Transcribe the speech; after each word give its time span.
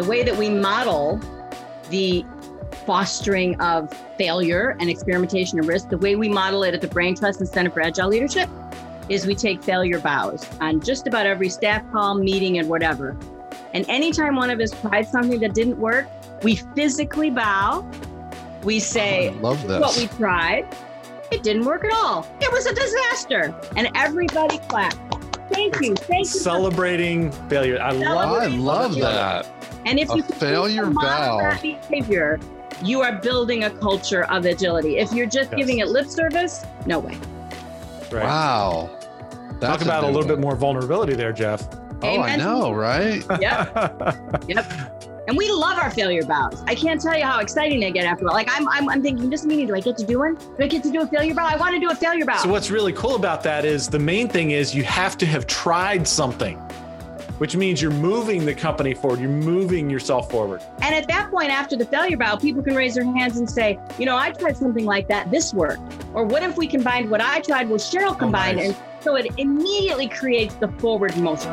the 0.00 0.08
way 0.08 0.22
that 0.22 0.36
we 0.36 0.48
model 0.48 1.20
the 1.90 2.24
fostering 2.86 3.60
of 3.60 3.92
failure 4.16 4.74
and 4.80 4.88
experimentation 4.88 5.58
and 5.58 5.68
risk, 5.68 5.90
the 5.90 5.98
way 5.98 6.16
we 6.16 6.26
model 6.26 6.62
it 6.62 6.72
at 6.72 6.80
the 6.80 6.88
Brain 6.88 7.14
Trust 7.14 7.40
and 7.40 7.48
Center 7.48 7.70
for 7.70 7.82
Agile 7.82 8.08
Leadership 8.08 8.48
is 9.10 9.26
we 9.26 9.34
take 9.34 9.62
failure 9.62 10.00
bows 10.00 10.48
on 10.62 10.80
just 10.80 11.06
about 11.06 11.26
every 11.26 11.50
staff 11.50 11.84
call, 11.92 12.14
meeting, 12.14 12.56
and 12.58 12.66
whatever. 12.66 13.14
And 13.74 13.84
anytime 13.90 14.36
one 14.36 14.48
of 14.48 14.58
us 14.58 14.70
tried 14.80 15.06
something 15.06 15.38
that 15.40 15.52
didn't 15.52 15.78
work, 15.78 16.06
we 16.42 16.56
physically 16.74 17.28
bow. 17.28 17.86
We 18.62 18.80
say, 18.80 19.28
I 19.28 19.32
love 19.32 19.68
this. 19.68 19.80
what 19.80 19.96
we 19.98 20.06
tried. 20.16 20.66
It 21.30 21.42
didn't 21.42 21.66
work 21.66 21.84
at 21.84 21.92
all. 21.92 22.26
It 22.40 22.50
was 22.50 22.64
a 22.64 22.74
disaster. 22.74 23.54
And 23.76 23.90
everybody 23.94 24.58
clapped. 24.60 24.96
Thank 25.52 25.78
you. 25.80 25.94
Thank 25.94 26.20
you. 26.20 26.24
Celebrating 26.24 27.32
failure. 27.50 27.78
I 27.82 27.90
love 27.90 28.42
I 28.42 28.46
love 28.46 28.94
that. 28.96 29.59
And 29.86 29.98
if 29.98 30.10
A 30.10 30.16
you 30.16 30.22
continue 30.22 30.40
failure 30.40 30.86
model 30.86 31.38
bow. 31.38 31.38
that 31.38 31.62
behavior, 31.62 32.38
you 32.82 33.00
are 33.02 33.18
building 33.20 33.64
a 33.64 33.70
culture 33.70 34.24
of 34.24 34.44
agility. 34.46 34.98
If 34.98 35.12
you're 35.12 35.26
just 35.26 35.50
Yes. 35.50 35.58
giving 35.58 35.78
it 35.78 35.88
lip 35.88 36.06
service, 36.06 36.64
no 36.86 36.98
way. 36.98 37.16
Right. 38.10 38.24
Wow. 38.24 38.90
Talk 39.60 39.82
about 39.82 40.04
a, 40.04 40.06
new 40.06 40.12
little 40.14 40.28
bit 40.28 40.38
more 40.40 40.56
vulnerability 40.56 41.14
there, 41.14 41.32
Jeff. 41.32 41.68
Oh, 42.02 42.20
I 42.20 42.36
know, 42.36 42.72
right? 42.72 43.22
Yep. 43.40 44.44
Yep. 44.48 44.96
And 45.28 45.36
we 45.36 45.50
love 45.52 45.78
our 45.78 45.90
failure 45.90 46.24
bows. 46.24 46.64
I 46.66 46.74
can't 46.74 47.00
tell 47.00 47.16
you 47.16 47.24
how 47.24 47.38
exciting 47.40 47.78
they 47.78 47.92
get 47.92 48.04
after. 48.06 48.24
that. 48.24 48.32
Like 48.32 48.48
I'm, 48.50 48.66
I'm, 48.68 48.88
I'm 48.88 49.02
thinking 49.02 49.28
this 49.30 49.44
meeting. 49.44 49.66
Do 49.66 49.74
I 49.76 49.80
get 49.80 49.96
to 49.98 50.04
do 50.06 50.18
one? 50.18 50.34
Do 50.34 50.56
I 50.64 50.66
get 50.66 50.82
to 50.84 50.90
do 50.90 51.02
a 51.02 51.06
failure 51.06 51.34
bow? 51.34 51.44
I 51.46 51.56
want 51.56 51.74
to 51.74 51.80
do 51.80 51.90
a 51.90 51.94
failure 51.94 52.24
bow. 52.24 52.38
So 52.38 52.48
what's 52.48 52.70
really 52.70 52.92
cool 52.94 53.14
about 53.16 53.42
that 53.44 53.64
is 53.64 53.86
the 53.88 53.98
main 53.98 54.28
thing 54.28 54.50
is 54.52 54.74
you 54.74 54.82
have 54.84 55.16
to 55.18 55.26
have 55.26 55.46
tried 55.46 56.08
something, 56.08 56.60
which 57.40 57.56
means 57.56 57.80
you're 57.80 57.90
moving 57.90 58.44
the 58.44 58.54
company 58.54 58.92
forward. 58.92 59.18
You're 59.18 59.30
moving 59.30 59.88
yourself 59.88 60.30
forward. 60.30 60.60
And 60.82 60.94
at 60.94 61.08
that 61.08 61.30
point, 61.30 61.48
after 61.48 61.74
the 61.74 61.86
failure 61.86 62.18
bow, 62.18 62.36
people 62.36 62.62
can 62.62 62.74
raise 62.74 62.96
their 62.96 63.04
hands 63.04 63.38
and 63.38 63.48
say, 63.48 63.78
you 63.98 64.04
know, 64.04 64.14
I 64.14 64.30
tried 64.30 64.58
something 64.58 64.84
like 64.84 65.08
that. 65.08 65.30
This 65.30 65.54
worked. 65.54 65.80
Or 66.12 66.26
what 66.26 66.42
if 66.42 66.58
we 66.58 66.66
combined 66.66 67.10
what 67.10 67.22
I 67.22 67.40
tried 67.40 67.70
with 67.70 67.80
Cheryl 67.80 68.18
combined? 68.18 68.60
Oh, 68.60 68.64
nice. 68.64 68.76
And 68.76 69.02
so 69.02 69.16
it 69.16 69.26
immediately 69.38 70.06
creates 70.06 70.54
the 70.56 70.68
forward 70.68 71.16
motion. 71.16 71.50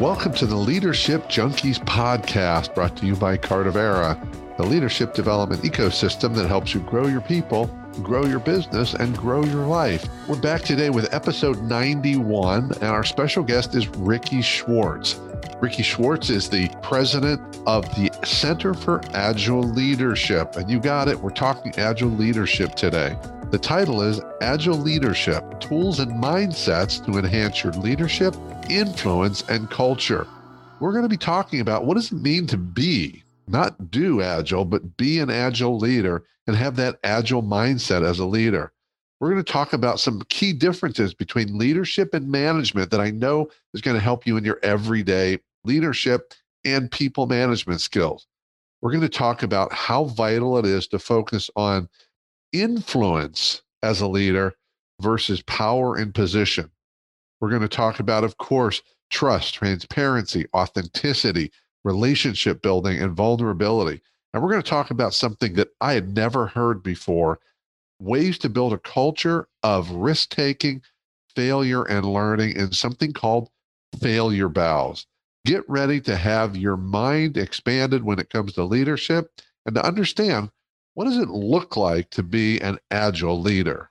Welcome 0.00 0.34
to 0.34 0.46
the 0.46 0.54
Leadership 0.54 1.24
Junkies 1.24 1.80
podcast 1.80 2.76
brought 2.76 2.96
to 2.98 3.06
you 3.06 3.16
by 3.16 3.38
Cardavera, 3.38 4.24
the 4.56 4.62
leadership 4.62 5.14
development 5.14 5.62
ecosystem 5.62 6.34
that 6.36 6.46
helps 6.46 6.74
you 6.74 6.80
grow 6.80 7.06
your 7.08 7.20
people, 7.20 7.66
grow 8.02 8.24
your 8.24 8.38
business, 8.38 8.94
and 8.94 9.16
grow 9.16 9.44
your 9.44 9.66
life. 9.66 10.06
We're 10.28 10.40
back 10.40 10.62
today 10.62 10.90
with 10.90 11.12
episode 11.12 11.60
91, 11.62 12.72
and 12.74 12.84
our 12.84 13.02
special 13.02 13.42
guest 13.42 13.74
is 13.74 13.88
Ricky 13.88 14.42
Schwartz. 14.42 15.18
Ricky 15.60 15.82
Schwartz 15.82 16.30
is 16.30 16.48
the 16.48 16.68
president 16.82 17.40
of 17.66 17.84
the 17.96 18.10
Center 18.24 18.74
for 18.74 19.00
Agile 19.12 19.62
Leadership. 19.62 20.56
And 20.56 20.70
you 20.70 20.78
got 20.78 21.08
it, 21.08 21.18
we're 21.18 21.30
talking 21.30 21.72
Agile 21.76 22.10
Leadership 22.10 22.74
today. 22.74 23.16
The 23.50 23.58
title 23.58 24.02
is 24.02 24.20
Agile 24.40 24.76
Leadership 24.76 25.60
Tools 25.60 25.98
and 25.98 26.12
Mindsets 26.12 27.04
to 27.06 27.18
Enhance 27.18 27.64
Your 27.64 27.72
Leadership, 27.72 28.36
Influence, 28.70 29.42
and 29.48 29.68
Culture. 29.70 30.26
We're 30.80 30.92
going 30.92 31.04
to 31.04 31.08
be 31.08 31.16
talking 31.16 31.60
about 31.60 31.86
what 31.86 31.94
does 31.94 32.12
it 32.12 32.20
mean 32.20 32.46
to 32.48 32.56
be, 32.56 33.23
not 33.46 33.90
do 33.90 34.22
Agile, 34.22 34.64
but 34.64 34.96
be 34.96 35.18
an 35.18 35.30
Agile 35.30 35.78
leader 35.78 36.24
and 36.46 36.56
have 36.56 36.76
that 36.76 36.98
Agile 37.04 37.42
mindset 37.42 38.04
as 38.04 38.18
a 38.18 38.26
leader. 38.26 38.72
We're 39.20 39.30
going 39.30 39.44
to 39.44 39.52
talk 39.52 39.72
about 39.72 40.00
some 40.00 40.22
key 40.28 40.52
differences 40.52 41.14
between 41.14 41.56
leadership 41.56 42.14
and 42.14 42.30
management 42.30 42.90
that 42.90 43.00
I 43.00 43.10
know 43.10 43.48
is 43.72 43.80
going 43.80 43.96
to 43.96 44.02
help 44.02 44.26
you 44.26 44.36
in 44.36 44.44
your 44.44 44.58
everyday 44.62 45.38
leadership 45.64 46.34
and 46.64 46.90
people 46.90 47.26
management 47.26 47.80
skills. 47.80 48.26
We're 48.82 48.90
going 48.90 49.00
to 49.02 49.08
talk 49.08 49.42
about 49.42 49.72
how 49.72 50.04
vital 50.04 50.58
it 50.58 50.66
is 50.66 50.86
to 50.88 50.98
focus 50.98 51.48
on 51.56 51.88
influence 52.52 53.62
as 53.82 54.00
a 54.00 54.06
leader 54.06 54.54
versus 55.00 55.42
power 55.42 55.96
and 55.96 56.14
position. 56.14 56.70
We're 57.40 57.50
going 57.50 57.62
to 57.62 57.68
talk 57.68 58.00
about, 58.00 58.24
of 58.24 58.36
course, 58.38 58.82
trust, 59.10 59.54
transparency, 59.54 60.46
authenticity, 60.54 61.50
relationship 61.84 62.62
building, 62.62 63.00
and 63.00 63.12
vulnerability. 63.12 64.00
And 64.32 64.42
we're 64.42 64.50
going 64.50 64.62
to 64.62 64.68
talk 64.68 64.90
about 64.90 65.14
something 65.14 65.54
that 65.54 65.68
I 65.80 65.92
had 65.92 66.16
never 66.16 66.46
heard 66.46 66.82
before 66.82 67.38
ways 68.00 68.38
to 68.38 68.48
build 68.48 68.72
a 68.72 68.78
culture 68.78 69.48
of 69.62 69.90
risk 69.90 70.30
taking, 70.30 70.82
failure, 71.36 71.84
and 71.84 72.04
learning 72.06 72.56
in 72.56 72.72
something 72.72 73.12
called 73.12 73.50
failure 74.00 74.48
bows. 74.48 75.06
Get 75.44 75.68
ready 75.68 76.00
to 76.02 76.16
have 76.16 76.56
your 76.56 76.76
mind 76.76 77.36
expanded 77.36 78.02
when 78.02 78.18
it 78.18 78.30
comes 78.30 78.54
to 78.54 78.64
leadership 78.64 79.30
and 79.66 79.74
to 79.74 79.86
understand 79.86 80.50
what 80.94 81.04
does 81.04 81.18
it 81.18 81.28
look 81.28 81.76
like 81.76 82.10
to 82.10 82.22
be 82.22 82.60
an 82.60 82.78
agile 82.90 83.40
leader? 83.40 83.90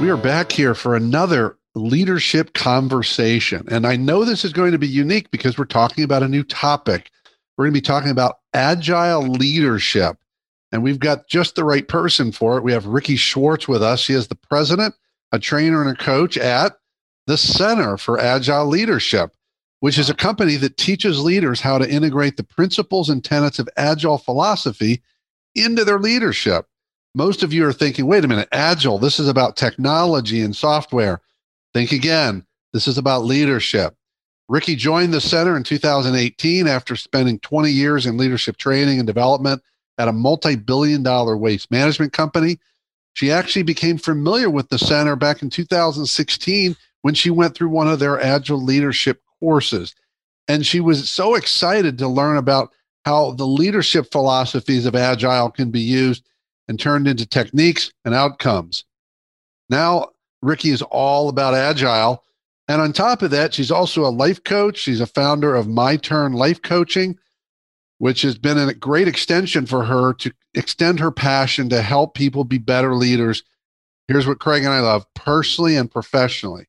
We 0.00 0.10
are 0.10 0.16
back 0.16 0.50
here 0.50 0.74
for 0.74 0.96
another 0.96 1.56
leadership 1.76 2.52
conversation. 2.52 3.64
And 3.70 3.86
I 3.86 3.94
know 3.94 4.24
this 4.24 4.44
is 4.44 4.52
going 4.52 4.72
to 4.72 4.78
be 4.78 4.88
unique 4.88 5.30
because 5.30 5.56
we're 5.56 5.66
talking 5.66 6.02
about 6.02 6.24
a 6.24 6.28
new 6.28 6.42
topic. 6.42 7.12
We're 7.56 7.66
going 7.66 7.74
to 7.74 7.80
be 7.80 7.86
talking 7.86 8.10
about 8.10 8.40
agile 8.52 9.22
leadership. 9.22 10.16
And 10.72 10.82
we've 10.82 10.98
got 10.98 11.28
just 11.28 11.54
the 11.54 11.64
right 11.64 11.86
person 11.86 12.32
for 12.32 12.58
it. 12.58 12.64
We 12.64 12.72
have 12.72 12.86
Ricky 12.86 13.14
Schwartz 13.14 13.68
with 13.68 13.84
us. 13.84 14.06
He 14.06 14.14
is 14.14 14.26
the 14.26 14.34
president, 14.34 14.94
a 15.30 15.38
trainer, 15.38 15.80
and 15.80 15.96
a 15.96 16.02
coach 16.02 16.36
at 16.36 16.72
the 17.28 17.38
Center 17.38 17.96
for 17.96 18.18
Agile 18.18 18.66
Leadership, 18.66 19.30
which 19.78 19.96
is 19.96 20.10
a 20.10 20.14
company 20.14 20.56
that 20.56 20.76
teaches 20.76 21.20
leaders 21.20 21.60
how 21.60 21.78
to 21.78 21.88
integrate 21.88 22.36
the 22.36 22.44
principles 22.44 23.08
and 23.08 23.24
tenets 23.24 23.60
of 23.60 23.68
agile 23.76 24.18
philosophy 24.18 25.02
into 25.54 25.84
their 25.84 26.00
leadership 26.00 26.66
most 27.14 27.42
of 27.42 27.52
you 27.52 27.66
are 27.66 27.72
thinking, 27.72 28.06
wait 28.06 28.24
a 28.24 28.28
minute, 28.28 28.48
agile, 28.52 28.98
this 28.98 29.20
is 29.20 29.28
about 29.28 29.56
technology 29.56 30.40
and 30.40 30.54
software. 30.54 31.20
Think 31.72 31.92
again, 31.92 32.44
this 32.72 32.88
is 32.88 32.98
about 32.98 33.24
leadership. 33.24 33.96
Ricky 34.48 34.76
joined 34.76 35.14
the 35.14 35.20
center 35.20 35.56
in 35.56 35.62
2018 35.62 36.66
after 36.66 36.96
spending 36.96 37.38
20 37.38 37.70
years 37.70 38.04
in 38.04 38.18
leadership 38.18 38.56
training 38.56 38.98
and 38.98 39.06
development 39.06 39.62
at 39.96 40.08
a 40.08 40.12
multi 40.12 40.56
billion 40.56 41.02
dollar 41.02 41.36
waste 41.36 41.70
management 41.70 42.12
company. 42.12 42.58
She 43.14 43.30
actually 43.30 43.62
became 43.62 43.96
familiar 43.96 44.50
with 44.50 44.68
the 44.68 44.78
center 44.78 45.16
back 45.16 45.40
in 45.40 45.50
2016 45.50 46.76
when 47.02 47.14
she 47.14 47.30
went 47.30 47.54
through 47.54 47.68
one 47.68 47.88
of 47.88 48.00
their 48.00 48.20
agile 48.20 48.62
leadership 48.62 49.22
courses. 49.40 49.94
And 50.48 50.66
she 50.66 50.80
was 50.80 51.08
so 51.08 51.36
excited 51.36 51.96
to 51.98 52.08
learn 52.08 52.36
about 52.36 52.72
how 53.04 53.32
the 53.32 53.46
leadership 53.46 54.10
philosophies 54.10 54.84
of 54.84 54.96
agile 54.96 55.50
can 55.50 55.70
be 55.70 55.80
used 55.80 56.26
and 56.68 56.78
turned 56.78 57.06
into 57.06 57.26
techniques 57.26 57.92
and 58.04 58.14
outcomes. 58.14 58.84
Now, 59.68 60.10
Ricky 60.42 60.70
is 60.70 60.82
all 60.82 61.28
about 61.28 61.54
agile. 61.54 62.22
And 62.68 62.80
on 62.80 62.92
top 62.92 63.22
of 63.22 63.30
that, 63.30 63.52
she's 63.52 63.70
also 63.70 64.04
a 64.04 64.08
life 64.08 64.42
coach. 64.44 64.78
She's 64.78 65.00
a 65.00 65.06
founder 65.06 65.54
of 65.54 65.68
My 65.68 65.96
Turn 65.96 66.32
Life 66.32 66.62
Coaching, 66.62 67.18
which 67.98 68.22
has 68.22 68.38
been 68.38 68.58
a 68.58 68.74
great 68.74 69.08
extension 69.08 69.66
for 69.66 69.84
her 69.84 70.14
to 70.14 70.32
extend 70.54 71.00
her 71.00 71.10
passion 71.10 71.68
to 71.70 71.82
help 71.82 72.14
people 72.14 72.44
be 72.44 72.58
better 72.58 72.94
leaders. 72.94 73.42
Here's 74.08 74.26
what 74.26 74.38
Craig 74.40 74.64
and 74.64 74.72
I 74.72 74.80
love 74.80 75.06
personally 75.14 75.76
and 75.76 75.90
professionally. 75.90 76.66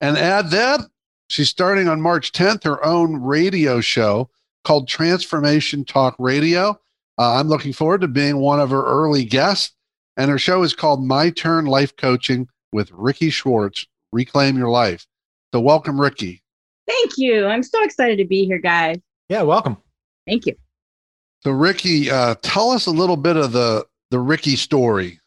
And 0.00 0.18
add 0.18 0.50
that, 0.50 0.80
she's 1.28 1.48
starting 1.48 1.88
on 1.88 2.00
March 2.00 2.32
10th 2.32 2.64
her 2.64 2.84
own 2.84 3.22
radio 3.22 3.80
show 3.80 4.30
called 4.64 4.88
Transformation 4.88 5.84
Talk 5.84 6.14
Radio. 6.18 6.78
Uh, 7.18 7.34
I'm 7.34 7.48
looking 7.48 7.72
forward 7.72 8.00
to 8.02 8.08
being 8.08 8.38
one 8.38 8.60
of 8.60 8.70
her 8.70 8.84
early 8.84 9.24
guests. 9.24 9.74
And 10.16 10.30
her 10.30 10.38
show 10.38 10.62
is 10.62 10.74
called 10.74 11.04
My 11.04 11.30
Turn 11.30 11.64
Life 11.64 11.96
Coaching 11.96 12.46
with 12.72 12.90
Ricky 12.92 13.30
Schwartz, 13.30 13.86
Reclaim 14.12 14.58
Your 14.58 14.68
Life. 14.68 15.06
So, 15.54 15.60
welcome, 15.60 15.98
Ricky. 15.98 16.42
Thank 16.86 17.12
you. 17.16 17.46
I'm 17.46 17.62
so 17.62 17.82
excited 17.82 18.18
to 18.18 18.26
be 18.26 18.44
here, 18.44 18.58
guys. 18.58 18.98
Yeah, 19.30 19.42
welcome. 19.42 19.78
Thank 20.26 20.44
you. 20.44 20.54
So, 21.40 21.50
Ricky, 21.50 22.10
uh, 22.10 22.34
tell 22.42 22.70
us 22.70 22.86
a 22.86 22.90
little 22.90 23.16
bit 23.16 23.36
of 23.36 23.52
the 23.52 23.86
the 24.10 24.20
Ricky 24.20 24.56
story. 24.56 25.18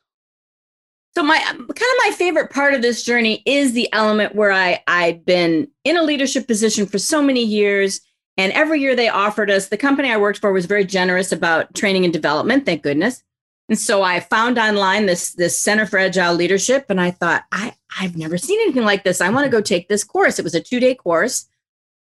So 1.15 1.23
my 1.23 1.39
kind 1.39 1.59
of 1.59 1.77
my 1.77 2.11
favorite 2.15 2.51
part 2.51 2.73
of 2.73 2.81
this 2.81 3.03
journey 3.03 3.41
is 3.45 3.71
the 3.71 3.91
element 3.93 4.35
where 4.35 4.51
I 4.51 4.83
I've 4.85 5.25
been 5.25 5.69
in 5.85 5.97
a 5.97 6.03
leadership 6.03 6.45
position 6.45 6.85
for 6.85 6.99
so 6.99 7.21
many 7.21 7.41
years 7.41 8.01
and 8.37 8.51
every 8.53 8.81
year 8.81 8.95
they 8.95 9.09
offered 9.09 9.49
us 9.49 9.67
the 9.67 9.77
company 9.77 10.11
I 10.11 10.17
worked 10.17 10.39
for 10.39 10.51
was 10.51 10.65
very 10.65 10.85
generous 10.85 11.31
about 11.31 11.73
training 11.73 12.03
and 12.03 12.13
development, 12.13 12.65
thank 12.65 12.83
goodness. 12.83 13.23
And 13.69 13.79
so 13.79 14.03
I 14.03 14.19
found 14.19 14.59
online 14.59 15.05
this 15.05 15.31
this 15.33 15.59
Center 15.59 15.85
for 15.85 15.97
Agile 15.97 16.35
Leadership 16.35 16.85
and 16.89 17.01
I 17.01 17.11
thought 17.11 17.43
I 17.51 17.73
I've 17.99 18.17
never 18.17 18.37
seen 18.37 18.59
anything 18.61 18.83
like 18.83 19.03
this. 19.03 19.21
I 19.21 19.29
want 19.29 19.45
to 19.45 19.51
go 19.51 19.61
take 19.61 19.87
this 19.87 20.03
course. 20.03 20.37
It 20.37 20.43
was 20.43 20.55
a 20.55 20.61
2-day 20.61 20.95
course. 20.95 21.47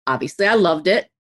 Obviously, 0.07 0.47
I 0.47 0.55
loved 0.55 0.87
it. 0.87 1.11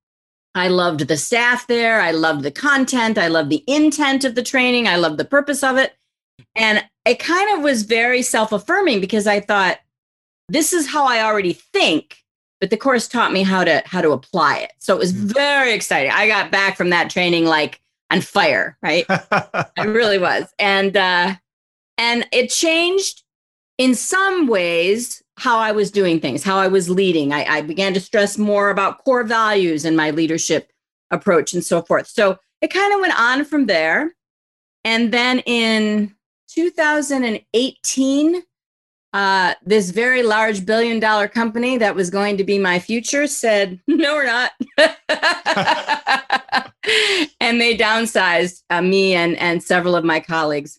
I 0.55 0.69
loved 0.69 1.07
the 1.09 1.17
staff 1.17 1.67
there. 1.67 2.01
I 2.01 2.11
loved 2.11 2.43
the 2.43 2.51
content. 2.51 3.19
I 3.19 3.29
loved 3.29 3.51
the 3.51 3.65
intent 3.67 4.25
of 4.25 4.35
the 4.35 4.43
training. 4.43 4.89
I 4.89 4.97
loved 4.97 5.19
the 5.19 5.25
purpose 5.25 5.63
of 5.63 5.77
it. 5.77 5.95
And 6.55 6.85
it 7.05 7.19
kind 7.19 7.57
of 7.57 7.63
was 7.63 7.83
very 7.83 8.23
self 8.23 8.53
affirming 8.53 9.01
because 9.01 9.27
I 9.27 9.41
thought, 9.41 9.79
this 10.49 10.73
is 10.73 10.89
how 10.89 11.07
I 11.07 11.23
already 11.23 11.53
think, 11.53 12.18
but 12.61 12.71
the 12.71 12.77
course 12.77 13.09
taught 13.09 13.33
me 13.33 13.43
how 13.43 13.65
to 13.65 13.83
how 13.87 14.01
to 14.01 14.11
apply 14.11 14.59
it. 14.59 14.73
So 14.79 14.95
it 14.95 14.99
was 14.99 15.13
mm. 15.13 15.33
very 15.33 15.73
exciting. 15.73 16.11
I 16.13 16.27
got 16.27 16.51
back 16.51 16.77
from 16.77 16.91
that 16.91 17.11
training 17.11 17.45
like 17.47 17.81
on 18.11 18.21
fire, 18.21 18.77
right? 18.83 19.05
I 19.09 19.85
really 19.85 20.19
was. 20.19 20.47
And 20.59 20.97
uh 20.97 21.35
and 21.97 22.27
it 22.33 22.49
changed 22.51 23.23
in 23.77 23.95
some 23.95 24.47
ways 24.47 25.23
how 25.37 25.59
I 25.59 25.73
was 25.73 25.91
doing 25.91 26.21
things, 26.21 26.43
how 26.43 26.59
I 26.59 26.67
was 26.67 26.91
leading. 26.91 27.33
I, 27.33 27.45
I 27.45 27.61
began 27.63 27.95
to 27.95 28.01
stress 28.01 28.37
more 28.37 28.71
about 28.71 29.05
core 29.05 29.23
values 29.23 29.85
in 29.85 29.95
my 29.95 30.11
leadership 30.11 30.73
approach 31.11 31.53
and 31.55 31.65
so 31.65 31.83
forth. 31.83 32.09
So 32.09 32.39
it 32.61 32.73
kind 32.73 32.93
of 32.93 33.01
went 33.01 33.19
on 33.19 33.45
from 33.45 33.67
there. 33.67 34.13
And 34.85 35.13
then 35.13 35.41
in 35.41 36.15
2018, 36.49 38.43
uh, 39.19 39.53
this 39.65 39.91
very 39.91 40.23
large 40.23 40.65
billion 40.65 41.01
dollar 41.01 41.27
company 41.27 41.77
that 41.77 41.97
was 41.97 42.09
going 42.09 42.37
to 42.37 42.45
be 42.45 42.57
my 42.57 42.79
future 42.79 43.27
said, 43.27 43.81
No, 43.89 44.15
we're 44.15 44.27
not. 44.27 44.53
and 47.41 47.61
they 47.61 47.77
downsized 47.77 48.63
uh, 48.71 48.81
me 48.81 49.17
and, 49.17 49.37
and 49.39 49.61
several 49.61 49.97
of 49.97 50.05
my 50.05 50.21
colleagues. 50.21 50.79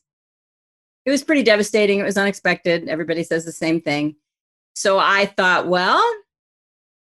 It 1.06 1.12
was 1.12 1.22
pretty 1.22 1.44
devastating. 1.44 2.00
It 2.00 2.04
was 2.04 2.16
unexpected. 2.16 2.88
Everybody 2.88 3.24
says 3.24 3.44
the 3.44 3.52
same 3.52 3.82
thing. 3.82 4.16
So 4.74 5.00
I 5.00 5.26
thought, 5.26 5.68
well, 5.68 6.02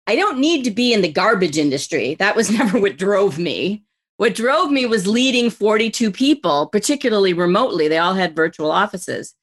I 0.06 0.16
don't 0.16 0.38
need 0.38 0.64
to 0.66 0.72
be 0.72 0.94
in 0.94 1.02
the 1.02 1.12
garbage 1.12 1.58
industry. 1.58 2.14
That 2.20 2.36
was 2.36 2.52
never 2.56 2.80
what 2.80 3.00
drove 3.00 3.40
me. 3.40 3.84
What 4.18 4.36
drove 4.36 4.70
me 4.70 4.86
was 4.86 5.08
leading 5.08 5.50
42 5.50 6.12
people, 6.12 6.68
particularly 6.68 7.34
remotely. 7.34 7.88
They 7.88 7.98
all 7.98 8.14
had 8.14 8.36
virtual 8.36 8.70
offices. 8.70 9.34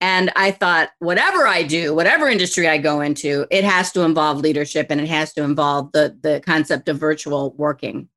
And 0.00 0.30
I 0.36 0.50
thought, 0.50 0.90
whatever 0.98 1.46
I 1.46 1.62
do, 1.62 1.94
whatever 1.94 2.28
industry 2.28 2.68
I 2.68 2.78
go 2.78 3.00
into, 3.00 3.46
it 3.50 3.64
has 3.64 3.92
to 3.92 4.02
involve 4.02 4.38
leadership 4.38 4.88
and 4.90 5.00
it 5.00 5.08
has 5.08 5.32
to 5.34 5.42
involve 5.42 5.92
the, 5.92 6.16
the 6.20 6.42
concept 6.44 6.88
of 6.88 6.98
virtual 6.98 7.54
working. 7.54 8.08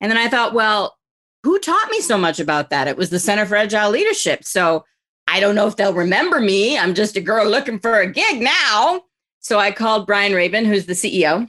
And 0.00 0.10
then 0.10 0.18
I 0.18 0.28
thought, 0.28 0.54
well, 0.54 0.96
who 1.44 1.58
taught 1.60 1.90
me 1.90 2.00
so 2.00 2.18
much 2.18 2.40
about 2.40 2.70
that? 2.70 2.88
It 2.88 2.96
was 2.96 3.10
the 3.10 3.20
Center 3.20 3.46
for 3.46 3.56
Agile 3.56 3.90
Leadership. 3.90 4.44
So 4.44 4.84
I 5.28 5.40
don't 5.40 5.54
know 5.54 5.68
if 5.68 5.76
they'll 5.76 5.94
remember 5.94 6.40
me. 6.40 6.76
I'm 6.78 6.94
just 6.94 7.16
a 7.16 7.20
girl 7.20 7.46
looking 7.48 7.78
for 7.78 8.00
a 8.00 8.10
gig 8.10 8.42
now. 8.42 9.02
So 9.40 9.58
I 9.58 9.70
called 9.70 10.06
Brian 10.06 10.32
Rabon, 10.32 10.66
who's 10.66 10.86
the 10.86 10.94
CEO, 10.94 11.48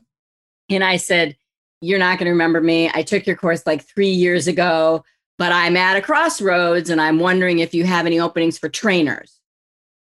and 0.70 0.84
I 0.84 0.98
said, 0.98 1.38
you're 1.82 2.00
not 2.00 2.18
going 2.18 2.26
to 2.26 2.32
remember 2.32 2.62
me. 2.62 2.90
I 2.94 3.04
took 3.04 3.26
your 3.26 3.36
course 3.36 3.66
like 3.66 3.86
three 3.86 4.10
years 4.10 4.48
ago, 4.48 5.04
but 5.38 5.52
I'm 5.52 5.78
at 5.78 5.98
a 5.98 6.02
crossroads 6.02 6.90
and 6.90 7.00
I'm 7.00 7.20
wondering 7.20 7.60
if 7.60 7.74
you 7.74 7.84
have 7.86 8.06
any 8.06 8.20
openings 8.20 8.58
for 8.58 8.70
trainers. 8.70 9.40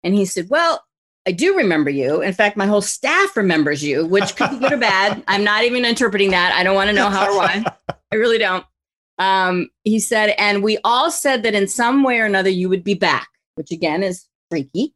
And 0.05 0.13
he 0.13 0.23
said, 0.23 0.47
Well, 0.49 0.85
I 1.27 1.31
do 1.31 1.57
remember 1.57 1.89
you. 1.89 2.21
In 2.21 2.31
fact, 2.31 2.55
my 2.55 2.67
whole 2.67 2.83
staff 2.83 3.35
remembers 3.35 3.83
you, 3.83 4.05
which 4.05 4.35
could 4.35 4.51
be 4.51 4.59
good 4.59 4.73
or 4.73 4.77
bad. 4.77 5.23
I'm 5.27 5.43
not 5.43 5.63
even 5.63 5.83
interpreting 5.83 6.31
that. 6.31 6.53
I 6.53 6.63
don't 6.63 6.75
want 6.75 6.89
to 6.89 6.95
know 6.95 7.09
how 7.09 7.31
or 7.31 7.37
why. 7.37 7.65
I 8.11 8.15
really 8.15 8.37
don't. 8.37 8.63
Um, 9.17 9.69
he 9.83 9.99
said, 9.99 10.35
and 10.37 10.63
we 10.63 10.77
all 10.83 11.09
said 11.09 11.43
that 11.43 11.55
in 11.55 11.67
some 11.67 12.03
way 12.03 12.19
or 12.19 12.25
another 12.25 12.49
you 12.49 12.69
would 12.69 12.83
be 12.83 12.93
back, 12.93 13.27
which 13.55 13.71
again 13.71 14.03
is 14.03 14.27
freaky. 14.51 14.93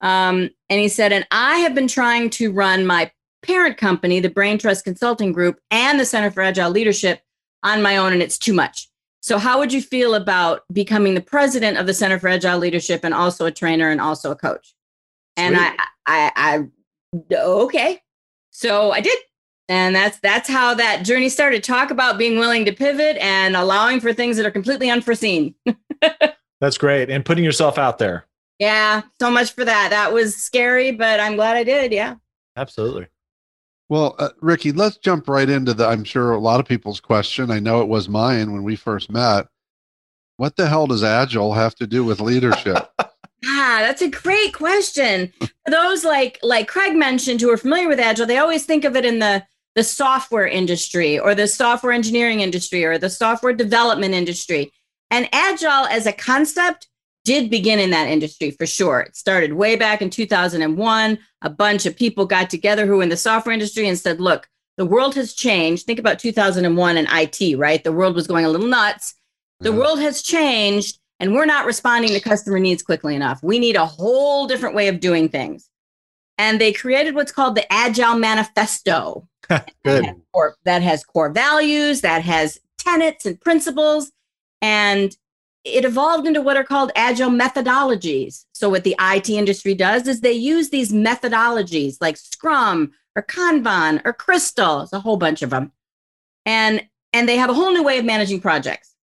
Um, 0.00 0.50
and 0.70 0.80
he 0.80 0.88
said, 0.88 1.12
and 1.12 1.26
I 1.30 1.58
have 1.58 1.74
been 1.74 1.88
trying 1.88 2.30
to 2.30 2.50
run 2.50 2.86
my 2.86 3.10
parent 3.42 3.76
company, 3.76 4.20
the 4.20 4.30
Brain 4.30 4.58
Trust 4.58 4.84
Consulting 4.84 5.32
Group, 5.32 5.58
and 5.70 6.00
the 6.00 6.06
Center 6.06 6.30
for 6.30 6.42
Agile 6.42 6.70
Leadership 6.70 7.20
on 7.62 7.82
my 7.82 7.96
own, 7.98 8.12
and 8.12 8.22
it's 8.22 8.38
too 8.38 8.54
much. 8.54 8.88
So, 9.20 9.38
how 9.38 9.58
would 9.58 9.72
you 9.72 9.82
feel 9.82 10.14
about 10.14 10.62
becoming 10.72 11.14
the 11.14 11.20
president 11.20 11.78
of 11.78 11.86
the 11.86 11.94
Center 11.94 12.18
for 12.18 12.28
Agile 12.28 12.58
Leadership 12.58 13.00
and 13.04 13.12
also 13.12 13.46
a 13.46 13.50
trainer 13.50 13.90
and 13.90 14.00
also 14.00 14.30
a 14.30 14.36
coach? 14.36 14.74
And 15.36 15.56
I, 15.56 15.76
I, 16.06 16.32
I, 16.36 17.32
okay. 17.32 18.00
So 18.50 18.90
I 18.90 19.00
did, 19.00 19.16
and 19.68 19.94
that's 19.94 20.18
that's 20.18 20.48
how 20.48 20.74
that 20.74 21.04
journey 21.04 21.28
started. 21.28 21.62
Talk 21.62 21.92
about 21.92 22.18
being 22.18 22.38
willing 22.38 22.64
to 22.64 22.72
pivot 22.72 23.16
and 23.18 23.54
allowing 23.54 24.00
for 24.00 24.12
things 24.12 24.36
that 24.36 24.46
are 24.46 24.50
completely 24.50 24.90
unforeseen. 24.90 25.54
that's 26.60 26.76
great, 26.76 27.08
and 27.08 27.24
putting 27.24 27.44
yourself 27.44 27.78
out 27.78 27.98
there. 27.98 28.26
Yeah, 28.58 29.02
so 29.20 29.30
much 29.30 29.52
for 29.52 29.64
that. 29.64 29.90
That 29.90 30.12
was 30.12 30.34
scary, 30.34 30.90
but 30.90 31.20
I'm 31.20 31.36
glad 31.36 31.56
I 31.56 31.62
did. 31.62 31.92
Yeah, 31.92 32.16
absolutely. 32.56 33.06
Well, 33.88 34.14
uh, 34.18 34.30
Ricky, 34.40 34.72
let's 34.72 34.98
jump 34.98 35.28
right 35.28 35.48
into 35.48 35.72
the, 35.72 35.86
I'm 35.86 36.04
sure 36.04 36.32
a 36.32 36.38
lot 36.38 36.60
of 36.60 36.66
people's 36.66 37.00
question. 37.00 37.50
I 37.50 37.58
know 37.58 37.80
it 37.80 37.88
was 37.88 38.08
mine 38.08 38.52
when 38.52 38.62
we 38.62 38.76
first 38.76 39.10
met. 39.10 39.46
What 40.36 40.56
the 40.56 40.68
hell 40.68 40.86
does 40.86 41.02
Agile 41.02 41.54
have 41.54 41.74
to 41.76 41.86
do 41.86 42.04
with 42.04 42.20
leadership? 42.20 42.90
Ah, 43.44 43.78
that's 43.82 44.02
a 44.02 44.08
great 44.08 44.52
question. 44.52 45.32
For 45.38 45.70
those 45.70 46.02
like 46.02 46.40
like 46.42 46.66
Craig 46.66 46.96
mentioned 46.96 47.40
who 47.40 47.50
are 47.52 47.56
familiar 47.56 47.86
with 47.86 48.00
Agile, 48.00 48.26
they 48.26 48.38
always 48.38 48.64
think 48.64 48.84
of 48.84 48.96
it 48.96 49.04
in 49.04 49.20
the 49.20 49.46
the 49.76 49.84
software 49.84 50.46
industry 50.46 51.20
or 51.20 51.36
the 51.36 51.46
software 51.46 51.92
engineering 51.92 52.40
industry 52.40 52.84
or 52.84 52.98
the 52.98 53.08
software 53.08 53.52
development 53.52 54.12
industry. 54.12 54.72
And 55.12 55.28
Agile 55.32 55.86
as 55.86 56.04
a 56.04 56.12
concept 56.12 56.87
did 57.28 57.50
begin 57.50 57.78
in 57.78 57.90
that 57.90 58.08
industry 58.08 58.50
for 58.50 58.64
sure. 58.64 59.00
It 59.00 59.14
started 59.14 59.52
way 59.52 59.76
back 59.76 60.00
in 60.00 60.08
2001. 60.08 61.18
A 61.42 61.50
bunch 61.50 61.84
of 61.84 61.94
people 61.94 62.24
got 62.24 62.48
together 62.48 62.86
who 62.86 62.96
were 62.96 63.02
in 63.02 63.10
the 63.10 63.18
software 63.18 63.52
industry 63.52 63.86
and 63.86 63.98
said, 63.98 64.18
look, 64.18 64.48
the 64.78 64.86
world 64.86 65.14
has 65.14 65.34
changed. 65.34 65.84
Think 65.84 65.98
about 65.98 66.18
2001 66.18 66.96
and 66.96 67.06
IT, 67.10 67.58
right? 67.58 67.84
The 67.84 67.92
world 67.92 68.14
was 68.14 68.26
going 68.26 68.46
a 68.46 68.48
little 68.48 68.66
nuts. 68.66 69.14
The 69.60 69.70
yeah. 69.70 69.76
world 69.76 70.00
has 70.00 70.22
changed, 70.22 71.00
and 71.20 71.34
we're 71.34 71.44
not 71.44 71.66
responding 71.66 72.12
to 72.12 72.20
customer 72.20 72.58
needs 72.58 72.82
quickly 72.82 73.14
enough. 73.14 73.42
We 73.42 73.58
need 73.58 73.76
a 73.76 73.84
whole 73.84 74.46
different 74.46 74.74
way 74.74 74.88
of 74.88 74.98
doing 74.98 75.28
things. 75.28 75.68
And 76.38 76.58
they 76.58 76.72
created 76.72 77.14
what's 77.14 77.32
called 77.32 77.56
the 77.56 77.70
Agile 77.70 78.18
Manifesto. 78.18 79.28
Good. 79.50 79.64
That 79.84 80.04
has, 80.06 80.16
core, 80.32 80.56
that 80.64 80.80
has 80.80 81.04
core 81.04 81.30
values, 81.30 82.00
that 82.00 82.22
has 82.22 82.58
tenets 82.78 83.26
and 83.26 83.38
principles. 83.38 84.12
And 84.62 85.14
it 85.64 85.84
evolved 85.84 86.26
into 86.26 86.40
what 86.40 86.56
are 86.56 86.64
called 86.64 86.92
agile 86.94 87.30
methodologies. 87.30 88.44
So, 88.52 88.68
what 88.68 88.84
the 88.84 88.96
IT 89.00 89.28
industry 89.28 89.74
does 89.74 90.06
is 90.06 90.20
they 90.20 90.32
use 90.32 90.70
these 90.70 90.92
methodologies 90.92 91.96
like 92.00 92.16
Scrum 92.16 92.92
or 93.16 93.22
Kanban 93.22 94.00
or 94.04 94.12
Crystal, 94.12 94.82
it's 94.82 94.92
a 94.92 95.00
whole 95.00 95.16
bunch 95.16 95.42
of 95.42 95.50
them. 95.50 95.72
And, 96.46 96.86
and 97.12 97.28
they 97.28 97.36
have 97.36 97.50
a 97.50 97.54
whole 97.54 97.72
new 97.72 97.82
way 97.82 97.98
of 97.98 98.04
managing 98.04 98.40
projects. 98.40 98.94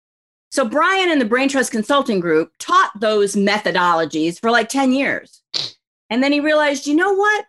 So, 0.52 0.68
Brian 0.68 1.12
and 1.12 1.20
the 1.20 1.26
Brain 1.26 1.50
Trust 1.50 1.72
Consulting 1.72 2.20
Group 2.20 2.54
taught 2.60 2.92
those 3.00 3.36
methodologies 3.36 4.40
for 4.40 4.52
like 4.52 4.70
10 4.70 4.94
years. 4.94 5.42
And 6.10 6.24
then 6.24 6.32
he 6.32 6.40
realized, 6.40 6.88
you 6.88 6.96
know 6.96 7.14
what? 7.14 7.46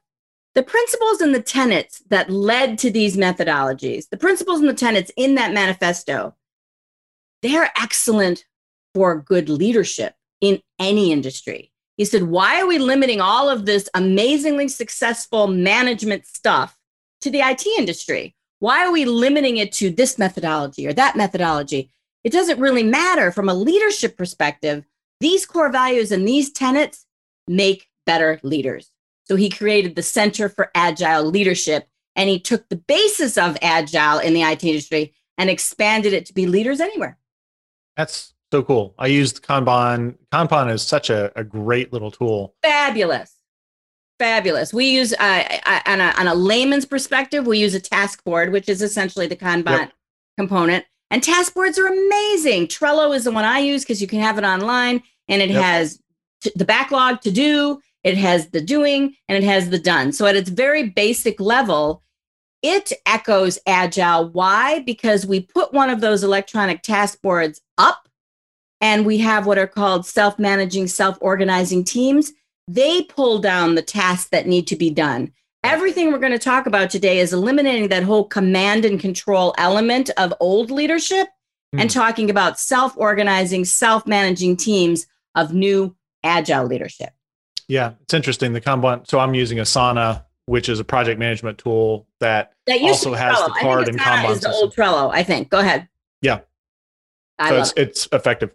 The 0.54 0.62
principles 0.62 1.20
and 1.20 1.34
the 1.34 1.42
tenets 1.42 2.02
that 2.08 2.30
led 2.30 2.78
to 2.78 2.90
these 2.90 3.16
methodologies, 3.16 4.08
the 4.08 4.16
principles 4.16 4.60
and 4.60 4.68
the 4.68 4.74
tenets 4.74 5.10
in 5.16 5.34
that 5.34 5.52
manifesto, 5.52 6.34
they're 7.42 7.70
excellent 7.76 8.46
for 8.96 9.14
good 9.14 9.50
leadership 9.50 10.14
in 10.40 10.58
any 10.78 11.12
industry. 11.12 11.70
He 11.98 12.06
said, 12.06 12.22
Why 12.22 12.62
are 12.62 12.66
we 12.66 12.78
limiting 12.78 13.20
all 13.20 13.50
of 13.50 13.66
this 13.66 13.90
amazingly 13.92 14.68
successful 14.68 15.48
management 15.48 16.26
stuff 16.26 16.78
to 17.20 17.30
the 17.30 17.40
IT 17.40 17.66
industry? 17.78 18.34
Why 18.58 18.86
are 18.86 18.90
we 18.90 19.04
limiting 19.04 19.58
it 19.58 19.70
to 19.72 19.90
this 19.90 20.18
methodology 20.18 20.86
or 20.86 20.94
that 20.94 21.14
methodology? 21.14 21.90
It 22.24 22.32
doesn't 22.32 22.58
really 22.58 22.82
matter 22.82 23.30
from 23.30 23.50
a 23.50 23.54
leadership 23.54 24.16
perspective. 24.16 24.86
These 25.20 25.44
core 25.44 25.70
values 25.70 26.10
and 26.10 26.26
these 26.26 26.50
tenets 26.50 27.04
make 27.46 27.88
better 28.06 28.40
leaders. 28.42 28.90
So 29.24 29.36
he 29.36 29.50
created 29.50 29.94
the 29.94 30.02
Center 30.02 30.48
for 30.48 30.70
Agile 30.74 31.24
Leadership 31.24 31.86
and 32.14 32.30
he 32.30 32.40
took 32.40 32.66
the 32.70 32.76
basis 32.76 33.36
of 33.36 33.58
Agile 33.60 34.20
in 34.20 34.32
the 34.32 34.40
IT 34.40 34.64
industry 34.64 35.12
and 35.36 35.50
expanded 35.50 36.14
it 36.14 36.24
to 36.26 36.32
be 36.32 36.46
leaders 36.46 36.80
anywhere. 36.80 37.18
That's 37.94 38.32
so 38.52 38.62
cool. 38.62 38.94
I 38.98 39.08
used 39.08 39.42
Kanban. 39.42 40.16
Kanban 40.32 40.72
is 40.72 40.82
such 40.82 41.10
a, 41.10 41.32
a 41.38 41.44
great 41.44 41.92
little 41.92 42.10
tool. 42.10 42.54
Fabulous. 42.62 43.34
Fabulous. 44.18 44.72
We 44.72 44.86
use, 44.86 45.12
uh, 45.12 45.58
on, 45.86 46.00
a, 46.00 46.14
on 46.16 46.28
a 46.28 46.34
layman's 46.34 46.86
perspective, 46.86 47.46
we 47.46 47.58
use 47.58 47.74
a 47.74 47.80
task 47.80 48.24
board, 48.24 48.52
which 48.52 48.68
is 48.68 48.82
essentially 48.82 49.26
the 49.26 49.36
Kanban 49.36 49.78
yep. 49.78 49.92
component. 50.38 50.84
And 51.10 51.22
task 51.22 51.54
boards 51.54 51.78
are 51.78 51.86
amazing. 51.86 52.68
Trello 52.68 53.14
is 53.14 53.24
the 53.24 53.30
one 53.30 53.44
I 53.44 53.58
use 53.58 53.82
because 53.82 54.00
you 54.00 54.08
can 54.08 54.20
have 54.20 54.38
it 54.38 54.44
online 54.44 55.02
and 55.28 55.42
it 55.42 55.50
yep. 55.50 55.62
has 55.62 56.00
t- 56.42 56.52
the 56.56 56.64
backlog 56.64 57.20
to 57.22 57.30
do, 57.30 57.80
it 58.04 58.16
has 58.16 58.48
the 58.50 58.60
doing, 58.60 59.14
and 59.28 59.36
it 59.36 59.44
has 59.44 59.70
the 59.70 59.78
done. 59.78 60.12
So 60.12 60.26
at 60.26 60.36
its 60.36 60.48
very 60.48 60.88
basic 60.88 61.40
level, 61.40 62.02
it 62.62 62.92
echoes 63.04 63.58
agile. 63.66 64.30
Why? 64.30 64.80
Because 64.80 65.26
we 65.26 65.40
put 65.40 65.72
one 65.72 65.90
of 65.90 66.00
those 66.00 66.24
electronic 66.24 66.82
task 66.82 67.20
boards 67.22 67.60
up 67.78 68.05
and 68.80 69.06
we 69.06 69.18
have 69.18 69.46
what 69.46 69.58
are 69.58 69.66
called 69.66 70.06
self 70.06 70.38
managing, 70.38 70.86
self 70.86 71.18
organizing 71.20 71.84
teams. 71.84 72.32
They 72.68 73.02
pull 73.02 73.38
down 73.38 73.74
the 73.74 73.82
tasks 73.82 74.30
that 74.30 74.46
need 74.46 74.66
to 74.68 74.76
be 74.76 74.90
done. 74.90 75.32
Everything 75.62 76.12
we're 76.12 76.18
going 76.18 76.32
to 76.32 76.38
talk 76.38 76.66
about 76.66 76.90
today 76.90 77.18
is 77.18 77.32
eliminating 77.32 77.88
that 77.88 78.02
whole 78.02 78.24
command 78.24 78.84
and 78.84 79.00
control 79.00 79.54
element 79.58 80.10
of 80.16 80.34
old 80.40 80.70
leadership 80.70 81.28
mm. 81.74 81.80
and 81.80 81.90
talking 81.90 82.30
about 82.30 82.58
self 82.58 82.96
organizing, 82.96 83.64
self 83.64 84.06
managing 84.06 84.56
teams 84.56 85.06
of 85.34 85.52
new 85.52 85.96
agile 86.22 86.66
leadership. 86.66 87.10
Yeah, 87.68 87.92
it's 88.02 88.14
interesting. 88.14 88.52
The 88.52 88.60
Kanban. 88.60 89.08
So 89.08 89.18
I'm 89.18 89.34
using 89.34 89.58
Asana, 89.58 90.24
which 90.46 90.68
is 90.68 90.78
a 90.78 90.84
project 90.84 91.18
management 91.18 91.58
tool 91.58 92.06
that, 92.20 92.52
that 92.66 92.80
also 92.80 93.14
has 93.14 93.36
Trello. 93.36 93.46
the 93.46 93.60
card 93.60 93.88
and 93.88 93.98
Kanban. 93.98 94.30
Is 94.30 94.40
the 94.40 94.52
old 94.52 94.74
Trello, 94.74 95.10
I 95.12 95.22
think. 95.22 95.48
Go 95.48 95.58
ahead. 95.58 95.88
Yeah. 96.22 96.40
I 97.38 97.50
so 97.50 97.58
it's, 97.58 97.70
it. 97.72 97.78
it's 97.78 98.08
effective. 98.12 98.50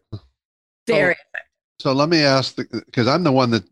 Very 0.88 1.13
so, 1.15 1.19
effective. 1.19 1.50
So 1.79 1.93
let 1.93 2.09
me 2.09 2.21
ask, 2.21 2.55
because 2.55 3.07
I'm 3.07 3.23
the 3.23 3.31
one 3.31 3.51
that 3.51 3.63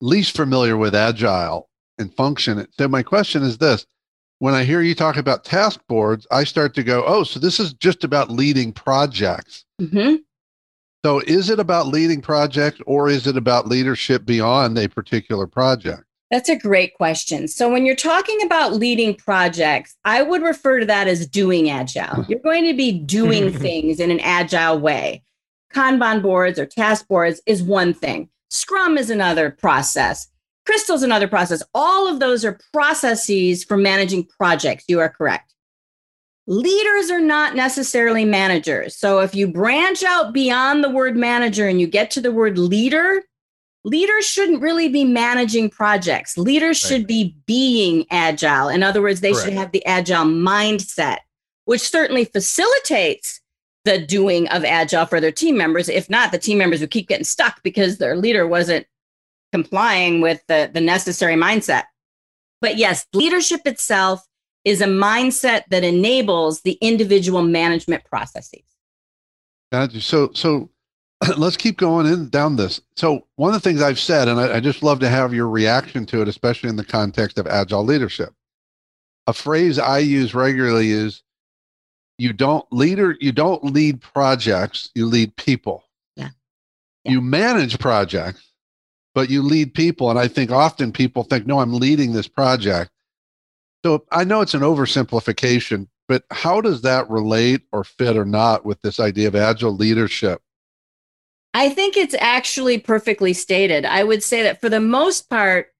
least 0.00 0.36
familiar 0.36 0.76
with 0.76 0.94
agile 0.94 1.70
and 1.98 2.14
function. 2.14 2.66
So 2.78 2.88
my 2.88 3.02
question 3.02 3.42
is 3.42 3.58
this: 3.58 3.86
When 4.38 4.54
I 4.54 4.64
hear 4.64 4.82
you 4.82 4.94
talk 4.94 5.16
about 5.16 5.44
task 5.44 5.80
boards, 5.88 6.26
I 6.30 6.44
start 6.44 6.74
to 6.74 6.82
go, 6.82 7.04
"Oh, 7.06 7.24
so 7.24 7.40
this 7.40 7.60
is 7.60 7.72
just 7.74 8.04
about 8.04 8.30
leading 8.30 8.72
projects." 8.72 9.64
Mm-hmm. 9.80 10.16
So 11.04 11.20
is 11.20 11.50
it 11.50 11.58
about 11.58 11.88
leading 11.88 12.20
projects, 12.20 12.80
or 12.86 13.08
is 13.08 13.26
it 13.26 13.36
about 13.36 13.66
leadership 13.68 14.24
beyond 14.24 14.78
a 14.78 14.88
particular 14.88 15.46
project? 15.46 16.04
That's 16.32 16.48
a 16.48 16.56
great 16.56 16.94
question. 16.94 17.46
So, 17.46 17.70
when 17.70 17.84
you're 17.84 17.94
talking 17.94 18.42
about 18.42 18.72
leading 18.72 19.14
projects, 19.14 19.94
I 20.06 20.22
would 20.22 20.42
refer 20.42 20.80
to 20.80 20.86
that 20.86 21.06
as 21.06 21.26
doing 21.26 21.68
agile. 21.68 22.24
Hmm. 22.24 22.30
You're 22.30 22.40
going 22.40 22.64
to 22.64 22.74
be 22.74 22.90
doing 22.90 23.52
things 23.58 24.00
in 24.00 24.10
an 24.10 24.18
agile 24.20 24.80
way. 24.80 25.22
Kanban 25.74 26.22
boards 26.22 26.58
or 26.58 26.64
task 26.64 27.06
boards 27.06 27.42
is 27.46 27.62
one 27.62 27.92
thing, 27.92 28.30
Scrum 28.48 28.98
is 28.98 29.10
another 29.10 29.50
process. 29.50 30.28
Crystal's 30.64 31.02
another 31.02 31.28
process. 31.28 31.62
All 31.74 32.08
of 32.08 32.20
those 32.20 32.44
are 32.44 32.58
processes 32.72 33.64
for 33.64 33.76
managing 33.76 34.24
projects. 34.24 34.84
You 34.88 35.00
are 35.00 35.08
correct. 35.08 35.54
Leaders 36.46 37.10
are 37.10 37.20
not 37.20 37.54
necessarily 37.54 38.24
managers. 38.24 38.96
So 38.96 39.20
if 39.20 39.34
you 39.34 39.48
branch 39.48 40.02
out 40.02 40.32
beyond 40.32 40.82
the 40.82 40.90
word 40.90 41.16
manager 41.16 41.68
and 41.68 41.80
you 41.80 41.86
get 41.86 42.10
to 42.12 42.20
the 42.20 42.32
word 42.32 42.58
leader, 42.58 43.22
leaders 43.84 44.26
shouldn't 44.26 44.62
really 44.62 44.88
be 44.88 45.04
managing 45.04 45.68
projects. 45.68 46.38
Leaders 46.38 46.82
right. 46.82 46.88
should 46.88 47.06
be 47.06 47.36
being 47.46 48.06
agile. 48.10 48.68
In 48.68 48.82
other 48.82 49.02
words, 49.02 49.20
they 49.20 49.32
Correct. 49.32 49.44
should 49.44 49.54
have 49.54 49.72
the 49.72 49.84
agile 49.86 50.24
mindset, 50.24 51.18
which 51.64 51.82
certainly 51.82 52.24
facilitates 52.24 53.40
the 53.84 53.98
doing 53.98 54.48
of 54.48 54.64
agile 54.64 55.06
for 55.06 55.20
their 55.20 55.32
team 55.32 55.56
members. 55.56 55.88
If 55.88 56.08
not, 56.08 56.30
the 56.30 56.38
team 56.38 56.58
members 56.58 56.80
would 56.80 56.90
keep 56.90 57.08
getting 57.08 57.24
stuck 57.24 57.62
because 57.62 57.98
their 57.98 58.16
leader 58.16 58.46
wasn't 58.46 58.86
complying 59.52 60.20
with 60.20 60.40
the, 60.46 60.70
the 60.72 60.80
necessary 60.80 61.34
mindset. 61.34 61.84
But 62.60 62.76
yes, 62.76 63.06
leadership 63.12 63.62
itself 63.66 64.24
is 64.64 64.80
a 64.80 64.86
mindset 64.86 65.64
that 65.70 65.82
enables 65.82 66.60
the 66.62 66.78
individual 66.80 67.42
management 67.42 68.04
processes. 68.04 68.62
Gotcha. 69.72 70.00
So, 70.00 70.30
so 70.32 70.70
let's 71.36 71.56
keep 71.56 71.78
going 71.78 72.06
in 72.06 72.28
down 72.28 72.56
this. 72.56 72.80
So, 72.96 73.26
one 73.36 73.54
of 73.54 73.62
the 73.62 73.68
things 73.68 73.82
I've 73.82 73.98
said, 73.98 74.28
and 74.28 74.40
I, 74.40 74.56
I 74.56 74.60
just 74.60 74.82
love 74.82 75.00
to 75.00 75.08
have 75.08 75.34
your 75.34 75.48
reaction 75.48 76.06
to 76.06 76.22
it, 76.22 76.28
especially 76.28 76.68
in 76.68 76.76
the 76.76 76.84
context 76.84 77.38
of 77.38 77.46
agile 77.46 77.84
leadership. 77.84 78.34
A 79.26 79.32
phrase 79.32 79.78
I 79.78 79.98
use 79.98 80.34
regularly 80.34 80.90
is 80.90 81.22
you 82.18 82.32
don't 82.32 82.64
leader 82.72 83.16
you 83.20 83.32
don't 83.32 83.64
lead 83.64 84.00
projects 84.00 84.90
you 84.94 85.06
lead 85.06 85.34
people 85.36 85.84
yeah. 86.16 86.28
yeah. 87.04 87.12
you 87.12 87.20
manage 87.20 87.78
projects 87.78 88.52
but 89.14 89.30
you 89.30 89.42
lead 89.42 89.74
people 89.74 90.08
and 90.08 90.18
i 90.18 90.28
think 90.28 90.50
often 90.50 90.92
people 90.92 91.24
think 91.24 91.46
no 91.46 91.58
i'm 91.58 91.74
leading 91.74 92.12
this 92.12 92.28
project 92.28 92.90
so 93.84 94.04
i 94.12 94.22
know 94.24 94.40
it's 94.40 94.54
an 94.54 94.60
oversimplification 94.60 95.88
but 96.06 96.24
how 96.30 96.60
does 96.60 96.82
that 96.82 97.08
relate 97.10 97.62
or 97.72 97.82
fit 97.82 98.16
or 98.16 98.24
not 98.24 98.64
with 98.64 98.80
this 98.82 99.00
idea 99.00 99.26
of 99.26 99.34
agile 99.34 99.74
leadership 99.74 100.40
i 101.54 101.68
think 101.68 101.96
it's 101.96 102.14
actually 102.18 102.78
perfectly 102.78 103.32
stated 103.32 103.84
i 103.84 104.02
would 104.02 104.22
say 104.22 104.42
that 104.42 104.60
for 104.60 104.68
the 104.68 104.80
most 104.80 105.28
part 105.28 105.72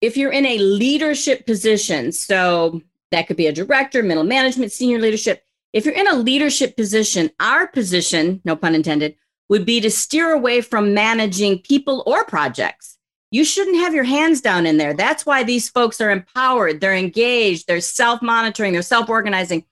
if 0.00 0.16
you're 0.16 0.32
in 0.32 0.46
a 0.46 0.58
leadership 0.58 1.46
position 1.46 2.12
so 2.12 2.80
that 3.10 3.26
could 3.26 3.36
be 3.36 3.46
a 3.46 3.52
director 3.52 4.02
middle 4.02 4.24
management 4.24 4.72
senior 4.72 4.98
leadership 4.98 5.42
if 5.72 5.84
you're 5.84 5.94
in 5.94 6.08
a 6.08 6.14
leadership 6.14 6.76
position, 6.76 7.30
our 7.40 7.66
position, 7.66 8.40
no 8.44 8.56
pun 8.56 8.74
intended, 8.74 9.16
would 9.48 9.66
be 9.66 9.80
to 9.80 9.90
steer 9.90 10.32
away 10.32 10.60
from 10.60 10.94
managing 10.94 11.58
people 11.58 12.02
or 12.06 12.24
projects. 12.24 12.98
You 13.30 13.44
shouldn't 13.44 13.76
have 13.76 13.94
your 13.94 14.04
hands 14.04 14.40
down 14.40 14.64
in 14.64 14.78
there. 14.78 14.94
That's 14.94 15.26
why 15.26 15.42
these 15.42 15.68
folks 15.68 16.00
are 16.00 16.10
empowered, 16.10 16.80
they're 16.80 16.94
engaged, 16.94 17.66
they're 17.66 17.80
self 17.80 18.22
monitoring, 18.22 18.72
they're 18.72 18.82
self 18.82 19.10
organizing. 19.10 19.64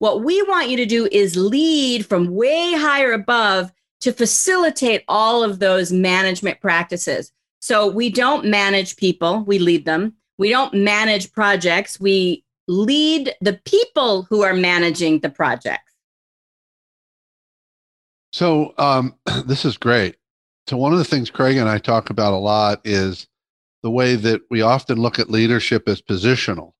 What 0.00 0.24
we 0.24 0.42
want 0.42 0.70
you 0.70 0.76
to 0.78 0.86
do 0.86 1.08
is 1.10 1.36
lead 1.36 2.04
from 2.04 2.34
way 2.34 2.74
higher 2.74 3.12
above 3.12 3.72
to 4.04 4.12
facilitate 4.12 5.02
all 5.08 5.42
of 5.42 5.60
those 5.60 5.90
management 5.90 6.60
practices. 6.60 7.32
So 7.60 7.88
we 7.88 8.10
don't 8.10 8.44
manage 8.44 8.96
people, 8.96 9.42
we 9.46 9.58
lead 9.58 9.86
them. 9.86 10.12
We 10.36 10.50
don't 10.50 10.74
manage 10.74 11.32
projects, 11.32 11.98
we 11.98 12.44
lead 12.68 13.34
the 13.40 13.54
people 13.64 14.24
who 14.24 14.42
are 14.42 14.52
managing 14.52 15.20
the 15.20 15.30
projects. 15.30 15.90
So 18.30 18.74
um, 18.76 19.14
this 19.46 19.64
is 19.64 19.78
great. 19.78 20.16
So 20.66 20.76
one 20.76 20.92
of 20.92 20.98
the 20.98 21.04
things 21.06 21.30
Craig 21.30 21.56
and 21.56 21.68
I 21.68 21.78
talk 21.78 22.10
about 22.10 22.34
a 22.34 22.36
lot 22.36 22.82
is 22.84 23.26
the 23.82 23.90
way 23.90 24.16
that 24.16 24.42
we 24.50 24.60
often 24.60 25.00
look 25.00 25.18
at 25.18 25.30
leadership 25.30 25.88
as 25.88 26.02
positional. 26.02 26.72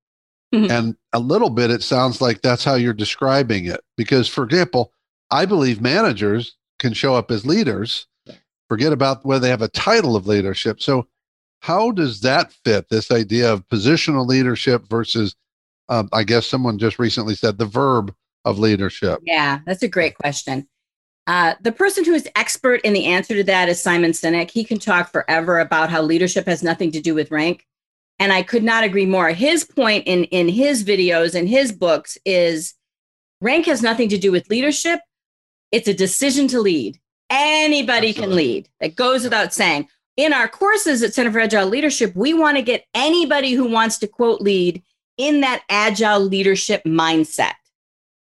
Mm-hmm. 0.54 0.70
And 0.70 0.96
a 1.14 1.20
little 1.20 1.48
bit, 1.48 1.70
it 1.70 1.82
sounds 1.82 2.20
like 2.20 2.42
that's 2.42 2.64
how 2.64 2.74
you're 2.74 2.92
describing 2.92 3.64
it. 3.64 3.80
Because, 3.96 4.28
for 4.28 4.44
example, 4.44 4.92
I 5.30 5.46
believe 5.46 5.80
managers 5.80 6.54
can 6.84 6.92
show 6.92 7.14
up 7.14 7.30
as 7.30 7.46
leaders, 7.46 8.06
forget 8.68 8.92
about 8.92 9.24
whether 9.24 9.40
they 9.40 9.48
have 9.48 9.62
a 9.62 9.68
title 9.68 10.16
of 10.16 10.26
leadership. 10.26 10.82
So, 10.82 11.08
how 11.60 11.90
does 11.92 12.20
that 12.20 12.52
fit 12.52 12.90
this 12.90 13.10
idea 13.10 13.50
of 13.50 13.66
positional 13.68 14.26
leadership 14.26 14.86
versus 14.86 15.34
um, 15.88 16.10
I 16.12 16.24
guess 16.24 16.46
someone 16.46 16.78
just 16.78 16.98
recently 16.98 17.36
said 17.36 17.56
the 17.56 17.64
verb 17.64 18.14
of 18.44 18.58
leadership? 18.58 19.20
Yeah, 19.22 19.60
that's 19.64 19.82
a 19.82 19.88
great 19.88 20.14
question. 20.16 20.68
Uh, 21.26 21.54
the 21.62 21.72
person 21.72 22.04
who 22.04 22.12
is 22.12 22.28
expert 22.36 22.82
in 22.82 22.92
the 22.92 23.06
answer 23.06 23.34
to 23.34 23.44
that 23.44 23.70
is 23.70 23.80
Simon 23.80 24.10
Sinek. 24.10 24.50
He 24.50 24.62
can 24.62 24.78
talk 24.78 25.10
forever 25.10 25.60
about 25.60 25.88
how 25.88 26.02
leadership 26.02 26.44
has 26.44 26.62
nothing 26.62 26.92
to 26.92 27.00
do 27.00 27.14
with 27.14 27.30
rank. 27.30 27.64
And 28.18 28.30
I 28.30 28.42
could 28.42 28.62
not 28.62 28.84
agree 28.84 29.06
more. 29.06 29.30
His 29.30 29.64
point 29.64 30.06
in, 30.06 30.24
in 30.24 30.48
his 30.48 30.84
videos 30.84 31.34
and 31.34 31.48
his 31.48 31.72
books 31.72 32.18
is 32.26 32.74
rank 33.40 33.64
has 33.64 33.80
nothing 33.80 34.10
to 34.10 34.18
do 34.18 34.30
with 34.30 34.50
leadership. 34.50 35.00
It's 35.74 35.88
a 35.88 35.94
decision 35.94 36.46
to 36.48 36.60
lead. 36.60 37.00
Anybody 37.30 38.10
Absolutely. 38.10 38.36
can 38.36 38.36
lead. 38.36 38.68
That 38.80 38.94
goes 38.94 39.24
without 39.24 39.52
saying. 39.52 39.88
In 40.16 40.32
our 40.32 40.46
courses 40.46 41.02
at 41.02 41.14
Center 41.14 41.32
for 41.32 41.40
Agile 41.40 41.66
Leadership, 41.66 42.14
we 42.14 42.32
want 42.32 42.56
to 42.56 42.62
get 42.62 42.84
anybody 42.94 43.54
who 43.54 43.68
wants 43.68 43.98
to 43.98 44.06
quote 44.06 44.40
lead 44.40 44.84
in 45.18 45.40
that 45.40 45.64
agile 45.68 46.20
leadership 46.20 46.84
mindset. 46.84 47.54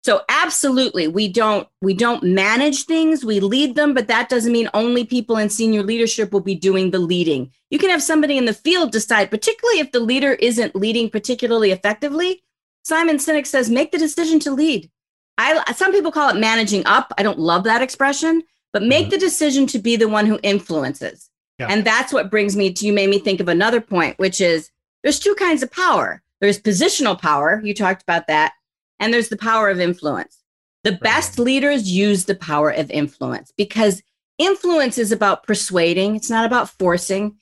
So 0.03 0.21
absolutely, 0.27 1.07
we 1.07 1.27
don't 1.27 1.67
we 1.83 1.93
don't 1.93 2.23
manage 2.23 2.85
things, 2.85 3.23
we 3.23 3.39
lead 3.39 3.75
them, 3.75 3.93
but 3.93 4.07
that 4.07 4.27
doesn't 4.27 4.51
mean 4.51 4.69
only 4.73 5.05
people 5.05 5.37
in 5.37 5.49
senior 5.51 5.83
leadership 5.83 6.31
will 6.31 6.41
be 6.41 6.55
doing 6.55 6.89
the 6.89 6.99
leading. 6.99 7.51
You 7.69 7.77
can 7.77 7.91
have 7.91 8.01
somebody 8.01 8.39
in 8.39 8.45
the 8.45 8.53
field 8.53 8.91
decide, 8.91 9.29
particularly 9.29 9.79
if 9.79 9.91
the 9.91 9.99
leader 9.99 10.33
isn't 10.33 10.75
leading 10.75 11.11
particularly 11.11 11.69
effectively. 11.69 12.41
Simon 12.83 13.17
Sinek 13.17 13.45
says, 13.45 13.69
make 13.69 13.91
the 13.91 13.99
decision 13.99 14.39
to 14.41 14.51
lead. 14.51 14.89
I 15.37 15.73
some 15.73 15.91
people 15.91 16.11
call 16.11 16.29
it 16.29 16.39
managing 16.39 16.85
up. 16.85 17.11
I 17.17 17.23
don't 17.23 17.39
love 17.39 17.63
that 17.65 17.81
expression, 17.81 18.43
but 18.73 18.83
make 18.83 19.03
mm-hmm. 19.03 19.11
the 19.11 19.17
decision 19.17 19.67
to 19.67 19.79
be 19.79 19.95
the 19.95 20.07
one 20.07 20.25
who 20.25 20.39
influences. 20.43 21.29
Yeah. 21.59 21.67
And 21.69 21.85
that's 21.85 22.11
what 22.11 22.29
brings 22.29 22.55
me 22.55 22.73
to 22.73 22.85
you 22.85 22.93
made 22.93 23.09
me 23.09 23.19
think 23.19 23.39
of 23.39 23.47
another 23.47 23.79
point, 23.79 24.19
which 24.19 24.41
is 24.41 24.69
there's 25.03 25.19
two 25.19 25.35
kinds 25.35 25.63
of 25.63 25.71
power. 25.71 26.21
There's 26.41 26.59
positional 26.59 27.19
power. 27.19 27.61
You 27.63 27.73
talked 27.73 28.01
about 28.01 28.27
that. 28.27 28.53
And 28.99 29.13
there's 29.13 29.29
the 29.29 29.37
power 29.37 29.69
of 29.69 29.79
influence. 29.79 30.39
The 30.83 30.91
right. 30.91 31.01
best 31.01 31.39
leaders 31.39 31.89
use 31.89 32.25
the 32.25 32.35
power 32.35 32.69
of 32.69 32.91
influence 32.91 33.51
because 33.57 34.01
influence 34.37 34.97
is 34.97 35.11
about 35.11 35.43
persuading, 35.43 36.15
it's 36.15 36.29
not 36.29 36.45
about 36.45 36.69
forcing. 36.69 37.37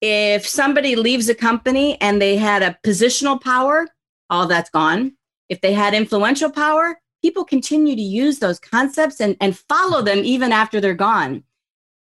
If 0.00 0.46
somebody 0.46 0.96
leaves 0.96 1.28
a 1.28 1.34
company 1.34 2.00
and 2.00 2.22
they 2.22 2.36
had 2.36 2.62
a 2.62 2.78
positional 2.84 3.40
power, 3.40 3.86
all 4.30 4.46
that's 4.46 4.70
gone. 4.70 5.16
If 5.48 5.60
they 5.60 5.72
had 5.72 5.94
influential 5.94 6.50
power, 6.50 7.00
people 7.22 7.44
continue 7.44 7.94
to 7.94 8.02
use 8.02 8.38
those 8.38 8.58
concepts 8.58 9.20
and, 9.20 9.36
and 9.40 9.58
follow 9.58 10.02
them 10.02 10.18
even 10.18 10.52
after 10.52 10.80
they're 10.80 10.94
gone. 10.94 11.44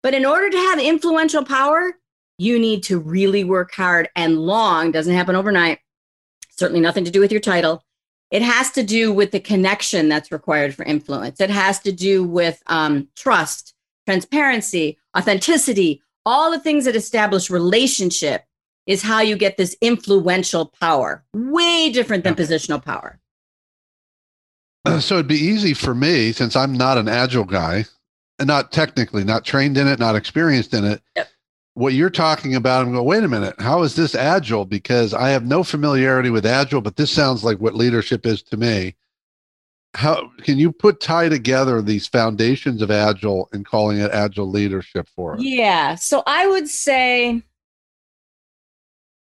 But 0.03 0.15
in 0.15 0.25
order 0.25 0.51
to 0.51 0.57
have 0.57 0.79
influential 0.79 1.45
power, 1.45 1.99
you 2.39 2.59
need 2.59 2.83
to 2.85 2.99
really 2.99 3.45
work 3.45 3.73
hard 3.73 4.09
and 4.15 4.39
long, 4.39 4.93
doesn't 4.93 5.15
happen 5.15 5.37
overnight. 5.37 5.79
Certainly 6.51 6.81
nothing 6.81 7.05
to 7.05 7.11
do 7.11 7.21
with 7.21 7.33
your 7.33 7.41
title. 7.41 7.83
It 8.31 8.43
has 8.43 8.71
to 8.73 8.83
do 8.83 9.13
with 9.13 9.31
the 9.31 9.41
connection 9.41 10.09
that's 10.09 10.33
required 10.33 10.75
for 10.75 10.85
influence. 10.85 11.41
It 11.41 11.51
has 11.51 11.81
to 11.81 11.93
do 11.93 12.25
with 12.25 12.63
um, 12.67 13.09
trust, 13.17 13.75
transparency, 14.07 14.99
authenticity, 15.17 16.03
all 16.25 16.51
the 16.51 16.59
things 16.59 16.85
that 16.85 16.97
establish 16.97 17.51
relationship 17.51 18.45
is 18.87 19.03
how 19.03 19.21
you 19.21 19.37
get 19.37 19.57
this 19.57 19.77
influential 19.81 20.67
power. 20.81 21.25
Way 21.35 21.91
different 21.91 22.25
than 22.25 22.35
positional 22.35 22.85
power. 22.85 23.21
So 25.01 25.15
it'd 25.15 25.27
be 25.27 25.35
easy 25.37 25.75
for 25.75 25.95
me 25.95 26.33
since 26.33 26.57
I'm 26.57 26.73
not 26.73 26.99
an 26.99 27.09
agile 27.09 27.45
guy 27.45 27.85
and 28.39 28.47
not 28.47 28.73
technically, 28.73 29.25
not 29.25 29.45
trained 29.45 29.77
in 29.77 29.89
it, 29.89 29.99
not 29.99 30.17
experienced 30.17 30.75
in 30.75 30.85
it. 30.85 31.03
Yep. 31.17 31.29
What 31.75 31.93
you're 31.93 32.11
talking 32.11 32.55
about, 32.55 32.83
I'm 32.83 32.93
going, 32.93 33.05
wait 33.05 33.25
a 33.25 33.29
minute, 33.29 33.55
how 33.59 33.83
is 33.83 33.97
this 33.97 34.15
agile? 34.15 34.65
Because 34.65 35.13
I 35.13 35.31
have 35.31 35.45
no 35.45 35.63
familiarity 35.63 36.31
with 36.31 36.47
agile, 36.47 36.81
but 36.81 36.97
this 36.97 37.11
sounds 37.11 37.45
like 37.45 37.59
what 37.59 37.75
leadership 37.75 38.25
is 38.25 38.43
to 38.45 38.57
me. 38.57 38.95
How 39.95 40.31
can 40.43 40.59
you 40.59 40.73
put 40.73 41.01
tie 41.01 41.29
together 41.29 41.81
these 41.83 42.07
foundations 42.07 42.81
of 42.81 42.91
agile 42.91 43.49
and 43.53 43.65
calling 43.65 43.99
it 43.99 44.11
agile 44.13 44.49
leadership 44.49 45.09
for 45.09 45.35
us? 45.35 45.43
Yeah. 45.43 45.95
So 45.97 46.23
I 46.27 46.47
would 46.47 46.69
say, 46.69 47.43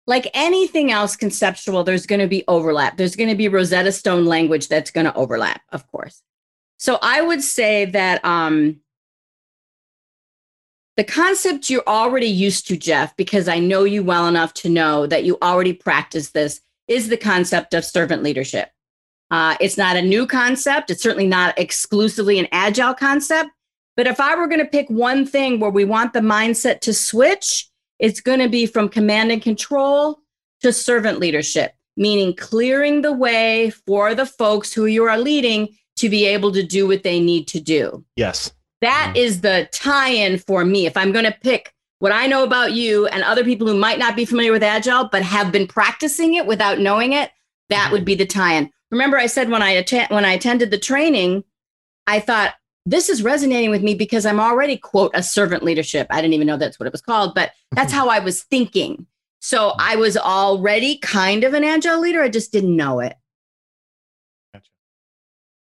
like 0.07 0.29
anything 0.33 0.91
else 0.91 1.15
conceptual, 1.15 1.83
there's 1.83 2.05
going 2.05 2.21
to 2.21 2.27
be 2.27 2.43
overlap. 2.47 2.97
There's 2.97 3.15
going 3.15 3.29
to 3.29 3.35
be 3.35 3.47
Rosetta 3.47 3.91
Stone 3.91 4.25
language 4.25 4.67
that's 4.67 4.91
going 4.91 5.05
to 5.05 5.15
overlap, 5.15 5.61
of 5.71 5.89
course. 5.91 6.21
So 6.77 6.99
I 7.01 7.21
would 7.21 7.41
say 7.41 7.85
that 7.85 8.23
um, 8.23 8.81
the 10.97 11.03
concept 11.03 11.69
you're 11.69 11.83
already 11.87 12.27
used 12.27 12.67
to, 12.67 12.77
Jeff, 12.77 13.15
because 13.17 13.47
I 13.47 13.59
know 13.59 13.83
you 13.83 14.03
well 14.03 14.27
enough 14.27 14.53
to 14.55 14.69
know 14.69 15.07
that 15.07 15.23
you 15.23 15.37
already 15.41 15.73
practice 15.73 16.31
this, 16.31 16.61
is 16.87 17.09
the 17.09 17.17
concept 17.17 17.73
of 17.73 17.83
servant 17.83 18.21
leadership. 18.21 18.69
Uh, 19.31 19.57
it's 19.59 19.77
not 19.77 19.95
a 19.95 20.01
new 20.01 20.27
concept. 20.27 20.91
It's 20.91 21.01
certainly 21.01 21.27
not 21.27 21.57
exclusively 21.57 22.37
an 22.37 22.47
agile 22.51 22.93
concept. 22.93 23.49
But 23.97 24.07
if 24.07 24.19
I 24.19 24.35
were 24.35 24.47
going 24.47 24.59
to 24.59 24.65
pick 24.65 24.89
one 24.89 25.25
thing 25.25 25.59
where 25.59 25.71
we 25.71 25.83
want 25.83 26.13
the 26.13 26.19
mindset 26.19 26.81
to 26.81 26.93
switch, 26.93 27.69
it's 27.99 28.21
going 28.21 28.39
to 28.39 28.49
be 28.49 28.65
from 28.65 28.89
command 28.89 29.31
and 29.31 29.41
control 29.41 30.19
to 30.61 30.71
servant 30.73 31.19
leadership, 31.19 31.73
meaning 31.97 32.35
clearing 32.35 33.01
the 33.01 33.13
way 33.13 33.69
for 33.85 34.15
the 34.15 34.25
folks 34.25 34.73
who 34.73 34.85
you 34.85 35.03
are 35.03 35.17
leading 35.17 35.75
to 35.97 36.09
be 36.09 36.25
able 36.25 36.51
to 36.51 36.63
do 36.63 36.87
what 36.87 37.03
they 37.03 37.19
need 37.19 37.47
to 37.47 37.59
do. 37.59 38.03
Yes. 38.15 38.51
That 38.81 39.13
Mhm. 39.15 39.19
is 39.19 39.41
the 39.41 39.69
tie 39.71 40.09
in 40.09 40.37
for 40.39 40.65
me. 40.65 40.85
If 40.85 40.97
I'm 40.97 41.11
going 41.11 41.25
to 41.25 41.35
pick 41.41 41.71
what 41.99 42.11
I 42.11 42.27
know 42.27 42.43
about 42.43 42.73
you 42.73 43.07
and 43.07 43.23
other 43.23 43.43
people 43.43 43.67
who 43.67 43.77
might 43.77 43.97
not 43.97 44.15
be 44.15 44.25
familiar 44.25 44.51
with 44.51 44.63
Agile, 44.63 45.07
but 45.11 45.23
have 45.23 45.51
been 45.51 45.65
practicing 45.67 46.33
it 46.35 46.45
without 46.45 46.79
knowing 46.79 47.13
it, 47.13 47.31
that 47.69 47.91
would 47.91 48.03
be 48.05 48.15
the 48.15 48.25
tie 48.25 48.53
in. 48.55 48.69
Remember, 48.91 49.17
I 49.17 49.25
said 49.27 49.49
when 49.49 49.61
I, 49.63 49.71
atten- 49.71 50.07
when 50.09 50.25
I 50.25 50.33
attended 50.33 50.69
the 50.71 50.77
training, 50.77 51.43
I 52.05 52.19
thought, 52.19 52.53
this 52.85 53.09
is 53.09 53.23
resonating 53.23 53.71
with 53.71 53.81
me 53.81 53.95
because 53.95 54.25
I'm 54.25 54.39
already, 54.39 54.77
quote, 54.77 55.11
a 55.13 55.23
servant 55.23 55.63
leadership. 55.63 56.07
I 56.09 56.21
didn't 56.21 56.33
even 56.33 56.47
know 56.47 56.57
that's 56.57 56.79
what 56.79 56.87
it 56.87 56.91
was 56.91 57.01
called, 57.01 57.33
but 57.33 57.51
that's 57.71 57.91
mm-hmm. 57.91 57.99
how 57.99 58.09
I 58.09 58.19
was 58.19 58.43
thinking. 58.43 59.07
So 59.39 59.73
I 59.79 59.95
was 59.95 60.17
already 60.17 60.97
kind 60.99 61.43
of 61.43 61.53
an 61.53 61.63
agile 61.63 61.99
leader. 61.99 62.21
I 62.21 62.29
just 62.29 62.51
didn't 62.51 62.75
know 62.75 62.99
it. 62.99 63.15
Gotcha. 64.53 64.69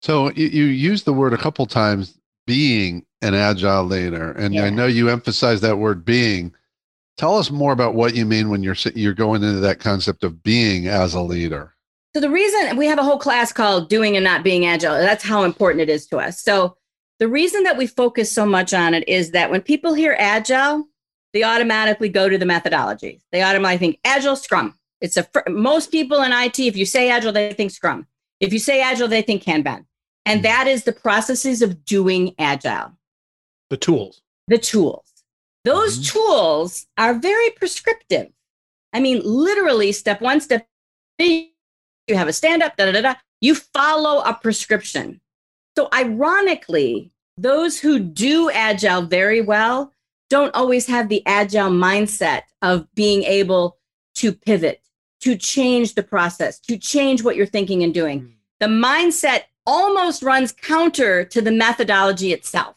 So 0.03 0.31
you, 0.33 0.47
you 0.47 0.65
use 0.65 1.03
the 1.03 1.13
word 1.13 1.33
a 1.33 1.39
couple 1.39 1.67
times, 1.67 2.19
being 2.47 3.05
an 3.21 3.35
agile 3.35 3.85
leader, 3.85 4.33
and 4.33 4.59
I 4.59 4.71
know 4.71 4.87
you 4.87 5.11
emphasize 5.11 5.61
that 5.61 5.79
word 5.79 6.05
being. 6.05 6.55
Tell 7.19 7.37
us 7.37 7.51
more 7.51 7.73
about 7.73 7.95
what 7.95 8.15
you 8.15 8.25
mean 8.25 8.49
when 8.49 8.63
you're 8.63 8.77
you're 8.95 9.13
going 9.13 9.43
into 9.43 9.61
that 9.61 9.81
concept 9.81 10.25
of 10.25 10.43
being 10.43 10.87
as 10.87 11.15
a 11.15 11.21
leader. 11.21 11.75
So 12.15 12.21
the 12.21 12.31
reason 12.31 12.77
we 12.77 12.87
have 12.87 12.99
a 12.99 13.03
whole 13.03 13.19
class 13.19 13.53
called 13.53 13.91
doing 13.91 14.17
and 14.17 14.25
not 14.25 14.43
being 14.43 14.65
agile, 14.65 14.95
that's 14.95 15.23
how 15.25 15.43
important 15.43 15.83
it 15.83 15.91
is 15.91 16.07
to 16.07 16.19
us. 16.19 16.41
So 16.41 16.78
the 17.19 17.29
reason 17.29 17.65
that 17.65 17.77
we 17.77 17.87
focus 17.87 18.31
so 18.31 18.47
much 18.47 18.73
on 18.73 18.95
it 18.95 19.07
is 19.09 19.33
that 19.33 19.51
when 19.51 19.61
people 19.63 19.95
hear 19.95 20.17
agile, 20.19 20.85
they 21.33 21.43
automatically 21.43 22.09
go 22.09 22.29
to 22.29 22.39
the 22.39 22.47
methodology. 22.47 23.21
They 23.33 23.43
automatically 23.43 23.79
think 23.89 24.01
agile 24.05 24.37
scrum. 24.37 24.79
It's 25.01 25.17
a 25.17 25.27
most 25.49 25.91
people 25.93 26.23
in 26.23 26.33
IT 26.33 26.59
if 26.59 26.77
you 26.77 26.87
say 26.87 27.11
agile 27.11 27.33
they 27.33 27.53
think 27.53 27.71
scrum. 27.71 28.07
If 28.41 28.53
you 28.53 28.59
say 28.59 28.81
agile 28.81 29.09
they 29.09 29.23
think 29.23 29.43
kanban. 29.43 29.85
And 30.27 30.45
that 30.45 30.67
is 30.67 30.85
the 30.85 30.93
processes 30.93 31.63
of 31.63 31.85
doing 31.85 32.35
agile 32.39 32.93
The 33.71 33.77
tools. 33.77 34.23
the 34.47 34.59
tools. 34.59 35.05
Those 35.65 35.99
Mhm. 35.99 36.13
tools 36.13 36.87
are 36.97 37.15
very 37.15 37.51
prescriptive. 37.51 38.33
I 38.93 39.01
mean, 39.01 39.21
literally, 39.25 39.93
step 39.93 40.21
one, 40.21 40.41
step 40.41 40.67
three, 41.19 41.55
you 42.07 42.17
have 42.17 42.29
a 42.29 42.33
stand 42.33 42.63
up, 42.63 42.77
da 42.77 42.87
da 42.87 42.93
da 42.93 43.01
da. 43.03 43.15
You 43.41 43.55
follow 43.55 44.21
a 44.21 44.33
prescription. 44.35 45.21
So, 45.79 45.89
ironically, 45.95 47.13
those 47.37 47.79
who 47.79 48.01
do 48.01 48.51
agile 48.51 49.03
very 49.03 49.41
well 49.41 49.93
don't 50.29 50.53
always 50.53 50.89
have 50.89 51.09
the 51.09 51.25
agile 51.25 51.71
mindset 51.71 52.43
of 52.63 52.93
being 52.97 53.23
able 53.23 53.79
to 54.17 54.33
pivot, 54.33 54.83
to 55.21 55.37
change 55.37 55.95
the 55.95 56.03
process, 56.03 56.59
to 56.63 56.79
change 56.79 57.23
what 57.23 57.37
you're 57.37 57.47
thinking 57.47 57.85
and 57.85 57.95
doing. 57.95 58.23
Hmm. 58.23 58.27
The 58.59 58.67
mindset 58.67 59.43
almost 59.67 60.25
runs 60.25 60.51
counter 60.51 61.25
to 61.27 61.41
the 61.41 61.53
methodology 61.53 62.33
itself. 62.33 62.75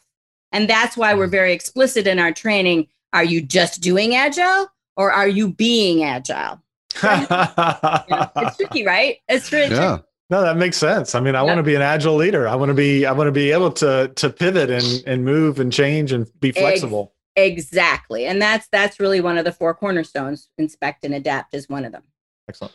And 0.52 0.70
that's 0.70 0.96
why 0.96 1.12
we're 1.14 1.26
hmm. 1.26 1.32
very 1.32 1.52
explicit 1.52 2.06
in 2.06 2.20
our 2.20 2.30
training. 2.30 2.86
Are 3.12 3.24
you 3.24 3.42
just 3.42 3.80
doing 3.80 4.14
agile 4.14 4.68
or 4.96 5.10
are 5.10 5.26
you 5.26 5.52
being 5.52 6.04
agile? 6.04 6.62
Yeah, 7.02 8.28
it's 8.36 8.58
tricky, 8.58 8.86
right? 8.86 9.16
It's 9.28 9.50
really 9.50 9.74
Yeah. 9.74 9.98
No, 10.32 10.40
that 10.40 10.56
makes 10.56 10.78
sense. 10.78 11.14
I 11.14 11.20
mean, 11.20 11.34
I 11.34 11.40
Yeah. 11.40 11.44
want 11.44 11.58
to 11.58 11.62
be 11.62 11.74
an 11.74 11.82
agile 11.82 12.16
leader. 12.16 12.48
I 12.48 12.54
want 12.54 12.70
to 12.70 12.74
be 12.74 13.04
I 13.04 13.12
want 13.12 13.28
to 13.28 13.32
be 13.32 13.52
able 13.52 13.70
to 13.72 14.10
to 14.16 14.30
pivot 14.30 14.70
and 14.70 15.04
and 15.06 15.24
move 15.26 15.60
and 15.60 15.70
change 15.70 16.10
and 16.10 16.26
be 16.40 16.52
flexible. 16.52 17.12
exactly. 17.36 18.24
And 18.24 18.40
that's 18.40 18.66
that's 18.72 18.98
really 18.98 19.20
one 19.20 19.36
of 19.36 19.44
the 19.44 19.52
four 19.52 19.74
cornerstones. 19.74 20.48
Inspect 20.56 21.04
and 21.04 21.12
adapt 21.14 21.52
is 21.54 21.68
one 21.68 21.84
of 21.84 21.92
them. 21.92 22.02
Excellent. 22.48 22.74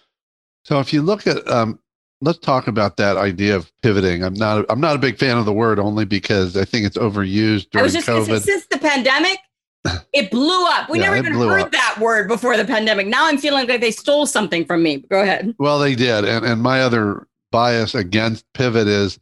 So 0.66 0.80
if 0.80 0.94
you 0.94 1.02
look 1.02 1.26
at, 1.26 1.48
um, 1.50 1.80
let's 2.22 2.38
talk 2.40 2.68
about 2.68 2.98
that 2.98 3.18
idea 3.18 3.56
of 3.56 3.72
pivoting. 3.82 4.24
I'm 4.24 4.34
not, 4.34 4.66
I'm 4.70 4.82
not 4.82 4.96
a 4.96 5.00
big 5.00 5.18
fan 5.18 5.38
of 5.38 5.46
the 5.46 5.54
word 5.54 5.80
only 5.80 6.04
because 6.06 6.56
I 6.58 6.66
think 6.66 6.86
it's 6.86 6.98
overused 6.98 7.68
I 7.76 7.82
was 7.82 7.94
just 7.94 8.06
gonna 8.06 8.24
say, 8.26 8.32
COVID. 8.34 8.42
since 8.42 8.66
the 8.68 8.78
pandemic, 8.78 9.40
it 10.14 10.30
blew 10.30 10.66
up. 10.68 10.90
We 10.90 11.00
Yeah, 11.00 11.06
never 11.06 11.18
even 11.18 11.34
heard 11.34 11.62
up. 11.62 11.72
that 11.72 11.98
word 12.00 12.28
before 12.28 12.56
the 12.58 12.66
pandemic. 12.66 13.08
Now 13.08 13.26
I'm 13.28 13.38
feeling 13.38 13.68
like 13.68 13.82
they 13.82 13.92
stole 13.92 14.26
something 14.28 14.64
from 14.66 14.84
me. 14.84 14.98
Go 15.10 15.22
ahead. 15.22 15.56
Well, 15.58 15.80
they 15.80 15.96
did, 15.96 16.24
and 16.26 16.46
and 16.46 16.62
my 16.62 16.82
other 16.82 17.26
bias 17.58 17.96
against 17.96 18.46
pivot 18.54 18.88
is 18.88 19.18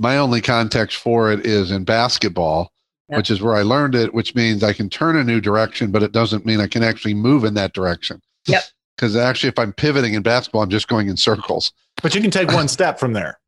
my 0.00 0.18
only 0.18 0.40
context 0.40 0.96
for 0.96 1.30
it 1.30 1.46
is 1.46 1.70
in 1.70 1.84
basketball, 1.84 2.72
Yep. 3.08 3.16
which 3.18 3.30
is 3.30 3.40
where 3.40 3.54
I 3.54 3.62
learned 3.62 3.94
it, 3.94 4.12
which 4.12 4.34
means 4.34 4.64
I 4.64 4.72
can 4.72 4.90
turn 4.90 5.14
a 5.16 5.22
new 5.22 5.40
direction, 5.40 5.92
but 5.92 6.02
it 6.02 6.10
doesn't 6.10 6.44
mean 6.44 6.60
I 6.60 6.66
can 6.66 6.82
actually 6.82 7.14
move 7.14 7.44
in 7.44 7.54
that 7.54 7.72
direction. 7.74 8.20
Yep. 8.46 8.64
Because 8.96 9.14
actually, 9.14 9.48
if 9.50 9.58
I'm 9.60 9.72
pivoting 9.72 10.14
in 10.14 10.22
basketball, 10.22 10.62
I'm 10.62 10.70
just 10.70 10.88
going 10.88 11.08
in 11.08 11.16
circles. 11.16 11.72
But 12.02 12.16
you 12.16 12.20
can 12.20 12.32
take 12.32 12.48
one 12.50 12.66
step 12.66 12.98
from 12.98 13.12
there. 13.12 13.38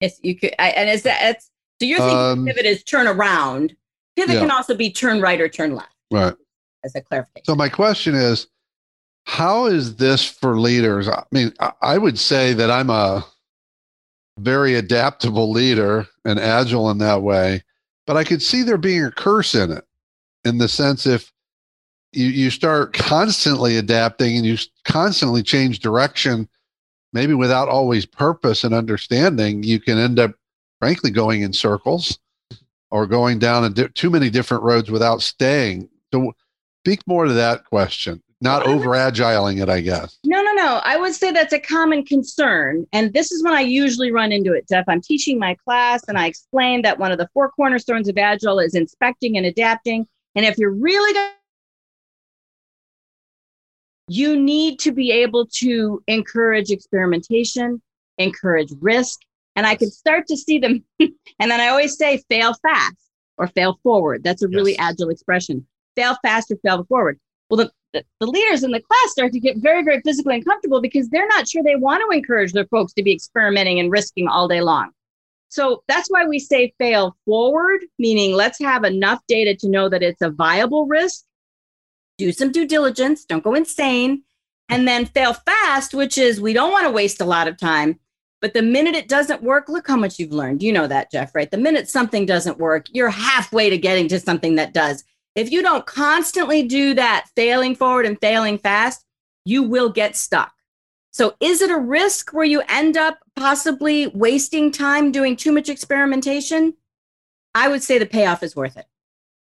Yes, 0.00 0.20
you 0.22 0.36
could. 0.38 0.54
I, 0.60 0.68
and 0.70 0.88
is 0.88 1.02
that 1.02 1.18
it's 1.22 1.50
so 1.80 1.86
you're 1.86 1.98
thinking 1.98 2.16
Um, 2.16 2.46
pivot 2.46 2.64
is 2.64 2.84
turn 2.84 3.08
around. 3.08 3.74
Pivot 4.14 4.34
yeah. 4.36 4.40
can 4.40 4.50
also 4.52 4.74
be 4.76 4.88
turn 4.90 5.20
right 5.20 5.40
or 5.40 5.48
turn 5.48 5.74
left 5.74 5.92
Right. 6.12 6.34
as 6.84 6.94
a 6.94 7.00
clarification. 7.02 7.44
So 7.44 7.56
my 7.56 7.68
question 7.68 8.14
is, 8.14 8.46
how 9.24 9.66
is 9.66 9.96
this 9.96 10.24
for 10.24 10.58
leaders? 10.60 11.08
I 11.08 11.24
mean, 11.32 11.52
I- 11.60 11.72
I 11.82 11.98
would 11.98 12.18
say 12.20 12.52
that 12.54 12.70
I'm 12.70 12.88
a 12.90 13.26
very 14.38 14.74
adaptable 14.74 15.50
leader 15.50 16.06
and 16.24 16.38
agile 16.38 16.90
in 16.90 16.98
that 16.98 17.22
way, 17.22 17.62
but 18.06 18.16
I 18.16 18.24
could 18.24 18.42
see 18.42 18.62
there 18.62 18.78
being 18.78 19.04
a 19.04 19.10
curse 19.10 19.54
in 19.54 19.70
it, 19.70 19.84
in 20.44 20.58
the 20.58 20.68
sense 20.68 21.06
if 21.06 21.32
you 22.12 22.26
you 22.26 22.50
start 22.50 22.94
constantly 22.94 23.76
adapting 23.76 24.36
and 24.36 24.46
you 24.46 24.56
constantly 24.84 25.42
change 25.42 25.80
direction, 25.80 26.48
maybe 27.12 27.34
without 27.34 27.68
always 27.68 28.06
purpose 28.06 28.64
and 28.64 28.74
understanding, 28.74 29.62
you 29.62 29.80
can 29.80 29.98
end 29.98 30.18
up, 30.18 30.32
frankly, 30.78 31.10
going 31.10 31.42
in 31.42 31.52
circles 31.52 32.18
or 32.90 33.06
going 33.06 33.38
down 33.38 33.64
a 33.64 33.70
di- 33.70 33.88
too 33.88 34.10
many 34.10 34.30
different 34.30 34.62
roads 34.62 34.90
without 34.90 35.20
staying. 35.20 35.88
So 36.12 36.32
speak 36.82 37.06
more 37.06 37.26
to 37.26 37.34
that 37.34 37.64
question 37.64 38.22
not 38.40 38.66
over 38.66 38.90
agiling 38.90 39.60
it 39.60 39.68
i 39.68 39.80
guess 39.80 40.18
No, 40.24 40.37
no, 40.58 40.64
no. 40.64 40.80
I 40.84 40.96
would 40.96 41.14
say 41.14 41.30
that's 41.30 41.52
a 41.52 41.58
common 41.60 42.04
concern. 42.04 42.86
And 42.92 43.12
this 43.12 43.32
is 43.32 43.42
when 43.44 43.54
I 43.54 43.60
usually 43.60 44.12
run 44.12 44.32
into 44.32 44.52
it, 44.52 44.68
Jeff. 44.68 44.84
I'm 44.88 45.00
teaching 45.00 45.38
my 45.38 45.54
class 45.64 46.02
and 46.08 46.18
I 46.18 46.26
explain 46.26 46.82
that 46.82 46.98
one 46.98 47.12
of 47.12 47.18
the 47.18 47.28
four 47.32 47.50
cornerstones 47.50 48.08
of 48.08 48.18
Agile 48.18 48.58
is 48.58 48.74
inspecting 48.74 49.36
and 49.36 49.46
adapting. 49.46 50.06
And 50.34 50.44
if 50.44 50.58
you're 50.58 50.70
really 50.70 51.12
going 51.14 51.30
you 54.10 54.36
need 54.40 54.78
to 54.80 54.92
be 54.92 55.12
able 55.12 55.46
to 55.46 56.02
encourage 56.08 56.70
experimentation, 56.70 57.82
encourage 58.16 58.72
risk. 58.80 59.20
And 59.54 59.66
I 59.66 59.74
can 59.74 59.90
start 59.90 60.26
to 60.28 60.36
see 60.36 60.58
them. 60.58 60.84
and 61.00 61.12
then 61.50 61.60
I 61.60 61.68
always 61.68 61.96
say 61.96 62.22
fail 62.30 62.54
fast. 62.62 62.96
or 63.36 63.46
fail 63.48 63.78
forward. 63.84 64.24
That's 64.24 64.42
a 64.42 64.48
really 64.48 64.72
Yes. 64.72 64.80
agile 64.80 65.10
expression. 65.10 65.66
Fail 65.94 66.16
fast 66.22 66.50
or 66.50 66.56
fail 66.64 66.84
forward. 66.84 67.20
Well, 67.50 67.58
the, 67.58 67.72
the, 67.92 68.04
the 68.20 68.26
leaders 68.26 68.62
in 68.62 68.70
the 68.70 68.80
class 68.80 69.12
start 69.12 69.32
to 69.32 69.40
get 69.40 69.58
very, 69.58 69.82
very 69.82 70.00
physically 70.02 70.36
uncomfortable 70.36 70.80
because 70.80 71.08
they're 71.08 71.28
not 71.28 71.48
sure 71.48 71.62
they 71.62 71.76
want 71.76 72.02
to 72.02 72.16
encourage 72.16 72.52
their 72.52 72.66
folks 72.66 72.92
to 72.94 73.02
be 73.02 73.12
experimenting 73.12 73.80
and 73.80 73.90
risking 73.90 74.28
all 74.28 74.48
day 74.48 74.60
long. 74.60 74.90
So 75.48 75.82
that's 75.88 76.08
why 76.08 76.26
we 76.26 76.38
say 76.38 76.74
fail 76.78 77.16
forward, 77.24 77.80
meaning 77.98 78.34
let's 78.34 78.58
have 78.60 78.84
enough 78.84 79.20
data 79.28 79.54
to 79.60 79.68
know 79.68 79.88
that 79.88 80.02
it's 80.02 80.20
a 80.20 80.30
viable 80.30 80.86
risk. 80.86 81.24
Do 82.18 82.32
some 82.32 82.52
due 82.52 82.66
diligence, 82.66 83.24
don't 83.24 83.44
go 83.44 83.54
insane. 83.54 84.24
And 84.68 84.86
then 84.86 85.06
fail 85.06 85.32
fast, 85.32 85.94
which 85.94 86.18
is 86.18 86.42
we 86.42 86.52
don't 86.52 86.72
want 86.72 86.86
to 86.86 86.92
waste 86.92 87.22
a 87.22 87.24
lot 87.24 87.48
of 87.48 87.56
time. 87.56 87.98
But 88.42 88.52
the 88.52 88.62
minute 88.62 88.94
it 88.94 89.08
doesn't 89.08 89.42
work, 89.42 89.68
look 89.68 89.88
how 89.88 89.96
much 89.96 90.18
you've 90.18 90.32
learned. 90.32 90.62
You 90.62 90.72
know 90.72 90.86
that, 90.86 91.10
Jeff, 91.10 91.34
right? 91.34 91.50
The 91.50 91.56
minute 91.56 91.88
something 91.88 92.26
doesn't 92.26 92.58
work, 92.58 92.86
you're 92.92 93.08
halfway 93.08 93.70
to 93.70 93.78
getting 93.78 94.08
to 94.08 94.20
something 94.20 94.56
that 94.56 94.74
does. 94.74 95.04
If 95.38 95.52
you 95.52 95.62
don't 95.62 95.86
constantly 95.86 96.64
do 96.64 96.94
that, 96.94 97.28
failing 97.36 97.76
forward 97.76 98.06
and 98.06 98.20
failing 98.20 98.58
fast, 98.58 99.04
you 99.44 99.62
will 99.62 99.88
get 99.88 100.16
stuck. 100.16 100.52
So, 101.12 101.36
is 101.38 101.62
it 101.62 101.70
a 101.70 101.78
risk 101.78 102.32
where 102.32 102.44
you 102.44 102.62
end 102.68 102.96
up 102.96 103.20
possibly 103.36 104.08
wasting 104.08 104.72
time 104.72 105.12
doing 105.12 105.36
too 105.36 105.52
much 105.52 105.68
experimentation? 105.68 106.74
I 107.54 107.68
would 107.68 107.84
say 107.84 107.98
the 107.98 108.06
payoff 108.06 108.42
is 108.42 108.56
worth 108.56 108.76
it. 108.76 108.86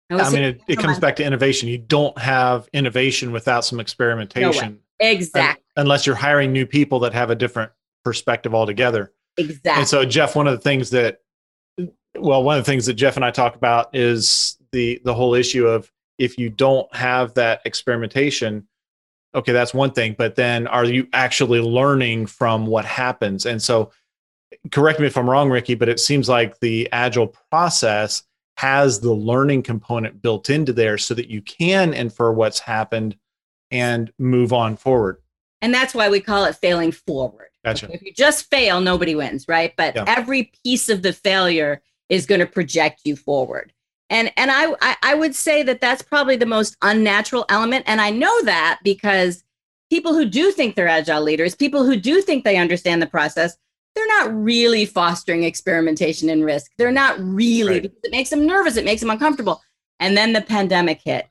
would 0.08 0.22
I 0.22 0.30
mean, 0.30 0.42
it, 0.42 0.62
it 0.68 0.78
comes 0.78 0.98
back 0.98 1.16
to 1.16 1.24
innovation. 1.24 1.68
You 1.68 1.78
don't 1.78 2.16
have 2.16 2.66
innovation 2.72 3.30
without 3.30 3.66
some 3.66 3.78
experimentation, 3.78 4.80
exactly, 4.98 5.62
unless 5.76 6.06
you're 6.06 6.16
hiring 6.16 6.50
new 6.50 6.64
people 6.64 7.00
that 7.00 7.12
have 7.12 7.28
a 7.28 7.34
different 7.34 7.72
perspective 8.06 8.54
altogether. 8.54 9.12
exactly. 9.36 9.80
And 9.80 9.86
so, 9.86 10.06
Jeff, 10.06 10.34
one 10.34 10.46
of 10.46 10.54
the 10.54 10.60
things 10.60 10.88
that, 10.90 11.20
well, 12.16 12.42
one 12.42 12.56
of 12.56 12.64
the 12.64 12.70
things 12.70 12.86
that 12.86 12.94
Jeff 12.94 13.16
and 13.16 13.24
I 13.24 13.30
talk 13.30 13.54
about 13.54 13.94
is 13.94 14.56
the 14.74 15.00
the 15.04 15.14
whole 15.14 15.34
issue 15.34 15.66
of 15.66 15.90
if 16.18 16.36
you 16.36 16.50
don't 16.50 16.92
have 16.94 17.32
that 17.34 17.62
experimentation, 17.64 18.66
okay, 19.34 19.52
that's 19.52 19.72
one 19.72 19.92
thing, 19.92 20.14
but 20.18 20.34
then 20.36 20.66
are 20.66 20.84
you 20.84 21.08
actually 21.12 21.60
learning 21.60 22.26
from 22.26 22.66
what 22.66 22.84
happens? 22.84 23.46
And 23.46 23.62
so, 23.62 23.90
correct 24.70 25.00
me 25.00 25.06
if 25.06 25.16
I'm 25.16 25.30
wrong, 25.30 25.50
Ricky, 25.50 25.74
but 25.74 25.88
it 25.88 25.98
seems 26.00 26.28
like 26.28 26.60
the 26.60 26.88
agile 26.92 27.28
process 27.50 28.22
has 28.56 29.00
the 29.00 29.12
learning 29.12 29.62
component 29.62 30.22
built 30.22 30.50
into 30.50 30.72
there 30.72 30.98
so 30.98 31.14
that 31.14 31.28
you 31.28 31.42
can 31.42 31.92
infer 31.94 32.30
what's 32.32 32.60
happened 32.60 33.16
and 33.70 34.12
move 34.18 34.52
on 34.52 34.76
forward. 34.76 35.18
And 35.60 35.74
that's 35.74 35.94
why 35.94 36.08
we 36.08 36.20
call 36.20 36.44
it 36.44 36.54
failing 36.56 36.92
forward. 36.92 37.48
Gotcha. 37.64 37.88
If 37.90 38.02
you 38.02 38.12
just 38.12 38.50
fail, 38.50 38.80
nobody 38.80 39.14
wins, 39.14 39.48
right? 39.48 39.72
But 39.76 39.96
Yeah. 39.96 40.04
every 40.06 40.52
piece 40.62 40.88
of 40.88 41.02
the 41.02 41.12
failure 41.12 41.82
is 42.08 42.26
going 42.26 42.40
to 42.40 42.46
project 42.46 43.00
you 43.04 43.16
forward. 43.16 43.72
And 44.14 44.32
and 44.36 44.50
I, 44.52 44.72
I 44.80 44.96
I 45.02 45.14
would 45.14 45.34
say 45.34 45.64
that 45.64 45.80
that's 45.80 46.00
probably 46.00 46.36
the 46.36 46.46
most 46.46 46.76
unnatural 46.82 47.44
element. 47.48 47.84
And 47.88 48.00
I 48.00 48.10
know 48.10 48.42
that 48.44 48.78
because 48.84 49.42
people 49.90 50.14
who 50.14 50.24
do 50.24 50.52
think 50.52 50.76
they're 50.76 50.86
agile 50.88 51.20
leaders, 51.20 51.56
people 51.56 51.84
who 51.84 51.96
do 51.96 52.22
think 52.22 52.44
they 52.44 52.56
understand 52.56 53.02
the 53.02 53.06
process, 53.08 53.56
they're 53.94 54.06
not 54.06 54.32
really 54.32 54.86
fostering 54.86 55.42
experimentation 55.42 56.28
and 56.30 56.44
risk. 56.44 56.70
They're 56.78 56.92
not 56.92 57.18
really 57.18 57.74
Right. 57.74 57.82
because 57.82 57.98
it 58.04 58.12
makes 58.12 58.30
them 58.30 58.46
nervous, 58.46 58.76
it 58.76 58.84
makes 58.84 59.00
them 59.00 59.10
uncomfortable. 59.10 59.60
And 59.98 60.16
then 60.16 60.32
the 60.32 60.42
pandemic 60.42 61.00
hit. 61.04 61.26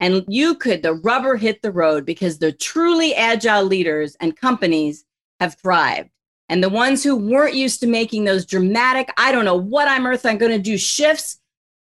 And 0.00 0.24
you 0.28 0.54
could, 0.54 0.82
the 0.82 0.94
rubber 0.94 1.36
hit 1.36 1.60
the 1.62 1.72
road 1.72 2.04
because 2.04 2.38
the 2.38 2.52
truly 2.52 3.14
agile 3.14 3.64
leaders 3.64 4.16
and 4.20 4.36
companies 4.36 5.04
have 5.40 5.56
thrived. 5.60 6.10
And 6.48 6.62
the 6.62 6.68
ones 6.68 7.02
who 7.04 7.16
weren't 7.16 7.54
used 7.54 7.80
to 7.80 7.86
making 7.86 8.24
those 8.24 8.44
dramatic, 8.44 9.08
I 9.16 9.30
don't 9.32 9.44
know 9.46 9.54
what 9.56 9.88
I'm 9.88 10.06
earth 10.06 10.26
I'm 10.26 10.36
going 10.36 10.52
to 10.52 10.58
do 10.58 10.76
shifts, 10.76 11.40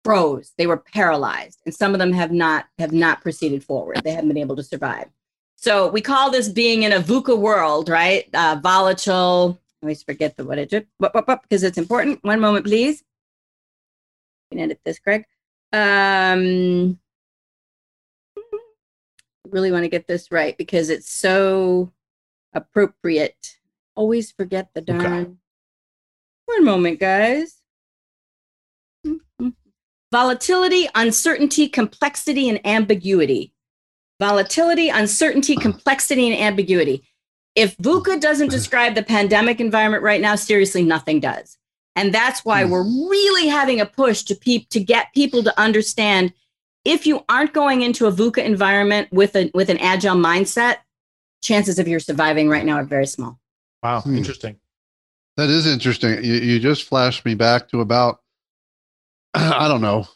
froze. 0.05 0.53
They 0.59 0.67
were 0.67 0.77
paralyzed. 0.77 1.61
And 1.65 1.75
some 1.75 1.95
of 1.95 1.99
them 1.99 2.13
have 2.13 2.31
not 2.31 2.67
have 2.79 2.93
not 2.93 3.23
proceeded 3.23 3.65
forward. 3.65 4.03
They 4.05 4.11
haven't 4.13 4.29
been 4.29 4.39
able 4.39 4.57
to 4.57 4.63
survive. 4.63 5.09
So 5.57 5.89
we 5.89 6.01
call 6.01 6.31
this 6.31 6.49
being 6.49 6.83
in 6.83 6.93
a 6.93 7.01
VUCA 7.01 7.37
world, 7.39 7.89
right? 7.89 8.29
Uh, 8.35 8.61
volatile. 8.63 9.59
I 9.83 9.87
always 9.87 10.03
forget 10.03 10.37
the 10.37 10.45
what 10.45 10.59
it 10.59 10.71
because 11.01 11.63
it's 11.63 11.79
important. 11.79 12.23
One 12.23 12.41
moment, 12.41 12.67
please. 12.67 13.03
You 14.51 14.59
can 14.59 14.65
edit 14.65 14.81
this, 14.85 14.99
Greg. 14.99 15.25
Um, 15.73 16.99
really 19.51 19.73
want 19.73 19.85
to 19.85 19.89
get 19.89 20.07
this 20.07 20.31
right 20.31 20.57
because 20.59 20.91
it's 20.91 21.11
so 21.11 21.93
appropriate. 22.53 23.57
Always 23.95 24.33
forget 24.33 24.69
the 24.75 24.81
Okay. 24.81 24.93
darn. 24.93 25.39
One 26.47 26.65
moment, 26.65 27.01
guys. 27.01 27.64
Volatility, 30.19 30.89
uncertainty, 30.95 31.67
complexity, 31.67 32.49
and 32.49 32.65
ambiguity. 32.65 33.53
Volatility, 34.21 34.89
uncertainty, 34.89 35.57
complexity, 35.57 36.31
and 36.31 36.41
ambiguity. 36.41 37.03
If 37.57 37.77
VUCA 37.79 38.21
doesn't 38.21 38.53
describe 38.53 38.95
the 38.95 39.03
pandemic 39.03 39.59
environment 39.59 40.05
right 40.05 40.21
now, 40.21 40.37
seriously, 40.37 40.85
nothing 40.85 41.19
does. 41.19 41.59
And 41.97 42.15
that's 42.15 42.45
why 42.45 42.63
Hmm. 42.63 42.71
we're 42.71 42.85
really 43.11 43.49
having 43.49 43.81
a 43.81 43.87
push 43.87 44.23
to 44.25 44.37
peop- 44.37 44.69
to 44.69 44.79
get 44.79 45.13
people 45.15 45.43
to 45.43 45.61
understand 45.61 46.33
if 46.85 47.09
you 47.09 47.25
aren't 47.29 47.53
going 47.53 47.83
into 47.83 48.07
a 48.07 48.13
VUCA 48.13 48.45
environment 48.45 49.09
with 49.11 49.35
a 49.35 49.51
with 49.53 49.69
an 49.69 49.79
agile 49.79 50.15
mindset, 50.15 50.77
chances 51.43 51.81
of 51.81 51.89
your 51.89 51.99
surviving 51.99 52.49
right 52.49 52.65
now 52.65 52.77
are 52.77 52.85
very 52.85 53.07
small. 53.09 53.41
Wow, 53.83 54.03
Hmm. 54.03 54.17
interesting. 54.17 54.61
That 55.37 55.51
is 55.51 55.67
interesting. 55.67 56.23
You, 56.23 56.35
you 56.35 56.61
just 56.61 56.85
flashed 56.85 57.25
me 57.25 57.35
back 57.35 57.69
to 57.71 57.81
about, 57.81 58.21
I 59.37 59.69
don't 59.69 59.81
know, 59.81 60.07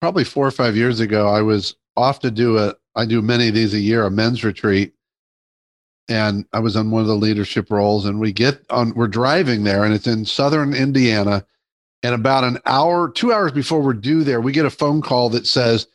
probably 0.00 0.24
four 0.24 0.46
or 0.46 0.50
five 0.50 0.76
years 0.76 1.00
ago. 1.00 1.28
I 1.28 1.42
was 1.42 1.76
off 1.96 2.20
to 2.20 2.30
do 2.30 2.58
a, 2.58 2.74
I 2.94 3.06
do 3.06 3.22
many 3.22 3.48
of 3.48 3.54
these 3.54 3.74
a 3.74 3.78
year, 3.78 4.04
a 4.04 4.10
men's 4.10 4.44
retreat. 4.44 4.94
And 6.10 6.46
I 6.54 6.60
was 6.60 6.74
on 6.74 6.90
one 6.90 7.02
of 7.02 7.08
the 7.08 7.16
leadership 7.16 7.70
roles. 7.70 8.06
And 8.06 8.18
we 8.18 8.32
get 8.32 8.64
on, 8.70 8.94
we're 8.94 9.08
driving 9.08 9.64
there 9.64 9.84
and 9.84 9.92
it's 9.92 10.06
in 10.06 10.24
southern 10.24 10.74
Indiana. 10.74 11.44
And 12.02 12.14
about 12.14 12.44
an 12.44 12.58
hour, 12.64 13.10
two 13.10 13.32
hours 13.32 13.52
before 13.52 13.82
we're 13.82 13.92
due 13.92 14.24
there, 14.24 14.40
we 14.40 14.52
get 14.52 14.64
a 14.64 14.70
phone 14.70 15.02
call 15.02 15.28
that 15.30 15.46
says, 15.46 15.86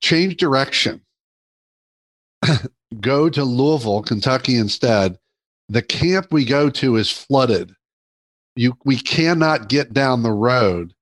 change 0.00 0.36
direction. 0.36 1.00
go 3.00 3.30
to 3.30 3.44
Louisville, 3.44 4.02
Kentucky 4.02 4.56
instead. 4.56 5.18
The 5.68 5.82
camp 5.82 6.26
we 6.30 6.44
go 6.44 6.68
to 6.70 6.96
is 6.96 7.10
flooded 7.10 7.74
you 8.56 8.76
we 8.84 8.96
cannot 8.96 9.68
get 9.68 9.92
down 9.92 10.22
the 10.22 10.32
road 10.32 10.94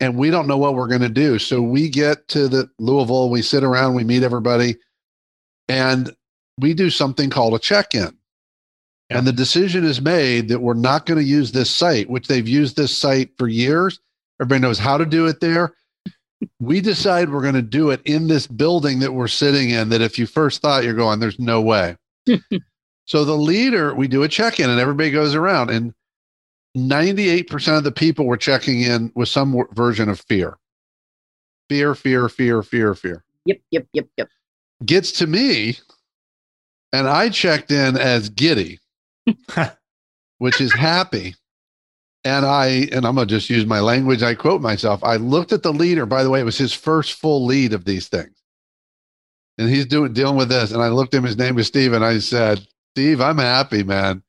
and 0.00 0.16
we 0.16 0.30
don't 0.30 0.46
know 0.46 0.56
what 0.56 0.74
we're 0.74 0.88
going 0.88 1.02
to 1.02 1.08
do. 1.08 1.38
So 1.38 1.60
we 1.60 1.88
get 1.88 2.26
to 2.28 2.48
the 2.48 2.68
louisville 2.78 3.30
we 3.30 3.42
sit 3.42 3.62
around 3.62 3.94
we 3.94 4.04
meet 4.04 4.22
everybody 4.22 4.76
and 5.68 6.14
we 6.58 6.74
do 6.74 6.90
something 6.90 7.30
called 7.30 7.54
a 7.54 7.58
check-in. 7.58 8.16
And 9.08 9.26
the 9.26 9.32
decision 9.32 9.84
is 9.84 10.00
made 10.00 10.48
that 10.48 10.60
we're 10.60 10.74
not 10.74 11.04
going 11.04 11.18
to 11.18 11.24
use 11.24 11.52
this 11.52 11.70
site 11.70 12.08
which 12.08 12.28
they've 12.28 12.48
used 12.48 12.76
this 12.76 12.96
site 12.96 13.30
for 13.38 13.48
years. 13.48 14.00
Everybody 14.40 14.62
knows 14.62 14.78
how 14.78 14.96
to 14.96 15.06
do 15.06 15.26
it 15.26 15.40
there. 15.40 15.74
We 16.58 16.80
decide 16.80 17.30
we're 17.30 17.42
going 17.42 17.54
to 17.54 17.62
do 17.62 17.90
it 17.90 18.00
in 18.04 18.28
this 18.28 18.46
building 18.46 19.00
that 19.00 19.12
we're 19.12 19.28
sitting 19.28 19.70
in 19.70 19.90
that 19.90 20.00
if 20.00 20.18
you 20.18 20.26
first 20.26 20.62
thought 20.62 20.84
you're 20.84 20.94
going 20.94 21.20
there's 21.20 21.38
no 21.38 21.60
way. 21.60 21.96
So 23.10 23.24
the 23.24 23.36
leader 23.36 23.92
we 23.92 24.06
do 24.06 24.22
a 24.22 24.28
check-in 24.28 24.70
and 24.70 24.78
everybody 24.78 25.10
goes 25.10 25.34
around 25.34 25.68
and 25.70 25.92
98% 26.76 27.76
of 27.76 27.84
the 27.84 27.92
people 27.92 28.26
were 28.26 28.36
checking 28.36 28.82
in 28.82 29.12
with 29.14 29.28
some 29.28 29.50
w- 29.52 29.68
version 29.72 30.08
of 30.08 30.20
fear. 30.20 30.56
Fear, 31.68 31.94
fear, 31.94 32.28
fear, 32.28 32.62
fear, 32.62 32.94
fear. 32.94 33.24
Yep, 33.44 33.60
yep, 33.70 33.86
yep, 33.92 34.06
yep. 34.16 34.28
Gets 34.84 35.12
to 35.12 35.26
me, 35.26 35.78
and 36.92 37.08
I 37.08 37.28
checked 37.28 37.70
in 37.70 37.96
as 37.96 38.28
giddy, 38.28 38.78
which 40.38 40.60
is 40.60 40.72
happy. 40.72 41.34
And 42.22 42.44
I, 42.44 42.88
and 42.92 43.06
I'm 43.06 43.14
going 43.14 43.26
to 43.28 43.34
just 43.34 43.48
use 43.48 43.64
my 43.64 43.80
language. 43.80 44.22
I 44.22 44.34
quote 44.34 44.60
myself. 44.60 45.02
I 45.02 45.16
looked 45.16 45.52
at 45.52 45.62
the 45.62 45.72
leader. 45.72 46.04
By 46.04 46.22
the 46.22 46.28
way, 46.28 46.40
it 46.40 46.44
was 46.44 46.58
his 46.58 46.74
first 46.74 47.14
full 47.14 47.46
lead 47.46 47.72
of 47.72 47.86
these 47.86 48.08
things. 48.08 48.36
And 49.56 49.70
he's 49.70 49.86
doing, 49.86 50.12
dealing 50.12 50.36
with 50.36 50.50
this. 50.50 50.70
And 50.70 50.82
I 50.82 50.88
looked 50.88 51.14
at 51.14 51.18
him, 51.18 51.24
his 51.24 51.38
name 51.38 51.54
was 51.54 51.66
Steve. 51.66 51.94
And 51.94 52.04
I 52.04 52.18
said, 52.18 52.66
Steve, 52.94 53.22
I'm 53.22 53.38
happy, 53.38 53.82
man, 53.82 54.22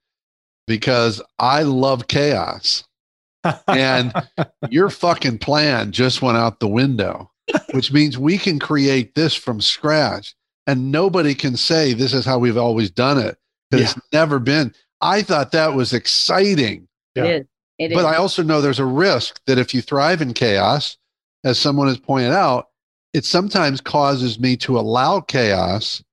because 0.67 1.21
I 1.39 1.63
love 1.63 2.07
chaos 2.07 2.83
and 3.67 4.13
your 4.69 4.89
fucking 4.89 5.39
plan 5.39 5.91
just 5.91 6.21
went 6.21 6.37
out 6.37 6.59
the 6.59 6.67
window, 6.67 7.31
which 7.73 7.91
means 7.91 8.17
we 8.17 8.37
can 8.37 8.59
create 8.59 9.15
this 9.15 9.33
from 9.35 9.61
scratch 9.61 10.35
and 10.67 10.91
nobody 10.91 11.33
can 11.33 11.57
say 11.57 11.93
this 11.93 12.13
is 12.13 12.25
how 12.25 12.37
we've 12.39 12.57
always 12.57 12.91
done 12.91 13.17
it. 13.17 13.37
'cause 13.71 13.81
It's 13.81 13.95
never 14.13 14.37
been. 14.39 14.73
I 15.01 15.21
thought 15.23 15.51
that 15.53 15.73
was 15.73 15.93
exciting, 15.93 16.87
Yeah. 17.15 17.23
It 17.25 17.29
is. 17.41 17.45
It 17.79 17.91
is. 17.91 17.95
but 17.95 18.05
I 18.05 18.15
also 18.17 18.43
know 18.43 18.61
there's 18.61 18.77
a 18.79 18.85
risk 18.85 19.39
that 19.47 19.57
if 19.57 19.73
you 19.73 19.81
thrive 19.81 20.21
in 20.21 20.33
chaos, 20.33 20.97
as 21.43 21.57
someone 21.57 21.87
has 21.87 21.97
pointed 21.97 22.31
out, 22.31 22.67
it 23.13 23.25
sometimes 23.25 23.81
causes 23.81 24.39
me 24.39 24.55
to 24.57 24.77
allow 24.77 25.19
chaos 25.19 26.03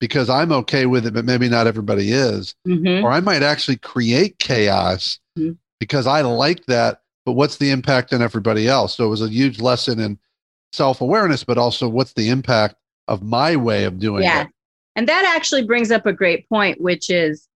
because 0.00 0.30
I'm 0.30 0.52
okay 0.52 0.86
with 0.86 1.06
it, 1.06 1.14
but 1.14 1.24
maybe 1.24 1.48
not 1.48 1.66
everybody 1.66 2.12
is 2.12 2.54
Mhm. 2.66 3.02
or 3.02 3.10
I 3.10 3.20
might 3.20 3.42
actually 3.42 3.76
create 3.76 4.38
chaos 4.38 5.18
Mhm. 5.38 5.56
because 5.80 6.06
I 6.06 6.20
like 6.22 6.64
that. 6.66 7.02
but 7.26 7.32
what's 7.34 7.56
the 7.58 7.70
impact 7.70 8.14
on 8.14 8.22
everybody 8.22 8.66
else? 8.66 8.96
So 8.96 9.04
it 9.04 9.10
was 9.10 9.20
a 9.20 9.28
huge 9.28 9.60
lesson 9.60 10.00
in 10.00 10.18
self 10.72 11.02
awareness, 11.02 11.44
but 11.44 11.58
also 11.58 11.86
what's 11.86 12.14
the 12.14 12.30
impact 12.30 12.76
of 13.06 13.22
my 13.22 13.54
way 13.54 13.84
of 13.84 13.98
doing 13.98 14.22
Yeah. 14.22 14.44
it? 14.44 14.48
And 14.96 15.06
that 15.08 15.30
actually 15.36 15.64
brings 15.64 15.90
up 15.90 16.06
a 16.06 16.12
great 16.14 16.48
point, 16.48 16.80
which 16.80 17.10
is 17.10 17.46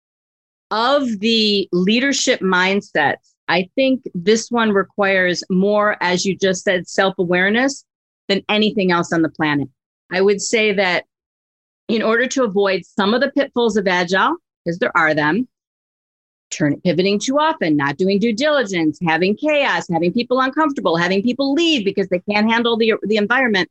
of 0.70 1.20
the 1.20 1.66
leadership 1.72 2.40
mindsets, 2.40 3.32
I 3.48 3.70
think 3.74 4.02
this 4.14 4.50
one 4.50 4.72
requires 4.72 5.42
more, 5.48 5.96
as 6.02 6.26
you 6.26 6.36
just 6.36 6.64
said, 6.64 6.86
self 6.86 7.14
awareness 7.18 7.82
than 8.28 8.42
anything 8.50 8.92
else 8.92 9.10
on 9.10 9.22
the 9.22 9.30
planet. 9.30 9.68
I 10.10 10.20
would 10.20 10.42
say 10.42 10.74
that 10.74 11.04
in 11.92 12.02
order 12.02 12.26
to 12.26 12.44
avoid 12.44 12.84
some 12.84 13.12
of 13.14 13.20
the 13.20 13.30
pitfalls 13.30 13.76
of 13.76 13.86
agile, 13.86 14.36
because 14.64 14.78
there 14.78 14.96
are 14.96 15.14
them, 15.14 15.46
turn 16.50 16.80
pivoting 16.80 17.18
too 17.18 17.38
often, 17.38 17.76
not 17.76 17.96
doing 17.96 18.18
due 18.18 18.32
diligence, 18.32 18.98
having 19.06 19.36
chaos, 19.36 19.86
having 19.90 20.12
people 20.12 20.40
uncomfortable, 20.40 20.96
having 20.96 21.22
people 21.22 21.52
leave 21.52 21.84
because 21.84 22.08
they 22.08 22.20
can't 22.20 22.50
handle 22.50 22.76
the, 22.76 22.94
the 23.02 23.16
environment. 23.16 23.70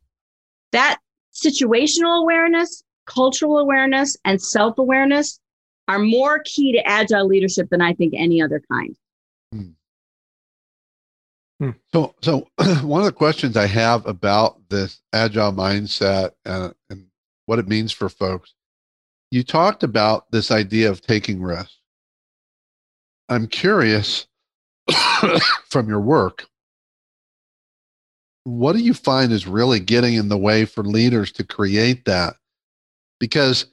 That 0.72 0.98
situational 1.34 2.20
awareness, 2.20 2.82
cultural 3.06 3.58
awareness, 3.58 4.16
and 4.24 4.40
self 4.40 4.78
awareness 4.78 5.40
are 5.88 5.98
more 5.98 6.40
key 6.44 6.72
to 6.72 6.86
agile 6.86 7.26
leadership 7.26 7.68
than 7.70 7.80
I 7.80 7.94
think 7.94 8.14
any 8.16 8.40
other 8.40 8.62
kind. 8.70 8.96
Hmm. 9.52 9.70
Hmm. 11.60 11.70
So, 11.92 12.14
so 12.22 12.48
one 12.82 13.00
of 13.00 13.06
the 13.06 13.12
questions 13.12 13.56
I 13.56 13.66
have 13.66 14.06
about 14.06 14.60
this 14.68 15.00
agile 15.12 15.52
mindset 15.52 16.32
uh, 16.46 16.70
and, 16.90 17.00
and 17.00 17.06
what 17.46 17.58
it 17.58 17.68
means 17.68 17.92
for 17.92 18.08
folks, 18.08 18.54
you 19.30 19.42
talked 19.42 19.82
about 19.82 20.30
this 20.30 20.50
idea 20.50 20.90
of 20.90 21.00
taking 21.00 21.42
risks. 21.42 21.78
I'm 23.28 23.46
curious 23.46 24.26
from 25.68 25.88
your 25.88 26.00
work, 26.00 26.46
what 28.44 28.74
do 28.74 28.80
you 28.80 28.94
find 28.94 29.32
is 29.32 29.46
really 29.46 29.80
getting 29.80 30.14
in 30.14 30.28
the 30.28 30.38
way 30.38 30.64
for 30.64 30.82
leaders 30.82 31.30
to 31.32 31.44
create 31.44 32.04
that? 32.06 32.34
Because 33.20 33.66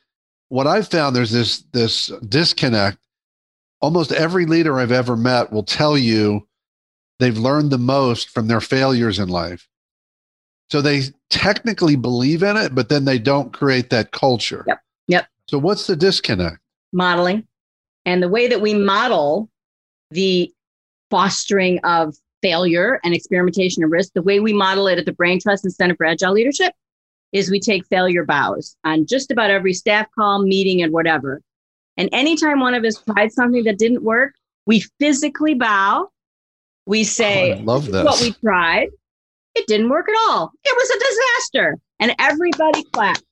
what 0.49 0.67
I've 0.67 0.87
found 0.87 1.15
there's 1.15 1.31
this 1.31 1.59
this 1.71 2.07
disconnect. 2.27 2.97
Almost 3.81 4.11
every 4.11 4.45
leader 4.45 4.77
I've 4.77 4.91
ever 4.91 5.15
met 5.15 5.51
will 5.51 5.63
tell 5.63 5.97
you 5.97 6.47
they've 7.19 7.37
learned 7.37 7.71
the 7.71 7.77
most 7.77 8.29
from 8.29 8.47
their 8.47 8.59
failures 8.59 9.19
in 9.19 9.29
life. 9.29 9.68
So 10.69 10.81
they 10.81 11.01
technically 11.29 11.95
believe 11.95 12.43
in 12.43 12.55
it, 12.55 12.75
but 12.75 12.89
then 12.89 13.05
they 13.05 13.17
don't 13.17 13.51
create 13.51 13.89
that 13.89 14.11
culture. 14.11 14.63
Yep. 14.67 14.81
Yep. 15.07 15.27
So 15.47 15.57
what's 15.57 15.87
the 15.87 15.95
disconnect? 15.95 16.59
Modeling 16.91 17.47
and 18.05 18.23
the 18.23 18.29
way 18.29 18.47
that 18.47 18.61
we 18.61 18.73
model 18.73 19.49
the 20.11 20.51
fostering 21.09 21.79
of 21.83 22.15
failure 22.41 22.99
and 23.03 23.13
experimentation 23.13 23.83
and 23.83 23.91
risk, 23.91 24.13
the 24.13 24.21
way 24.21 24.39
we 24.39 24.53
model 24.53 24.87
it 24.87 24.97
at 24.97 25.05
the 25.05 25.11
Brain 25.11 25.39
Trust 25.39 25.65
and 25.65 25.73
Center 25.73 25.95
for 25.95 26.05
Agile 26.05 26.33
Leadership 26.33 26.73
is 27.31 27.51
we 27.51 27.59
take 27.59 27.85
failure 27.87 28.25
bows 28.25 28.75
on 28.83 29.05
just 29.05 29.29
about 29.29 29.51
every 29.51 29.73
staff 29.73 30.07
call, 30.17 30.41
meeting, 30.41 30.81
and 30.81 30.91
whatever. 30.91 31.41
And 31.97 32.09
anytime 32.11 32.59
one 32.59 32.73
of 32.73 32.83
us 32.83 33.01
tried 33.03 33.31
something 33.31 33.63
that 33.65 33.77
didn't 33.77 34.03
work, 34.03 34.33
we 34.65 34.83
physically 34.99 35.53
bow. 35.53 36.09
We 36.85 37.03
say, 37.03 37.53
Oh, 37.53 37.57
I 37.57 37.61
love 37.61 37.85
"This 37.85 37.95
is 37.95 38.05
what 38.05 38.21
we 38.21 38.31
tried. 38.31 38.89
It 39.55 39.67
didn't 39.67 39.89
work 39.89 40.07
at 40.09 40.15
all. 40.29 40.51
It 40.63 40.75
was 40.75 40.89
a 40.89 40.99
disaster. 41.09 41.77
And 41.99 42.15
everybody 42.19 42.83
clapped. 42.93 43.23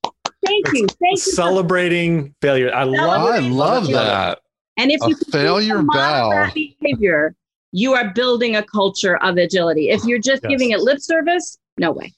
Thank 0.46 0.68
you. 0.74 0.86
Thank 0.88 1.18
you. 1.18 1.18
for 1.18 1.30
Celebrating 1.32 2.36
failure. 2.42 2.74
I 2.74 2.84
love 2.84 3.30
I 3.34 3.40
love 3.40 3.88
that. 3.88 4.40
And 4.78 4.92
if 4.92 5.02
A 5.04 5.10
you 5.10 5.16
continue 5.16 5.48
failure 5.48 5.78
to 5.78 5.84
model 5.84 6.30
bow. 6.30 6.30
that 6.32 6.54
behavior, 6.54 7.34
you 7.72 7.94
are 7.94 8.12
building 8.14 8.56
a 8.56 8.64
culture 8.64 9.18
of 9.18 9.38
agility. 9.38 9.90
If 9.90 10.04
you're 10.06 10.20
just 10.20 10.44
Yes. 10.44 10.50
giving 10.52 10.72
it 10.72 10.80
lip 10.80 11.00
service, 11.02 11.58
no 11.78 11.92
way. 11.92 12.14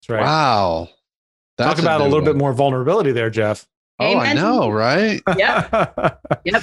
That's 0.00 0.08
right. 0.10 0.22
Wow. 0.22 0.88
Talk 1.58 1.78
about 1.78 2.00
a 2.00 2.04
new 2.04 2.10
little 2.10 2.24
bit 2.24 2.36
more 2.36 2.52
vulnerability 2.52 3.12
there, 3.12 3.30
Jeff. 3.30 3.66
Oh, 3.98 4.18
I 4.18 4.32
know, 4.32 4.68
right? 4.70 5.20
Yep. 5.36 5.70
yep. 6.44 6.62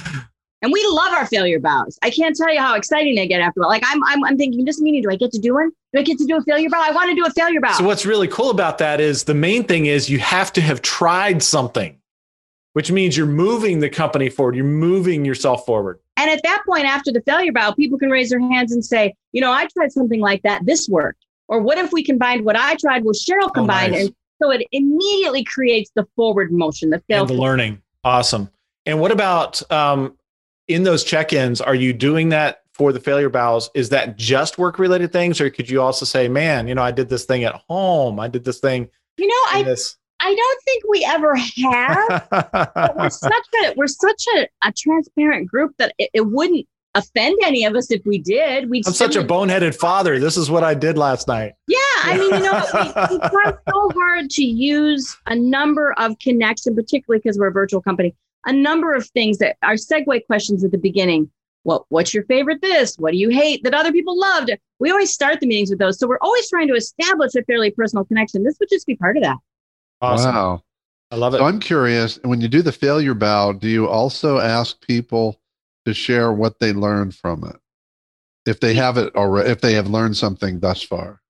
And 0.62 0.72
we 0.72 0.86
love 0.90 1.12
our 1.14 1.26
failure 1.26 1.58
bows. 1.58 1.98
I 2.02 2.10
can't 2.10 2.36
tell 2.36 2.52
you 2.52 2.60
how 2.60 2.74
exciting 2.74 3.14
they 3.14 3.26
get 3.26 3.40
after. 3.40 3.60
Like 3.60 3.82
I'm, 3.86 4.02
I'm, 4.04 4.24
I'm 4.24 4.36
thinking 4.36 4.64
this 4.64 4.80
meeting. 4.80 5.02
Do 5.02 5.10
I 5.10 5.16
get 5.16 5.32
to 5.32 5.38
do 5.38 5.54
one? 5.54 5.70
Do 5.92 6.00
I 6.00 6.02
get 6.02 6.18
to 6.18 6.26
do 6.26 6.36
a 6.36 6.42
failure 6.42 6.68
bow? 6.68 6.82
I 6.82 6.90
want 6.92 7.08
to 7.08 7.14
do 7.14 7.24
a 7.24 7.30
failure 7.30 7.60
bow. 7.60 7.72
So 7.72 7.84
what's 7.84 8.04
really 8.04 8.28
cool 8.28 8.50
about 8.50 8.78
that 8.78 9.00
is 9.00 9.24
the 9.24 9.34
main 9.34 9.64
thing 9.64 9.86
is 9.86 10.10
you 10.10 10.18
have 10.18 10.52
to 10.54 10.60
have 10.60 10.82
tried 10.82 11.42
something, 11.42 11.98
which 12.74 12.92
means 12.92 13.16
you're 13.16 13.26
moving 13.26 13.80
the 13.80 13.88
company 13.88 14.28
forward. 14.28 14.54
You're 14.54 14.64
moving 14.66 15.24
yourself 15.24 15.64
forward. 15.64 15.98
and 16.16 16.30
at 16.30 16.42
that 16.42 16.62
point, 16.66 16.84
after 16.84 17.10
the 17.10 17.22
failure 17.22 17.52
bow, 17.52 17.72
people 17.72 17.98
can 17.98 18.10
raise 18.10 18.28
their 18.28 18.40
hands 18.40 18.72
and 18.72 18.84
say, 18.84 19.14
you 19.32 19.40
know, 19.40 19.52
I 19.52 19.66
tried 19.74 19.92
something 19.92 20.20
like 20.20 20.42
that. 20.42 20.66
This 20.66 20.88
worked. 20.88 21.24
Or 21.48 21.60
what 21.60 21.78
if 21.78 21.90
we 21.90 22.04
combined 22.04 22.44
what 22.44 22.54
I 22.56 22.76
tried 22.76 23.04
with 23.04 23.18
Cheryl 23.18 23.52
combined? 23.52 23.94
Oh, 23.94 23.96
nice. 23.96 24.06
And 24.06 24.14
so 24.42 24.50
it 24.50 24.66
immediately 24.72 25.42
creates 25.42 25.90
the 25.96 26.06
forward 26.14 26.52
motion, 26.52 26.90
the 26.90 27.00
fail. 27.08 27.22
and 27.22 27.30
the 27.30 27.34
learning. 27.34 27.82
Awesome. 28.04 28.50
And 28.86 29.00
what 29.00 29.10
about 29.10 29.60
um, 29.72 30.16
in 30.70 30.84
those 30.84 31.04
check-ins? 31.04 31.60
Are 31.60 31.74
you 31.74 31.92
doing 31.92 32.28
that 32.30 32.62
for 32.72 32.92
the 32.92 33.00
failure 33.00 33.28
bows? 33.28 33.68
Is 33.74 33.88
that 33.90 34.16
just 34.16 34.58
work-related 34.58 35.12
things, 35.12 35.40
or 35.40 35.50
could 35.50 35.68
you 35.68 35.82
also 35.82 36.04
say, 36.04 36.28
"Man, 36.28 36.68
you 36.68 36.74
know, 36.74 36.82
I 36.82 36.92
did 36.92 37.08
this 37.08 37.24
thing 37.24 37.44
at 37.44 37.54
home. 37.68 38.20
I 38.20 38.28
did 38.28 38.44
this 38.44 38.60
thing." 38.60 38.88
You 39.16 39.26
know, 39.26 39.42
I, 39.50 39.62
this. 39.62 39.96
I 40.20 40.34
don't 40.34 40.62
think 40.64 40.84
we 40.88 41.04
ever 41.04 41.34
have. 41.36 42.28
but 42.30 42.96
we're 42.96 43.10
such 43.28 43.46
a 43.64 43.74
we're 43.76 43.86
such 43.86 44.24
a, 44.36 44.48
a 44.64 44.72
transparent 44.72 45.48
group 45.48 45.74
that 45.78 45.94
it, 45.98 46.10
it 46.14 46.20
wouldn't 46.22 46.66
offend 46.94 47.38
any 47.44 47.64
of 47.64 47.74
us 47.74 47.90
if 47.90 48.02
we 48.04 48.18
did. 48.18 48.68
We'd 48.70 48.86
I'm 48.86 48.92
such 48.92 49.16
a 49.16 49.22
boneheaded 49.22 49.74
father. 49.74 50.18
This 50.18 50.36
is 50.36 50.50
what 50.50 50.64
I 50.64 50.74
did 50.74 50.98
last 50.98 51.28
night. 51.28 51.52
yeah. 51.68 51.78
I 52.02 52.16
mean, 52.18 52.34
you 52.34 52.40
know, 52.40 52.64
we, 52.74 53.16
we 53.16 53.28
try 53.28 53.52
so 53.68 53.90
hard 53.94 54.30
to 54.30 54.42
use 54.42 55.16
a 55.26 55.34
number 55.36 55.92
of 55.98 56.18
connection, 56.18 56.74
particularly 56.74 57.20
because 57.20 57.38
we're 57.38 57.48
a 57.48 57.52
virtual 57.52 57.82
company. 57.82 58.14
A 58.46 58.52
number 58.52 58.94
of 58.94 59.06
things 59.08 59.38
that 59.38 59.56
are 59.62 59.74
segue 59.74 60.26
questions 60.26 60.64
at 60.64 60.70
the 60.70 60.78
beginning. 60.78 61.30
What 61.62 61.84
what's 61.88 62.14
your 62.14 62.24
favorite? 62.24 62.62
This. 62.62 62.96
What 62.96 63.12
do 63.12 63.18
you 63.18 63.28
hate 63.28 63.62
that 63.64 63.74
other 63.74 63.92
people 63.92 64.18
loved? 64.18 64.50
We 64.78 64.90
always 64.90 65.12
start 65.12 65.40
the 65.40 65.46
meetings 65.46 65.70
with 65.70 65.78
those, 65.78 65.98
so 65.98 66.06
we're 66.06 66.18
always 66.20 66.48
trying 66.48 66.68
to 66.68 66.74
establish 66.74 67.34
a 67.34 67.42
fairly 67.44 67.70
personal 67.70 68.04
connection. 68.04 68.42
This 68.42 68.56
would 68.60 68.70
just 68.70 68.86
be 68.86 68.96
part 68.96 69.16
of 69.18 69.22
that. 69.24 69.36
Awesome. 70.00 70.34
Wow. 70.34 70.62
I 71.10 71.16
love 71.16 71.34
it. 71.34 71.38
So 71.38 71.44
I'm 71.44 71.60
curious, 71.60 72.18
when 72.22 72.40
you 72.40 72.48
do 72.48 72.62
the 72.62 72.72
failure 72.72 73.14
bow, 73.14 73.52
do 73.52 73.68
you 73.68 73.88
also 73.88 74.38
ask 74.38 74.80
people 74.86 75.40
to 75.84 75.92
share 75.92 76.32
what 76.32 76.60
they 76.60 76.72
learned 76.72 77.14
from 77.14 77.44
it? 77.44 77.56
If 78.46 78.60
they 78.60 78.74
have 78.74 78.96
it 78.96 79.12
or 79.14 79.44
if 79.44 79.60
they 79.60 79.74
have 79.74 79.88
learned 79.88 80.16
something 80.16 80.60
thus 80.60 80.82
far. 80.82 81.20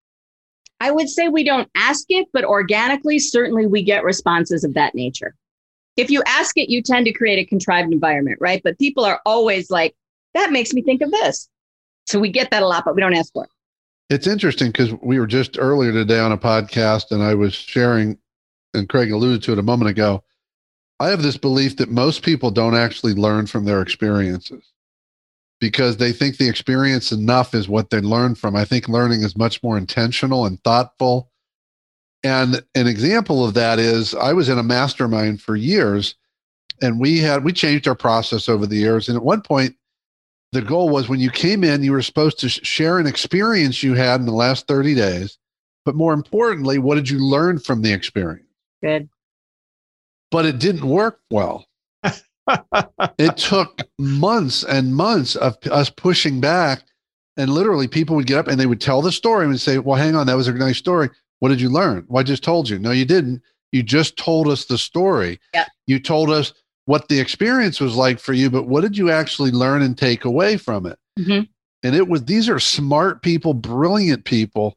I 0.80 0.90
would 0.90 1.08
say 1.08 1.28
we 1.28 1.44
don't 1.44 1.68
ask 1.74 2.04
it, 2.08 2.28
but 2.32 2.44
organically, 2.44 3.18
certainly 3.18 3.66
we 3.66 3.82
get 3.82 4.04
responses 4.04 4.64
of 4.64 4.74
that 4.74 4.94
nature. 4.94 5.34
If 6.00 6.10
you 6.10 6.22
ask 6.26 6.56
it, 6.56 6.70
you 6.70 6.82
tend 6.82 7.04
to 7.04 7.12
create 7.12 7.38
a 7.38 7.44
contrived 7.44 7.92
environment, 7.92 8.38
right? 8.40 8.62
But 8.64 8.78
people 8.78 9.04
are 9.04 9.20
always 9.26 9.70
like, 9.70 9.94
that 10.32 10.50
makes 10.50 10.72
me 10.72 10.80
think 10.80 11.02
of 11.02 11.10
this. 11.10 11.46
So 12.06 12.18
we 12.18 12.30
get 12.30 12.50
that 12.52 12.62
a 12.62 12.66
lot, 12.66 12.86
but 12.86 12.94
we 12.94 13.02
don't 13.02 13.14
ask 13.14 13.30
for 13.34 13.44
it. 13.44 13.50
It's 14.08 14.26
interesting 14.26 14.72
because 14.72 14.94
we 15.02 15.20
were 15.20 15.26
just 15.26 15.58
earlier 15.58 15.92
today 15.92 16.18
on 16.18 16.32
a 16.32 16.38
podcast 16.38 17.10
and 17.10 17.22
I 17.22 17.34
was 17.34 17.54
sharing, 17.54 18.16
and 18.72 18.88
Craig 18.88 19.12
alluded 19.12 19.42
to 19.42 19.52
it 19.52 19.58
a 19.58 19.62
moment 19.62 19.90
ago. 19.90 20.24
I 21.00 21.08
have 21.08 21.22
this 21.22 21.36
belief 21.36 21.76
that 21.76 21.90
most 21.90 22.22
people 22.22 22.50
don't 22.50 22.74
actually 22.74 23.12
learn 23.12 23.46
from 23.46 23.66
their 23.66 23.82
experiences 23.82 24.72
because 25.60 25.98
they 25.98 26.12
think 26.12 26.38
the 26.38 26.48
experience 26.48 27.12
enough 27.12 27.54
is 27.54 27.68
what 27.68 27.90
they 27.90 28.00
learn 28.00 28.34
from. 28.34 28.56
I 28.56 28.64
think 28.64 28.88
learning 28.88 29.22
is 29.22 29.36
much 29.36 29.62
more 29.62 29.76
intentional 29.76 30.46
and 30.46 30.58
thoughtful. 30.64 31.29
And 32.22 32.62
an 32.74 32.86
example 32.86 33.44
of 33.44 33.54
that 33.54 33.78
is 33.78 34.14
I 34.14 34.32
was 34.32 34.48
in 34.48 34.58
a 34.58 34.62
mastermind 34.62 35.40
for 35.40 35.56
years 35.56 36.14
and 36.82 37.00
we 37.00 37.18
had 37.18 37.44
we 37.44 37.52
changed 37.52 37.88
our 37.88 37.94
process 37.94 38.48
over 38.48 38.66
the 38.66 38.76
years. 38.76 39.08
And 39.08 39.16
at 39.16 39.22
one 39.22 39.40
point 39.42 39.74
the 40.52 40.60
goal 40.62 40.88
was 40.88 41.08
when 41.08 41.20
you 41.20 41.30
came 41.30 41.64
in 41.64 41.82
you 41.82 41.92
were 41.92 42.02
supposed 42.02 42.38
to 42.40 42.48
share 42.48 42.98
an 42.98 43.06
experience 43.06 43.82
you 43.82 43.94
had 43.94 44.20
in 44.20 44.26
the 44.26 44.32
last 44.32 44.66
30 44.66 44.94
days. 44.94 45.38
But 45.84 45.94
more 45.94 46.12
importantly 46.12 46.78
what 46.78 46.96
did 46.96 47.08
you 47.08 47.18
learn 47.18 47.58
from 47.58 47.82
the 47.82 47.92
experience? 47.92 48.46
Good. 48.82 49.08
but 50.30 50.46
it 50.46 50.58
didn't 50.58 50.84
work 50.84 51.20
well. 51.30 51.66
It 53.18 53.36
took 53.36 53.82
months 53.98 54.64
and 54.64 54.94
months 54.94 55.36
of 55.36 55.56
us 55.70 55.88
pushing 55.88 56.40
back 56.40 56.82
and 57.36 57.50
literally 57.50 57.86
people 57.86 58.16
would 58.16 58.26
get 58.26 58.38
up 58.38 58.48
and 58.48 58.58
they 58.58 58.66
would 58.66 58.80
tell 58.80 59.00
the 59.02 59.12
story 59.12 59.46
and 59.46 59.60
say 59.60 59.78
well 59.78 59.96
hang 59.96 60.16
on 60.16 60.26
that 60.26 60.36
was 60.36 60.48
a 60.48 60.52
nice 60.52 60.78
story 60.78 61.08
what 61.40 61.48
did 61.48 61.60
you 61.60 61.68
learn 61.68 62.04
well 62.08 62.20
i 62.20 62.22
just 62.22 62.42
told 62.44 62.68
you 62.68 62.78
no 62.78 62.90
you 62.92 63.04
didn't 63.04 63.42
you 63.72 63.82
just 63.82 64.16
told 64.16 64.48
us 64.48 64.64
the 64.66 64.78
story 64.78 65.38
Yeah. 65.54 65.66
you 65.86 65.98
told 65.98 66.30
us 66.30 66.52
what 66.86 67.08
the 67.08 67.20
experience 67.20 67.80
was 67.80 67.94
like 67.96 68.18
for 68.18 68.32
you 68.32 68.48
but 68.50 68.66
what 68.66 68.80
did 68.82 68.96
you 68.96 69.10
actually 69.10 69.50
learn 69.50 69.82
and 69.82 69.96
take 69.98 70.24
away 70.24 70.56
from 70.56 70.86
it 70.86 70.98
Mhm. 71.18 71.48
and 71.82 71.94
it 71.94 72.08
was 72.08 72.24
these 72.24 72.48
are 72.48 72.58
smart 72.60 73.22
people 73.22 73.52
brilliant 73.54 74.24
people 74.24 74.76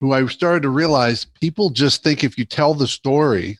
who 0.00 0.12
i 0.12 0.24
started 0.26 0.62
to 0.62 0.68
realize 0.70 1.26
people 1.40 1.70
just 1.70 2.02
think 2.02 2.22
if 2.24 2.36
you 2.36 2.44
tell 2.44 2.74
the 2.74 2.88
story 2.88 3.58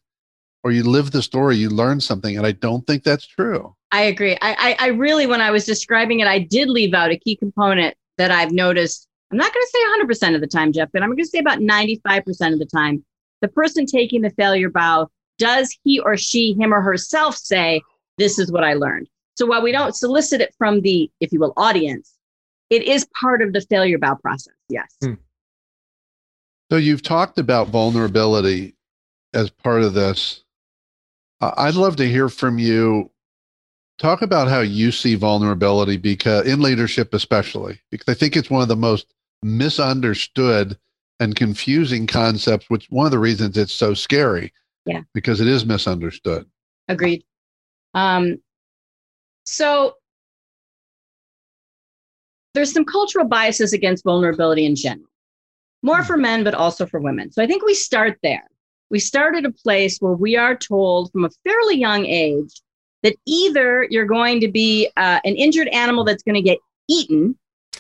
or 0.63 0.73
you 0.73 0.83
live 0.83 1.11
the 1.11 1.23
story 1.23 1.57
you 1.57 1.69
learn 1.71 2.01
something 2.01 2.37
and 2.37 2.47
i 2.47 2.53
don't 2.53 2.87
think 2.87 3.03
that's 3.05 3.27
true 3.27 3.75
I 3.93 4.03
agree. 4.03 4.37
I, 4.43 4.77
I, 4.81 4.87
I 4.87 4.89
really, 4.89 5.25
when 5.29 5.41
I 5.41 5.53
was 5.53 5.65
describing 5.65 6.19
it, 6.19 6.27
I 6.27 6.41
did 6.41 6.69
leave 6.69 6.95
out 6.95 7.13
a 7.13 7.17
key 7.17 7.37
component 7.37 7.95
that 8.19 8.33
I've 8.33 8.51
noticed, 8.51 9.07
I'm 9.35 9.39
not 9.39 9.53
going 9.53 9.67
to 9.67 10.07
say 10.21 10.29
100% 10.31 10.35
of 10.37 10.41
the 10.41 10.47
time, 10.47 10.71
Jeff, 10.73 10.91
but 10.93 11.03
I'm 11.03 11.09
going 11.09 11.19
to 11.19 11.27
say 11.27 11.41
about 11.41 11.59
95% 11.59 12.53
of 12.53 12.61
the 12.61 12.67
time, 12.67 13.05
the 13.41 13.49
person 13.49 13.85
taking 13.85 14.23
the 14.23 14.31
failure 14.31 14.71
bow, 14.71 15.09
does 15.39 15.77
he 15.83 15.99
or 15.99 16.17
she, 16.17 16.53
him 16.53 16.73
or 16.73 16.81
herself 16.81 17.37
say, 17.37 17.83
This 18.17 18.39
is 18.39 18.53
what 18.53 18.63
I 18.63 18.75
learned? 18.75 19.09
So 19.35 19.45
while 19.45 19.61
we 19.61 19.73
don't 19.73 19.97
solicit 19.97 20.41
it 20.41 20.55
from 20.57 20.83
the, 20.83 21.11
if 21.19 21.33
you 21.33 21.41
will, 21.41 21.53
audience, 21.57 22.15
it 22.71 22.85
is 22.85 23.09
part 23.21 23.43
of 23.43 23.53
the 23.53 23.61
failure 23.63 23.99
bow 23.99 24.15
process. 24.15 24.55
Yes. 24.69 24.95
Hmm. 25.03 25.15
So 26.71 26.77
you've 26.77 27.03
talked 27.03 27.41
about 27.41 27.71
vulnerability 27.71 28.77
as 29.33 29.51
part 29.51 29.83
of 29.83 29.95
this. 29.95 30.45
I'd 31.41 31.75
love 31.75 31.97
to 31.97 32.09
hear 32.09 32.29
from 32.29 32.61
you. 32.61 33.11
Talk 33.99 34.23
about 34.23 34.47
how 34.47 34.61
you 34.61 34.93
see 34.93 35.17
vulnerability 35.17 35.97
because 35.97 36.47
in 36.47 36.63
leadership, 36.63 37.13
especially, 37.15 37.81
because 37.91 38.09
I 38.09 38.15
think 38.15 38.37
it's 38.37 38.49
one 38.49 38.63
of 38.63 38.69
the 38.69 38.77
most 38.77 39.14
misunderstood 39.45 40.79
and 41.21 41.37
confusing 41.37 42.07
concepts, 42.07 42.69
which 42.69 42.87
one 42.91 43.07
of 43.07 43.13
the 43.13 43.19
reasons 43.19 43.57
it's 43.57 43.75
so 43.75 43.95
scary. 43.95 44.53
Yeah. 44.87 45.03
Because 45.13 45.41
it 45.41 45.47
is 45.47 45.65
misunderstood. 45.65 46.47
Agreed. 46.89 47.25
Um, 47.95 48.39
so 49.45 49.95
there's 52.55 52.73
some 52.73 52.85
cultural 52.85 53.27
biases 53.27 53.73
against 53.73 54.05
vulnerability 54.05 54.65
in 54.65 54.75
general, 54.75 55.09
more 55.83 55.99
hmm. 55.99 56.05
for 56.05 56.17
men, 56.17 56.45
but 56.45 56.55
also 56.55 56.87
for 56.87 57.01
women. 57.01 57.31
So 57.31 57.43
I 57.43 57.47
think 57.47 57.65
we 57.65 57.75
start 57.75 58.19
there. 58.23 58.49
We 58.91 58.99
start 58.99 59.37
at 59.37 59.45
a 59.45 59.53
place 59.53 59.99
where 59.99 60.13
we 60.13 60.37
are 60.37 60.57
told 60.57 61.11
from 61.13 61.25
a 61.25 61.31
fairly 61.47 61.77
young 61.77 62.07
age 62.07 62.61
that 63.03 63.17
either 63.27 63.87
you're 63.91 64.07
going 64.07 64.41
to 64.41 64.49
be 64.49 64.89
uh, 64.97 65.21
an 65.25 65.35
injured 65.37 65.69
animal 65.69 66.05
that's 66.05 66.23
going 66.23 66.37
to 66.37 66.43
get 66.43 66.59
eaten 66.89 67.37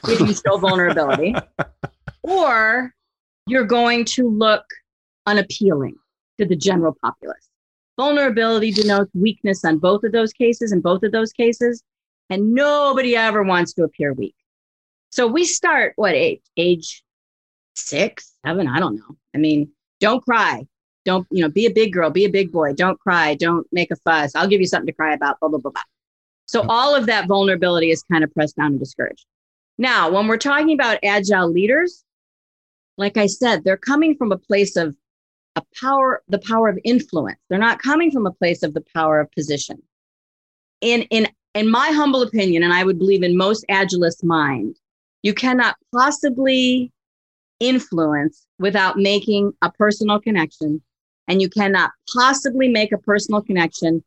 if 0.09 0.21
you 0.21 0.35
show 0.35 0.59
vulnerability, 0.59 1.35
or 2.23 2.93
you're 3.47 3.65
going 3.65 4.05
to 4.05 4.29
look 4.29 4.65
unappealing 5.27 5.97
to 6.39 6.47
the 6.47 6.57
general 6.57 6.97
populace. 7.03 7.49
Vulnerability 7.97 8.73
denotes 8.73 9.11
weakness 9.15 9.65
on 9.65 9.79
both 9.79 10.03
of 10.05 10.13
those 10.13 10.33
cases, 10.33 10.73
in 10.73 10.81
both 10.81 11.03
of 11.03 11.13
those 11.13 11.33
cases, 11.33 11.83
and 12.31 12.53
nobody 12.55 13.17
ever 13.17 13.43
wants 13.43 13.73
to 13.75 13.85
appear 13.85 14.13
weak. 14.13 14.35
So 15.11 15.27
we 15.27 15.45
start 15.45 15.93
what 15.97 16.15
age? 16.15 16.41
Age 16.57 17.05
six, 17.77 18.33
seven? 18.45 18.67
I 18.67 18.81
don't 18.81 18.97
know. 18.97 19.17
I 19.35 19.39
mean, 19.39 19.71
don't 20.01 20.25
cry. 20.25 20.67
Don't, 21.05 21.27
you 21.31 21.43
know, 21.43 21.51
be 21.51 21.67
a 21.67 21.71
big 21.71 21.93
girl, 21.93 22.11
be 22.11 22.25
a 22.25 22.31
big 22.31 22.51
boy. 22.51 22.73
Don't 22.73 22.99
cry. 22.99 23.35
Don't 23.35 23.67
make 23.71 23.91
a 23.91 23.97
fuss. 23.97 24.35
I'll 24.35 24.49
give 24.49 24.61
you 24.61 24.67
something 24.67 24.87
to 24.87 24.93
cry 24.93 25.13
about, 25.13 25.39
blah, 25.39 25.51
blah, 25.51 25.59
blah, 25.59 25.71
blah. 25.71 25.83
So 26.47 26.65
all 26.69 26.95
of 26.95 27.07
that 27.07 27.29
vulnerability 27.29 27.91
is 27.91 28.03
kind 28.11 28.25
of 28.25 28.33
pressed 28.33 28.57
down 28.57 28.73
and 28.73 28.79
discouraged. 28.79 29.27
Now, 29.79 30.11
when 30.11 30.27
we're 30.27 30.37
talking 30.37 30.73
about 30.73 30.99
agile 31.03 31.51
leaders, 31.51 32.05
like 32.97 33.17
I 33.17 33.27
said, 33.27 33.65
they're 33.65 33.77
coming 33.77 34.17
from 34.17 34.31
a 34.33 34.39
place 34.39 34.77
of 34.77 34.97
a 35.57 35.63
power, 35.81 36.23
the 36.29 36.39
power 36.39 36.69
of 36.69 36.79
influence. 36.85 37.39
They're 37.49 37.59
not 37.59 37.83
coming 37.83 38.11
from 38.11 38.27
a 38.27 38.33
place 38.33 38.63
of 38.63 38.75
the 38.75 38.85
power 38.95 39.21
of 39.21 39.31
position. 39.33 39.83
In 40.81 41.03
in 41.11 41.29
in 41.55 41.71
my 41.71 41.91
humble 41.91 42.23
opinion, 42.23 42.63
and 42.63 42.73
I 42.73 42.85
would 42.85 42.99
believe 42.99 43.23
in 43.23 43.37
most 43.37 43.65
agilist 43.71 44.25
mind, 44.25 44.77
you 45.23 45.35
cannot 45.35 45.77
possibly 45.93 46.93
influence 47.61 48.47
without 48.59 48.99
making 48.99 49.53
a 49.63 49.71
personal 49.71 50.21
connection. 50.21 50.83
And 51.27 51.41
you 51.41 51.49
cannot 51.49 51.91
possibly 52.15 52.69
make 52.69 52.93
a 52.93 52.99
personal 52.99 53.41
connection 53.41 54.05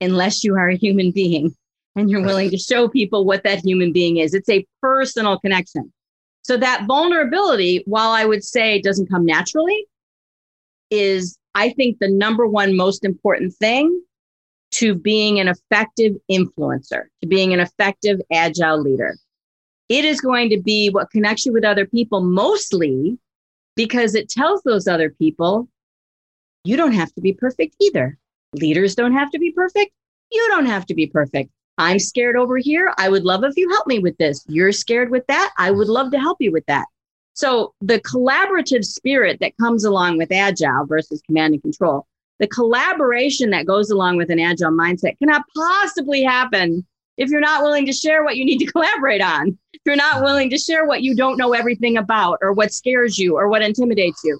unless 0.00 0.44
you 0.44 0.56
are 0.56 0.68
a 0.68 0.76
human 0.76 1.10
being 1.10 1.56
and 1.96 2.10
you're 2.10 2.24
willing 2.24 2.50
to 2.50 2.58
show 2.58 2.88
people 2.88 3.24
what 3.24 3.42
that 3.44 3.64
human 3.64 3.92
being 3.92 4.18
is. 4.18 4.34
It's 4.34 4.48
a 4.48 4.66
personal 4.80 5.38
connection. 5.38 5.92
So 6.42 6.56
that 6.56 6.86
vulnerability, 6.86 7.82
while 7.86 8.10
I 8.10 8.24
would 8.24 8.44
say 8.44 8.80
doesn't 8.80 9.10
come 9.10 9.26
naturally, 9.26 9.86
is 10.90 11.36
I 11.54 11.70
think 11.70 11.98
the 11.98 12.08
number 12.08 12.46
one 12.46 12.76
most 12.76 13.04
important 13.04 13.54
thing 13.54 14.02
to 14.72 14.94
being 14.94 15.40
an 15.40 15.48
effective 15.48 16.16
influencer, 16.30 17.04
to 17.20 17.26
being 17.28 17.52
an 17.52 17.60
effective 17.60 18.20
agile 18.32 18.80
leader. 18.80 19.16
It 19.88 20.04
is 20.04 20.20
going 20.20 20.50
to 20.50 20.60
be 20.60 20.88
what 20.88 21.10
connects 21.10 21.44
you 21.44 21.52
with 21.52 21.64
other 21.64 21.86
people 21.86 22.20
mostly 22.20 23.18
because 23.74 24.14
it 24.14 24.28
tells 24.28 24.62
those 24.62 24.86
other 24.86 25.10
people 25.10 25.68
you 26.64 26.76
don't 26.76 26.92
have 26.92 27.12
to 27.14 27.20
be 27.20 27.32
perfect 27.32 27.74
either. 27.80 28.18
Leaders 28.54 28.94
don't 28.94 29.14
have 29.14 29.30
to 29.30 29.38
be 29.38 29.50
perfect. 29.50 29.92
You 30.30 30.46
don't 30.50 30.66
have 30.66 30.86
to 30.86 30.94
be 30.94 31.06
perfect. 31.06 31.50
I'm 31.80 31.98
scared 31.98 32.36
over 32.36 32.58
here. 32.58 32.92
I 32.98 33.08
would 33.08 33.24
love 33.24 33.44
if 33.44 33.56
you 33.56 33.68
help 33.70 33.86
me 33.86 33.98
with 33.98 34.16
this. 34.18 34.44
You're 34.48 34.72
scared 34.72 35.10
with 35.10 35.26
that. 35.28 35.52
I 35.58 35.70
would 35.70 35.88
love 35.88 36.10
to 36.12 36.20
help 36.20 36.38
you 36.40 36.52
with 36.52 36.66
that. 36.66 36.86
So 37.34 37.74
the 37.80 38.00
collaborative 38.00 38.84
spirit 38.84 39.38
that 39.40 39.56
comes 39.56 39.84
along 39.84 40.18
with 40.18 40.30
agile 40.30 40.84
versus 40.86 41.22
command 41.26 41.54
and 41.54 41.62
control, 41.62 42.06
the 42.38 42.46
collaboration 42.48 43.50
that 43.50 43.66
goes 43.66 43.90
along 43.90 44.16
with 44.16 44.30
an 44.30 44.38
agile 44.38 44.70
mindset 44.70 45.18
cannot 45.18 45.44
possibly 45.56 46.22
happen 46.22 46.86
if 47.16 47.30
you're 47.30 47.40
not 47.40 47.62
willing 47.62 47.86
to 47.86 47.92
share 47.92 48.24
what 48.24 48.36
you 48.36 48.44
need 48.44 48.58
to 48.58 48.66
collaborate 48.72 49.22
on. 49.22 49.58
If 49.72 49.80
you're 49.86 49.96
not 49.96 50.22
willing 50.22 50.50
to 50.50 50.58
share 50.58 50.86
what 50.86 51.02
you 51.02 51.14
don't 51.14 51.38
know 51.38 51.52
everything 51.52 51.96
about 51.96 52.38
or 52.42 52.52
what 52.52 52.72
scares 52.72 53.18
you 53.18 53.36
or 53.36 53.48
what 53.48 53.62
intimidates 53.62 54.20
you. 54.24 54.38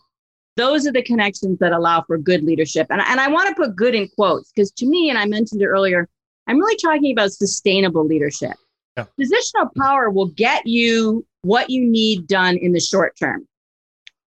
Those 0.57 0.87
are 0.87 0.93
the 0.93 1.03
connections 1.03 1.59
that 1.61 1.73
allow 1.73 2.03
for 2.03 2.19
good 2.19 2.43
leadership. 2.43 2.89
And, 2.91 3.01
and 3.01 3.21
I 3.21 3.29
want 3.29 3.49
to 3.49 3.55
put 3.55 3.77
good 3.77 3.95
in 3.95 4.09
quotes 4.09 4.53
because 4.53 4.71
to 4.73 4.87
me, 4.87 5.09
and 5.09 5.19
I 5.19 5.25
mentioned 5.25 5.63
it 5.63 5.67
earlier, 5.67 6.09
I'm 6.51 6.59
really 6.59 6.77
talking 6.77 7.13
about 7.13 7.31
sustainable 7.31 8.05
leadership. 8.05 8.57
Yeah. 8.97 9.05
Positional 9.19 9.69
power 9.79 10.11
will 10.11 10.31
get 10.31 10.67
you 10.67 11.25
what 11.43 11.71
you 11.71 11.89
need 11.89 12.27
done 12.27 12.57
in 12.57 12.73
the 12.73 12.81
short 12.81 13.17
term. 13.17 13.47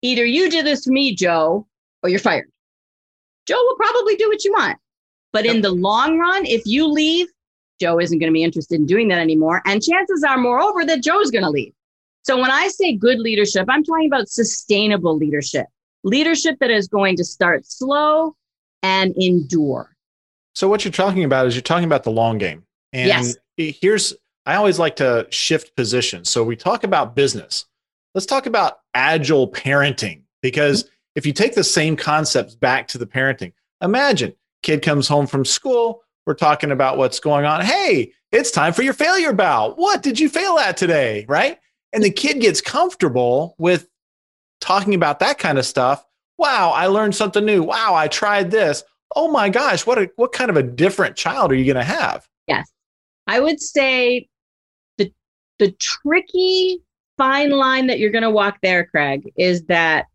Either 0.03 0.23
you 0.23 0.51
do 0.51 0.61
this 0.61 0.85
for 0.85 0.91
me, 0.91 1.15
Joe, 1.15 1.65
or 2.03 2.09
you're 2.09 2.19
fired. 2.19 2.51
Joe 3.47 3.57
will 3.57 3.77
probably 3.77 4.15
do 4.15 4.29
what 4.29 4.43
you 4.43 4.51
want. 4.51 4.77
But 5.31 5.45
yep. 5.45 5.55
in 5.55 5.61
the 5.61 5.71
long 5.71 6.19
run, 6.19 6.45
if 6.45 6.61
you 6.65 6.87
leave, 6.87 7.25
Joe 7.81 7.99
isn't 7.99 8.19
going 8.19 8.29
to 8.29 8.33
be 8.33 8.43
interested 8.43 8.79
in 8.79 8.85
doing 8.85 9.07
that 9.07 9.17
anymore. 9.17 9.63
And 9.65 9.81
chances 9.83 10.23
are, 10.23 10.37
moreover, 10.37 10.85
that 10.85 11.01
Joe's 11.01 11.31
going 11.31 11.43
to 11.43 11.49
leave. 11.49 11.73
So 12.21 12.39
when 12.39 12.51
I 12.51 12.67
say 12.67 12.95
good 12.95 13.19
leadership, 13.19 13.65
I'm 13.69 13.83
talking 13.83 14.05
about 14.05 14.29
sustainable 14.29 15.17
leadership, 15.17 15.65
leadership 16.03 16.57
that 16.59 16.69
is 16.69 16.87
going 16.87 17.15
to 17.15 17.23
start 17.23 17.65
slow 17.65 18.35
and 18.83 19.15
endure. 19.17 19.92
So 20.53 20.67
what 20.69 20.85
you're 20.85 20.91
talking 20.91 21.23
about 21.23 21.47
is 21.47 21.55
you're 21.55 21.61
talking 21.61 21.85
about 21.85 22.03
the 22.03 22.11
long 22.11 22.37
game. 22.37 22.63
And 22.91 23.07
yes. 23.07 23.35
here's 23.57 24.13
I 24.45 24.55
always 24.55 24.77
like 24.77 24.97
to 24.97 25.27
shift 25.29 25.75
positions. 25.75 26.29
So 26.29 26.43
we 26.43 26.55
talk 26.55 26.83
about 26.83 27.15
business. 27.15 27.65
Let's 28.13 28.25
talk 28.25 28.45
about 28.45 28.79
agile 28.93 29.49
parenting 29.49 30.21
because 30.41 30.83
mm-hmm. 30.83 30.93
if 31.15 31.25
you 31.25 31.33
take 31.33 31.55
the 31.55 31.63
same 31.63 31.95
concepts 31.95 32.55
back 32.55 32.87
to 32.89 32.97
the 32.97 33.07
parenting, 33.07 33.53
imagine 33.81 34.35
kid 34.61 34.81
comes 34.81 35.07
home 35.07 35.27
from 35.27 35.45
school, 35.45 36.03
we're 36.25 36.33
talking 36.33 36.71
about 36.71 36.97
what's 36.97 37.19
going 37.19 37.45
on. 37.45 37.65
Hey, 37.65 38.13
it's 38.31 38.51
time 38.51 38.73
for 38.73 38.81
your 38.81 38.93
failure 38.93 39.33
bow. 39.33 39.73
What 39.73 40.01
did 40.01 40.19
you 40.19 40.29
fail 40.29 40.57
at 40.57 40.77
today? 40.77 41.25
Right? 41.27 41.59
And 41.91 42.03
the 42.03 42.09
kid 42.09 42.41
gets 42.41 42.61
comfortable 42.61 43.55
with 43.57 43.87
talking 44.61 44.95
about 44.95 45.19
that 45.19 45.37
kind 45.37 45.57
of 45.57 45.65
stuff. 45.65 46.05
Wow, 46.37 46.71
I 46.71 46.87
learned 46.87 47.15
something 47.15 47.45
new. 47.45 47.61
Wow, 47.61 47.93
I 47.93 48.07
tried 48.07 48.49
this. 48.49 48.83
Oh 49.15 49.31
my 49.31 49.49
gosh, 49.49 49.85
what 49.85 49.97
a, 49.97 50.11
what 50.15 50.31
kind 50.31 50.49
of 50.49 50.57
a 50.57 50.63
different 50.63 51.15
child 51.15 51.51
are 51.51 51.55
you 51.55 51.65
going 51.65 51.75
to 51.75 51.83
have? 51.83 52.27
Yes. 52.47 52.71
I 53.27 53.39
would 53.39 53.61
say 53.61 54.27
the 54.97 55.11
the 55.59 55.71
tricky 55.73 56.79
fine 57.17 57.51
line 57.51 57.87
that 57.87 57.99
you're 57.99 58.11
going 58.11 58.23
to 58.23 58.31
walk 58.31 58.57
there, 58.61 58.85
Craig, 58.85 59.31
is 59.37 59.63
that 59.65 60.07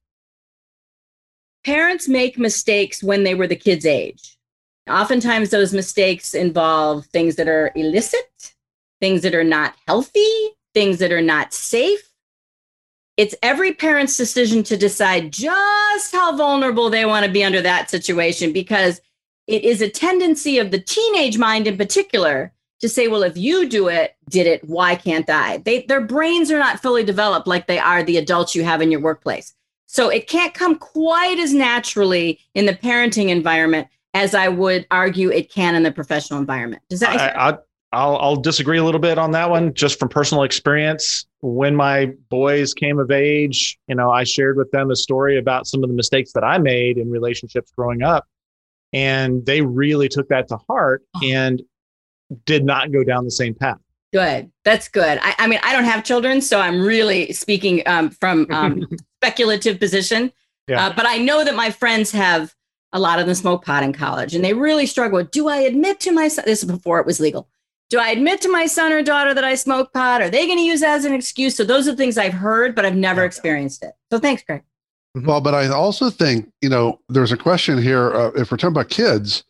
parents 1.64 2.08
make 2.08 2.38
mistakes 2.38 3.02
when 3.02 3.24
they 3.24 3.34
were 3.34 3.46
the 3.46 3.56
kid's 3.56 3.86
age. 3.86 4.36
Oftentimes, 4.88 5.50
those 5.50 5.74
mistakes 5.74 6.34
involve 6.34 7.06
things 7.06 7.36
that 7.36 7.48
are 7.48 7.70
illicit, 7.74 8.54
things 9.00 9.22
that 9.22 9.34
are 9.34 9.44
not 9.44 9.74
healthy, 9.86 10.50
things 10.74 10.98
that 10.98 11.12
are 11.12 11.22
not 11.22 11.52
safe. 11.52 12.07
It's 13.18 13.34
every 13.42 13.74
parent's 13.74 14.16
decision 14.16 14.62
to 14.62 14.76
decide 14.76 15.32
just 15.32 16.12
how 16.12 16.36
vulnerable 16.36 16.88
they 16.88 17.04
want 17.04 17.26
to 17.26 17.32
be 17.32 17.42
under 17.42 17.60
that 17.60 17.90
situation 17.90 18.52
because 18.52 19.00
it 19.48 19.64
is 19.64 19.82
a 19.82 19.90
tendency 19.90 20.58
of 20.58 20.70
the 20.70 20.78
teenage 20.78 21.36
mind 21.36 21.66
in 21.66 21.76
particular 21.76 22.52
to 22.80 22.88
say, 22.88 23.08
well, 23.08 23.24
if 23.24 23.36
you 23.36 23.68
do 23.68 23.88
it, 23.88 24.14
did 24.30 24.46
it, 24.46 24.62
why 24.62 24.94
can't 24.94 25.28
I? 25.28 25.56
They, 25.58 25.82
their 25.82 26.00
brains 26.00 26.52
are 26.52 26.60
not 26.60 26.80
fully 26.80 27.02
developed 27.02 27.48
like 27.48 27.66
they 27.66 27.80
are 27.80 28.04
the 28.04 28.18
adults 28.18 28.54
you 28.54 28.62
have 28.62 28.80
in 28.80 28.92
your 28.92 29.00
workplace. 29.00 29.52
So 29.86 30.10
it 30.10 30.28
can't 30.28 30.54
come 30.54 30.78
quite 30.78 31.40
as 31.40 31.52
naturally 31.52 32.38
in 32.54 32.66
the 32.66 32.74
parenting 32.74 33.30
environment 33.30 33.88
as 34.14 34.32
I 34.32 34.46
would 34.46 34.86
argue 34.92 35.30
it 35.30 35.50
can 35.50 35.74
in 35.74 35.82
the 35.82 35.90
professional 35.90 36.38
environment. 36.38 36.82
Does 36.88 37.00
that? 37.00 37.36
I, 37.36 37.58
I'll, 37.92 38.16
I'll 38.18 38.36
disagree 38.36 38.78
a 38.78 38.84
little 38.84 39.00
bit 39.00 39.18
on 39.18 39.30
that 39.30 39.48
one, 39.48 39.72
just 39.72 39.98
from 39.98 40.08
personal 40.08 40.44
experience. 40.44 41.26
When 41.40 41.74
my 41.74 42.12
boys 42.28 42.74
came 42.74 42.98
of 42.98 43.10
age, 43.10 43.78
you 43.86 43.94
know, 43.94 44.10
I 44.10 44.24
shared 44.24 44.56
with 44.56 44.70
them 44.72 44.90
a 44.90 44.96
story 44.96 45.38
about 45.38 45.66
some 45.66 45.82
of 45.82 45.88
the 45.88 45.94
mistakes 45.96 46.32
that 46.32 46.44
I 46.44 46.58
made 46.58 46.98
in 46.98 47.10
relationships 47.10 47.72
growing 47.76 48.02
up, 48.02 48.26
and 48.92 49.44
they 49.46 49.62
really 49.62 50.08
took 50.08 50.28
that 50.28 50.48
to 50.48 50.58
heart. 50.68 51.02
Oh. 51.16 51.20
And 51.24 51.62
did 52.44 52.64
not 52.64 52.92
go 52.92 53.04
down 53.04 53.24
the 53.24 53.30
same 53.30 53.54
path. 53.54 53.78
Good. 54.12 54.50
That's 54.64 54.88
good. 54.88 55.18
I, 55.22 55.34
I 55.38 55.46
mean, 55.46 55.60
I 55.62 55.72
don't 55.72 55.84
have 55.84 56.02
children, 56.02 56.40
so 56.40 56.60
I'm 56.60 56.80
really 56.80 57.32
speaking 57.32 57.82
um, 57.86 58.10
from 58.10 58.46
um, 58.50 58.86
speculative 59.22 59.78
position. 59.78 60.32
Yeah. 60.66 60.86
Uh, 60.86 60.92
but 60.94 61.06
I 61.06 61.18
know 61.18 61.44
that 61.44 61.54
my 61.54 61.70
friends 61.70 62.10
have 62.12 62.54
a 62.92 63.00
lot 63.00 63.18
of 63.18 63.26
them 63.26 63.34
smoke 63.34 63.64
pot 63.64 63.82
in 63.82 63.92
college, 63.92 64.34
and 64.34 64.42
they 64.42 64.54
really 64.54 64.86
struggle. 64.86 65.22
Do 65.24 65.48
I 65.48 65.58
admit 65.58 66.00
to 66.00 66.12
my 66.12 66.28
son? 66.28 66.44
This 66.46 66.62
is 66.62 66.70
before 66.70 67.00
it 67.00 67.06
was 67.06 67.20
legal. 67.20 67.48
Do 67.90 67.98
I 67.98 68.10
admit 68.10 68.42
to 68.42 68.50
my 68.50 68.66
son 68.66 68.92
or 68.92 69.02
daughter 69.02 69.32
that 69.32 69.44
I 69.44 69.54
smoke 69.54 69.92
pot? 69.94 70.20
Are 70.20 70.28
they 70.28 70.46
going 70.46 70.58
to 70.58 70.64
use 70.64 70.80
that 70.80 70.98
as 70.98 71.04
an 71.04 71.14
excuse? 71.14 71.56
So 71.56 71.64
those 71.64 71.88
are 71.88 71.96
things 71.96 72.18
I've 72.18 72.34
heard, 72.34 72.74
but 72.74 72.84
I've 72.84 72.96
never 72.96 73.24
experienced 73.24 73.82
it. 73.82 73.92
So 74.12 74.18
thanks, 74.18 74.42
Greg. 74.42 74.62
Well, 75.14 75.40
but 75.40 75.54
I 75.54 75.68
also 75.68 76.10
think, 76.10 76.52
you 76.60 76.68
know, 76.68 77.00
there's 77.08 77.32
a 77.32 77.36
question 77.36 77.80
here. 77.80 78.12
Uh, 78.12 78.30
if 78.32 78.50
we're 78.50 78.58
talking 78.58 78.74
about 78.74 78.90
kids, 78.90 79.44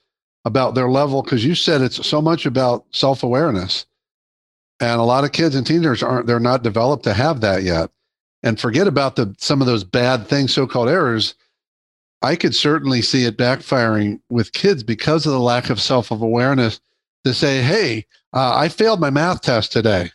about 0.44 0.74
their 0.74 0.88
level, 0.88 1.22
because 1.22 1.44
you 1.44 1.54
said 1.54 1.80
it's 1.80 2.06
so 2.06 2.22
much 2.22 2.46
about 2.46 2.86
self 2.92 3.22
awareness. 3.22 3.86
And 4.80 5.00
a 5.00 5.04
lot 5.04 5.24
of 5.24 5.32
kids 5.32 5.56
and 5.56 5.66
teenagers 5.66 6.02
aren't, 6.02 6.26
they're 6.26 6.38
not 6.38 6.62
developed 6.62 7.02
to 7.04 7.14
have 7.14 7.40
that 7.40 7.64
yet. 7.64 7.90
And 8.44 8.60
forget 8.60 8.86
about 8.86 9.16
the 9.16 9.34
some 9.38 9.60
of 9.60 9.66
those 9.66 9.82
bad 9.82 10.28
things, 10.28 10.54
so 10.54 10.66
called 10.66 10.88
errors. 10.88 11.34
I 12.22 12.36
could 12.36 12.54
certainly 12.54 13.02
see 13.02 13.24
it 13.24 13.36
backfiring 13.36 14.20
with 14.30 14.52
kids 14.52 14.82
because 14.82 15.26
of 15.26 15.32
the 15.32 15.40
lack 15.40 15.70
of 15.70 15.80
self 15.80 16.10
awareness 16.12 16.80
to 17.24 17.34
say, 17.34 17.62
hey, 17.62 18.06
uh, 18.32 18.54
I 18.56 18.68
failed 18.68 19.00
my 19.00 19.10
math 19.10 19.42
test 19.42 19.72
today. 19.72 20.10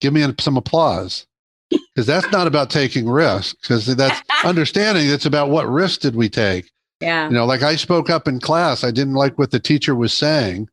Give 0.00 0.12
me 0.12 0.26
some 0.40 0.56
applause. 0.56 1.26
Because 1.70 2.06
that's 2.06 2.30
not 2.30 2.46
about 2.46 2.68
taking 2.68 3.08
risks, 3.08 3.58
because 3.60 3.86
that's 3.86 4.20
understanding. 4.44 5.08
It's 5.08 5.24
about 5.24 5.48
what 5.48 5.66
risk 5.68 6.00
did 6.00 6.14
we 6.14 6.28
take. 6.28 6.70
Yeah. 7.00 7.28
You 7.28 7.34
know, 7.34 7.46
like 7.46 7.62
I 7.62 7.76
spoke 7.76 8.10
up 8.10 8.28
in 8.28 8.40
class. 8.40 8.84
I 8.84 8.90
didn't 8.90 9.14
like 9.14 9.38
what 9.38 9.50
the 9.50 9.58
teacher 9.60 9.94
was 9.94 10.12
saying, 10.12 10.68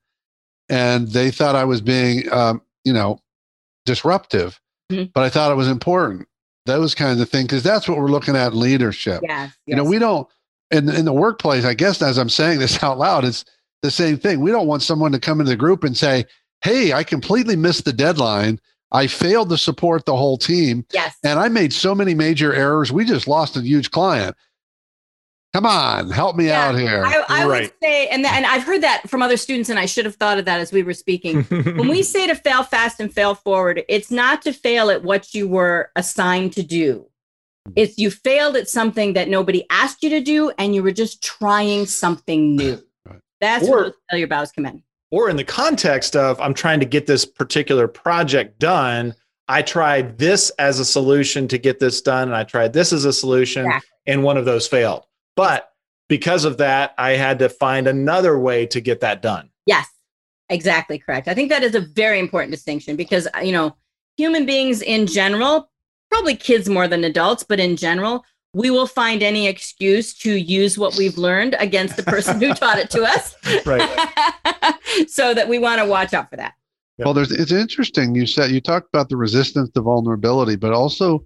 and 0.68 1.08
they 1.08 1.32
thought 1.32 1.56
I 1.56 1.64
was 1.64 1.80
being, 1.82 2.30
um, 2.32 2.62
you 2.84 2.94
know, 2.94 3.22
disruptive. 3.86 4.60
Mhm. 4.92 5.12
But 5.14 5.24
I 5.24 5.30
thought 5.30 5.52
it 5.52 5.56
was 5.56 5.68
important. 5.70 6.28
Those 6.66 6.94
kinds 6.94 7.22
of 7.22 7.30
things, 7.30 7.46
because 7.46 7.64
that's 7.64 7.88
what 7.88 7.98
we're 7.98 8.08
looking 8.12 8.36
at 8.36 8.52
in 8.52 8.60
leadership. 8.60 9.22
Yes. 9.24 9.54
You 9.66 9.76
know, 9.76 9.84
we 9.84 10.00
don't 10.00 10.28
in 10.72 10.90
in 10.90 11.06
the 11.06 11.14
workplace. 11.14 11.66
I 11.66 11.74
guess 11.74 12.02
as 12.02 12.18
I'm 12.18 12.30
saying 12.30 12.60
this 12.60 12.84
out 12.84 12.98
loud, 12.98 13.26
it's 13.26 13.46
the 13.82 13.92
same 13.92 14.18
thing. 14.18 14.42
We 14.42 14.52
don't 14.52 14.68
want 14.68 14.82
someone 14.82 15.12
to 15.14 15.20
come 15.20 15.40
into 15.40 15.52
the 15.52 15.56
group 15.58 15.84
and 15.84 15.96
say, 15.98 16.26
"Hey, 16.62 16.94
I 16.94 17.04
completely 17.04 17.56
missed 17.56 17.86
the 17.86 17.94
deadline. 17.94 18.60
I 18.92 19.08
failed 19.08 19.50
to 19.50 19.58
support 19.58 20.06
the 20.06 20.16
whole 20.16 20.38
team, 20.38 20.86
Yes. 20.94 21.16
and 21.24 21.40
I 21.40 21.48
made 21.48 21.72
so 21.74 21.94
many 21.94 22.14
major 22.16 22.54
errors. 22.54 22.92
We 22.92 23.06
just 23.06 23.28
lost 23.28 23.56
a 23.56 23.62
huge 23.62 23.92
client. 23.92 24.36
Come 25.54 25.66
on, 25.66 26.12
help 26.12 26.36
me 26.36 26.48
Yeah, 26.48 26.68
out 26.68 26.76
here." 26.78 27.04
I, 27.06 27.24
I 27.30 27.46
would 27.46 27.72
say, 27.82 28.08
and 28.08 28.24
th- 28.24 28.34
and 28.34 28.46
I've 28.46 28.64
heard 28.64 28.82
that 28.82 29.10
from 29.10 29.22
other 29.22 29.38
students, 29.38 29.70
and 29.70 29.80
I 29.80 29.86
should 29.86 30.06
have 30.06 30.16
thought 30.16 30.38
of 30.40 30.46
that 30.46 30.60
as 30.60 30.72
we 30.72 30.84
were 30.84 30.94
speaking. 30.94 31.44
when 31.44 31.88
we 31.88 32.04
say 32.14 32.28
to 32.28 32.36
fail 32.36 32.64
fast 32.64 33.00
and 33.00 33.12
fail 33.14 33.34
forward, 33.36 33.84
it's 33.90 34.12
not 34.12 34.42
to 34.44 34.54
fail 34.54 34.90
at 34.92 35.04
what 35.04 35.34
you 35.34 35.48
were 35.48 35.92
assigned 35.96 36.54
to 36.54 36.64
do. 36.64 37.06
It's 37.76 37.98
you 37.98 38.10
failed 38.12 38.56
at 38.56 38.68
something 38.70 39.14
that 39.14 39.28
nobody 39.30 39.66
asked 39.70 40.02
you 40.04 40.10
to 40.12 40.22
do, 40.22 40.52
and 40.58 40.74
you 40.76 40.82
were 40.84 40.92
just 40.92 41.24
trying 41.24 41.86
something 41.86 42.56
new. 42.56 42.82
That's 43.42 43.68
Or- 43.68 43.72
where 43.72 43.84
those 43.86 43.94
failure 44.10 44.28
bows 44.28 44.52
come 44.52 44.66
in. 44.66 44.84
or 45.12 45.30
in 45.30 45.38
the 45.38 45.44
context 45.44 46.16
of 46.16 46.40
I'm 46.40 46.54
trying 46.54 46.80
to 46.82 46.86
get 46.86 47.08
this 47.08 47.26
particular 47.26 47.88
project 47.88 48.60
done. 48.60 49.16
I 49.48 49.64
tried 49.64 50.20
this 50.20 50.52
as 50.60 50.80
a 50.80 50.86
solution 50.86 51.48
to 51.48 51.58
get 51.58 51.80
this 51.80 52.02
done, 52.02 52.28
and 52.28 52.36
I 52.36 52.44
tried 52.44 52.74
this 52.74 52.94
as 52.94 53.06
a 53.06 53.14
solution, 53.14 53.66
Exactly. 53.66 53.90
and 54.06 54.24
one 54.24 54.38
of 54.38 54.46
those 54.46 54.68
failed. 54.68 55.06
But 55.36 55.72
because 56.08 56.46
of 56.46 56.58
that, 56.58 56.94
I 57.00 57.12
had 57.12 57.40
to 57.40 57.50
find 57.50 57.88
another 57.88 58.38
way 58.38 58.66
to 58.68 58.80
get 58.82 59.00
that 59.00 59.22
done. 59.24 59.50
Yes, 59.66 59.88
exactly 60.50 61.00
correct. 61.00 61.28
I 61.28 61.34
think 61.34 61.50
that 61.50 61.64
is 61.64 61.74
a 61.76 61.82
very 61.82 62.20
important 62.20 62.52
distinction 62.52 62.96
because, 62.96 63.28
uh, 63.36 63.40
you 63.40 63.52
know, 63.52 63.76
human 64.18 64.46
beings 64.46 64.82
in 64.84 65.08
general, 65.08 65.72
probably 66.12 66.36
kids 66.36 66.70
more 66.70 66.88
than 66.88 67.04
adults, 67.04 67.44
but 67.44 67.60
in 67.60 67.76
general, 67.76 68.24
we 68.54 68.72
will 68.72 68.88
find 68.88 69.22
any 69.22 69.48
excuse 69.48 70.14
to 70.16 70.34
use 70.36 70.78
what 70.78 70.96
we've 70.96 71.18
learned 71.18 71.56
against 71.60 71.98
the 71.98 72.04
person 72.04 72.40
who 72.40 72.54
taught 72.54 72.80
it 72.80 72.90
to 72.92 73.04
us. 73.04 73.36
Right. 73.66 73.82
so 75.08 75.34
that 75.34 75.48
we 75.48 75.60
want 75.60 75.80
to 75.80 75.86
watch 75.86 76.14
out 76.14 76.30
for 76.30 76.38
that. 76.38 76.54
Well, 76.98 77.14
there's 77.14 77.32
it's 77.32 77.52
interesting. 77.52 78.16
You 78.16 78.26
said 78.26 78.52
you 78.52 78.62
talked 78.62 78.88
about 78.94 79.10
the 79.10 79.18
resistance 79.18 79.70
to 79.72 79.82
vulnerability, 79.82 80.56
but 80.56 80.74
also 80.74 81.26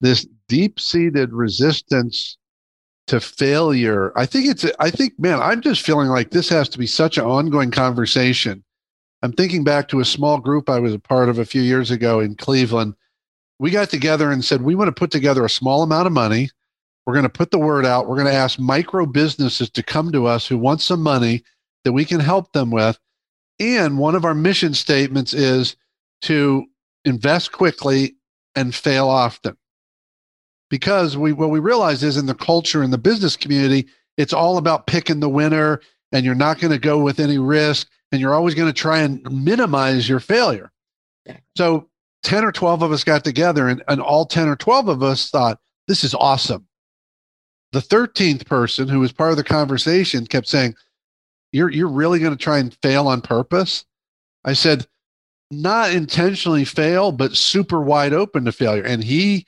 this 0.00 0.26
deep-seated 0.48 1.32
resistance 1.32 2.36
to 3.06 3.20
failure. 3.20 4.12
I 4.16 4.26
think 4.26 4.48
it's 4.48 4.66
I 4.78 4.90
think 4.90 5.18
man, 5.18 5.40
I'm 5.40 5.60
just 5.60 5.82
feeling 5.82 6.08
like 6.08 6.30
this 6.30 6.48
has 6.48 6.68
to 6.70 6.78
be 6.78 6.86
such 6.86 7.18
an 7.18 7.24
ongoing 7.24 7.70
conversation. 7.70 8.64
I'm 9.22 9.32
thinking 9.32 9.64
back 9.64 9.88
to 9.88 10.00
a 10.00 10.04
small 10.04 10.38
group 10.38 10.68
I 10.68 10.78
was 10.78 10.92
a 10.92 10.98
part 10.98 11.28
of 11.28 11.38
a 11.38 11.44
few 11.46 11.62
years 11.62 11.90
ago 11.90 12.20
in 12.20 12.34
Cleveland. 12.34 12.94
We 13.58 13.70
got 13.70 13.88
together 13.88 14.30
and 14.30 14.44
said 14.44 14.62
we 14.62 14.74
want 14.74 14.88
to 14.88 14.92
put 14.92 15.10
together 15.10 15.44
a 15.44 15.50
small 15.50 15.82
amount 15.82 16.06
of 16.06 16.12
money. 16.12 16.50
We're 17.06 17.14
going 17.14 17.24
to 17.24 17.28
put 17.28 17.50
the 17.50 17.58
word 17.58 17.84
out. 17.84 18.06
We're 18.06 18.16
going 18.16 18.28
to 18.28 18.32
ask 18.32 18.58
micro 18.58 19.06
businesses 19.06 19.68
to 19.70 19.82
come 19.82 20.10
to 20.12 20.26
us 20.26 20.46
who 20.46 20.56
want 20.56 20.80
some 20.80 21.02
money 21.02 21.42
that 21.84 21.92
we 21.92 22.04
can 22.04 22.20
help 22.20 22.52
them 22.52 22.70
with. 22.70 22.98
And 23.60 23.98
one 23.98 24.14
of 24.14 24.24
our 24.24 24.34
mission 24.34 24.74
statements 24.74 25.34
is 25.34 25.76
to 26.22 26.64
invest 27.04 27.52
quickly 27.52 28.16
and 28.54 28.74
fail 28.74 29.08
often. 29.08 29.56
Because 30.70 31.16
we 31.16 31.32
what 31.32 31.50
we 31.50 31.60
realize 31.60 32.02
is 32.02 32.16
in 32.16 32.26
the 32.26 32.34
culture 32.34 32.82
in 32.82 32.90
the 32.90 32.98
business 32.98 33.36
community, 33.36 33.86
it's 34.16 34.32
all 34.32 34.56
about 34.56 34.86
picking 34.86 35.20
the 35.20 35.28
winner 35.28 35.80
and 36.10 36.24
you're 36.24 36.34
not 36.34 36.58
going 36.58 36.72
to 36.72 36.78
go 36.78 36.98
with 36.98 37.20
any 37.20 37.38
risk 37.38 37.88
and 38.10 38.20
you're 38.20 38.34
always 38.34 38.54
going 38.54 38.72
to 38.72 38.80
try 38.80 39.00
and 39.00 39.22
minimize 39.30 40.08
your 40.08 40.20
failure. 40.20 40.72
So 41.56 41.88
10 42.22 42.44
or 42.44 42.52
12 42.52 42.82
of 42.82 42.92
us 42.92 43.04
got 43.04 43.24
together 43.24 43.68
and, 43.68 43.82
and 43.88 44.00
all 44.00 44.24
10 44.24 44.48
or 44.48 44.56
12 44.56 44.88
of 44.88 45.02
us 45.02 45.30
thought, 45.30 45.60
this 45.86 46.04
is 46.04 46.14
awesome. 46.14 46.66
The 47.74 47.80
13th 47.80 48.46
person 48.46 48.86
who 48.88 49.00
was 49.00 49.10
part 49.12 49.32
of 49.32 49.36
the 49.36 49.42
conversation 49.44 50.26
kept 50.26 50.46
saying, 50.46 50.74
you're 51.50 51.70
you're 51.70 51.88
really 51.88 52.20
going 52.20 52.36
to 52.36 52.42
try 52.42 52.58
and 52.58 52.72
fail 52.82 53.08
on 53.08 53.20
purpose? 53.20 53.84
I 54.44 54.52
said 54.52 54.86
not 55.50 55.92
intentionally 55.92 56.64
fail 56.64 57.10
but 57.12 57.36
super 57.36 57.80
wide 57.80 58.12
open 58.12 58.44
to 58.44 58.52
failure. 58.52 58.84
And 58.84 59.02
he 59.02 59.44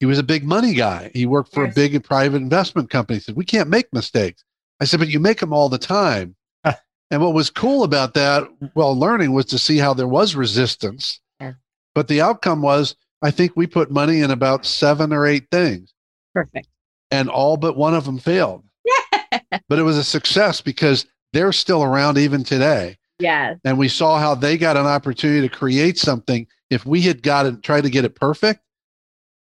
he 0.00 0.06
was 0.06 0.18
a 0.18 0.22
big 0.22 0.44
money 0.44 0.74
guy. 0.74 1.10
He 1.14 1.26
worked 1.26 1.52
for 1.52 1.64
Yes. 1.64 1.72
a 1.72 1.74
big 1.74 2.04
private 2.04 2.36
investment 2.38 2.90
company. 2.90 3.18
He 3.18 3.22
said 3.22 3.36
we 3.36 3.44
can't 3.44 3.68
make 3.68 3.92
mistakes. 3.92 4.44
I 4.80 4.84
said 4.84 5.00
but 5.00 5.08
you 5.08 5.18
make 5.20 5.40
them 5.40 5.52
all 5.52 5.68
the 5.68 5.78
time. 5.78 6.36
And 7.10 7.22
what 7.22 7.34
was 7.34 7.50
cool 7.50 7.82
about 7.84 8.14
that 8.14 8.48
well 8.74 8.96
learning 8.98 9.32
was 9.34 9.46
to 9.46 9.58
see 9.58 9.78
how 9.78 9.94
there 9.94 10.08
was 10.08 10.34
resistance. 10.36 11.20
Yeah. 11.40 11.52
but 11.94 12.06
the 12.08 12.20
outcome 12.20 12.62
was 12.62 12.94
i 13.22 13.30
think 13.32 13.52
we 13.56 13.66
put 13.66 13.90
money 13.90 14.20
in 14.20 14.30
about 14.30 14.64
seven 14.64 15.12
or 15.12 15.26
eight 15.26 15.46
things. 15.50 15.92
Perfect. 16.32 16.68
And 17.14 17.28
all 17.28 17.56
but 17.56 17.76
one 17.76 17.94
of 17.94 18.04
them 18.04 18.18
failed 18.18 18.62
but 19.68 19.78
it 19.78 19.82
was 19.82 19.96
a 19.98 20.04
success 20.04 20.60
because 20.60 21.06
they're 21.32 21.52
still 21.52 21.82
around 21.82 22.18
even 22.18 22.42
today 22.44 22.96
Yes. 23.18 23.58
and 23.64 23.78
we 23.78 23.88
saw 23.88 24.18
how 24.18 24.34
they 24.34 24.58
got 24.58 24.76
an 24.76 24.86
opportunity 24.86 25.40
to 25.48 25.54
create 25.54 25.98
something 25.98 26.46
if 26.70 26.84
we 26.84 27.00
had 27.02 27.22
got 27.22 27.46
it 27.46 27.62
tried 27.62 27.82
to 27.84 27.90
get 27.90 28.04
it 28.04 28.14
perfect 28.16 28.60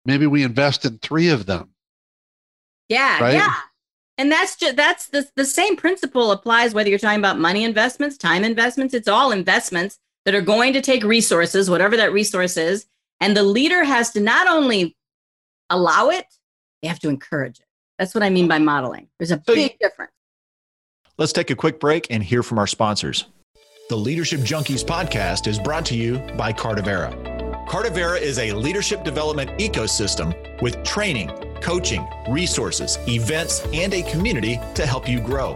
maybe 0.06 0.28
we 0.28 0.44
invest 0.44 0.86
in 0.86 0.98
three 1.00 1.30
of 1.30 1.46
them 1.46 1.70
Yeah. 2.90 3.20
Right? 3.22 3.36
Yeah. 3.36 3.54
And 4.20 4.32
that's 4.32 4.56
just 4.58 4.76
that's 4.76 5.08
the 5.08 5.28
the 5.36 5.46
same 5.46 5.76
principle 5.76 6.32
applies 6.32 6.74
whether 6.74 6.90
you're 6.90 7.00
talking 7.00 7.18
about 7.20 7.40
money 7.40 7.64
investments, 7.64 8.16
time 8.18 8.44
investments. 8.44 8.94
It's 8.94 9.08
all 9.08 9.32
investments 9.32 9.98
that 10.26 10.36
are 10.36 10.42
going 10.42 10.74
to 10.74 10.82
take 10.82 11.04
resources, 11.04 11.68
whatever 11.70 11.98
that 11.98 12.14
resource 12.14 12.56
is, 12.56 12.86
and 13.22 13.36
the 13.36 13.42
leader 13.44 13.84
has 13.84 14.12
to 14.12 14.20
not 14.20 14.48
only 14.48 14.96
allow 15.72 16.10
it, 16.10 16.26
they 16.84 16.90
have 16.90 17.00
to 17.00 17.10
encourage 17.10 17.60
it. 17.60 17.66
That's 17.98 18.14
what 18.14 18.24
I 18.24 18.30
mean 18.30 18.48
by 18.48 18.60
modeling. 18.60 19.08
There's 19.18 19.32
a 19.32 19.42
So 19.48 19.56
big 19.56 19.80
difference. 19.80 20.12
Let's 21.18 21.32
take 21.32 21.50
a 21.50 21.56
quick 21.56 21.80
break 21.80 22.08
and 22.10 22.22
hear 22.22 22.44
from 22.44 22.60
our 22.60 22.68
sponsors. 22.68 23.26
The 23.90 23.96
Leadership 23.96 24.42
Junkies 24.42 24.84
podcast 24.84 25.48
is 25.48 25.60
brought 25.60 25.86
to 25.88 25.96
you 25.96 26.18
by 26.38 26.52
Cardivera. 26.52 27.68
Cardivera 27.68 28.20
is 28.20 28.38
a 28.40 28.52
leadership 28.52 29.04
development 29.04 29.52
ecosystem 29.60 30.62
with 30.62 30.84
training, 30.84 31.30
coaching, 31.62 32.06
resources, 32.30 32.98
events, 33.08 33.66
and 33.74 33.94
a 33.94 34.04
community 34.04 34.60
to 34.76 34.86
help 34.86 35.08
you 35.08 35.22
grow. 35.22 35.54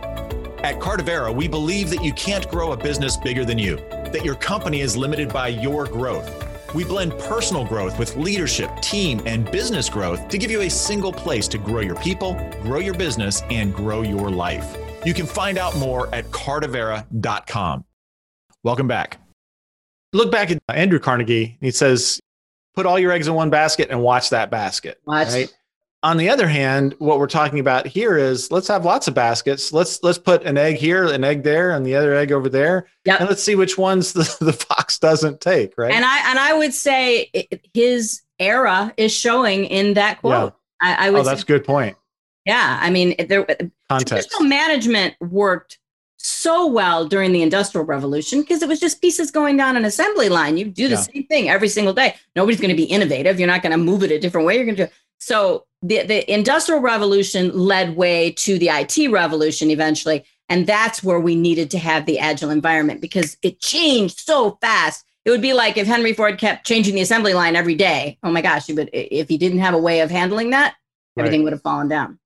At 0.64 0.80
Cardivera, 0.80 1.34
we 1.36 1.48
believe 1.48 1.90
that 1.90 2.04
you 2.04 2.14
can't 2.14 2.50
grow 2.50 2.72
a 2.72 2.78
business 2.78 3.18
bigger 3.18 3.44
than 3.44 3.58
you, 3.58 3.76
that 3.76 4.24
your 4.24 4.36
company 4.36 4.82
is 4.82 4.96
limited 4.96 5.34
by 5.34 5.50
your 5.50 5.86
growth. 5.86 6.47
We 6.74 6.84
blend 6.84 7.18
personal 7.20 7.66
growth 7.66 7.98
with 7.98 8.16
leadership, 8.16 8.70
team, 8.82 9.22
and 9.26 9.50
business 9.52 9.90
growth 9.90 10.28
to 10.28 10.38
give 10.38 10.52
you 10.52 10.62
a 10.62 10.70
single 10.70 11.12
place 11.12 11.48
to 11.50 11.58
grow 11.58 11.82
your 11.82 11.96
people, 11.96 12.34
grow 12.62 12.80
your 12.80 12.94
business, 12.94 13.42
and 13.50 13.74
grow 13.74 14.02
your 14.02 14.30
life. 14.30 14.76
You 15.06 15.14
can 15.14 15.26
find 15.26 15.58
out 15.58 15.78
more 15.78 16.14
at 16.14 16.26
cardivera.com. 16.32 17.86
Welcome 18.64 18.88
back. 18.88 19.20
Look 20.14 20.32
back 20.32 20.52
at 20.52 20.60
Andrew 20.70 21.00
Carnegie. 21.00 21.58
He 21.62 21.72
says, 21.72 22.20
"Put 22.76 22.86
all 22.86 22.98
your 22.98 23.12
eggs 23.12 23.28
in 23.28 23.34
one 23.34 23.50
basket 23.50 23.90
and 23.90 24.02
watch 24.02 24.30
that 24.32 24.50
basket." 24.50 25.00
Watch. 25.06 25.30
Right? 25.30 25.54
On 26.04 26.18
the 26.18 26.30
other 26.30 26.48
hand, 26.48 26.96
what 27.00 27.18
we're 27.20 27.28
talking 27.28 27.60
about 27.60 27.88
here 27.88 28.18
is 28.18 28.52
let's 28.52 28.68
have 28.68 28.86
lots 28.86 29.08
of 29.08 29.14
baskets. 29.16 29.74
Let's 29.74 30.02
let's 30.04 30.18
put 30.20 30.44
an 30.44 30.58
egg 30.58 30.76
here, 30.78 31.06
an 31.06 31.24
egg 31.24 31.44
there, 31.44 31.72
and 31.72 31.86
the 31.86 31.96
other 31.96 32.14
egg 32.14 32.32
over 32.32 32.50
there, 32.50 32.88
Yep. 33.06 33.20
and 33.22 33.30
let's 33.30 33.42
see 33.44 33.56
which 33.56 33.78
ones 33.78 34.14
the, 34.14 34.38
the 34.46 34.54
fox 34.54 35.00
doesn't 35.00 35.42
take. 35.42 35.78
Right? 35.78 35.92
And 35.94 36.06
I 36.06 36.30
and 36.30 36.40
I 36.40 36.54
would 36.54 36.74
say 36.74 37.32
his 37.74 38.22
era 38.40 38.94
is 38.98 39.12
showing 39.12 39.66
in 39.66 39.96
that 39.96 40.20
quote. 40.22 40.54
I, 40.82 41.08
I 41.08 41.10
would 41.10 41.22
oh, 41.22 41.24
that's 41.24 41.42
say, 41.42 41.48
good 41.48 41.64
point. 41.66 41.98
yeah. 42.46 42.78
I 42.80 42.92
mean, 42.92 43.16
there 43.28 43.46
Context. 43.90 44.08
traditional 44.30 44.44
management 44.48 45.16
worked 45.20 45.80
so 46.20 46.68
well 46.68 47.08
during 47.08 47.32
the 47.32 47.42
industrial 47.42 47.86
revolution 47.86 48.42
because 48.42 48.62
it 48.62 48.68
was 48.70 48.80
just 48.80 49.02
pieces 49.02 49.32
going 49.32 49.56
down 49.58 49.78
an 49.78 49.86
assembly 49.86 50.30
line 50.30 50.58
you 50.58 50.66
do 50.66 50.88
the 50.88 50.96
Yeah. 50.96 51.02
same 51.02 51.28
thing 51.28 51.48
every 51.50 51.70
single 51.70 51.94
day 51.94 52.16
nobody's 52.36 52.60
going 52.60 52.72
to 52.72 52.76
be 52.76 52.84
innovative 52.86 53.40
you're 53.40 53.48
not 53.48 53.62
going 53.62 53.72
to 53.72 53.78
move 53.78 54.02
it 54.04 54.12
a 54.12 54.20
different 54.20 54.46
way 54.48 54.56
you're 54.56 54.66
going 54.66 54.76
to 54.78 54.88
do 54.88 54.92
so 55.20 55.66
the, 55.82 56.04
the 56.04 56.32
industrial 56.32 56.82
revolution 56.82 57.56
led 57.58 57.96
way 57.96 58.32
to 58.32 58.58
the 58.58 58.70
it 58.70 59.12
revolution 59.12 59.70
eventually 59.70 60.26
and 60.50 60.66
that's 60.66 61.04
where 61.04 61.20
we 61.20 61.36
needed 61.36 61.70
to 61.72 61.78
have 61.78 62.06
the 62.06 62.20
agile 62.20 62.50
environment 62.50 63.02
because 63.02 63.38
it 63.42 63.60
changed 63.60 64.20
so 64.20 64.58
fast 64.62 65.06
it 65.26 65.32
would 65.32 65.42
be 65.42 65.54
like 65.54 65.78
if 65.78 65.88
henry 65.88 66.14
ford 66.14 66.38
kept 66.38 66.66
changing 66.66 66.96
the 66.96 67.02
assembly 67.02 67.34
line 67.34 67.56
every 67.56 67.76
day 67.76 68.18
oh 68.24 68.32
my 68.32 68.42
gosh 68.42 68.68
but 68.68 68.90
if 68.94 69.28
he 69.30 69.38
didn't 69.38 69.60
have 69.60 69.74
a 69.74 69.80
way 69.80 70.02
of 70.02 70.10
handling 70.10 70.50
that 70.52 70.76
everything 71.18 71.44
would 71.44 71.54
have 71.54 71.62
fallen 71.62 71.88
down 71.88 72.20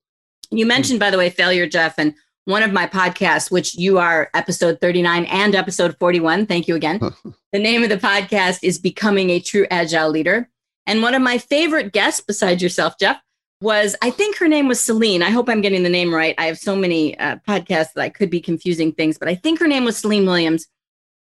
you 0.50 0.66
mentioned 0.66 0.98
hmm. 0.98 1.02
by 1.02 1.10
the 1.10 1.18
way 1.18 1.30
failure 1.30 1.68
jeff 1.68 1.96
and 1.98 2.14
one 2.46 2.64
of 2.64 2.72
my 2.72 2.88
podcasts, 2.88 3.52
which 3.52 3.76
you 3.76 4.00
are 4.00 4.30
episode 4.34 4.80
39 4.82 5.26
and 5.26 5.56
episode 5.56 5.96
41. 6.00 6.48
Thank 6.48 6.68
you 6.68 6.76
again. 6.76 7.00
the 7.54 7.60
name 7.60 7.84
of 7.84 7.90
the 7.90 7.98
podcast 7.98 8.60
is 8.64 8.80
Becoming 8.80 9.30
a 9.30 9.40
True 9.40 9.68
Agile 9.70 10.10
Leader. 10.10 10.50
And 10.86 11.02
one 11.02 11.16
of 11.16 11.22
my 11.22 11.38
favorite 11.38 11.94
guests, 11.94 12.22
besides 12.22 12.62
yourself, 12.62 12.96
Jeff, 13.00 13.22
was 13.62 13.96
I 14.02 14.10
think 14.10 14.38
her 14.38 14.48
name 14.48 14.68
was 14.68 14.82
Celine. 14.82 15.22
I 15.22 15.30
hope 15.30 15.48
I'm 15.48 15.62
getting 15.62 15.84
the 15.84 15.90
name 15.90 16.14
right. 16.14 16.36
I 16.38 16.46
have 16.46 16.58
so 16.58 16.76
many 16.76 17.18
uh, 17.20 17.38
podcasts 17.48 17.94
that 17.94 18.02
I 18.02 18.10
could 18.10 18.30
be 18.30 18.42
confusing 18.42 18.92
things, 18.92 19.18
but 19.18 19.28
I 19.28 19.36
think 19.36 19.60
her 19.60 19.68
name 19.68 19.86
was 19.86 19.98
Celine 19.98 20.26
Williams. 20.26 20.68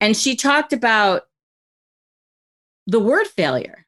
And 0.02 0.18
she 0.18 0.36
talked 0.36 0.74
about 0.74 1.24
the 2.88 3.00
word 3.00 3.28
failure, 3.28 3.86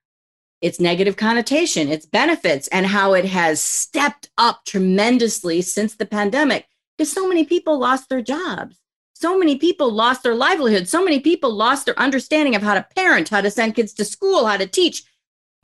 its 0.62 0.80
negative 0.80 1.18
connotation, 1.18 1.90
its 1.90 2.06
benefits, 2.06 2.68
and 2.70 2.86
how 2.86 3.14
it 3.14 3.26
has 3.26 3.60
stepped 3.60 4.30
up 4.38 4.64
tremendously 4.66 5.62
since 5.62 5.96
the 5.96 6.06
pandemic 6.06 6.68
because 6.98 7.12
so 7.12 7.28
many 7.28 7.44
people 7.44 7.78
lost 7.78 8.10
their 8.10 8.22
jobs. 8.22 8.80
So 9.14 9.38
many 9.38 9.58
people 9.58 9.92
lost 9.92 10.24
their 10.24 10.36
livelihood. 10.36 10.88
So 10.88 11.04
many 11.04 11.20
people 11.20 11.54
lost 11.54 11.86
their 11.86 11.98
understanding 12.00 12.56
of 12.56 12.62
how 12.62 12.74
to 12.74 12.86
parent, 12.96 13.30
how 13.30 13.42
to 13.42 13.50
send 13.50 13.76
kids 13.76 13.94
to 13.94 14.06
school, 14.06 14.46
how 14.46 14.58
to 14.58 14.68
teach. 14.68 15.04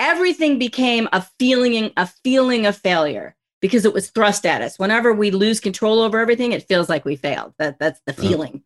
Everything 0.02 0.58
became 0.58 1.08
a 1.14 1.22
feeling, 1.38 1.92
a 1.96 2.08
feeling 2.08 2.66
of 2.66 2.76
failure 2.76 3.36
because 3.62 3.86
it 3.86 3.94
was 3.94 4.10
thrust 4.10 4.48
at 4.48 4.64
us. 4.64 4.80
Whenever 4.80 5.14
we 5.14 5.30
lose 5.30 5.60
control 5.60 6.00
over 6.00 6.20
everything, 6.20 6.54
it 6.54 6.68
feels 6.68 6.90
like 6.90 7.06
we 7.06 7.16
failed. 7.16 7.54
That, 7.60 7.78
that's 7.78 8.02
the 8.08 8.14
Yeah. 8.18 8.30
feeling. 8.30 8.64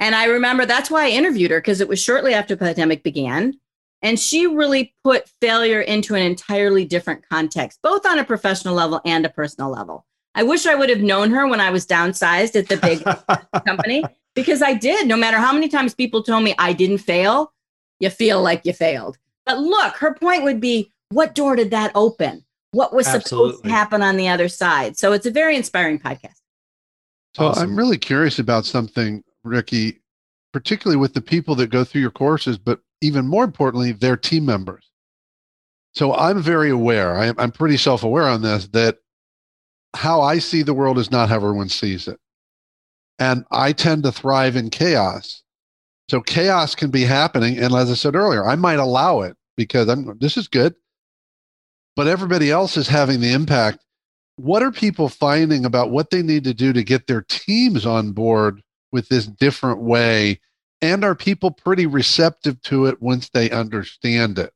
And 0.00 0.14
I 0.14 0.24
remember 0.24 0.64
that's 0.64 0.90
why 0.90 1.04
I 1.04 1.10
interviewed 1.10 1.50
her 1.50 1.60
because 1.60 1.82
it 1.82 1.88
was 1.88 2.02
shortly 2.02 2.32
after 2.32 2.54
the 2.56 2.64
pandemic 2.64 3.02
began. 3.02 3.60
And 4.00 4.18
she 4.18 4.46
really 4.46 4.94
put 5.04 5.28
failure 5.42 5.82
into 5.82 6.14
an 6.14 6.22
entirely 6.22 6.86
different 6.86 7.28
context, 7.28 7.80
both 7.82 8.06
on 8.06 8.18
a 8.18 8.24
professional 8.24 8.74
level 8.74 9.02
and 9.04 9.26
a 9.26 9.28
personal 9.28 9.68
level. 9.68 10.06
I 10.34 10.44
wish 10.44 10.64
I 10.64 10.74
would 10.76 10.88
have 10.88 11.02
known 11.02 11.30
her 11.32 11.46
when 11.46 11.60
I 11.60 11.68
was 11.68 11.86
downsized 11.86 12.56
at 12.56 12.68
the 12.68 12.78
big 12.78 13.04
company 13.66 14.02
because 14.34 14.62
I 14.62 14.72
did. 14.72 15.06
No 15.06 15.18
matter 15.18 15.36
how 15.36 15.52
many 15.52 15.68
times 15.68 15.94
people 15.94 16.22
told 16.22 16.42
me 16.44 16.54
I 16.56 16.72
didn't 16.72 16.98
fail, 16.98 17.52
you 17.98 18.08
feel 18.08 18.40
like 18.40 18.64
you 18.64 18.72
failed. 18.72 19.18
But 19.46 19.58
look, 19.58 19.96
her 19.96 20.14
point 20.14 20.44
would 20.44 20.60
be 20.60 20.92
what 21.10 21.34
door 21.34 21.56
did 21.56 21.70
that 21.70 21.92
open? 21.94 22.44
What 22.72 22.94
was 22.94 23.06
supposed 23.06 23.64
to 23.64 23.70
happen 23.70 24.02
on 24.02 24.16
the 24.16 24.28
other 24.28 24.48
side? 24.48 24.96
So 24.96 25.12
it's 25.12 25.26
a 25.26 25.30
very 25.30 25.56
inspiring 25.56 25.98
podcast. 25.98 26.36
So 27.34 27.46
Awesome. 27.46 27.70
I'm 27.70 27.76
really 27.76 27.98
curious 27.98 28.38
about 28.38 28.64
something, 28.64 29.24
Ricky, 29.42 30.00
particularly 30.52 30.96
with 30.96 31.14
the 31.14 31.20
people 31.20 31.54
that 31.56 31.70
go 31.70 31.84
through 31.84 32.00
your 32.00 32.10
courses, 32.10 32.58
but 32.58 32.80
even 33.00 33.26
more 33.26 33.44
importantly, 33.44 33.92
their 33.92 34.16
team 34.16 34.44
members. 34.44 34.90
So 35.92 36.14
I'm 36.14 36.40
very 36.40 36.70
aware, 36.70 37.16
I, 37.16 37.32
I'm 37.38 37.50
pretty 37.50 37.76
self 37.76 38.04
aware 38.04 38.28
on 38.28 38.42
this, 38.42 38.68
that 38.68 38.98
how 39.94 40.20
I 40.20 40.38
see 40.38 40.62
the 40.62 40.74
world 40.74 40.98
is 40.98 41.10
not 41.10 41.28
how 41.28 41.36
everyone 41.36 41.68
sees 41.68 42.06
it. 42.06 42.18
And 43.18 43.44
I 43.50 43.72
tend 43.72 44.04
to 44.04 44.12
thrive 44.12 44.56
in 44.56 44.70
chaos. 44.70 45.42
So 46.10 46.20
chaos 46.20 46.74
can 46.74 46.90
be 46.90 47.04
happening. 47.04 47.56
And 47.56 47.72
as 47.72 47.88
I 47.88 47.94
said 47.94 48.16
earlier, 48.16 48.44
I 48.44 48.56
might 48.56 48.80
allow 48.80 49.20
it 49.20 49.36
because 49.56 49.88
I'm 49.88 50.18
this 50.18 50.36
is 50.36 50.48
good. 50.48 50.74
But 51.94 52.08
everybody 52.08 52.50
else 52.50 52.76
is 52.76 52.88
having 52.88 53.20
the 53.20 53.32
impact 53.32 53.84
what 54.34 54.62
are 54.62 54.72
people 54.72 55.08
finding 55.08 55.64
about 55.64 55.90
what 55.90 56.10
they 56.10 56.22
need 56.22 56.44
to 56.44 56.54
do 56.54 56.72
to 56.72 56.82
get 56.82 57.06
their 57.06 57.22
teams 57.28 57.84
on 57.84 58.10
board 58.10 58.60
with 58.90 59.08
this 59.08 59.26
different 59.26 59.82
way 59.82 60.40
and 60.80 61.04
are 61.04 61.14
people 61.14 61.50
pretty 61.50 61.86
receptive 61.86 62.60
to 62.62 62.86
it 62.86 63.00
once 63.02 63.28
they 63.28 63.50
understand 63.50 64.38
it 64.38 64.52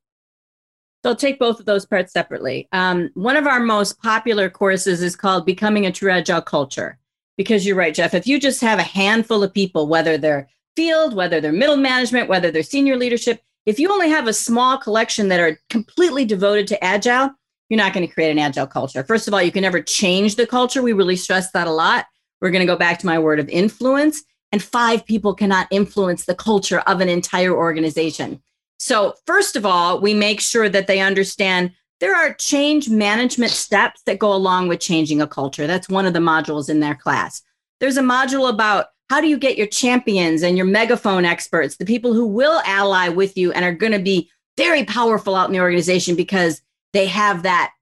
So 1.02 1.11
I'll 1.11 1.16
take 1.16 1.38
both 1.38 1.61
of 1.61 1.66
those 1.66 1.84
parts 1.84 2.12
separately. 2.12 2.66
Um, 2.72 3.11
one 3.14 3.36
of 3.36 3.46
our 3.46 3.61
most 3.61 4.00
popular 4.02 4.48
courses 4.48 5.02
is 5.02 5.14
called 5.14 5.44
Becoming 5.44 5.86
a 5.86 5.92
True 5.92 6.11
Agile 6.11 6.42
Culture. 6.42 6.98
Because 7.36 7.66
you're 7.66 7.76
right, 7.76 7.94
Jeff, 7.94 8.14
if 8.14 8.26
you 8.26 8.40
just 8.40 8.61
have 8.62 8.78
a 8.78 8.84
handful 8.84 9.42
of 9.42 9.52
people, 9.52 9.86
whether 9.86 10.16
they're 10.16 10.48
field, 10.76 11.14
whether 11.14 11.40
they're 11.40 11.52
middle 11.52 11.76
management, 11.76 12.28
whether 12.28 12.50
they're 12.50 12.62
senior 12.62 12.96
leadership, 12.96 13.42
if 13.66 13.78
you 13.78 13.90
only 13.90 14.10
have 14.10 14.26
a 14.26 14.32
small 14.32 14.78
collection 14.78 15.28
that 15.28 15.40
are 15.40 15.58
completely 15.70 16.24
devoted 16.24 16.66
to 16.68 16.84
agile, 16.84 17.30
you're 17.68 17.78
not 17.78 17.94
going 17.94 18.06
to 18.06 18.12
create 18.12 18.30
an 18.30 18.38
agile 18.38 18.66
culture. 18.66 19.02
First 19.04 19.26
of 19.26 19.34
all, 19.34 19.42
you 19.42 19.52
can 19.52 19.62
never 19.62 19.80
change 19.80 20.36
the 20.36 20.46
culture. 20.46 20.82
We 20.82 20.92
really 20.92 21.16
stress 21.16 21.50
that 21.52 21.66
a 21.66 21.72
lot. 21.72 22.06
We're 22.40 22.50
going 22.50 22.66
to 22.66 22.72
go 22.72 22.76
back 22.76 22.98
to 22.98 23.06
my 23.06 23.18
word 23.18 23.40
of 23.40 23.48
influence, 23.48 24.22
and 24.52 24.62
five 24.62 25.06
people 25.06 25.34
cannot 25.34 25.66
influence 25.70 26.26
the 26.26 26.34
culture 26.34 26.80
of 26.80 27.00
an 27.00 27.08
entire 27.08 27.54
organization. 27.54 28.42
So, 28.78 29.14
first 29.26 29.56
of 29.56 29.64
all, 29.64 30.00
we 30.00 30.12
make 30.12 30.40
sure 30.40 30.68
that 30.68 30.86
they 30.86 31.00
understand 31.00 31.72
there 32.00 32.14
are 32.14 32.34
change 32.34 32.90
management 32.90 33.52
steps 33.52 34.02
that 34.04 34.18
go 34.18 34.34
along 34.34 34.68
with 34.68 34.80
changing 34.80 35.22
a 35.22 35.26
culture. 35.26 35.66
That's 35.66 35.88
one 35.88 36.04
of 36.04 36.12
the 36.12 36.18
modules 36.18 36.68
in 36.68 36.80
their 36.80 36.94
class. 36.94 37.40
There's 37.80 37.96
a 37.96 38.02
module 38.02 38.48
about 38.48 38.88
how 39.11 39.20
do 39.20 39.28
you 39.28 39.38
get 39.38 39.59
your 39.59 39.66
champions 39.66 40.42
and 40.42 40.57
your 40.57 40.66
megaphone 40.66 41.24
experts, 41.24 41.76
the 41.76 41.84
people 41.84 42.14
who 42.14 42.26
will 42.26 42.61
ally 42.64 43.09
with 43.09 43.36
you 43.36 43.52
and 43.52 43.64
are 43.64 43.74
going 43.74 43.92
to 43.92 43.98
be 43.98 44.30
very 44.57 44.84
powerful 44.84 45.34
out 45.34 45.48
in 45.48 45.52
the 45.52 45.61
organization 45.61 46.14
because 46.14 46.62
they 46.92 47.07
have 47.07 47.42
that 47.42 47.72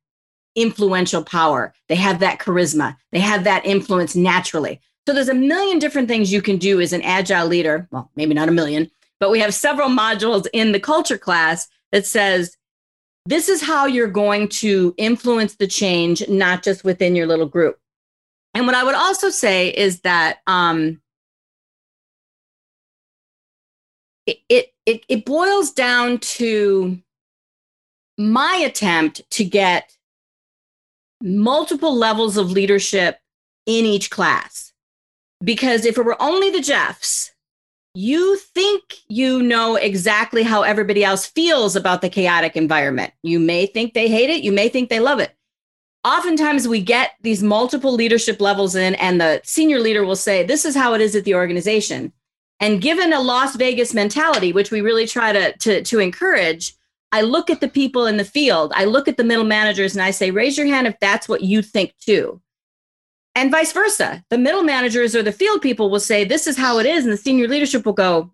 influential 0.55 1.23
power. 1.23 1.73
They 1.89 1.97
have 1.97 2.21
that 2.21 2.39
charisma. 2.39 2.97
They 3.13 3.21
have 3.21 3.45
that 3.45 3.65
influence 3.65 4.17
naturally. 4.17 4.81
So 5.07 5.13
there's 5.13 5.29
a 5.29 5.35
million 5.35 5.79
different 5.79 6.09
things 6.09 6.33
you 6.33 6.43
can 6.43 6.59
do 6.59 6.81
as 6.81 6.93
an 6.93 7.03
agile 7.03 7.47
leader. 7.47 7.89
Well, 7.91 8.11
maybe 8.17 8.35
not 8.35 8.49
a 8.49 8.53
million, 8.53 8.91
but 9.21 9.31
we 9.31 9.41
have 9.41 9.55
several 9.55 9.89
modules 9.89 10.47
in 10.53 10.73
the 10.73 10.81
culture 10.81 11.19
class 11.19 11.69
that 11.91 12.07
says 12.07 12.57
this 13.27 13.49
is 13.49 13.63
how 13.63 13.87
you're 13.87 14.09
going 14.09 14.49
to 14.49 14.95
influence 14.97 15.57
the 15.57 15.67
change, 15.67 16.29
not 16.29 16.63
just 16.63 16.85
within 16.85 17.15
your 17.15 17.27
little 17.27 17.47
group. 17.47 17.79
And 18.55 18.67
what 18.67 18.75
I 18.75 18.85
would 18.85 18.95
also 18.95 19.31
say 19.31 19.69
is 19.69 20.01
that 20.01 20.39
um, 20.47 21.01
it, 24.27 24.73
it 24.87 25.05
it 25.09 25.25
boils 25.25 25.71
down 25.73 26.19
to 26.19 26.99
my 28.19 28.63
attempt 28.65 29.23
to 29.31 29.45
get 29.45 29.97
multiple 31.23 31.95
levels 31.95 32.37
of 32.37 32.51
leadership 32.51 33.19
in 33.67 33.85
each 33.85 34.11
class. 34.11 34.73
Because 35.43 35.85
if 35.85 35.99
it 35.99 36.05
were 36.05 36.21
only 36.21 36.51
the 36.51 36.61
Jeffs, 36.61 37.33
you 37.95 38.37
think 38.37 38.83
you 39.09 39.43
know 39.43 39.77
exactly 39.77 40.43
how 40.43 40.63
everybody 40.63 41.05
else 41.05 41.27
feels 41.27 41.77
about 41.77 42.01
the 42.01 42.09
chaotic 42.09 42.57
environment. 42.57 43.13
You 43.23 43.39
may 43.39 43.67
think 43.67 43.93
they 43.93 44.09
hate 44.09 44.31
it, 44.31 44.43
you 44.43 44.53
may 44.53 44.69
think 44.69 44.89
they 44.89 45.01
love 45.01 45.19
it. 45.19 45.37
Oftentimes, 46.05 46.67
we 46.67 46.81
get 46.81 47.13
these 47.21 47.45
multiple 47.45 47.93
leadership 47.93 48.41
levels 48.41 48.75
in, 48.75 48.97
and 48.97 49.21
the 49.21 49.41
senior 49.45 49.79
leader 49.79 50.05
will 50.05 50.17
say, 50.17 50.43
This 50.43 50.65
is 50.65 50.75
how 50.75 50.95
it 50.95 51.01
is 51.01 51.15
at 51.15 51.25
the 51.25 51.37
organization. 51.37 52.13
And 52.63 52.81
given 52.81 53.13
a 53.13 53.21
Las 53.21 53.57
Vegas 53.57 53.93
mentality, 53.93 54.53
which 54.53 54.71
we 54.71 54.83
really 54.83 55.05
try 55.05 55.33
to, 55.33 55.53
to, 55.59 55.83
to 55.83 55.99
encourage, 55.99 56.77
I 57.11 57.23
look 57.23 57.51
at 57.51 57.61
the 57.61 57.67
people 57.67 58.07
in 58.07 58.19
the 58.19 58.25
field, 58.25 58.73
I 58.77 58.85
look 58.85 59.09
at 59.09 59.17
the 59.17 59.25
middle 59.25 59.45
managers, 59.45 59.97
and 59.97 60.03
I 60.03 60.13
say, 60.13 60.31
Raise 60.31 60.57
your 60.57 60.69
hand 60.69 60.87
if 60.87 60.99
that's 61.01 61.29
what 61.29 61.43
you 61.43 61.61
think 61.61 61.93
too. 61.99 62.41
And 63.35 63.51
vice 63.51 63.73
versa. 63.73 64.25
The 64.31 64.39
middle 64.39 64.63
managers 64.63 65.17
or 65.17 65.25
the 65.25 65.33
field 65.33 65.61
people 65.61 65.91
will 65.91 65.99
say, 65.99 66.25
This 66.25 66.47
is 66.47 66.57
how 66.57 66.79
it 66.79 66.87
is. 66.87 67.03
And 67.03 67.13
the 67.13 67.17
senior 67.17 67.49
leadership 67.49 67.85
will 67.85 67.95
go, 67.95 68.31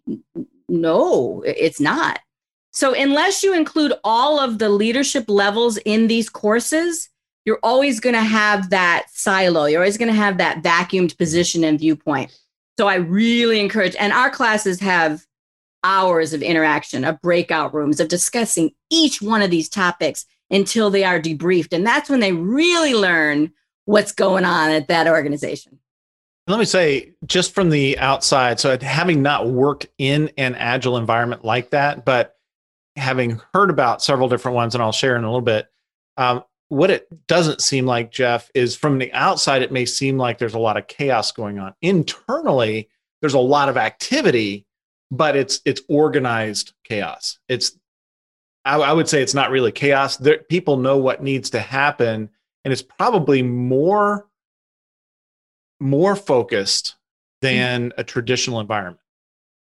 No, 0.69 1.43
it's 1.47 1.81
not. 1.81 2.21
So, 2.71 2.93
unless 2.93 3.43
you 3.43 3.55
include 3.55 3.95
all 4.05 4.39
of 4.39 4.59
the 4.59 4.69
leadership 4.69 5.25
levels 5.29 5.79
in 5.79 6.07
these 6.07 6.29
courses, 6.29 7.09
you're 7.47 7.61
always 7.63 7.99
going 7.99 8.15
to 8.15 8.21
have 8.21 8.69
that 8.69 9.07
silo. 9.11 9.65
You're 9.65 9.81
always 9.81 9.97
going 9.97 10.13
to 10.13 10.15
have 10.15 10.37
that 10.37 10.63
vacuumed 10.63 11.17
position 11.17 11.65
and 11.65 11.79
viewpoint. 11.79 12.39
So, 12.79 12.87
I 12.87 12.95
really 12.95 13.59
encourage, 13.59 13.97
and 13.97 14.13
our 14.13 14.31
classes 14.31 14.79
have 14.79 15.27
hours 15.83 16.33
of 16.33 16.43
interaction, 16.43 17.05
of 17.05 17.21
breakout 17.21 17.75
rooms, 17.75 17.99
of 17.99 18.07
discussing 18.07 18.71
each 18.89 19.21
one 19.21 19.43
of 19.43 19.51
these 19.51 19.69
topics 19.69 20.27
until 20.49 20.89
they 20.89 21.03
are 21.03 21.21
debriefed. 21.21 21.73
And 21.73 21.85
that's 21.85 22.09
when 22.09 22.21
they 22.21 22.33
really 22.33 22.95
learn 22.95 23.53
what's 23.87 24.13
going 24.13 24.45
on 24.45 24.71
at 24.71 24.87
that 24.89 25.09
organization. 25.09 25.81
Let 26.47 26.59
me 26.59 26.65
say, 26.65 27.15
just 27.27 27.53
from 27.53 27.71
the 27.71 27.99
outside, 27.99 28.61
so 28.61 28.79
having 28.81 29.23
not 29.23 29.49
worked 29.49 29.87
in 29.99 30.31
an 30.39 30.55
agile 30.55 30.97
environment 30.97 31.45
like 31.45 31.71
that, 31.71 32.05
but 32.05 32.37
having 32.97 33.41
heard 33.55 33.71
about 33.71 34.03
several 34.03 34.29
different 34.29 34.55
ones, 34.55 34.75
and 34.75 34.83
I'll 34.83 34.93
share 34.93 35.17
in 35.17 35.25
a 35.25 35.27
little 35.27 35.41
bit. 35.41 35.67
Um, 36.17 36.45
what 36.69 36.91
it 36.91 37.09
doesn't 37.27 37.61
seem 37.61 37.87
like, 37.87 38.11
Jeff, 38.11 38.51
is 38.55 38.77
from 38.77 38.99
the 38.99 39.13
outside, 39.13 39.63
it 39.63 39.73
may 39.73 39.87
seem 39.87 40.19
like 40.19 40.39
there's 40.39 40.55
a 40.55 40.59
lot 40.59 40.77
of 40.77 40.87
chaos 40.87 41.33
going 41.33 41.59
on. 41.59 41.75
Internally, 41.81 42.89
there's 43.21 43.35
a 43.35 43.39
lot 43.39 43.69
of 43.69 43.77
activity, 43.77 44.67
but 45.11 45.37
it's 45.37 45.61
it's 45.65 45.83
organized 45.89 46.75
chaos. 46.85 47.39
It's 47.49 47.79
I, 48.65 48.77
I 48.77 48.93
would 48.93 49.09
say 49.09 49.23
it's 49.23 49.35
not 49.35 49.51
really 49.51 49.73
chaos. 49.73 50.19
There, 50.19 50.39
people 50.39 50.77
know 50.77 50.99
what 50.99 51.23
needs 51.23 51.51
to 51.51 51.61
happen, 51.61 52.29
and 52.65 52.73
it's 52.73 52.83
probably 52.83 53.43
more 53.43 54.29
more 55.81 56.17
focused 56.17 56.97
than 57.41 57.93
a 57.97 58.05
traditional 58.05 58.61
environment. 58.61 59.01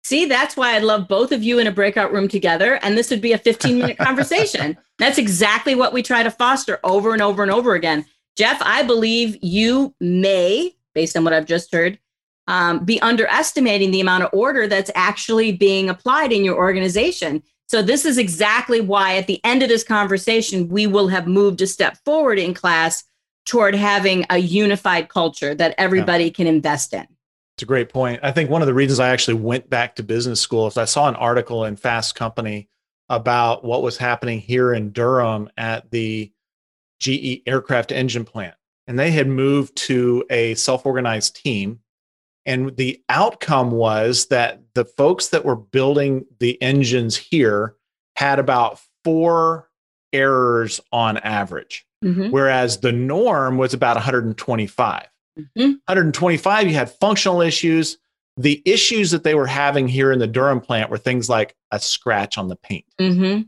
See, 0.05 0.27
that's 0.27 0.57
why 0.57 0.75
I 0.75 0.79
love 0.79 1.09
both 1.09 1.33
of 1.33 1.43
you 1.43 1.59
in 1.59 1.67
a 1.67 1.73
breakout 1.73 2.13
room 2.13 2.29
together. 2.29 2.79
And 2.83 2.97
this 2.97 3.11
would 3.11 3.23
be 3.23 3.33
a 3.33 3.39
15 3.39 3.79
minute 3.79 3.99
conversation. 3.99 4.77
That's 4.99 5.19
exactly 5.19 5.75
what 5.75 5.93
we 5.93 6.03
try 6.03 6.23
to 6.23 6.31
foster 6.31 6.79
over 6.85 7.13
and 7.13 7.23
over 7.23 7.43
and 7.43 7.51
over 7.51 7.75
again. 7.75 8.05
Jeff, 8.37 8.61
I 8.63 8.83
believe 8.83 9.37
you 9.43 9.95
may, 10.01 10.75
based 10.95 11.17
on 11.17 11.25
what 11.25 11.33
I've 11.33 11.47
just 11.47 11.73
heard, 11.73 11.99
um, 12.47 12.85
be 12.85 13.01
underestimating 13.01 13.91
the 13.91 14.01
amount 14.01 14.25
of 14.25 14.31
order 14.33 14.67
that's 14.67 14.91
actually 14.95 15.53
being 15.53 15.89
applied 15.89 16.33
in 16.33 16.45
your 16.45 16.57
organization. 16.57 17.43
So, 17.67 17.81
this 17.81 18.05
is 18.05 18.19
exactly 18.19 18.81
why 18.81 19.17
at 19.17 19.27
the 19.27 19.41
end 19.45 19.63
of 19.63 19.69
this 19.69 19.85
conversation, 19.85 20.69
we 20.69 20.87
will 20.87 21.09
have 21.09 21.27
moved 21.27 21.63
a 21.63 21.67
step 21.67 21.97
forward 22.05 22.39
in 22.39 22.53
class 22.53 23.05
toward 23.47 23.75
having 23.75 24.27
a 24.31 24.39
unified 24.39 25.09
culture 25.09 25.55
that 25.55 25.75
everybody 25.79 26.25
yeah. 26.25 26.31
can 26.31 26.47
invest 26.47 26.93
in. 26.93 27.07
It's 27.57 27.63
a 27.63 27.67
great 27.67 27.89
point. 27.89 28.21
I 28.23 28.33
think 28.33 28.51
one 28.51 28.63
of 28.63 28.67
the 28.67 28.75
reasons 28.75 29.01
I 29.01 29.11
actually 29.11 29.35
went 29.35 29.71
back 29.71 29.97
to 29.97 30.03
business 30.03 30.41
school 30.41 30.67
is 30.67 30.77
I 30.77 30.87
saw 30.87 31.09
an 31.09 31.15
article 31.15 31.65
in 31.65 31.77
Fast 31.77 32.15
Company 32.15 32.69
about 33.09 33.65
what 33.65 33.83
was 33.83 33.97
happening 33.97 34.41
here 34.41 34.73
in 34.73 34.91
Durham 34.91 35.49
at 35.57 35.91
the 35.91 36.33
GE 37.01 37.43
aircraft 37.47 37.93
engine 37.93 38.25
plant. 38.25 38.55
And 38.87 38.99
they 38.99 39.11
had 39.11 39.29
moved 39.29 39.77
to 39.77 40.25
a 40.31 40.55
self 40.55 40.87
organized 40.87 41.37
team. 41.37 41.81
And 42.47 42.77
the 42.77 43.03
outcome 43.09 43.71
was 43.71 44.27
that 44.27 44.61
the 44.75 44.85
folks 44.85 45.29
that 45.29 45.45
were 45.45 45.57
building 45.57 46.27
the 46.41 46.61
engines 46.61 47.17
here 47.17 47.75
had 48.17 48.39
about 48.39 48.79
four 49.03 49.71
errors 50.13 50.81
on 50.93 51.17
average 51.19 51.87
mm-hmm. 52.05 52.31
whereas 52.31 52.79
the 52.79 52.93
norm 52.93 53.57
was 53.57 53.75
about 53.75 53.97
125. 53.97 55.07
Mm-hmm. 55.39 55.61
125, 55.61 56.69
you 56.69 56.75
had 56.75 56.91
functional 56.91 57.41
issues. 57.41 57.99
The 58.37 58.63
issues 58.65 59.11
that 59.13 59.23
they 59.23 59.35
were 59.35 59.47
having 59.47 59.87
here 59.87 60.11
in 60.11 60.19
the 60.19 60.27
Durham 60.27 60.61
plant 60.61 60.91
were 60.91 60.99
things 60.99 61.29
like 61.29 61.55
a 61.71 61.79
scratch 61.79 62.37
on 62.37 62.49
the 62.49 62.57
paint. 62.57 62.85
Mm-hmm. 63.01 63.43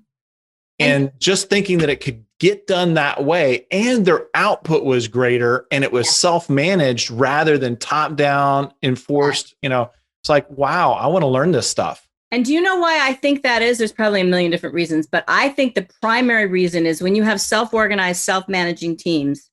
And, 0.78 1.11
just 1.18 1.49
thinking 1.49 1.78
that 1.78 1.89
it 1.89 2.01
could 2.01 2.24
get 2.39 2.66
done 2.66 2.95
that 2.95 3.24
way 3.24 3.66
and 3.70 4.05
their 4.05 4.26
output 4.34 4.84
was 4.84 5.09
greater 5.09 5.66
and 5.70 5.82
it 5.82 5.91
was 5.91 6.07
yeah. 6.07 6.12
self-managed 6.12 7.11
rather 7.11 7.57
than 7.57 7.78
top 7.78 8.14
down 8.14 8.70
enforced 8.82 9.55
you 9.62 9.70
know 9.70 9.91
it's 10.20 10.28
like 10.28 10.47
wow 10.51 10.93
i 10.93 11.07
want 11.07 11.22
to 11.22 11.26
learn 11.26 11.51
this 11.51 11.66
stuff 11.66 12.07
and 12.32 12.45
do 12.45 12.53
you 12.53 12.61
know 12.61 12.76
why 12.76 12.99
I 13.07 13.12
think 13.12 13.43
that 13.43 13.62
is? 13.62 13.78
There's 13.78 13.93
probably 13.93 14.20
a 14.20 14.24
million 14.24 14.51
different 14.51 14.74
reasons, 14.74 15.07
but 15.07 15.24
I 15.28 15.51
think 15.51 15.74
the 15.74 15.89
primary 16.03 16.47
reason 16.47 16.84
is 16.84 17.01
when 17.01 17.14
you 17.14 17.22
have 17.22 17.41
self 17.41 17.72
organized, 17.72 18.20
self 18.20 18.49
managing 18.49 18.97
teams, 18.97 19.49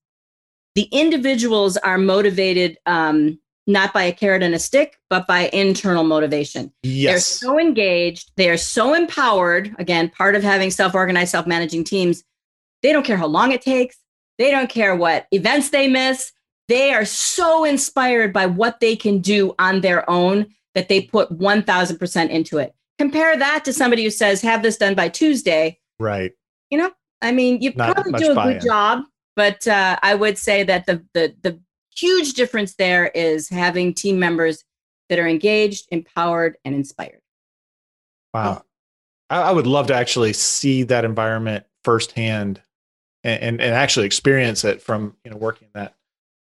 the 0.75 0.89
individuals 0.91 1.77
are 1.77 1.99
motivated 1.99 2.77
um, 2.87 3.39
not 3.65 3.93
by 3.93 4.03
a 4.03 4.11
carrot 4.11 4.43
and 4.43 4.53
a 4.53 4.59
stick, 4.59 4.97
but 5.09 5.25
by 5.27 5.49
internal 5.53 6.03
motivation. 6.03 6.71
Yes. 6.83 7.11
They're 7.11 7.49
so 7.49 7.59
engaged, 7.59 8.31
they 8.35 8.49
are 8.49 8.57
so 8.57 8.93
empowered. 8.93 9.73
Again, 9.79 10.09
part 10.09 10.35
of 10.35 10.43
having 10.43 10.71
self 10.71 10.95
organized, 10.95 11.31
self 11.31 11.47
managing 11.47 11.83
teams, 11.83 12.23
they 12.81 12.91
don't 12.91 13.05
care 13.05 13.17
how 13.17 13.27
long 13.27 13.51
it 13.51 13.61
takes, 13.61 13.97
they 14.37 14.51
don't 14.51 14.69
care 14.69 14.95
what 14.95 15.27
events 15.31 15.69
they 15.69 15.87
miss. 15.87 16.31
They 16.69 16.93
are 16.93 17.05
so 17.05 17.65
inspired 17.65 18.31
by 18.31 18.45
what 18.45 18.79
they 18.79 18.95
can 18.95 19.19
do 19.19 19.53
on 19.59 19.81
their 19.81 20.09
own 20.09 20.47
that 20.75 20.89
they 20.89 21.01
put 21.01 21.29
1000% 21.37 22.29
into 22.29 22.57
it. 22.57 22.73
Compare 22.97 23.37
that 23.37 23.65
to 23.65 23.73
somebody 23.73 24.03
who 24.03 24.09
says, 24.09 24.41
have 24.41 24.63
this 24.63 24.77
done 24.77 24.95
by 24.95 25.09
Tuesday. 25.09 25.79
Right. 25.99 26.31
You 26.69 26.77
know, 26.77 26.91
I 27.21 27.31
mean, 27.31 27.61
you 27.61 27.73
Not 27.75 27.95
probably 27.95 28.13
do 28.13 28.31
a 28.31 28.35
buy-in. 28.35 28.53
good 28.59 28.65
job, 28.65 29.03
but 29.35 29.67
uh, 29.67 29.97
I 30.01 30.15
would 30.15 30.37
say 30.37 30.63
that 30.63 30.85
the, 30.85 31.03
the, 31.13 31.35
the 31.41 31.59
huge 31.95 32.33
difference 32.33 32.75
there 32.75 33.07
is 33.07 33.49
having 33.49 33.93
team 33.93 34.19
members 34.19 34.63
that 35.09 35.19
are 35.19 35.27
engaged, 35.27 35.87
empowered, 35.91 36.57
and 36.65 36.75
inspired. 36.75 37.21
Wow. 38.33 38.63
I, 39.29 39.41
I 39.41 39.51
would 39.51 39.67
love 39.67 39.87
to 39.87 39.95
actually 39.95 40.33
see 40.33 40.83
that 40.83 41.05
environment 41.05 41.65
firsthand 41.83 42.61
and, 43.23 43.41
and, 43.41 43.61
and 43.61 43.73
actually 43.73 44.05
experience 44.05 44.63
it 44.63 44.81
from, 44.81 45.15
you 45.23 45.31
know, 45.31 45.37
working 45.37 45.69
that 45.73 45.95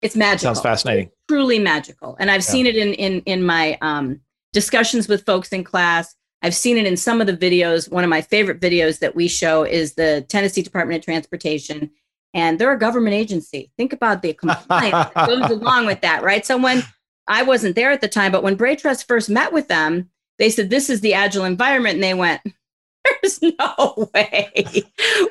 it's 0.01 0.15
magical. 0.15 0.53
Sounds 0.53 0.61
fascinating. 0.61 1.07
It's 1.07 1.15
truly 1.27 1.59
magical. 1.59 2.15
And 2.19 2.29
I've 2.29 2.41
yeah. 2.41 2.51
seen 2.51 2.65
it 2.65 2.75
in 2.75 2.93
in 2.93 3.21
in 3.21 3.43
my 3.43 3.77
um, 3.81 4.21
discussions 4.53 5.07
with 5.07 5.25
folks 5.25 5.49
in 5.49 5.63
class. 5.63 6.15
I've 6.43 6.53
seen 6.55 6.77
it 6.77 6.85
in 6.85 6.95
some 6.97 7.19
of 7.19 7.27
the 7.27 7.35
videos. 7.35 7.91
One 7.91 8.03
of 8.03 8.09
my 8.09 8.21
favorite 8.21 8.59
videos 8.59 8.99
that 8.99 9.15
we 9.15 9.27
show 9.27 9.63
is 9.63 9.95
the 9.95 10.23
Tennessee 10.29 10.61
Department 10.61 10.99
of 10.99 11.05
Transportation. 11.05 11.89
And 12.33 12.59
they're 12.59 12.73
a 12.73 12.79
government 12.79 13.15
agency. 13.15 13.71
Think 13.77 13.93
about 13.93 14.21
the 14.21 14.33
compliance 14.33 15.11
that 15.13 15.27
goes 15.27 15.49
along 15.49 15.85
with 15.85 16.01
that, 16.01 16.23
right? 16.23 16.45
So 16.45 16.57
when 16.57 16.83
I 17.27 17.43
wasn't 17.43 17.75
there 17.75 17.91
at 17.91 18.01
the 18.01 18.07
time, 18.07 18.31
but 18.31 18.43
when 18.43 18.55
Brain 18.55 18.77
Trust 18.77 19.07
first 19.07 19.29
met 19.29 19.53
with 19.53 19.67
them, 19.67 20.09
they 20.37 20.49
said, 20.49 20.69
This 20.69 20.89
is 20.89 21.01
the 21.01 21.13
agile 21.13 21.45
environment. 21.45 21.95
And 21.95 22.03
they 22.03 22.13
went, 22.13 22.41
There's 23.21 23.41
no 23.41 24.09
way. 24.13 24.51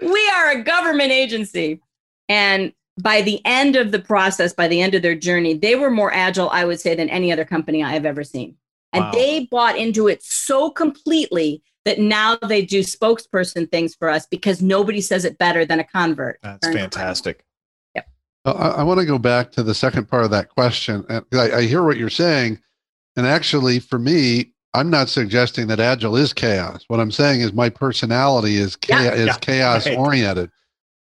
we 0.02 0.30
are 0.34 0.50
a 0.50 0.62
government 0.62 1.12
agency. 1.12 1.80
And 2.28 2.72
by 3.00 3.22
the 3.22 3.40
end 3.44 3.76
of 3.76 3.92
the 3.92 3.98
process, 3.98 4.52
by 4.52 4.68
the 4.68 4.80
end 4.80 4.94
of 4.94 5.02
their 5.02 5.14
journey, 5.14 5.54
they 5.54 5.76
were 5.76 5.90
more 5.90 6.12
agile, 6.12 6.48
I 6.50 6.64
would 6.64 6.80
say, 6.80 6.94
than 6.94 7.10
any 7.10 7.30
other 7.30 7.44
company 7.44 7.84
I 7.84 7.92
have 7.92 8.06
ever 8.06 8.24
seen. 8.24 8.56
And 8.92 9.04
wow. 9.04 9.10
they 9.12 9.46
bought 9.50 9.76
into 9.76 10.08
it 10.08 10.22
so 10.22 10.70
completely 10.70 11.62
that 11.86 11.98
now 11.98 12.36
they 12.36 12.62
do 12.62 12.80
spokesperson 12.80 13.70
things 13.70 13.94
for 13.94 14.10
us 14.10 14.26
because 14.26 14.60
nobody 14.60 15.00
says 15.00 15.24
it 15.24 15.38
better 15.38 15.64
than 15.64 15.80
a 15.80 15.84
convert. 15.84 16.38
That's 16.42 16.68
fantastic. 16.68 17.44
Yep. 17.94 18.08
I, 18.44 18.50
I 18.50 18.82
want 18.82 19.00
to 19.00 19.06
go 19.06 19.18
back 19.18 19.50
to 19.52 19.62
the 19.62 19.74
second 19.74 20.06
part 20.06 20.24
of 20.24 20.30
that 20.32 20.50
question. 20.50 21.06
And 21.08 21.24
I, 21.32 21.58
I 21.58 21.62
hear 21.62 21.82
what 21.82 21.96
you're 21.96 22.10
saying. 22.10 22.60
And 23.16 23.26
actually, 23.26 23.78
for 23.78 23.98
me, 23.98 24.52
I'm 24.74 24.90
not 24.90 25.08
suggesting 25.08 25.68
that 25.68 25.80
agile 25.80 26.16
is 26.16 26.34
chaos. 26.34 26.84
What 26.88 27.00
I'm 27.00 27.10
saying 27.10 27.40
is 27.40 27.54
my 27.54 27.70
personality 27.70 28.56
is, 28.56 28.76
cha- 28.76 29.00
yeah. 29.00 29.14
is 29.14 29.26
yeah. 29.28 29.38
chaos 29.38 29.86
right. 29.86 29.96
oriented. 29.96 30.50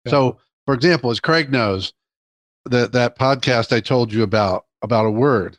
Yeah. 0.06 0.12
So 0.12 0.40
for 0.66 0.74
example, 0.74 1.12
as 1.12 1.20
Craig 1.20 1.52
knows, 1.52 1.94
that 2.66 2.92
that 2.94 3.18
podcast 3.18 3.76
I 3.76 3.80
told 3.80 4.12
you 4.12 4.24
about 4.24 4.66
about 4.82 5.06
a 5.06 5.12
word. 5.12 5.58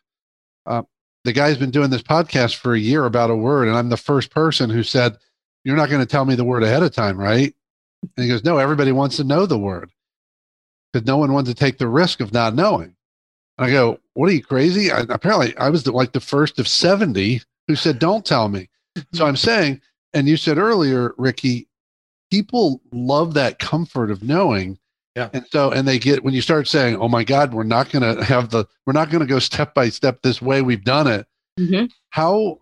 Uh, 0.67 0.83
the 1.27 1.33
guy's 1.33 1.59
been 1.59 1.73
doing 1.73 1.91
this 1.91 2.03
podcast 2.03 2.55
for 2.55 2.75
a 2.75 2.79
year 2.79 3.05
about 3.05 3.31
a 3.31 3.37
word, 3.37 3.67
and 3.67 3.77
I'm 3.77 3.89
the 3.89 3.97
first 3.97 4.31
person 4.31 4.71
who 4.71 4.85
said, 4.85 5.19
"You're 5.65 5.77
not 5.77 5.91
going 5.91 6.01
to 6.01 6.07
tell 6.07 6.25
me 6.25 6.37
the 6.37 6.45
word 6.45 6.63
ahead 6.63 6.85
of 6.85 6.95
time, 6.95 7.19
right?" 7.19 7.53
And 8.03 8.25
he 8.25 8.29
goes, 8.29 8.45
"No, 8.45 8.59
everybody 8.59 8.93
wants 8.93 9.17
to 9.17 9.25
know 9.25 9.45
the 9.45 9.59
word 9.59 9.91
because 10.93 11.05
no 11.05 11.17
one 11.17 11.33
wants 11.33 11.51
to 11.51 11.55
take 11.55 11.79
the 11.79 11.89
risk 11.89 12.21
of 12.21 12.33
not 12.33 12.55
knowing." 12.55 12.95
And 13.59 13.67
I 13.67 13.71
go, 13.71 13.99
"What 14.15 14.31
are 14.31 14.35
you 14.35 14.43
crazy?" 14.43 14.93
I, 14.93 15.01
apparently, 15.09 15.57
I 15.57 15.69
was 15.69 15.83
the, 15.83 15.91
like 15.91 16.13
the 16.13 16.21
first 16.21 16.61
of 16.61 16.69
seventy 16.69 17.43
who 17.67 17.75
said, 17.75 17.99
"Don't 17.99 18.25
tell 18.25 18.49
me." 18.49 18.69
so 19.13 19.27
I'm 19.27 19.37
saying, 19.37 19.81
and 20.15 20.29
you 20.29 20.37
said 20.37 20.59
earlier, 20.59 21.13
Ricky, 21.19 21.67
people 22.31 22.81
love 22.93 23.35
that 23.35 23.59
comfort 23.59 24.13
of 24.13 24.23
knowing 24.23 24.79
yeah. 25.17 25.31
And 25.33 25.47
so, 25.51 25.71
and 25.73 25.89
they 25.89 25.99
get 25.99 26.23
when 26.23 26.35
you 26.35 26.43
start 26.43 26.69
saying, 26.69 26.97
"Oh 26.97 27.09
my 27.09 27.25
God, 27.25 27.55
we're 27.55 27.65
not 27.65 27.91
going 27.91 28.17
to 28.17 28.23
have 28.23 28.51
the, 28.51 28.67
we're 28.85 28.93
not 28.93 29.11
going 29.11 29.21
to 29.21 29.27
go 29.27 29.39
step 29.39 29.75
by 29.75 29.89
step 29.89 30.21
this 30.23 30.43
way. 30.43 30.61
We've 30.61 30.85
done 30.85 31.07
it." 31.07 31.27
Mm-hmm. 31.59 31.87
How 32.11 32.61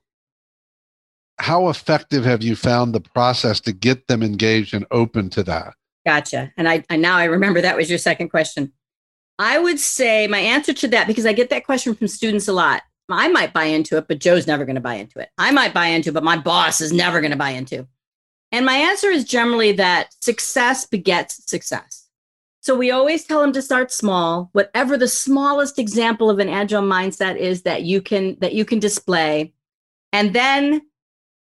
how 1.38 1.68
effective 1.68 2.24
have 2.24 2.42
you 2.42 2.54
found 2.54 2.94
the 2.94 3.00
process 3.00 3.60
to 3.62 3.72
get 3.72 4.06
them 4.06 4.22
engaged 4.22 4.72
and 4.72 4.86
open 4.92 5.30
to 5.30 5.42
that? 5.42 5.74
Gotcha. 6.06 6.52
And 6.56 6.68
I, 6.68 6.84
I 6.88 6.96
now 6.96 7.16
I 7.16 7.24
remember 7.24 7.60
that 7.60 7.76
was 7.76 7.90
your 7.90 7.98
second 7.98 8.28
question. 8.28 8.72
I 9.38 9.58
would 9.58 9.80
say 9.80 10.28
my 10.28 10.38
answer 10.38 10.72
to 10.72 10.88
that 10.88 11.08
because 11.08 11.26
I 11.26 11.32
get 11.32 11.50
that 11.50 11.66
question 11.66 11.94
from 11.94 12.06
students 12.06 12.46
a 12.46 12.52
lot. 12.52 12.82
I 13.10 13.28
might 13.28 13.52
buy 13.52 13.64
into 13.64 13.96
it, 13.98 14.06
but 14.06 14.20
Joe's 14.20 14.46
never 14.46 14.64
going 14.64 14.76
to 14.76 14.80
buy 14.80 14.94
into 14.94 15.18
it. 15.18 15.28
I 15.36 15.50
might 15.50 15.74
buy 15.74 15.86
into 15.86 16.10
it, 16.10 16.14
but 16.14 16.24
my 16.24 16.38
boss 16.38 16.80
is 16.80 16.92
never 16.92 17.20
going 17.20 17.32
to 17.32 17.36
buy 17.36 17.50
into. 17.50 17.86
And 18.52 18.64
my 18.64 18.76
answer 18.76 19.08
is 19.08 19.24
generally 19.24 19.72
that 19.72 20.14
success 20.22 20.86
begets 20.86 21.44
success. 21.50 22.03
So 22.64 22.74
we 22.74 22.90
always 22.90 23.24
tell 23.24 23.42
them 23.42 23.52
to 23.52 23.60
start 23.60 23.92
small, 23.92 24.48
whatever 24.52 24.96
the 24.96 25.06
smallest 25.06 25.78
example 25.78 26.30
of 26.30 26.38
an 26.38 26.48
agile 26.48 26.80
mindset 26.80 27.36
is 27.36 27.60
that 27.64 27.82
you 27.82 28.00
can 28.00 28.38
that 28.40 28.54
you 28.54 28.64
can 28.64 28.78
display. 28.78 29.52
And 30.14 30.34
then 30.34 30.80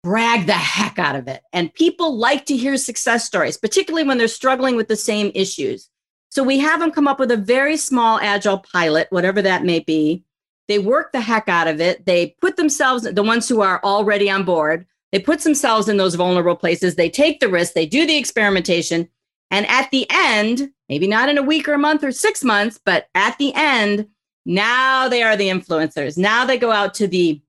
brag 0.03 0.45
the 0.47 0.53
heck 0.53 0.99
out 0.99 1.17
of 1.17 1.27
it. 1.27 1.41
And 1.55 1.73
people 1.73 2.19
like 2.19 2.45
to 2.45 2.57
hear 2.59 2.77
success 2.77 3.25
stories, 3.25 3.57
particularly 3.57 4.07
when 4.07 4.19
they're 4.19 4.29
struggling 4.29 4.77
with 4.77 4.89
the 4.89 4.97
same 4.97 5.33
issues. 5.35 5.89
So 6.31 6.43
we 6.43 6.59
have 6.59 6.79
them 6.79 6.91
come 6.91 7.09
up 7.09 7.19
with 7.19 7.31
a 7.31 7.39
very 7.39 7.79
small 7.79 8.21
agile 8.21 8.59
pilot, 8.59 9.07
whatever 9.09 9.41
that 9.41 9.65
may 9.65 9.81
be. 9.81 10.25
They 10.69 10.79
work 10.79 11.13
the 11.13 11.23
heck 11.23 11.49
out 11.49 11.69
of 11.69 11.81
it. 11.81 12.05
They 12.05 12.37
put 12.43 12.57
themselves, 12.57 13.05
the 13.05 13.23
ones 13.23 13.49
who 13.49 13.63
are 13.63 13.81
already 13.83 14.29
on 14.29 14.45
board, 14.45 14.85
they 15.13 15.21
put 15.21 15.41
themselves 15.41 15.89
in 15.89 15.97
those 15.97 16.17
vulnerable 16.17 16.55
places. 16.55 16.97
They 16.97 17.09
take 17.09 17.41
the 17.41 17.49
risk, 17.49 17.73
they 17.73 17.87
do 17.87 18.07
the 18.07 18.19
experimentation. 18.19 19.09
And 19.51 19.67
at 19.67 19.91
the 19.91 20.07
end, 20.11 20.71
maybe 20.89 21.07
not 21.07 21.29
in 21.29 21.39
a 21.39 21.43
week 21.43 21.69
or 21.69 21.75
a 21.75 21.79
month 21.79 22.05
or 22.05 22.13
six 22.13 22.45
months, 22.45 22.79
but 22.85 23.09
at 23.15 23.39
the 23.39 23.53
end, 23.55 24.09
now 24.45 25.09
they 25.09 25.23
are 25.23 25.37
the 25.37 25.49
influencers. 25.49 26.17
Now 26.17 26.45
they 26.45 26.59
go 26.59 26.71
out 26.71 26.95
to 26.95 27.07
the 27.07 27.41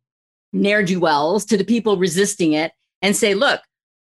ne'er 0.53 0.83
do 0.83 0.99
wells, 0.99 1.45
to 1.45 1.57
the 1.57 1.63
people 1.63 1.97
resisting 1.97 2.53
it, 2.53 2.71
and 3.01 3.15
say, 3.15 3.33
look, 3.33 3.61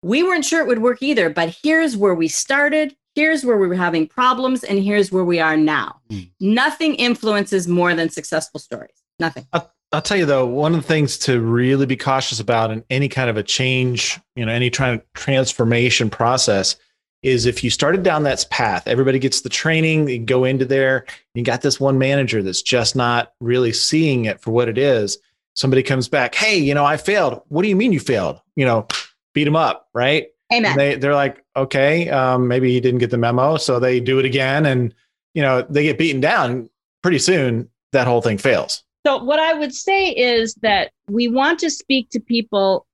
we 0.02 0.22
weren't 0.22 0.44
sure 0.44 0.60
it 0.60 0.66
would 0.66 0.82
work 0.82 1.02
either, 1.02 1.30
but 1.30 1.56
here's 1.62 1.96
where 1.96 2.14
we 2.14 2.28
started. 2.28 2.96
Here's 3.14 3.44
where 3.44 3.58
we 3.58 3.66
were 3.66 3.74
having 3.74 4.06
problems, 4.06 4.64
and 4.64 4.82
here's 4.82 5.12
where 5.12 5.24
we 5.24 5.40
are 5.40 5.56
now. 5.56 6.00
Mm. 6.10 6.30
Nothing 6.40 6.94
influences 6.94 7.68
more 7.68 7.94
than 7.94 8.08
successful 8.08 8.60
stories. 8.60 8.94
Nothing. 9.18 9.46
I'll, 9.52 9.70
I'll, 9.92 10.00
tell 10.00 10.16
you 10.16 10.26
though, 10.26 10.46
one 10.46 10.74
of 10.74 10.82
the 10.82 10.86
things 10.86 11.18
to 11.18 11.40
really 11.40 11.86
be 11.86 11.96
cautious 11.96 12.40
about 12.40 12.70
in 12.70 12.84
any 12.88 13.08
kind 13.08 13.28
of 13.28 13.36
a 13.36 13.42
change, 13.42 14.18
you 14.36 14.46
know, 14.46 14.52
any 14.52 14.70
kind 14.70 14.98
of 14.98 15.12
transformation 15.12 16.08
process 16.08 16.76
is 17.22 17.46
if 17.46 17.62
you 17.62 17.70
started 17.70 18.02
down 18.02 18.22
that 18.22 18.44
path, 18.50 18.88
everybody 18.88 19.18
gets 19.18 19.42
the 19.42 19.48
training, 19.48 20.08
you 20.08 20.18
go 20.18 20.44
into 20.44 20.64
there, 20.64 21.04
you 21.34 21.44
got 21.44 21.60
this 21.60 21.78
one 21.78 21.98
manager 21.98 22.42
that's 22.42 22.62
just 22.62 22.96
not 22.96 23.34
really 23.40 23.72
seeing 23.72 24.24
it 24.24 24.40
for 24.40 24.50
what 24.50 24.68
it 24.68 24.78
is 24.78 25.18
somebody 25.54 25.82
comes 25.82 26.08
back, 26.08 26.34
hey, 26.34 26.56
you 26.56 26.74
know, 26.74 26.84
I 26.84 26.96
failed. 26.96 27.42
What 27.48 27.62
do 27.62 27.68
you 27.68 27.76
mean 27.76 27.92
you 27.92 28.00
failed? 28.00 28.40
You 28.56 28.64
know, 28.64 28.86
beat 29.34 29.44
them 29.44 29.56
up, 29.56 29.88
right? 29.94 30.28
Amen. 30.52 30.72
And 30.72 30.80
they 30.80 30.94
they're 30.96 31.14
like, 31.14 31.44
okay, 31.54 32.08
um, 32.10 32.48
maybe 32.48 32.72
he 32.72 32.80
didn't 32.80 32.98
get 32.98 33.10
the 33.10 33.18
memo, 33.18 33.56
so 33.56 33.78
they 33.78 34.00
do 34.00 34.18
it 34.18 34.24
again, 34.24 34.66
and 34.66 34.94
you 35.34 35.42
know, 35.42 35.62
they 35.62 35.84
get 35.84 35.98
beaten 35.98 36.20
down. 36.20 36.68
Pretty 37.02 37.18
soon, 37.18 37.70
that 37.92 38.06
whole 38.06 38.20
thing 38.20 38.36
fails. 38.36 38.82
So 39.06 39.22
what 39.22 39.38
I 39.38 39.54
would 39.54 39.74
say 39.74 40.08
is 40.08 40.54
that 40.56 40.90
we 41.08 41.28
want 41.28 41.58
to 41.60 41.70
speak 41.70 42.10
to 42.10 42.20
people 42.20 42.86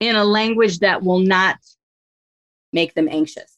in 0.00 0.16
a 0.16 0.24
language 0.24 0.78
that 0.78 1.02
will 1.02 1.18
not 1.18 1.56
make 2.72 2.94
them 2.94 3.08
anxious. 3.10 3.51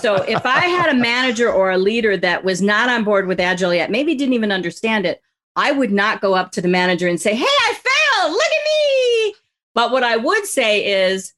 So 0.00 0.16
if 0.16 0.46
I 0.46 0.66
had 0.66 0.90
a 0.90 0.98
manager 0.98 1.50
or 1.50 1.70
a 1.70 1.78
leader 1.78 2.16
that 2.16 2.44
was 2.44 2.62
not 2.62 2.88
on 2.88 3.04
board 3.04 3.26
with 3.26 3.40
Agile 3.40 3.74
yet, 3.74 3.90
maybe 3.90 4.14
didn't 4.14 4.34
even 4.34 4.52
understand 4.52 5.04
it, 5.04 5.20
I 5.56 5.72
would 5.72 5.90
not 5.90 6.20
go 6.20 6.34
up 6.34 6.52
to 6.52 6.60
the 6.60 6.68
manager 6.68 7.08
and 7.08 7.20
say, 7.20 7.34
Hey, 7.34 7.44
I 7.44 7.74
failed. 7.74 8.32
Look 8.32 8.42
at 8.42 8.64
me. 8.64 9.34
But 9.74 9.90
what 9.90 10.04
I 10.04 10.16
would 10.16 10.46
say 10.46 11.10
is, 11.10 11.32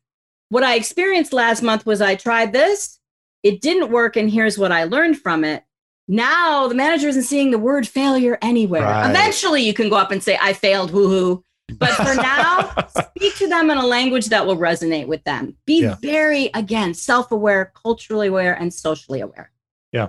what 0.50 0.62
I 0.62 0.74
experienced 0.74 1.32
last 1.32 1.62
month 1.62 1.86
was 1.86 2.02
I 2.02 2.14
tried 2.14 2.52
this, 2.52 2.98
it 3.42 3.62
didn't 3.62 3.90
work, 3.90 4.16
and 4.16 4.30
here's 4.30 4.58
what 4.58 4.70
I 4.70 4.84
learned 4.84 5.18
from 5.18 5.44
it. 5.44 5.64
Now 6.08 6.68
the 6.68 6.74
manager 6.74 7.08
isn't 7.08 7.22
seeing 7.22 7.50
the 7.50 7.58
word 7.58 7.88
failure 7.88 8.36
anywhere. 8.42 8.82
Right. 8.82 9.08
Eventually, 9.08 9.62
you 9.62 9.72
can 9.72 9.88
go 9.88 9.96
up 9.96 10.10
and 10.10 10.22
say, 10.22 10.38
I 10.40 10.52
failed, 10.52 10.92
woohoo. 10.92 11.42
But 11.78 11.92
for 11.94 12.14
now, 12.14 12.74
speak 13.16 13.36
to 13.36 13.48
them 13.48 13.70
in 13.70 13.78
a 13.78 13.86
language 13.86 14.26
that 14.26 14.46
will 14.46 14.56
resonate 14.56 15.06
with 15.06 15.22
them. 15.24 15.56
Be 15.66 15.82
yeah. 15.82 15.96
very, 16.00 16.50
again, 16.54 16.94
self 16.94 17.32
aware, 17.32 17.72
culturally 17.80 18.28
aware, 18.28 18.54
and 18.54 18.72
socially 18.72 19.20
aware. 19.20 19.50
Yeah. 19.92 20.08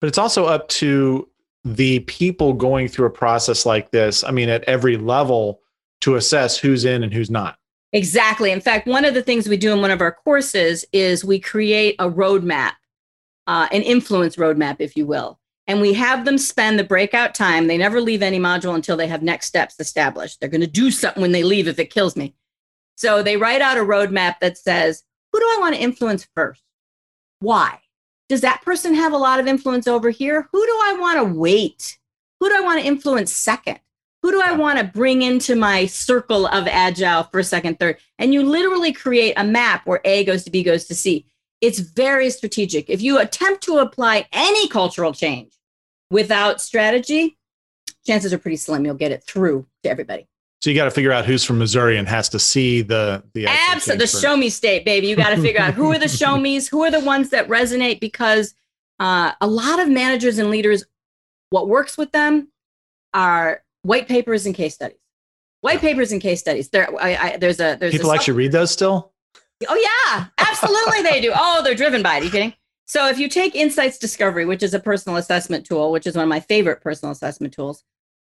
But 0.00 0.08
it's 0.08 0.18
also 0.18 0.46
up 0.46 0.68
to 0.68 1.28
the 1.64 2.00
people 2.00 2.52
going 2.52 2.88
through 2.88 3.06
a 3.06 3.10
process 3.10 3.64
like 3.64 3.90
this, 3.90 4.22
I 4.22 4.30
mean, 4.30 4.48
at 4.48 4.64
every 4.64 4.96
level 4.96 5.60
to 6.02 6.16
assess 6.16 6.58
who's 6.58 6.84
in 6.84 7.02
and 7.02 7.12
who's 7.12 7.30
not. 7.30 7.56
Exactly. 7.92 8.50
In 8.50 8.60
fact, 8.60 8.86
one 8.86 9.04
of 9.04 9.14
the 9.14 9.22
things 9.22 9.48
we 9.48 9.56
do 9.56 9.72
in 9.72 9.80
one 9.80 9.90
of 9.90 10.00
our 10.00 10.12
courses 10.12 10.84
is 10.92 11.24
we 11.24 11.38
create 11.38 11.94
a 11.98 12.10
roadmap, 12.10 12.72
uh, 13.46 13.68
an 13.70 13.82
influence 13.82 14.36
roadmap, 14.36 14.76
if 14.80 14.96
you 14.96 15.06
will. 15.06 15.38
And 15.66 15.80
we 15.80 15.94
have 15.94 16.24
them 16.24 16.36
spend 16.36 16.78
the 16.78 16.84
breakout 16.84 17.34
time. 17.34 17.66
They 17.66 17.78
never 17.78 18.00
leave 18.00 18.22
any 18.22 18.38
module 18.38 18.74
until 18.74 18.96
they 18.96 19.06
have 19.06 19.22
next 19.22 19.46
steps 19.46 19.76
established. 19.78 20.40
They're 20.40 20.48
going 20.48 20.60
to 20.60 20.66
do 20.66 20.90
something 20.90 21.22
when 21.22 21.32
they 21.32 21.42
leave 21.42 21.68
if 21.68 21.78
it 21.78 21.90
kills 21.90 22.16
me. 22.16 22.34
So 22.96 23.22
they 23.22 23.36
write 23.36 23.62
out 23.62 23.78
a 23.78 23.80
roadmap 23.80 24.40
that 24.40 24.58
says, 24.58 25.02
who 25.32 25.40
do 25.40 25.46
I 25.46 25.56
want 25.60 25.74
to 25.74 25.80
influence 25.80 26.28
first? 26.34 26.62
Why? 27.40 27.80
does 28.28 28.40
that 28.40 28.62
person 28.62 28.94
have 28.94 29.12
a 29.12 29.18
lot 29.18 29.40
of 29.40 29.46
influence 29.46 29.86
over 29.86 30.10
here? 30.10 30.48
Who 30.52 30.64
do 30.64 30.72
I 30.84 30.96
want 30.98 31.18
to 31.18 31.38
wait? 31.38 31.98
Who 32.40 32.48
do 32.48 32.56
I 32.56 32.60
want 32.60 32.80
to 32.80 32.86
influence 32.86 33.32
second? 33.32 33.80
Who 34.22 34.30
do 34.30 34.40
I 34.42 34.52
want 34.52 34.78
to 34.78 34.84
bring 34.84 35.22
into 35.22 35.54
my 35.54 35.84
circle 35.86 36.46
of 36.46 36.66
agile 36.66 37.24
for 37.24 37.42
second, 37.42 37.78
third? 37.78 37.98
And 38.18 38.32
you 38.32 38.42
literally 38.42 38.92
create 38.92 39.34
a 39.36 39.44
map 39.44 39.86
where 39.86 40.00
A 40.04 40.24
goes 40.24 40.44
to 40.44 40.50
B 40.50 40.62
goes 40.62 40.86
to 40.86 40.94
C. 40.94 41.26
It's 41.60 41.78
very 41.78 42.30
strategic. 42.30 42.88
If 42.88 43.02
you 43.02 43.18
attempt 43.18 43.62
to 43.64 43.78
apply 43.78 44.26
any 44.32 44.68
cultural 44.68 45.12
change 45.12 45.53
without 46.14 46.60
strategy, 46.60 47.36
chances 48.06 48.32
are 48.32 48.38
pretty 48.38 48.56
slim 48.56 48.84
you'll 48.86 48.94
get 48.94 49.10
it 49.10 49.24
through 49.24 49.66
to 49.82 49.90
everybody. 49.90 50.28
So 50.62 50.70
you 50.70 50.76
got 50.76 50.84
to 50.84 50.92
figure 50.92 51.12
out 51.12 51.26
who's 51.26 51.44
from 51.44 51.58
Missouri 51.58 51.98
and 51.98 52.08
has 52.08 52.28
to 52.30 52.38
see 52.38 52.80
the 52.80 53.22
the 53.34 53.46
absolutely 53.46 54.06
the 54.06 54.18
show 54.18 54.34
me 54.34 54.48
state, 54.48 54.84
baby. 54.84 55.08
You 55.08 55.16
got 55.16 55.30
to 55.30 55.42
figure 55.42 55.60
out 55.60 55.74
who 55.74 55.92
are 55.92 55.98
the 55.98 56.08
show 56.22 56.38
me's, 56.38 56.68
who 56.68 56.84
are 56.84 56.90
the 56.90 57.00
ones 57.00 57.30
that 57.30 57.48
resonate 57.48 58.00
because 58.00 58.54
uh, 58.98 59.32
a 59.40 59.46
lot 59.46 59.80
of 59.80 59.90
managers 59.90 60.38
and 60.38 60.50
leaders, 60.50 60.84
what 61.50 61.68
works 61.68 61.98
with 61.98 62.12
them 62.12 62.48
are 63.12 63.62
white 63.82 64.08
papers 64.08 64.46
and 64.46 64.54
case 64.54 64.74
studies. 64.74 64.98
White 65.60 65.80
papers 65.80 66.12
and 66.12 66.22
case 66.22 66.40
studies. 66.40 66.70
There, 66.70 66.88
I, 66.98 67.16
I, 67.16 67.36
there's 67.36 67.60
a 67.60 67.76
there's 67.78 67.92
people 67.92 68.12
a, 68.12 68.14
actually 68.14 68.34
read 68.34 68.52
those 68.52 68.70
still. 68.70 69.12
Oh 69.68 69.74
yeah, 69.74 70.26
absolutely 70.38 71.02
they 71.02 71.20
do. 71.20 71.32
Oh, 71.34 71.62
they're 71.62 71.74
driven 71.74 72.02
by 72.02 72.16
it. 72.16 72.20
Are 72.20 72.24
you 72.24 72.30
kidding? 72.30 72.54
So 72.86 73.08
if 73.08 73.18
you 73.18 73.28
take 73.28 73.54
Insights 73.54 73.98
Discovery, 73.98 74.44
which 74.44 74.62
is 74.62 74.74
a 74.74 74.80
personal 74.80 75.16
assessment 75.16 75.64
tool, 75.64 75.90
which 75.90 76.06
is 76.06 76.16
one 76.16 76.24
of 76.24 76.28
my 76.28 76.40
favorite 76.40 76.82
personal 76.82 77.12
assessment 77.12 77.54
tools, 77.54 77.82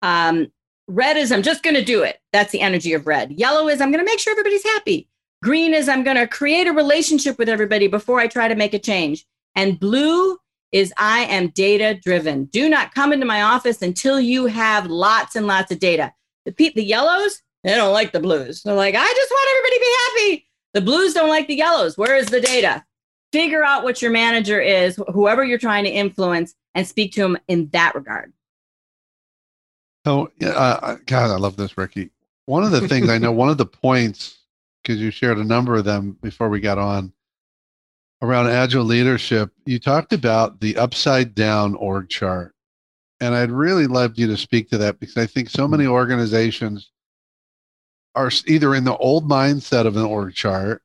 um, 0.02 0.48
Red 0.88 1.18
is 1.18 1.32
I'm 1.32 1.44
just 1.44 1.64
going 1.64 1.76
to 1.76 1.84
do 1.84 2.04
it. 2.04 2.20
That's 2.32 2.52
the 2.52 2.62
energy 2.62 2.94
of 2.94 3.08
red. 3.08 3.32
Yellow 3.34 3.68
is 3.68 3.82
I'm 3.82 3.92
going 3.92 4.04
to 4.04 4.10
make 4.10 4.20
sure 4.20 4.32
everybody's 4.32 4.64
happy. 4.64 5.10
Green 5.44 5.74
is 5.74 5.90
I'm 5.90 6.04
going 6.04 6.18
to 6.18 6.28
create 6.28 6.68
a 6.68 6.74
relationship 6.74 7.38
with 7.38 7.50
everybody 7.50 7.88
before 7.88 8.20
I 8.20 8.28
try 8.28 8.48
to 8.48 8.56
make 8.56 8.74
a 8.74 8.80
change. 8.80 9.26
And 9.56 9.80
blue 9.80 10.38
is 10.72 10.94
I 10.98 11.20
am 11.26 11.50
data 11.50 12.00
driven. 12.02 12.46
Do 12.46 12.70
not 12.70 12.94
come 12.96 13.12
into 13.12 13.26
my 13.26 13.42
office 13.42 13.82
until 13.82 14.20
you 14.20 14.46
have 14.46 14.88
lots 14.88 15.36
and 15.36 15.46
lots 15.46 15.72
of 15.72 15.80
data. 15.80 16.14
The 16.46 16.54
pe- 16.54 16.74
the 16.74 16.84
yellows, 16.84 17.42
they 17.64 17.76
don't 17.76 17.94
like 17.94 18.14
the 18.14 18.20
blues. 18.20 18.64
They're 18.64 18.74
like, 18.74 18.96
I 18.96 19.06
just 19.06 19.32
want 19.32 19.50
everybody 19.52 19.76
to 19.76 19.80
be 19.82 19.96
happy. 20.06 20.48
The 20.74 20.82
blues 20.82 21.14
don't 21.14 21.30
like 21.30 21.48
the 21.48 21.56
yellows. 21.56 21.98
Where 21.98 22.16
is 22.16 22.28
the 22.28 22.42
data? 22.42 22.86
Figure 23.32 23.64
out 23.64 23.84
what 23.84 24.02
your 24.02 24.12
manager 24.12 24.62
is, 24.62 25.00
whoever 25.14 25.44
you're 25.44 25.58
trying 25.58 25.84
to 25.84 25.90
influence, 25.90 26.56
and 26.76 26.88
speak 26.88 27.12
to 27.14 27.22
them 27.22 27.38
in 27.48 27.68
that 27.70 27.94
regard. 27.96 28.32
So, 30.06 30.32
uh, 30.42 30.96
God, 31.06 31.32
I 31.32 31.36
love 31.36 31.58
this, 31.58 31.78
Ricky. 31.78 32.12
One 32.46 32.64
of 32.64 32.72
the 32.72 32.88
things 32.88 33.10
I 33.10 33.18
know, 33.18 33.34
one 33.34 33.50
of 33.50 33.58
the 33.58 33.66
points, 33.66 34.38
because 34.82 35.02
you 35.02 35.12
shared 35.12 35.38
a 35.38 35.44
number 35.44 35.76
of 35.76 35.84
them 35.84 36.18
before 36.22 36.48
we 36.48 36.62
got 36.62 36.78
on 36.78 37.12
around 38.22 38.48
agile 38.48 38.86
leadership, 38.86 39.52
you 39.66 39.80
talked 39.80 40.14
about 40.14 40.62
the 40.62 40.78
upside 40.78 41.36
down 41.36 41.76
org 41.76 42.08
chart. 42.10 42.56
And 43.20 43.36
I'd 43.36 43.52
really 43.52 43.88
love 43.88 44.18
you 44.18 44.28
to 44.28 44.38
speak 44.38 44.70
to 44.70 44.78
that 44.78 45.00
because 45.00 45.18
I 45.18 45.26
think 45.26 45.50
so 45.50 45.68
many 45.68 45.88
organizations 45.88 46.92
are 48.16 48.32
either 48.46 48.76
in 48.76 48.84
the 48.84 48.96
old 48.98 49.30
mindset 49.30 49.86
of 49.86 49.98
an 49.98 50.06
org 50.06 50.34
chart 50.34 50.82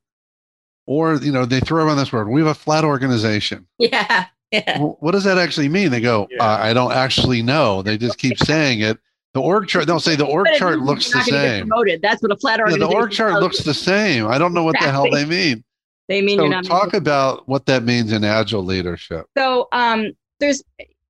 or, 0.85 1.15
you 1.15 1.31
know, 1.31 1.45
they 1.45 1.59
throw 1.59 1.85
around 1.85 1.97
this 1.97 2.11
word. 2.11 2.29
We 2.29 2.41
have 2.41 2.49
a 2.49 2.53
flat 2.53 2.83
organization. 2.83 3.67
Yeah. 3.77 4.27
Yeah. 4.51 4.79
Well, 4.79 4.97
what 4.99 5.13
does 5.13 5.23
that 5.23 5.39
actually 5.39 5.67
mean? 5.67 5.89
They 5.89 5.99
go, 5.99 6.27
yeah. 6.29 6.43
uh, 6.43 6.57
I 6.59 6.73
don't 6.73 6.91
actually 6.91 7.41
know. 7.41 7.81
They 7.81 7.97
just 7.97 8.19
keep 8.19 8.37
saying 8.45 8.81
it. 8.81 8.99
The 9.33 9.41
org 9.41 9.67
chart, 9.67 9.87
they'll 9.87 9.99
say 9.99 10.15
the 10.15 10.27
org 10.27 10.47
chart 10.57 10.77
looks 10.79 11.11
the 11.11 11.23
same. 11.23 11.67
Promoted. 11.67 12.03
That's 12.03 12.21
what 12.21 12.31
a 12.31 12.37
flat 12.37 12.59
organization. 12.59 12.87
Yeah, 12.87 12.87
the 12.87 12.95
org 12.95 13.11
chart 13.11 13.33
looks 13.41 13.59
you. 13.59 13.65
the 13.65 13.73
same. 13.73 14.27
I 14.27 14.37
don't 14.37 14.53
know 14.53 14.63
what 14.63 14.75
exactly. 14.75 15.09
the 15.09 15.17
hell 15.17 15.25
they 15.25 15.25
mean. 15.25 15.63
They 16.07 16.21
mean 16.21 16.37
so 16.37 16.43
you're 16.43 16.51
not. 16.51 16.65
Talk 16.65 16.93
about 16.93 17.47
what 17.47 17.65
that 17.65 17.83
means 17.83 18.11
in 18.11 18.23
agile 18.23 18.63
leadership. 18.63 19.25
So, 19.35 19.69
um, 19.71 20.11
there's 20.39 20.63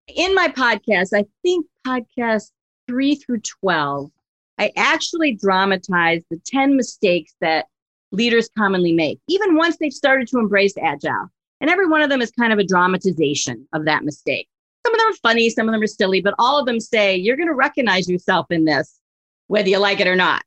in 0.07 0.33
my 0.35 0.47
podcast, 0.47 1.09
I 1.13 1.25
think 1.41 1.65
podcast 1.85 2.51
three 2.87 3.15
through 3.15 3.41
twelve, 3.41 4.09
I 4.57 4.71
actually 4.77 5.35
dramatized 5.35 6.25
the 6.29 6.39
ten 6.45 6.77
mistakes 6.77 7.33
that 7.41 7.65
leaders 8.13 8.49
commonly 8.57 8.93
make, 8.93 9.19
even 9.27 9.55
once 9.55 9.77
they've 9.77 9.91
started 9.91 10.27
to 10.29 10.39
embrace 10.39 10.73
agile. 10.81 11.29
And 11.59 11.69
every 11.69 11.87
one 11.87 12.01
of 12.01 12.09
them 12.09 12.21
is 12.21 12.31
kind 12.31 12.53
of 12.53 12.59
a 12.59 12.65
dramatization 12.65 13.67
of 13.73 13.85
that 13.85 14.03
mistake. 14.03 14.47
Some 14.85 14.93
of 14.93 14.99
them 14.99 15.09
are 15.11 15.15
funny, 15.15 15.49
some 15.49 15.67
of 15.67 15.73
them 15.73 15.81
are 15.81 15.87
silly, 15.87 16.21
but 16.21 16.35
all 16.37 16.59
of 16.59 16.65
them 16.65 16.79
say 16.79 17.15
you're 17.15 17.37
going 17.37 17.47
to 17.47 17.53
recognize 17.53 18.09
yourself 18.09 18.47
in 18.49 18.65
this, 18.65 18.99
whether 19.47 19.69
you 19.69 19.77
like 19.79 19.99
it 19.99 20.07
or 20.07 20.15
not. 20.15 20.43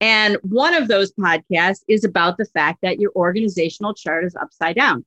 And 0.00 0.36
one 0.42 0.74
of 0.74 0.88
those 0.88 1.12
podcasts 1.12 1.82
is 1.88 2.04
about 2.04 2.38
the 2.38 2.46
fact 2.46 2.78
that 2.82 3.00
your 3.00 3.12
organizational 3.14 3.94
chart 3.94 4.24
is 4.24 4.36
upside 4.36 4.76
down. 4.76 5.04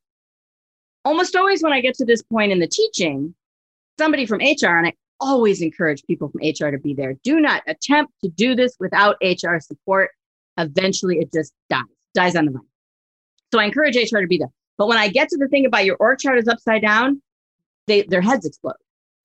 Almost 1.06 1.36
always, 1.36 1.64
when 1.64 1.74
I 1.74 1.82
get 1.82 1.96
to 1.96 2.06
this 2.06 2.22
point 2.22 2.52
in 2.52 2.60
the 2.60 2.68
teaching, 2.68 3.34
somebody 3.98 4.26
from 4.26 4.40
HR, 4.40 4.78
and 4.78 4.88
I 4.88 4.94
always 5.20 5.62
encourage 5.62 6.04
people 6.04 6.30
from 6.30 6.42
HR 6.42 6.72
to 6.72 6.78
be 6.78 6.94
there. 6.94 7.16
Do 7.24 7.40
not 7.40 7.64
attempt 7.68 8.14
to 8.24 8.30
do 8.30 8.54
this 8.54 8.76
without 8.80 9.18
HR 9.24 9.60
support. 9.60 10.12
Eventually 10.62 11.20
it 11.20 11.32
just 11.34 11.54
dies, 11.70 11.84
dies 12.14 12.36
on 12.36 12.46
the 12.46 12.52
vine. 12.52 12.62
So 13.54 13.60
I 13.60 13.66
encourage 13.66 13.96
HR 13.96 14.20
to 14.20 14.28
be 14.28 14.38
there. 14.38 14.52
But 14.78 14.88
when 14.88 14.98
I 14.98 15.10
get 15.10 15.30
to 15.30 15.38
the 15.38 15.48
thing 15.48 15.66
about 15.66 15.86
your 15.86 15.98
org 15.98 16.20
chart 16.20 16.40
is 16.40 16.48
upside 16.48 16.82
down, 16.82 17.22
they 17.88 18.04
their 18.04 18.22
heads 18.22 18.46
explode. 18.46 18.74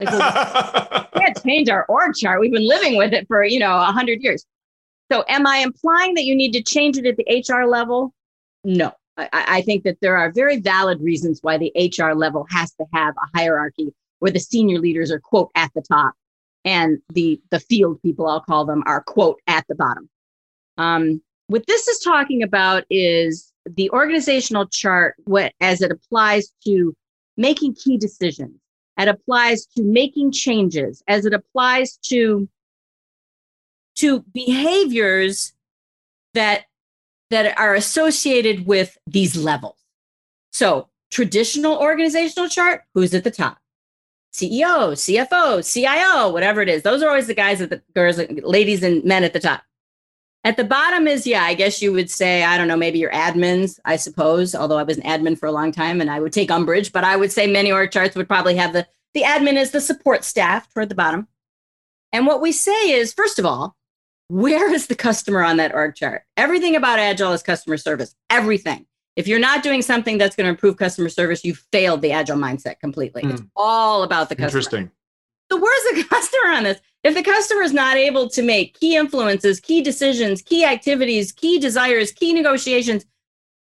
Like, 0.01 0.11
well, 0.11 1.09
we 1.14 1.20
can't 1.20 1.43
change 1.43 1.68
our 1.68 1.87
org 1.87 2.14
chart. 2.14 2.41
We've 2.41 2.53
been 2.53 2.66
living 2.66 2.97
with 2.97 3.12
it 3.12 3.26
for 3.28 3.45
you 3.45 3.59
know 3.59 3.76
a 3.76 3.93
hundred 3.93 4.22
years. 4.22 4.45
So 5.11 5.24
am 5.28 5.47
I 5.47 5.59
implying 5.59 6.14
that 6.14 6.24
you 6.24 6.34
need 6.34 6.53
to 6.53 6.62
change 6.62 6.99
it 6.99 7.07
at 7.07 7.16
the 7.16 7.45
HR 7.49 7.66
level? 7.66 8.12
No. 8.64 8.93
I, 9.16 9.28
I 9.32 9.62
think 9.62 9.84
that 9.84 9.99
there 10.01 10.16
are 10.16 10.32
very 10.32 10.61
valid 10.61 11.01
reasons 11.01 11.39
why 11.43 11.59
the 11.59 11.72
HR 11.76 12.12
level 12.12 12.47
has 12.51 12.72
to 12.74 12.84
have 12.93 13.14
a 13.14 13.39
hierarchy 13.39 13.95
where 14.18 14.32
the 14.32 14.41
senior 14.41 14.78
leaders 14.78 15.11
are 15.11 15.20
quote 15.20 15.51
at 15.55 15.70
the 15.74 15.82
top 15.82 16.14
and 16.64 16.99
the 17.11 17.41
the 17.51 17.61
field 17.61 18.03
people 18.03 18.26
I'll 18.26 18.41
call 18.41 18.66
them 18.66 18.82
are 18.87 19.03
quote 19.03 19.41
at 19.47 19.64
the 19.68 19.74
bottom. 19.74 20.11
Um, 20.76 21.22
what 21.49 21.66
this 21.66 21.88
is 21.88 21.99
talking 22.01 22.42
about 22.42 22.84
is 22.90 23.53
the 23.64 23.90
organizational 23.90 24.66
chart 24.66 25.14
what 25.24 25.53
as 25.61 25.82
it 25.82 25.90
applies 25.90 26.53
to 26.64 26.94
making 27.36 27.74
key 27.74 27.97
decisions 27.99 28.59
it 28.99 29.09
applies 29.09 29.66
to 29.66 29.82
making 29.82 30.32
changes 30.32 31.03
as 31.07 31.26
it 31.26 31.34
applies 31.34 31.99
to 31.99 32.49
to 33.97 34.20
behaviors 34.32 35.53
that 36.34 36.64
that 37.30 37.59
are 37.59 37.74
associated 37.74 38.66
with 38.66 38.97
these 39.07 39.36
levels. 39.36 39.76
So 40.53 40.88
traditional 41.11 41.76
organizational 41.76 42.49
chart 42.49 42.82
who's 42.94 43.14
at 43.14 43.24
the 43.24 43.30
top? 43.30 43.59
Ceo 44.32 44.92
cfo 44.92 45.64
cio 45.64 46.30
whatever 46.30 46.62
it 46.62 46.68
is. 46.68 46.82
Those 46.82 47.03
are 47.03 47.09
always 47.09 47.26
the 47.26 47.34
guys 47.34 47.61
at 47.61 47.70
the 47.70 47.82
girls 47.94 48.18
ladies 48.42 48.82
and 48.82 49.05
men 49.05 49.24
at 49.24 49.32
the 49.32 49.40
top 49.40 49.62
at 50.47 50.57
the 50.57 50.62
bottom 50.62 51.09
is, 51.09 51.26
yeah, 51.26 51.42
I 51.42 51.55
guess 51.55 51.82
you 51.82 51.92
would 51.92 52.09
say, 52.09 52.44
I 52.44 52.57
don't 52.57 52.68
know, 52.68 52.76
maybe 52.76 53.01
your 53.01 53.11
admins, 53.11 53.80
I 53.84 53.97
suppose, 53.97 54.55
although 54.55 54.78
I 54.78 54.84
was 54.84 54.97
an 54.97 55.03
admin 55.03 55.36
for 55.36 55.47
a 55.47 55.53
long 55.53 55.72
time 55.72 56.01
and 56.01 56.09
I 56.09 56.20
would 56.20 56.32
take 56.32 56.53
umbrage, 56.53 56.92
but 56.92 57.03
I 57.03 57.16
would 57.16 57.32
say 57.32 57.49
many 57.49 57.72
org 57.72 57.90
charts 57.90 58.14
would 58.14 58.28
probably 58.28 58.55
have 58.55 58.72
the, 58.72 58.86
the 59.12 59.22
admin 59.22 59.57
is 59.57 59.72
the 59.72 59.80
support 59.80 60.22
staff 60.22 60.72
toward 60.72 60.88
the 60.88 60.94
bottom. 60.94 61.26
And 62.12 62.28
what 62.28 62.40
we 62.40 62.53
say 62.53 62.92
is, 62.92 63.12
first 63.12 63.40
of 63.40 63.44
all, 63.44 63.76
where 64.28 64.72
is 64.72 64.86
the 64.86 64.94
customer 64.94 65.42
on 65.42 65.57
that 65.57 65.74
org 65.74 65.97
chart? 65.97 66.22
Everything 66.36 66.76
about 66.76 67.01
Agile 67.01 67.32
is 67.32 67.42
customer 67.42 67.76
service, 67.76 68.14
everything. 68.30 68.86
If 69.16 69.26
you're 69.26 69.40
not 69.40 69.64
doing 69.64 69.82
something 69.82 70.16
that's 70.16 70.36
going 70.36 70.44
to 70.44 70.51
improve 70.51 70.76
customer 70.76 71.09
service, 71.09 71.44
you 71.44 71.57
failed 71.72 72.03
the 72.03 72.12
Agile 72.12 72.36
mindset 72.36 72.78
completely. 72.78 73.22
Mm. 73.22 73.32
It's 73.32 73.40
hmm. 73.40 73.47
all 73.57 74.05
about 74.05 74.28
the 74.28 74.36
customer. 74.36 74.47
Interesting. 74.47 74.90
So 75.51 75.59
where's 75.61 75.97
the 75.97 76.05
customer 76.11 76.53
on 76.53 76.64
this? 76.64 76.80
If 77.05 77.14
the 77.14 77.22
customer 77.22 77.62
is 77.62 77.72
not 77.72 77.97
able 77.97 78.28
to 78.30 78.42
make 78.42 78.78
key 78.78 78.97
influences, 78.97 79.61
key 79.61 79.82
decisions, 79.82 80.42
key 80.42 80.64
activities, 80.64 81.30
key 81.30 81.59
desires, 81.59 82.11
key 82.11 82.32
negotiations, 82.32 83.05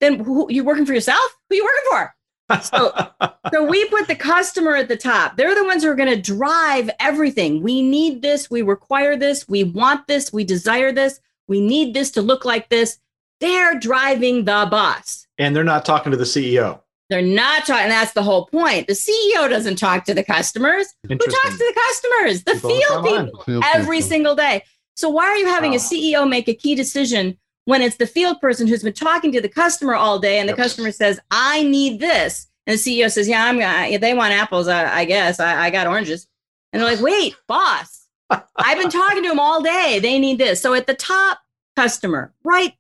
then 0.01 0.21
who, 0.21 0.47
you 0.51 0.65
working 0.65 0.87
for 0.87 0.95
yourself? 0.95 1.37
Who 1.49 1.55
are 1.55 1.57
you 1.57 1.65
working 1.65 1.91
for? 1.91 2.15
so, 2.63 2.93
so 3.53 3.65
we 3.65 3.89
put 3.89 4.09
the 4.09 4.17
customer 4.17 4.75
at 4.75 4.89
the 4.89 4.97
top. 4.97 5.37
They're 5.37 5.55
the 5.55 5.65
ones 5.65 5.83
who 5.83 5.91
are 5.91 5.95
going 5.95 6.15
to 6.15 6.21
drive 6.21 6.91
everything. 6.99 7.63
We 7.63 7.83
need 7.83 8.23
this. 8.23 8.51
We 8.51 8.63
require 8.63 9.17
this. 9.17 9.49
We 9.49 9.65
want 9.65 10.07
this. 10.07 10.33
We 10.33 10.45
desire 10.45 10.93
this. 10.93 11.21
We 11.47 11.61
need 11.61 11.95
this 11.95 12.11
to 12.13 12.23
look 12.23 12.45
like 12.45 12.69
this. 12.69 12.99
They're 13.41 13.79
driving 13.79 14.45
the 14.45 14.67
bus. 14.71 15.27
And 15.39 15.55
they're 15.55 15.65
not 15.65 15.85
talking 15.85 16.11
to 16.11 16.19
the 16.19 16.25
CEO. 16.25 16.81
They're 17.11 17.23
not 17.23 17.67
talking. 17.67 17.85
And 17.85 17.93
that's 17.93 18.13
the 18.13 18.23
whole 18.23 18.47
point. 18.47 18.87
The 18.87 18.93
CEO 18.93 19.49
doesn't 19.49 19.77
talk 19.77 20.05
to 20.05 20.15
the 20.15 20.23
customers. 20.23 20.87
Who 21.07 21.17
talks 21.17 21.59
to 21.59 21.59
the 21.59 21.81
customers? 21.87 22.45
The 22.45 22.53
people 22.53 22.71
field 22.71 23.05
people 23.05 23.43
field 23.43 23.65
every 23.75 23.99
people. 23.99 24.09
single 24.09 24.35
day. 24.35 24.63
So 24.97 25.09
why 25.09 25.27
are 25.27 25.37
you 25.37 25.47
having 25.47 25.71
wow. 25.71 25.77
a 25.77 25.81
CEO 25.81 26.29
make 26.29 26.49
a 26.49 26.55
key 26.55 26.75
decision 26.75 27.39
when 27.65 27.83
it's 27.83 27.97
the 27.97 28.07
field 28.07 28.41
person 28.41 28.67
who's 28.67 28.83
been 28.83 28.93
talking 28.93 29.33
to 29.33 29.41
the 29.41 29.49
customer 29.49 29.95
all 29.95 30.19
day 30.19 30.39
and 30.39 30.49
the 30.49 30.53
yep. 30.53 30.59
customer 30.59 30.91
says, 30.91 31.21
"I 31.31 31.63
need 31.63 32.01
this," 32.01 32.47
and 32.67 32.79
the 32.79 32.79
CEO 32.79 33.11
says, 33.11 33.29
"Yeah, 33.29 33.45
I'm. 33.45 33.61
Uh, 33.61 33.99
they 33.99 34.15
want 34.15 34.33
apples. 34.33 34.69
I, 34.69 35.01
I 35.01 35.05
guess 35.05 35.41
I, 35.41 35.67
I 35.67 35.71
got 35.71 35.87
oranges." 35.87 36.27
And 36.73 36.83
they're 36.83 36.91
like, 36.91 37.01
"Wait, 37.01 37.37
boss, 37.47 38.07
I've 38.31 38.79
been 38.79 38.91
talking 38.91 39.23
to 39.23 39.29
them 39.29 39.39
all 39.39 39.63
day. 39.63 39.99
They 40.03 40.19
need 40.19 40.39
this." 40.39 40.61
So 40.61 40.75
at 40.75 40.87
the 40.87 40.95
top, 40.95 41.39
customer, 41.77 42.35
right, 42.43 42.75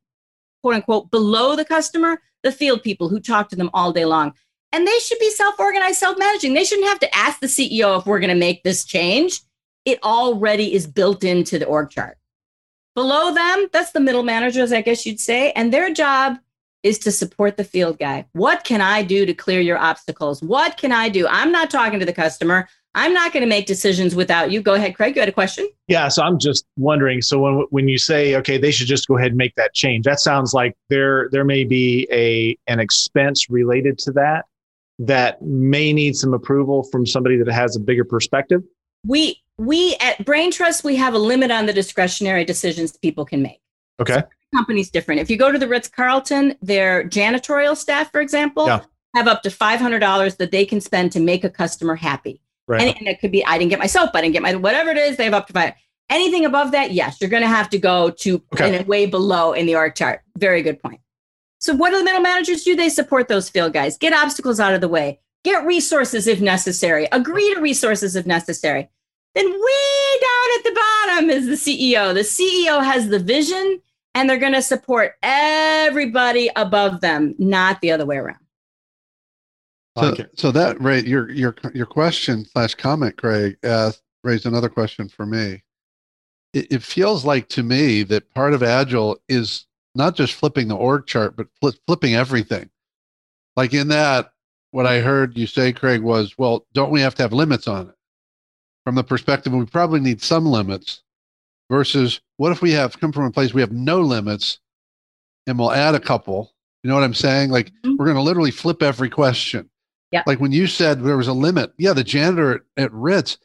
quote 0.62 0.74
unquote, 0.74 1.10
below 1.10 1.54
the 1.54 1.64
customer, 1.64 2.20
the 2.48 2.56
field 2.56 2.82
people 2.82 3.08
who 3.08 3.20
talk 3.20 3.50
to 3.50 3.56
them 3.56 3.70
all 3.74 3.92
day 3.92 4.04
long. 4.04 4.32
And 4.72 4.86
they 4.86 4.98
should 4.98 5.18
be 5.18 5.30
self 5.30 5.58
organized, 5.58 5.98
self 5.98 6.18
managing. 6.18 6.54
They 6.54 6.64
shouldn't 6.64 6.88
have 6.88 7.00
to 7.00 7.16
ask 7.16 7.40
the 7.40 7.46
CEO 7.46 7.98
if 7.98 8.06
we're 8.06 8.20
going 8.20 8.28
to 8.30 8.36
make 8.36 8.62
this 8.62 8.84
change. 8.84 9.40
It 9.84 10.02
already 10.02 10.74
is 10.74 10.86
built 10.86 11.24
into 11.24 11.58
the 11.58 11.66
org 11.66 11.90
chart. 11.90 12.18
Below 12.94 13.32
them, 13.32 13.68
that's 13.72 13.92
the 13.92 14.00
middle 14.00 14.22
managers, 14.22 14.72
I 14.72 14.82
guess 14.82 15.06
you'd 15.06 15.20
say. 15.20 15.52
And 15.52 15.72
their 15.72 15.92
job 15.92 16.38
is 16.82 16.98
to 17.00 17.12
support 17.12 17.56
the 17.56 17.64
field 17.64 17.98
guy. 17.98 18.26
What 18.32 18.64
can 18.64 18.80
I 18.80 19.02
do 19.02 19.26
to 19.26 19.34
clear 19.34 19.60
your 19.60 19.78
obstacles? 19.78 20.42
What 20.42 20.76
can 20.76 20.92
I 20.92 21.08
do? 21.08 21.26
I'm 21.28 21.52
not 21.52 21.70
talking 21.70 22.00
to 22.00 22.06
the 22.06 22.12
customer. 22.12 22.68
I'm 22.98 23.14
not 23.14 23.32
going 23.32 23.42
to 23.42 23.48
make 23.48 23.66
decisions 23.66 24.16
without 24.16 24.50
you. 24.50 24.60
Go 24.60 24.74
ahead, 24.74 24.96
Craig. 24.96 25.14
You 25.14 25.20
had 25.20 25.28
a 25.28 25.32
question? 25.32 25.68
Yeah. 25.86 26.08
So 26.08 26.22
I'm 26.22 26.38
just 26.38 26.66
wondering. 26.76 27.22
So 27.22 27.38
when 27.38 27.54
when 27.70 27.88
you 27.88 27.96
say 27.96 28.34
okay, 28.36 28.58
they 28.58 28.72
should 28.72 28.88
just 28.88 29.06
go 29.06 29.16
ahead 29.16 29.28
and 29.28 29.36
make 29.36 29.54
that 29.54 29.72
change, 29.72 30.04
that 30.04 30.20
sounds 30.20 30.52
like 30.52 30.76
there 30.88 31.28
there 31.30 31.44
may 31.44 31.64
be 31.64 32.08
a 32.10 32.58
an 32.70 32.80
expense 32.80 33.48
related 33.48 33.98
to 34.00 34.12
that 34.12 34.46
that 34.98 35.40
may 35.40 35.92
need 35.92 36.16
some 36.16 36.34
approval 36.34 36.82
from 36.90 37.06
somebody 37.06 37.36
that 37.36 37.52
has 37.52 37.76
a 37.76 37.80
bigger 37.80 38.04
perspective. 38.04 38.62
We 39.06 39.40
we 39.58 39.96
at 40.00 40.24
Brain 40.24 40.50
Trust 40.50 40.82
we 40.82 40.96
have 40.96 41.14
a 41.14 41.18
limit 41.18 41.52
on 41.52 41.66
the 41.66 41.72
discretionary 41.72 42.44
decisions 42.44 42.96
people 42.96 43.24
can 43.24 43.42
make. 43.42 43.60
Okay. 44.00 44.14
So 44.14 44.28
company's 44.54 44.90
different. 44.90 45.20
If 45.20 45.30
you 45.30 45.36
go 45.36 45.52
to 45.52 45.58
the 45.58 45.68
Ritz 45.68 45.88
Carlton, 45.88 46.56
their 46.62 47.04
janitorial 47.08 47.76
staff, 47.76 48.10
for 48.10 48.20
example, 48.20 48.66
yeah. 48.66 48.80
have 49.14 49.28
up 49.28 49.42
to 49.42 49.50
five 49.50 49.78
hundred 49.78 50.00
dollars 50.00 50.36
that 50.36 50.50
they 50.50 50.64
can 50.64 50.80
spend 50.80 51.12
to 51.12 51.20
make 51.20 51.44
a 51.44 51.50
customer 51.50 51.94
happy. 51.94 52.40
Right. 52.68 52.82
And, 52.82 52.98
and, 52.98 53.08
it 53.08 53.20
could 53.20 53.32
be 53.32 53.44
I 53.44 53.58
didn't 53.58 53.70
get 53.70 53.78
my 53.78 53.86
soap, 53.86 54.10
I 54.14 54.20
didn't 54.20 54.34
get 54.34 54.42
my 54.42 54.54
whatever 54.54 54.90
it 54.90 54.98
is. 54.98 55.16
They 55.16 55.24
have 55.24 55.34
up 55.34 55.46
to 55.48 55.52
five. 55.52 55.72
Anything 56.10 56.44
above 56.44 56.70
that, 56.72 56.92
yes, 56.92 57.18
you're 57.20 57.30
going 57.30 57.42
to 57.42 57.48
have 57.48 57.68
to 57.70 57.78
go 57.78 58.10
to 58.10 58.42
okay. 58.54 58.82
way 58.84 59.06
below 59.06 59.52
in 59.52 59.66
the 59.66 59.74
org 59.74 59.94
chart. 59.94 60.20
Very 60.36 60.62
good 60.62 60.80
point. 60.80 61.00
So 61.58 61.74
what 61.74 61.90
do 61.90 61.98
the 61.98 62.04
middle 62.04 62.20
managers 62.20 62.62
do? 62.62 62.76
They 62.76 62.88
support 62.88 63.28
those 63.28 63.48
field 63.48 63.72
guys, 63.72 63.98
get 63.98 64.12
obstacles 64.12 64.60
out 64.60 64.74
of 64.74 64.80
the 64.80 64.88
way, 64.88 65.20
get 65.44 65.66
resources 65.66 66.26
if 66.26 66.40
necessary, 66.40 67.08
agree 67.10 67.52
to 67.54 67.60
resources 67.60 68.16
if 68.16 68.26
necessary. 68.26 68.88
Then 69.34 69.46
way 69.46 70.20
down 70.20 70.58
at 70.58 70.64
the 70.64 70.80
bottom 70.80 71.30
is 71.30 71.46
the 71.46 71.52
CEO. 71.54 72.14
The 72.14 72.20
CEO 72.20 72.82
has 72.82 73.08
the 73.08 73.18
vision 73.18 73.80
and 74.14 74.28
they're 74.28 74.38
going 74.38 74.52
to 74.52 74.62
support 74.62 75.14
everybody 75.22 76.50
above 76.56 77.00
them, 77.00 77.34
not 77.38 77.80
the 77.80 77.90
other 77.90 78.06
way 78.06 78.16
around. 78.16 78.38
So, 80.00 80.24
so 80.34 80.52
that 80.52 80.80
right, 80.80 81.06
your 81.06 81.30
your 81.30 81.54
your 81.74 81.86
question 81.86 82.44
slash 82.44 82.74
comment, 82.74 83.16
Craig, 83.16 83.56
uh, 83.64 83.92
raised 84.24 84.46
another 84.46 84.68
question 84.68 85.08
for 85.08 85.26
me. 85.26 85.62
It, 86.52 86.72
it, 86.72 86.82
feels 86.82 87.24
like 87.24 87.48
to 87.50 87.62
me 87.62 88.02
that 88.04 88.32
part 88.34 88.54
of 88.54 88.62
Agile 88.62 89.18
is 89.28 89.66
not 89.94 90.16
just 90.16 90.34
flipping 90.34 90.68
the 90.68 90.76
org 90.76 91.06
chart, 91.06 91.36
but 91.36 91.48
flip, 91.60 91.74
flipping 91.86 92.14
everything. 92.14 92.70
Like 93.56 93.74
in 93.74 93.88
that, 93.88 94.32
what 94.70 94.86
I 94.86 95.00
heard 95.00 95.36
you 95.36 95.46
say, 95.46 95.72
Craig, 95.72 96.00
was, 96.00 96.38
well, 96.38 96.66
don't 96.72 96.90
we 96.90 97.00
have 97.00 97.14
to 97.16 97.22
have 97.22 97.32
limits 97.32 97.68
on 97.68 97.88
it? 97.88 97.94
From 98.84 98.94
the 98.94 99.04
perspective, 99.04 99.52
we 99.52 99.66
probably 99.66 100.00
need 100.00 100.22
some 100.22 100.46
limits. 100.46 101.02
Versus, 101.70 102.22
what 102.38 102.50
if 102.50 102.62
we 102.62 102.72
have 102.72 102.98
come 102.98 103.12
from 103.12 103.24
a 103.24 103.30
place 103.30 103.52
we 103.52 103.60
have 103.60 103.72
no 103.72 104.00
limits, 104.00 104.58
and 105.46 105.58
we'll 105.58 105.72
add 105.72 105.94
a 105.94 106.00
couple? 106.00 106.54
You 106.82 106.88
know 106.88 106.94
what 106.94 107.04
I'm 107.04 107.12
saying? 107.12 107.50
Like 107.50 107.66
mm-hmm. 107.66 107.96
we're 107.98 108.06
going 108.06 108.16
to 108.16 108.22
literally 108.22 108.50
flip 108.50 108.82
every 108.82 109.10
question 109.10 109.68
yeah. 110.10 110.22
Like 110.26 110.40
when 110.40 110.52
you 110.52 110.66
said 110.66 111.02
there 111.02 111.16
was 111.16 111.28
a 111.28 111.32
limit. 111.32 111.72
Yeah, 111.76 111.92
the 111.92 112.04
janitor 112.04 112.54
at, 112.54 112.84
at 112.84 112.92
Ritz, 112.92 113.38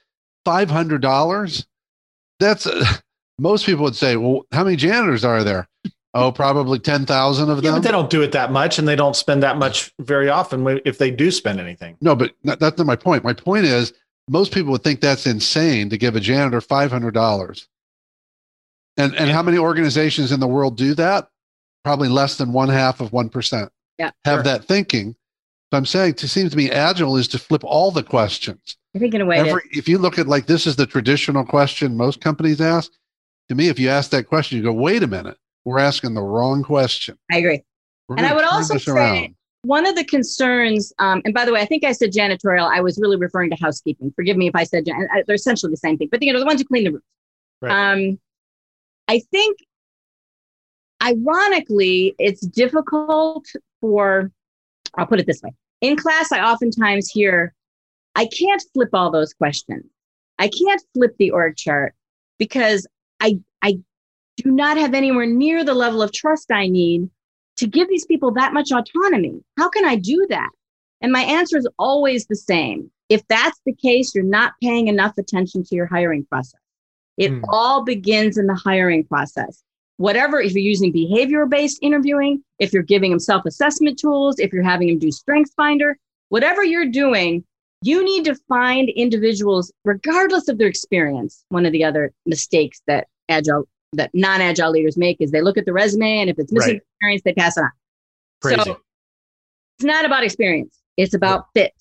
five 0.45 0.69
hundred 0.69 1.01
dollars. 1.01 1.67
That's 2.39 2.67
uh, 2.67 2.85
most 3.39 3.65
people 3.65 3.83
would 3.83 3.95
say, 3.95 4.15
well, 4.15 4.45
how 4.51 4.63
many 4.63 4.75
janitors 4.75 5.25
are 5.25 5.43
there? 5.43 5.67
Oh, 6.13 6.31
probably 6.31 6.79
ten 6.79 7.05
thousand 7.05 7.49
of 7.49 7.57
them. 7.57 7.65
Yeah, 7.65 7.71
but 7.73 7.83
they 7.83 7.91
don't 7.91 8.09
do 8.09 8.21
it 8.21 8.31
that 8.33 8.51
much, 8.51 8.77
and 8.77 8.87
they 8.87 8.95
don't 8.95 9.15
spend 9.15 9.41
that 9.43 9.57
much 9.57 9.91
very 9.99 10.29
often. 10.29 10.79
If 10.85 10.99
they 10.99 11.11
do 11.11 11.31
spend 11.31 11.59
anything. 11.59 11.97
No, 12.01 12.15
but 12.15 12.33
that's 12.43 12.77
not 12.77 12.85
my 12.85 12.95
point. 12.95 13.23
My 13.23 13.33
point 13.33 13.65
is, 13.65 13.93
most 14.29 14.53
people 14.53 14.71
would 14.71 14.83
think 14.83 15.01
that's 15.01 15.25
insane 15.25 15.89
to 15.89 15.97
give 15.97 16.15
a 16.15 16.19
janitor 16.19 16.61
five 16.61 16.91
hundred 16.91 17.13
dollars. 17.13 17.67
And 18.95 19.15
and 19.15 19.31
how 19.31 19.41
many 19.41 19.57
organizations 19.57 20.31
in 20.31 20.39
the 20.39 20.47
world 20.47 20.77
do 20.77 20.93
that? 20.93 21.29
Probably 21.83 22.09
less 22.09 22.37
than 22.37 22.53
one 22.53 22.69
half 22.69 23.01
of 23.01 23.11
one 23.11 23.29
percent. 23.29 23.71
Yeah, 23.97 24.11
have 24.23 24.37
sure. 24.37 24.43
that 24.43 24.65
thinking. 24.65 25.15
So 25.73 25.77
I'm 25.77 25.87
saying 25.87 26.11
it 26.11 26.19
seems 26.19 26.51
to 26.51 26.57
me 26.57 26.69
agile 26.69 27.17
is 27.17 27.27
to 27.29 27.39
flip 27.39 27.63
all 27.63 27.89
the 27.89 28.03
questions. 28.03 28.77
You're 28.93 28.99
thinking 29.01 29.21
away. 29.21 29.39
Every, 29.39 29.63
if 29.71 29.89
you 29.89 29.97
look 29.97 30.19
at 30.19 30.27
like 30.27 30.45
this 30.45 30.67
is 30.67 30.75
the 30.75 30.85
traditional 30.85 31.43
question 31.43 31.97
most 31.97 32.21
companies 32.21 32.61
ask. 32.61 32.91
To 33.49 33.55
me, 33.55 33.69
if 33.69 33.79
you 33.79 33.89
ask 33.89 34.11
that 34.11 34.27
question, 34.27 34.59
you 34.59 34.63
go, 34.63 34.71
wait 34.71 35.01
a 35.01 35.07
minute, 35.07 35.35
we're 35.65 35.79
asking 35.79 36.13
the 36.13 36.21
wrong 36.21 36.61
question. 36.61 37.17
I 37.31 37.37
agree. 37.37 37.63
We're 38.07 38.17
and 38.17 38.27
I 38.27 38.35
would 38.35 38.43
also 38.43 38.77
say 38.77 38.91
around. 38.91 39.35
one 39.63 39.87
of 39.87 39.95
the 39.95 40.03
concerns, 40.03 40.93
um, 40.99 41.23
and 41.25 41.33
by 41.33 41.43
the 41.43 41.51
way, 41.51 41.61
I 41.61 41.65
think 41.65 41.83
I 41.83 41.91
said 41.91 42.11
janitorial. 42.11 42.69
I 42.71 42.79
was 42.79 42.99
really 43.01 43.17
referring 43.17 43.49
to 43.49 43.57
housekeeping. 43.59 44.13
Forgive 44.15 44.37
me 44.37 44.47
if 44.47 44.55
I 44.55 44.65
said 44.65 44.85
jan- 44.85 45.07
they're 45.25 45.33
essentially 45.33 45.71
the 45.71 45.77
same 45.77 45.97
thing, 45.97 46.07
but 46.11 46.21
you 46.21 46.31
know, 46.33 46.39
the 46.39 46.45
ones 46.45 46.61
who 46.61 46.67
clean 46.67 46.83
the 46.83 46.91
rooms. 46.91 47.03
Right. 47.63 47.93
Um, 47.93 48.19
I 49.07 49.23
think 49.31 49.57
ironically, 51.03 52.13
it's 52.19 52.41
difficult 52.41 53.47
for, 53.81 54.31
I'll 54.95 55.07
put 55.07 55.19
it 55.19 55.25
this 55.25 55.41
way. 55.41 55.49
In 55.83 55.97
class, 55.97 56.31
I 56.31 56.39
oftentimes 56.39 57.09
hear, 57.11 57.53
I 58.15 58.25
can't 58.27 58.63
flip 58.73 58.89
all 58.93 59.11
those 59.11 59.33
questions. 59.33 59.83
I 60.39 60.47
can't 60.47 60.81
flip 60.93 61.13
the 61.19 61.31
org 61.31 61.57
chart 61.57 61.93
because 62.39 62.87
I, 63.19 63.39
I 63.61 63.79
do 64.37 64.49
not 64.49 64.77
have 64.77 64.93
anywhere 64.93 65.25
near 65.25 65.65
the 65.65 65.73
level 65.73 66.01
of 66.01 66.13
trust 66.13 66.51
I 66.51 66.67
need 66.67 67.09
to 67.57 67.67
give 67.67 67.89
these 67.89 68.05
people 68.05 68.31
that 68.31 68.53
much 68.53 68.71
autonomy. 68.71 69.43
How 69.57 69.69
can 69.69 69.83
I 69.83 69.97
do 69.97 70.25
that? 70.29 70.49
And 71.01 71.11
my 71.11 71.21
answer 71.21 71.57
is 71.57 71.67
always 71.77 72.25
the 72.27 72.37
same. 72.37 72.89
If 73.09 73.27
that's 73.27 73.59
the 73.65 73.75
case, 73.75 74.15
you're 74.15 74.23
not 74.23 74.53
paying 74.63 74.87
enough 74.87 75.17
attention 75.17 75.65
to 75.65 75.75
your 75.75 75.85
hiring 75.85 76.25
process. 76.25 76.61
It 77.17 77.31
mm. 77.31 77.41
all 77.49 77.83
begins 77.83 78.37
in 78.37 78.47
the 78.47 78.55
hiring 78.55 79.03
process. 79.03 79.61
Whatever, 79.97 80.41
if 80.41 80.53
you're 80.53 80.61
using 80.63 80.91
behavior 80.91 81.45
based 81.45 81.79
interviewing, 81.81 82.43
if 82.59 82.73
you're 82.73 82.83
giving 82.83 83.11
them 83.11 83.19
self 83.19 83.45
assessment 83.45 83.99
tools, 83.99 84.39
if 84.39 84.51
you're 84.51 84.63
having 84.63 84.87
them 84.87 84.99
do 84.99 85.11
Strengths 85.11 85.53
Finder, 85.55 85.97
whatever 86.29 86.63
you're 86.63 86.89
doing, 86.89 87.43
you 87.83 88.03
need 88.03 88.25
to 88.25 88.35
find 88.47 88.89
individuals, 88.89 89.71
regardless 89.83 90.47
of 90.47 90.57
their 90.57 90.67
experience. 90.67 91.45
One 91.49 91.65
of 91.65 91.71
the 91.73 91.83
other 91.83 92.13
mistakes 92.25 92.81
that 92.87 93.07
agile, 93.29 93.67
that 93.93 94.09
non 94.13 94.41
agile 94.41 94.71
leaders 94.71 94.97
make 94.97 95.17
is 95.19 95.31
they 95.31 95.41
look 95.41 95.57
at 95.57 95.65
the 95.65 95.73
resume 95.73 96.19
and 96.19 96.29
if 96.29 96.39
it's 96.39 96.51
missing 96.51 96.75
right. 96.75 96.81
experience, 96.81 97.21
they 97.25 97.33
pass 97.33 97.57
it 97.57 97.61
on. 97.61 97.71
Crazy. 98.41 98.63
So 98.63 98.79
it's 99.77 99.85
not 99.85 100.05
about 100.05 100.23
experience, 100.23 100.79
it's 100.97 101.13
about 101.13 101.47
yep. 101.55 101.65
fit, 101.65 101.73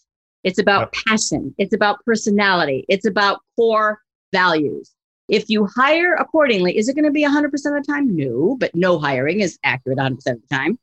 it's 0.44 0.58
about 0.58 0.92
yep. 0.94 1.04
passion, 1.06 1.54
it's 1.58 1.74
about 1.74 2.04
personality, 2.04 2.84
it's 2.88 3.06
about 3.06 3.40
core 3.56 4.00
values. 4.32 4.91
If 5.32 5.48
you 5.48 5.66
hire 5.74 6.12
accordingly, 6.12 6.76
is 6.76 6.90
it 6.90 6.94
going 6.94 7.06
to 7.06 7.10
be 7.10 7.24
100% 7.24 7.46
of 7.46 7.52
the 7.52 7.84
time? 7.88 8.14
No, 8.14 8.54
but 8.60 8.74
no 8.74 8.98
hiring 8.98 9.40
is 9.40 9.58
accurate 9.64 9.96
100% 9.96 10.10
of 10.10 10.22
the 10.22 10.46
time. 10.54 10.78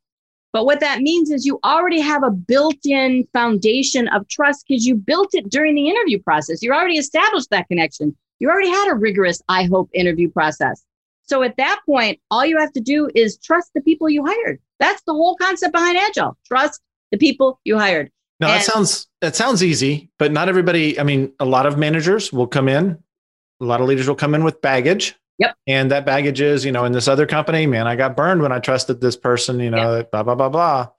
But 0.51 0.65
what 0.65 0.79
that 0.79 1.01
means 1.01 1.29
is 1.29 1.45
you 1.45 1.59
already 1.63 1.99
have 1.99 2.23
a 2.23 2.31
built 2.31 2.83
in 2.83 3.27
foundation 3.31 4.07
of 4.07 4.27
trust 4.27 4.65
because 4.67 4.87
you 4.87 4.95
built 4.95 5.35
it 5.35 5.51
during 5.51 5.75
the 5.75 5.87
interview 5.87 6.19
process. 6.19 6.63
You 6.63 6.73
already 6.73 6.97
established 6.97 7.51
that 7.51 7.67
connection. 7.67 8.15
You 8.39 8.49
already 8.49 8.69
had 8.69 8.91
a 8.91 8.95
rigorous, 8.95 9.39
I 9.49 9.65
hope, 9.65 9.91
interview 9.93 10.31
process. 10.31 10.83
So 11.21 11.43
at 11.43 11.55
that 11.57 11.81
point, 11.85 12.19
all 12.31 12.43
you 12.43 12.57
have 12.57 12.73
to 12.73 12.81
do 12.81 13.07
is 13.13 13.37
trust 13.37 13.69
the 13.75 13.81
people 13.81 14.09
you 14.09 14.25
hired. 14.25 14.59
That's 14.79 15.03
the 15.03 15.13
whole 15.13 15.35
concept 15.35 15.73
behind 15.73 15.95
Agile. 15.95 16.35
Trust 16.47 16.81
the 17.11 17.19
people 17.19 17.59
you 17.65 17.77
hired. 17.77 18.09
No, 18.39 18.47
and- 18.47 18.59
that 18.59 18.65
sounds 18.65 19.07
that 19.21 19.35
sounds 19.35 19.63
easy, 19.63 20.09
but 20.17 20.31
not 20.31 20.49
everybody. 20.49 20.99
I 20.99 21.03
mean, 21.03 21.33
a 21.39 21.45
lot 21.45 21.67
of 21.67 21.77
managers 21.77 22.33
will 22.33 22.47
come 22.47 22.67
in 22.67 22.97
a 23.61 23.65
lot 23.65 23.81
of 23.81 23.87
leaders 23.87 24.07
will 24.07 24.15
come 24.15 24.35
in 24.35 24.43
with 24.43 24.61
baggage. 24.61 25.15
Yep. 25.37 25.55
And 25.67 25.91
that 25.91 26.05
baggage 26.05 26.41
is, 26.41 26.65
you 26.65 26.71
know, 26.71 26.85
in 26.85 26.91
this 26.91 27.07
other 27.07 27.25
company, 27.25 27.65
man, 27.65 27.87
I 27.87 27.95
got 27.95 28.17
burned 28.17 28.41
when 28.41 28.51
I 28.51 28.59
trusted 28.59 28.99
this 28.99 29.15
person, 29.15 29.59
you 29.59 29.69
know, 29.69 29.97
yep. 29.97 30.11
blah, 30.11 30.23
blah, 30.23 30.35
blah, 30.35 30.49
blah. 30.49 30.89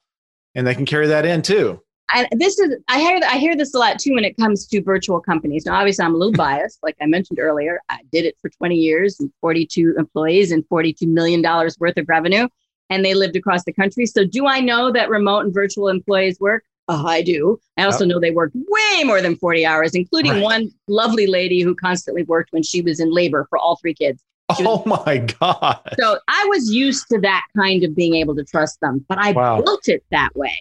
And 0.54 0.66
they 0.66 0.74
can 0.74 0.86
carry 0.86 1.06
that 1.08 1.26
in 1.26 1.42
too. 1.42 1.80
And 2.12 2.26
this 2.40 2.58
is 2.58 2.76
I 2.88 2.98
hear 2.98 3.20
I 3.24 3.38
hear 3.38 3.54
this 3.54 3.72
a 3.74 3.78
lot 3.78 3.98
too 3.98 4.14
when 4.14 4.24
it 4.24 4.36
comes 4.36 4.66
to 4.66 4.82
virtual 4.82 5.20
companies. 5.20 5.64
Now, 5.64 5.76
obviously, 5.76 6.04
I'm 6.04 6.14
a 6.14 6.18
little 6.18 6.32
biased, 6.36 6.80
like 6.82 6.96
I 7.00 7.06
mentioned 7.06 7.38
earlier. 7.38 7.80
I 7.88 7.98
did 8.10 8.24
it 8.24 8.36
for 8.40 8.50
20 8.50 8.74
years 8.74 9.20
and 9.20 9.30
42 9.40 9.94
employees 9.96 10.50
and 10.50 10.66
42 10.66 11.06
million 11.06 11.40
dollars 11.40 11.76
worth 11.78 11.96
of 11.98 12.08
revenue, 12.08 12.48
and 12.88 13.04
they 13.04 13.14
lived 13.14 13.36
across 13.36 13.64
the 13.64 13.72
country. 13.72 14.06
So, 14.06 14.24
do 14.24 14.46
I 14.46 14.60
know 14.60 14.90
that 14.90 15.08
remote 15.08 15.40
and 15.44 15.54
virtual 15.54 15.88
employees 15.88 16.40
work? 16.40 16.64
Oh, 16.92 17.06
I 17.06 17.22
do. 17.22 17.60
I 17.76 17.84
also 17.84 18.04
know 18.04 18.18
they 18.18 18.32
worked 18.32 18.56
way 18.56 19.04
more 19.04 19.22
than 19.22 19.36
40 19.36 19.64
hours, 19.64 19.94
including 19.94 20.32
right. 20.32 20.42
one 20.42 20.70
lovely 20.88 21.28
lady 21.28 21.60
who 21.60 21.72
constantly 21.72 22.24
worked 22.24 22.52
when 22.52 22.64
she 22.64 22.82
was 22.82 22.98
in 22.98 23.12
labor 23.12 23.46
for 23.48 23.58
all 23.58 23.76
three 23.76 23.94
kids. 23.94 24.24
oh 24.58 24.82
my 24.86 25.18
God. 25.18 25.78
So 25.96 26.18
I 26.26 26.46
was 26.50 26.74
used 26.74 27.06
to 27.10 27.20
that 27.20 27.44
kind 27.56 27.84
of 27.84 27.94
being 27.94 28.16
able 28.16 28.34
to 28.34 28.42
trust 28.42 28.80
them, 28.80 29.06
but 29.08 29.18
I 29.18 29.30
wow. 29.30 29.62
built 29.62 29.86
it 29.86 30.02
that 30.10 30.34
way. 30.34 30.58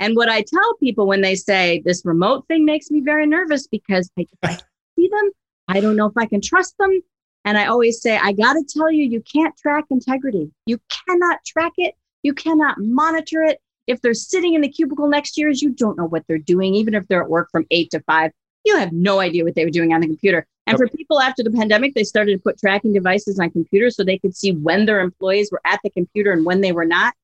And 0.00 0.16
what 0.16 0.28
I 0.28 0.42
tell 0.42 0.74
people 0.80 1.06
when 1.06 1.20
they 1.20 1.36
say 1.36 1.82
this 1.84 2.04
remote 2.04 2.48
thing 2.48 2.64
makes 2.64 2.90
me 2.90 3.00
very 3.00 3.28
nervous 3.28 3.68
because 3.68 4.10
I, 4.18 4.26
I 4.42 4.54
see 4.96 5.08
them, 5.08 5.30
I 5.68 5.78
don't 5.78 5.94
know 5.94 6.06
if 6.06 6.16
I 6.16 6.26
can 6.26 6.40
trust 6.40 6.76
them. 6.78 7.00
And 7.44 7.56
I 7.56 7.66
always 7.66 8.02
say, 8.02 8.16
I 8.16 8.32
got 8.32 8.54
to 8.54 8.64
tell 8.68 8.90
you, 8.90 9.04
you 9.04 9.22
can't 9.22 9.56
track 9.56 9.84
integrity. 9.90 10.50
You 10.66 10.80
cannot 11.06 11.44
track 11.46 11.72
it. 11.76 11.94
You 12.24 12.34
cannot 12.34 12.78
monitor 12.78 13.44
it. 13.44 13.60
If 13.90 14.00
they're 14.02 14.14
sitting 14.14 14.54
in 14.54 14.60
the 14.60 14.68
cubicle 14.68 15.08
next 15.08 15.32
to 15.32 15.40
yours, 15.40 15.60
you 15.60 15.70
don't 15.70 15.98
know 15.98 16.06
what 16.06 16.24
they're 16.28 16.38
doing. 16.38 16.74
Even 16.74 16.94
if 16.94 17.06
they're 17.08 17.22
at 17.22 17.28
work 17.28 17.48
from 17.50 17.66
eight 17.70 17.90
to 17.90 18.00
five, 18.00 18.30
you 18.64 18.76
have 18.76 18.92
no 18.92 19.20
idea 19.20 19.44
what 19.44 19.54
they 19.54 19.64
were 19.64 19.70
doing 19.70 19.92
on 19.92 20.00
the 20.00 20.06
computer. 20.06 20.46
And 20.66 20.78
for 20.78 20.86
people 20.86 21.20
after 21.20 21.42
the 21.42 21.50
pandemic, 21.50 21.94
they 21.94 22.04
started 22.04 22.32
to 22.32 22.42
put 22.42 22.58
tracking 22.58 22.92
devices 22.92 23.40
on 23.40 23.50
computers 23.50 23.96
so 23.96 24.04
they 24.04 24.18
could 24.18 24.36
see 24.36 24.52
when 24.52 24.86
their 24.86 25.00
employees 25.00 25.50
were 25.50 25.60
at 25.64 25.80
the 25.82 25.90
computer 25.90 26.30
and 26.30 26.44
when 26.44 26.60
they 26.60 26.70
were 26.70 26.84
not. 26.84 27.14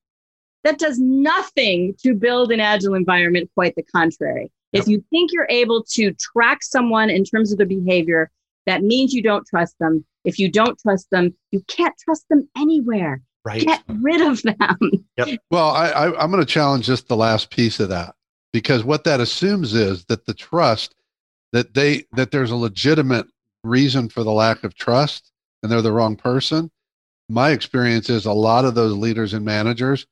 That 0.65 0.79
does 0.79 0.99
nothing 0.99 1.95
to 2.03 2.13
build 2.13 2.51
an 2.51 2.59
agile 2.59 2.95
environment, 2.95 3.49
quite 3.53 3.75
the 3.75 3.83
contrary. 3.83 4.51
Yep. 4.73 4.81
If 4.81 4.89
you 4.89 5.05
think 5.09 5.31
you're 5.31 5.47
able 5.49 5.83
to 5.91 6.11
track 6.13 6.63
someone 6.63 7.09
in 7.09 7.23
terms 7.23 7.53
of 7.53 7.57
their 7.57 7.67
behavior, 7.67 8.29
that 8.65 8.83
means 8.83 9.13
you 9.13 9.23
don't 9.23 9.47
trust 9.47 9.75
them. 9.79 10.03
If 10.25 10.39
you 10.39 10.51
don't 10.51 10.77
trust 10.77 11.09
them, 11.09 11.33
you 11.51 11.63
can't 11.67 11.95
trust 12.03 12.27
them 12.29 12.49
anywhere. 12.57 13.21
Right. 13.47 13.65
Get 13.65 13.81
rid 13.87 14.19
of 14.19 14.41
them. 14.41 15.05
Yep. 15.17 15.39
Well, 15.49 15.69
I, 15.69 15.87
I, 15.87 16.21
I'm 16.21 16.31
going 16.31 16.45
to 16.45 16.45
challenge 16.45 16.85
just 16.85 17.07
the 17.07 17.15
last 17.15 17.49
piece 17.49 17.79
of 17.79 17.87
that 17.87 18.13
because 18.51 18.83
what 18.83 19.05
that 19.05 19.21
assumes 19.21 19.73
is 19.73 20.03
that 20.05 20.25
the 20.25 20.33
trust 20.33 20.95
that 21.53 21.73
they 21.73 22.03
that 22.11 22.31
there's 22.31 22.51
a 22.51 22.57
legitimate 22.57 23.25
reason 23.63 24.09
for 24.09 24.25
the 24.25 24.33
lack 24.33 24.65
of 24.65 24.75
trust 24.75 25.31
and 25.63 25.71
they're 25.71 25.81
the 25.81 25.93
wrong 25.93 26.17
person. 26.17 26.69
My 27.29 27.51
experience 27.51 28.09
is 28.09 28.25
a 28.25 28.33
lot 28.33 28.65
of 28.65 28.75
those 28.75 28.91
leaders 28.93 29.33
and 29.33 29.45
managers, 29.45 30.05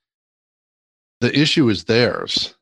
the 1.19 1.37
issue 1.37 1.67
is 1.67 1.83
theirs 1.83 2.55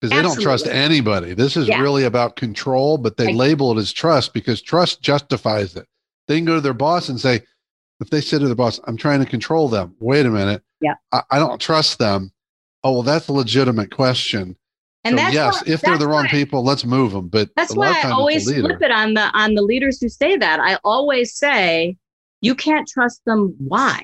because 0.00 0.16
they 0.16 0.22
don't 0.22 0.40
trust 0.40 0.68
anybody. 0.68 1.34
This 1.34 1.56
is 1.56 1.66
yeah. 1.66 1.80
really 1.80 2.04
about 2.04 2.36
control, 2.36 2.98
but 2.98 3.16
they 3.16 3.32
label 3.32 3.76
it 3.76 3.80
as 3.80 3.92
trust 3.92 4.32
because 4.32 4.62
trust 4.62 5.02
justifies 5.02 5.74
it. 5.74 5.88
They 6.28 6.36
can 6.36 6.44
go 6.44 6.54
to 6.54 6.60
their 6.60 6.72
boss 6.72 7.08
and 7.08 7.20
say, 7.20 7.42
if 8.04 8.10
they 8.10 8.20
say 8.20 8.38
to 8.38 8.46
the 8.46 8.54
boss, 8.54 8.80
I'm 8.84 8.98
trying 8.98 9.20
to 9.20 9.26
control 9.26 9.68
them, 9.68 9.96
wait 9.98 10.26
a 10.26 10.30
minute. 10.30 10.62
Yeah. 10.82 10.94
I, 11.10 11.22
I 11.30 11.38
don't 11.38 11.58
trust 11.58 11.98
them. 11.98 12.30
Oh, 12.82 12.92
well, 12.92 13.02
that's 13.02 13.28
a 13.28 13.32
legitimate 13.32 13.90
question. 13.90 14.56
And 15.04 15.18
so 15.18 15.28
yes, 15.28 15.62
if 15.66 15.80
they're 15.80 15.96
the 15.96 16.06
wrong 16.06 16.26
people, 16.28 16.62
let's 16.62 16.84
move 16.84 17.12
them. 17.12 17.28
But 17.28 17.48
that's 17.56 17.74
why 17.74 17.98
I 18.02 18.10
always 18.10 18.44
flip 18.44 18.82
it 18.82 18.90
on 18.90 19.14
the 19.14 19.30
on 19.34 19.54
the 19.54 19.62
leaders 19.62 20.00
who 20.00 20.08
say 20.08 20.36
that. 20.36 20.60
I 20.60 20.78
always 20.84 21.34
say, 21.34 21.96
you 22.40 22.54
can't 22.54 22.88
trust 22.88 23.22
them. 23.26 23.54
Why? 23.58 24.02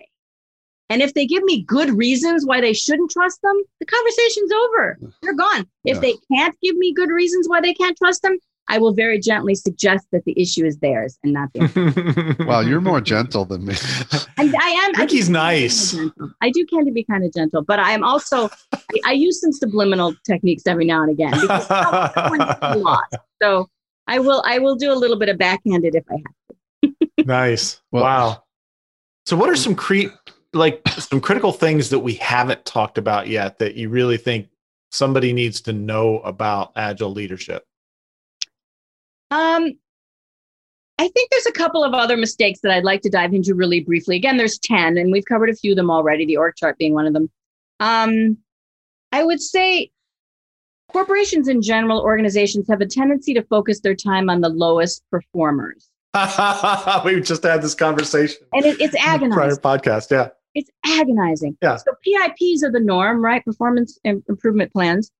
And 0.90 1.00
if 1.02 1.14
they 1.14 1.26
give 1.26 1.42
me 1.44 1.62
good 1.62 1.90
reasons 1.90 2.44
why 2.44 2.60
they 2.60 2.72
shouldn't 2.72 3.10
trust 3.10 3.40
them, 3.42 3.62
the 3.80 3.86
conversation's 3.86 4.52
over. 4.52 4.98
They're 5.22 5.34
gone. 5.34 5.66
If 5.84 5.96
yeah. 5.96 6.00
they 6.00 6.14
can't 6.34 6.56
give 6.62 6.76
me 6.76 6.92
good 6.92 7.10
reasons 7.10 7.48
why 7.48 7.60
they 7.60 7.74
can't 7.74 7.96
trust 7.96 8.22
them, 8.22 8.36
I 8.70 8.78
will 8.78 8.92
very 8.92 9.18
gently 9.18 9.56
suggest 9.56 10.06
that 10.12 10.24
the 10.24 10.40
issue 10.40 10.64
is 10.64 10.78
theirs 10.78 11.18
and 11.24 11.32
not 11.32 11.50
theirs. 11.52 12.36
wow, 12.46 12.60
you're 12.60 12.80
more 12.80 13.00
gentle 13.00 13.44
than 13.44 13.66
me. 13.66 13.74
and 14.38 14.54
I 14.56 14.68
am. 14.68 14.92
I 14.94 15.06
he's 15.10 15.28
nice. 15.28 15.96
I 16.40 16.50
do 16.50 16.64
tend 16.72 16.86
to 16.86 16.92
be 16.92 17.02
kind 17.02 17.24
of 17.24 17.32
gentle, 17.32 17.62
but 17.62 17.80
I 17.80 17.90
am 17.90 18.04
also. 18.04 18.48
I, 18.72 19.00
I 19.06 19.12
use 19.12 19.40
some 19.40 19.52
subliminal 19.52 20.14
techniques 20.24 20.68
every 20.68 20.84
now 20.84 21.02
and 21.02 21.10
again 21.10 21.32
because 21.32 21.68
lost. 22.76 23.16
So 23.42 23.68
I 24.06 24.20
will. 24.20 24.40
I 24.46 24.60
will 24.60 24.76
do 24.76 24.92
a 24.92 24.94
little 24.94 25.18
bit 25.18 25.28
of 25.28 25.36
backhanded 25.36 25.96
if 25.96 26.04
I 26.08 26.14
have 26.14 26.94
to. 26.94 27.24
nice. 27.26 27.80
Well, 27.90 28.04
wow. 28.04 28.44
So, 29.26 29.36
what 29.36 29.50
are 29.50 29.56
some 29.56 29.74
cre- 29.74 30.14
like 30.52 30.86
some 30.90 31.20
critical 31.20 31.50
things 31.50 31.90
that 31.90 31.98
we 31.98 32.14
haven't 32.14 32.64
talked 32.64 32.98
about 32.98 33.26
yet 33.26 33.58
that 33.58 33.74
you 33.74 33.88
really 33.88 34.16
think 34.16 34.48
somebody 34.92 35.32
needs 35.32 35.60
to 35.62 35.72
know 35.72 36.20
about 36.20 36.70
agile 36.76 37.10
leadership? 37.10 37.66
Um, 39.30 39.72
I 40.98 41.08
think 41.08 41.30
there's 41.30 41.46
a 41.46 41.52
couple 41.52 41.82
of 41.82 41.94
other 41.94 42.16
mistakes 42.16 42.60
that 42.60 42.72
I'd 42.72 42.84
like 42.84 43.00
to 43.02 43.10
dive 43.10 43.32
into 43.32 43.54
really 43.54 43.80
briefly. 43.80 44.16
Again, 44.16 44.36
there's 44.36 44.58
10, 44.58 44.98
and 44.98 45.10
we've 45.10 45.24
covered 45.24 45.48
a 45.48 45.54
few 45.54 45.72
of 45.72 45.76
them 45.76 45.90
already, 45.90 46.26
the 46.26 46.36
org 46.36 46.56
chart 46.56 46.76
being 46.76 46.92
one 46.92 47.06
of 47.06 47.14
them. 47.14 47.30
Um, 47.80 48.36
I 49.10 49.24
would 49.24 49.40
say 49.40 49.90
corporations 50.92 51.48
in 51.48 51.62
general, 51.62 52.00
organizations 52.00 52.68
have 52.68 52.80
a 52.80 52.86
tendency 52.86 53.32
to 53.34 53.42
focus 53.44 53.80
their 53.80 53.94
time 53.94 54.28
on 54.28 54.40
the 54.40 54.50
lowest 54.50 55.02
performers. 55.10 55.88
we 57.04 57.20
just 57.20 57.44
had 57.44 57.62
this 57.62 57.74
conversation. 57.74 58.38
And 58.52 58.66
it, 58.66 58.80
it's 58.80 58.94
agonizing. 58.96 59.32
Prior 59.32 59.56
podcast, 59.56 60.10
yeah. 60.10 60.28
It's 60.54 60.70
agonizing. 60.84 61.56
Yeah. 61.62 61.76
So 61.76 61.92
PIPs 62.04 62.64
are 62.64 62.72
the 62.72 62.80
norm, 62.80 63.24
right? 63.24 63.44
Performance 63.44 63.98
improvement 64.04 64.72
plans. 64.72 65.10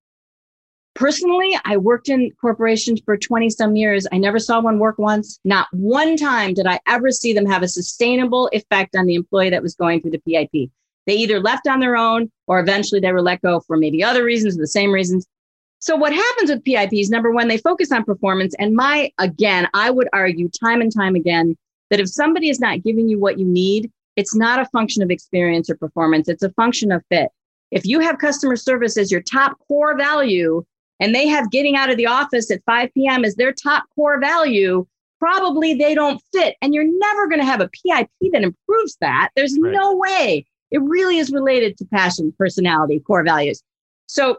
Personally, 0.95 1.57
I 1.65 1.77
worked 1.77 2.09
in 2.09 2.31
corporations 2.41 3.01
for 3.05 3.17
20 3.17 3.49
some 3.51 3.77
years. 3.77 4.07
I 4.13 4.19
never 4.19 4.39
saw 4.39 4.61
one 4.61 4.79
work 4.79 4.99
once. 4.99 5.39
Not 5.45 5.69
one 5.73 6.17
time 6.17 6.53
did 6.53 6.67
I 6.67 6.81
ever 6.87 7.11
see 7.11 7.33
them 7.33 7.47
have 7.47 7.63
a 7.63 7.69
sustainable 7.69 8.51
effect 8.53 8.97
on 8.97 9.07
the 9.07 9.15
employee 9.15 9.51
that 9.51 9.63
was 9.63 9.75
going 9.75 10.01
through 10.01 10.11
the 10.11 10.19
PIP. 10.19 10.71
They 11.07 11.15
either 11.15 11.41
left 11.41 11.67
on 11.67 11.81
their 11.81 11.97
own 11.97 12.31
or 12.47 12.61
eventually 12.61 13.01
they 13.01 13.13
were 13.13 13.23
let 13.23 13.41
go 13.41 13.61
for 13.61 13.77
maybe 13.77 14.03
other 14.03 14.25
reasons, 14.25 14.57
or 14.57 14.61
the 14.61 14.67
same 14.67 14.93
reasons. 14.93 15.27
So, 15.79 15.97
what 15.97 16.13
happens 16.13 16.51
with 16.51 16.65
PIPs? 16.65 17.09
Number 17.09 17.31
one, 17.31 17.49
they 17.49 17.57
focus 17.57 17.91
on 17.93 18.05
performance. 18.05 18.55
And 18.59 18.75
my, 18.75 19.11
again, 19.19 19.69
I 19.73 19.91
would 19.91 20.09
argue 20.13 20.49
time 20.51 20.83
and 20.83 20.93
time 20.95 21.15
again 21.15 21.57
that 21.89 22.01
if 22.01 22.09
somebody 22.09 22.51
is 22.51 22.61
not 22.61 22.83
giving 22.83 23.09
you 23.09 23.19
what 23.19 23.39
you 23.39 23.47
need, 23.47 23.91
It's 24.17 24.35
not 24.35 24.61
a 24.61 24.67
function 24.67 25.03
of 25.03 25.11
experience 25.11 25.71
or 25.71 25.77
performance, 25.77 26.29
it's 26.29 26.43
a 26.43 26.51
function 26.51 26.93
of 26.93 27.03
fit. 27.09 27.31
If 27.71 27.87
you 27.87 28.01
have 28.01 28.19
customer 28.19 28.57
service 28.57 28.99
as 28.99 29.11
your 29.11 29.23
top 29.23 29.57
core 29.67 29.97
value 29.97 30.65
and 31.01 31.15
they 31.15 31.27
have 31.27 31.51
getting 31.51 31.77
out 31.77 31.91
of 31.91 31.97
the 31.97 32.07
office 32.07 32.51
at 32.51 32.63
5 32.65 32.93
p.m. 32.95 33.25
as 33.25 33.35
their 33.35 33.53
top 33.53 33.85
core 33.95 34.21
value, 34.21 34.87
probably 35.19 35.75
they 35.75 35.95
don't 35.95 36.23
fit. 36.33 36.57
And 36.63 36.75
you're 36.75 36.87
never 36.87 37.27
going 37.27 37.41
to 37.41 37.47
have 37.47 37.61
a 37.61 37.69
PIP 37.69 38.11
that 38.33 38.43
improves 38.43 38.97
that. 39.01 39.31
There's 39.35 39.59
right. 39.61 39.73
no 39.73 39.97
way. 39.97 40.47
It 40.71 40.81
really 40.83 41.19
is 41.19 41.33
related 41.33 41.77
to 41.79 41.85
passion, 41.87 42.33
personality, 42.39 43.01
core 43.01 43.25
values. 43.25 43.63
So 44.07 44.39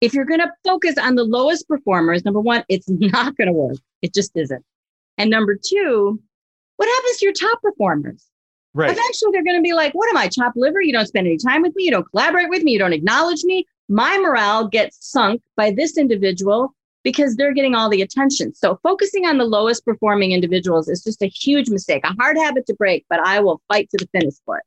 if 0.00 0.14
you're 0.14 0.24
going 0.24 0.40
to 0.40 0.52
focus 0.64 0.96
on 0.98 1.16
the 1.16 1.24
lowest 1.24 1.68
performers, 1.68 2.24
number 2.24 2.40
one, 2.40 2.64
it's 2.68 2.86
not 2.88 3.36
going 3.36 3.48
to 3.48 3.52
work. 3.52 3.76
It 4.02 4.14
just 4.14 4.32
isn't. 4.36 4.64
And 5.18 5.30
number 5.30 5.56
two, 5.56 6.20
what 6.76 6.88
happens 6.88 7.18
to 7.18 7.26
your 7.26 7.34
top 7.34 7.60
performers? 7.60 8.24
Right. 8.74 8.90
Eventually, 8.90 9.32
they're 9.32 9.44
going 9.44 9.58
to 9.58 9.62
be 9.62 9.74
like, 9.74 9.92
What 9.92 10.08
am 10.08 10.16
I, 10.16 10.28
chopped 10.28 10.56
liver? 10.56 10.80
You 10.80 10.92
don't 10.92 11.06
spend 11.06 11.26
any 11.26 11.36
time 11.36 11.60
with 11.60 11.76
me. 11.76 11.84
You 11.84 11.90
don't 11.90 12.10
collaborate 12.10 12.48
with 12.48 12.62
me. 12.62 12.72
You 12.72 12.78
don't 12.78 12.94
acknowledge 12.94 13.44
me. 13.44 13.66
My 13.88 14.18
morale 14.18 14.68
gets 14.68 14.98
sunk 15.00 15.42
by 15.56 15.72
this 15.72 15.98
individual 15.98 16.74
because 17.02 17.36
they're 17.36 17.52
getting 17.52 17.74
all 17.74 17.88
the 17.88 18.02
attention. 18.02 18.54
So, 18.54 18.78
focusing 18.82 19.26
on 19.26 19.38
the 19.38 19.44
lowest 19.44 19.84
performing 19.84 20.32
individuals 20.32 20.88
is 20.88 21.02
just 21.02 21.22
a 21.22 21.26
huge 21.26 21.68
mistake, 21.68 22.02
a 22.04 22.14
hard 22.20 22.36
habit 22.36 22.66
to 22.66 22.74
break, 22.74 23.04
but 23.08 23.20
I 23.20 23.40
will 23.40 23.60
fight 23.68 23.90
to 23.90 23.98
the 23.98 24.08
finish 24.18 24.34
for 24.44 24.58
it. 24.58 24.64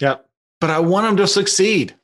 Yep. 0.00 0.26
But 0.60 0.70
I 0.70 0.80
want 0.80 1.06
them 1.06 1.16
to 1.18 1.26
succeed. 1.26 1.94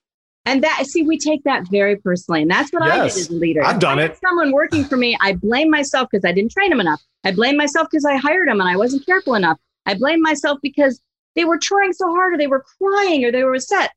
And 0.44 0.62
that, 0.64 0.86
see, 0.86 1.02
we 1.02 1.18
take 1.18 1.44
that 1.44 1.68
very 1.70 1.96
personally. 1.96 2.42
And 2.42 2.50
that's 2.50 2.72
what 2.72 2.84
yes, 2.84 2.92
I 2.92 2.96
did 2.96 3.06
as 3.06 3.30
a 3.30 3.34
leader. 3.34 3.64
I've 3.64 3.78
done 3.78 3.98
it. 3.98 4.18
Someone 4.24 4.50
working 4.52 4.84
for 4.84 4.96
me, 4.96 5.16
I 5.20 5.34
blame 5.34 5.70
myself 5.70 6.08
because 6.10 6.24
I 6.24 6.32
didn't 6.32 6.50
train 6.50 6.70
them 6.70 6.80
enough. 6.80 7.00
I 7.24 7.32
blame 7.32 7.56
myself 7.56 7.88
because 7.90 8.04
I 8.04 8.16
hired 8.16 8.48
them 8.48 8.60
and 8.60 8.68
I 8.68 8.76
wasn't 8.76 9.06
careful 9.06 9.34
enough. 9.34 9.58
I 9.86 9.94
blame 9.94 10.20
myself 10.20 10.58
because 10.60 11.00
they 11.36 11.44
were 11.44 11.58
trying 11.58 11.92
so 11.92 12.12
hard 12.12 12.34
or 12.34 12.38
they 12.38 12.48
were 12.48 12.64
crying 12.78 13.24
or 13.24 13.30
they 13.30 13.44
were 13.44 13.54
upset. 13.54 13.92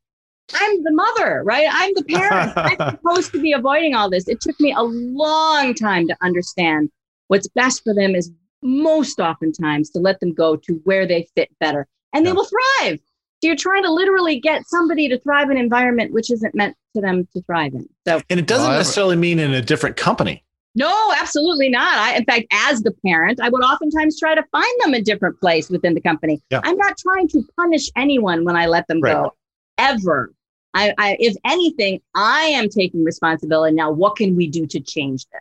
I'm 0.54 0.82
the 0.84 0.92
mother, 0.92 1.42
right? 1.44 1.66
I'm 1.70 1.92
the 1.94 2.04
parent. 2.04 2.52
I'm 2.80 2.96
supposed 2.96 3.32
to 3.32 3.40
be 3.40 3.52
avoiding 3.52 3.94
all 3.94 4.10
this. 4.10 4.28
It 4.28 4.40
took 4.40 4.58
me 4.60 4.72
a 4.72 4.82
long 4.82 5.74
time 5.74 6.06
to 6.08 6.16
understand 6.22 6.90
what's 7.28 7.48
best 7.48 7.82
for 7.82 7.94
them 7.94 8.14
is 8.14 8.30
most 8.62 9.20
oftentimes 9.20 9.90
to 9.90 9.98
let 9.98 10.20
them 10.20 10.32
go 10.32 10.56
to 10.56 10.80
where 10.84 11.06
they 11.06 11.28
fit 11.34 11.50
better 11.60 11.86
and 12.12 12.26
they 12.26 12.32
will 12.32 12.46
thrive 12.46 12.98
So 12.98 13.48
you're 13.48 13.56
trying 13.56 13.82
to 13.82 13.92
literally 13.92 14.40
get 14.40 14.66
somebody 14.66 15.08
to 15.08 15.18
thrive 15.20 15.50
in 15.50 15.56
an 15.56 15.62
environment 15.62 16.12
which 16.12 16.30
isn't 16.30 16.54
meant 16.54 16.76
to 16.94 17.02
them 17.02 17.28
to 17.34 17.42
thrive 17.42 17.74
in. 17.74 17.88
So, 18.06 18.22
and 18.30 18.40
it 18.40 18.46
doesn't 18.46 18.72
necessarily 18.72 19.16
mean 19.16 19.38
in 19.38 19.52
a 19.52 19.62
different 19.62 19.96
company. 19.96 20.42
No, 20.74 21.12
absolutely 21.18 21.70
not. 21.70 21.96
I, 21.98 22.16
in 22.16 22.24
fact, 22.26 22.46
as 22.52 22.82
the 22.82 22.92
parent, 23.04 23.40
I 23.40 23.48
would 23.48 23.62
oftentimes 23.62 24.18
try 24.18 24.34
to 24.34 24.44
find 24.52 24.80
them 24.80 24.92
a 24.92 25.00
different 25.00 25.40
place 25.40 25.70
within 25.70 25.94
the 25.94 26.02
company. 26.02 26.42
Yeah. 26.50 26.60
I'm 26.64 26.76
not 26.76 26.98
trying 26.98 27.28
to 27.28 27.42
punish 27.56 27.88
anyone 27.96 28.44
when 28.44 28.56
I 28.56 28.66
let 28.66 28.86
them 28.86 29.00
right. 29.00 29.14
go, 29.14 29.34
ever. 29.78 30.32
I, 30.76 30.92
I, 30.98 31.16
if 31.18 31.34
anything, 31.46 32.02
I 32.14 32.42
am 32.42 32.68
taking 32.68 33.02
responsibility 33.02 33.74
now. 33.74 33.90
What 33.90 34.16
can 34.16 34.36
we 34.36 34.46
do 34.46 34.66
to 34.66 34.78
change 34.78 35.26
this? 35.32 35.40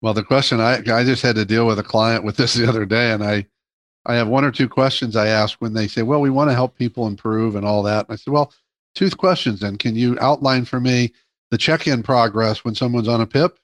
Well, 0.00 0.14
the 0.14 0.24
question 0.24 0.60
I 0.60 0.76
I 0.76 1.04
just 1.04 1.20
had 1.20 1.36
to 1.36 1.44
deal 1.44 1.66
with 1.66 1.78
a 1.78 1.82
client 1.82 2.24
with 2.24 2.38
this 2.38 2.54
the 2.54 2.66
other 2.66 2.86
day, 2.86 3.12
and 3.12 3.22
I 3.22 3.46
I 4.06 4.14
have 4.14 4.28
one 4.28 4.46
or 4.46 4.50
two 4.50 4.68
questions 4.68 5.14
I 5.14 5.28
ask 5.28 5.60
when 5.60 5.74
they 5.74 5.86
say, 5.86 6.02
well, 6.02 6.22
we 6.22 6.30
want 6.30 6.48
to 6.48 6.54
help 6.54 6.74
people 6.78 7.06
improve 7.06 7.54
and 7.54 7.66
all 7.66 7.82
that. 7.82 8.08
And 8.08 8.14
I 8.14 8.16
said, 8.16 8.32
well, 8.32 8.52
two 8.94 9.10
questions 9.10 9.60
then. 9.60 9.76
Can 9.76 9.94
you 9.94 10.16
outline 10.20 10.64
for 10.64 10.80
me 10.80 11.12
the 11.50 11.58
check 11.58 11.86
in 11.86 12.02
progress 12.02 12.64
when 12.64 12.74
someone's 12.74 13.08
on 13.08 13.20
a 13.20 13.26
PIP? 13.26 13.58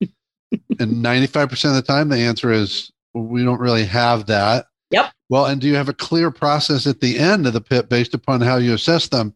and 0.00 1.04
95% 1.04 1.52
of 1.64 1.74
the 1.74 1.82
time, 1.82 2.08
the 2.08 2.18
answer 2.18 2.52
is, 2.52 2.92
well, 3.14 3.24
we 3.24 3.42
don't 3.42 3.58
really 3.58 3.84
have 3.84 4.26
that. 4.26 4.66
Yep. 4.92 5.12
Well, 5.28 5.46
and 5.46 5.60
do 5.60 5.66
you 5.66 5.74
have 5.74 5.88
a 5.88 5.92
clear 5.92 6.30
process 6.30 6.86
at 6.86 7.00
the 7.00 7.18
end 7.18 7.48
of 7.48 7.52
the 7.52 7.60
PIP 7.60 7.88
based 7.88 8.14
upon 8.14 8.42
how 8.42 8.58
you 8.58 8.74
assess 8.74 9.08
them? 9.08 9.34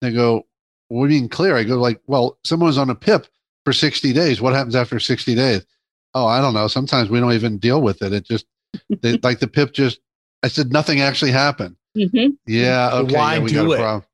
They 0.00 0.12
go, 0.12 0.46
what 0.88 1.08
do 1.08 1.14
you 1.14 1.20
mean 1.20 1.28
clear? 1.28 1.56
I 1.56 1.64
go 1.64 1.76
like, 1.76 2.00
well, 2.06 2.38
someone's 2.44 2.78
on 2.78 2.90
a 2.90 2.94
PIP 2.94 3.26
for 3.64 3.72
60 3.72 4.12
days. 4.12 4.40
What 4.40 4.54
happens 4.54 4.74
after 4.74 4.98
60 4.98 5.34
days? 5.34 5.66
Oh, 6.14 6.26
I 6.26 6.40
don't 6.40 6.54
know. 6.54 6.68
Sometimes 6.68 7.10
we 7.10 7.20
don't 7.20 7.32
even 7.32 7.58
deal 7.58 7.82
with 7.82 8.02
it. 8.02 8.12
It 8.12 8.24
just 8.24 8.46
they, 9.02 9.18
like 9.22 9.38
the 9.38 9.48
pip 9.48 9.72
just 9.72 10.00
i 10.42 10.48
said 10.48 10.72
nothing 10.72 11.00
actually 11.00 11.30
happened 11.30 11.76
mm-hmm. 11.96 12.30
yeah 12.46 12.90
okay 12.92 13.14
why 13.14 13.34
yeah, 13.34 13.40
we 13.40 13.50
do 13.50 13.54
got 13.56 13.66
a 13.66 13.72
it 13.72 13.78
problem. 13.78 14.04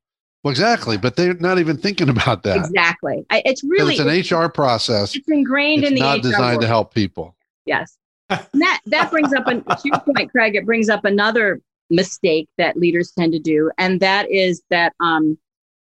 well 0.43 0.51
exactly 0.51 0.97
but 0.97 1.15
they're 1.15 1.33
not 1.35 1.59
even 1.59 1.77
thinking 1.77 2.09
about 2.09 2.43
that 2.43 2.57
exactly 2.57 3.25
I, 3.29 3.41
it's 3.45 3.63
really 3.63 3.95
it's 3.95 4.31
an 4.31 4.37
hr 4.39 4.49
process 4.49 5.15
it's 5.15 5.27
ingrained 5.27 5.83
it's 5.83 5.89
in 5.89 5.95
the 5.95 6.01
not 6.01 6.19
HR 6.19 6.21
designed 6.21 6.41
world. 6.41 6.61
to 6.61 6.67
help 6.67 6.93
people 6.93 7.35
yes 7.65 7.97
that 8.29 8.79
that 8.85 9.11
brings 9.11 9.33
up 9.33 9.47
an, 9.47 9.63
to 9.63 9.81
your 9.83 9.99
point 9.99 10.31
craig 10.31 10.55
it 10.55 10.65
brings 10.65 10.89
up 10.89 11.05
another 11.05 11.61
mistake 11.91 12.49
that 12.57 12.77
leaders 12.77 13.11
tend 13.11 13.31
to 13.33 13.39
do 13.39 13.69
and 13.77 13.99
that 13.99 14.29
is 14.31 14.63
that 14.69 14.93
um, 14.99 15.37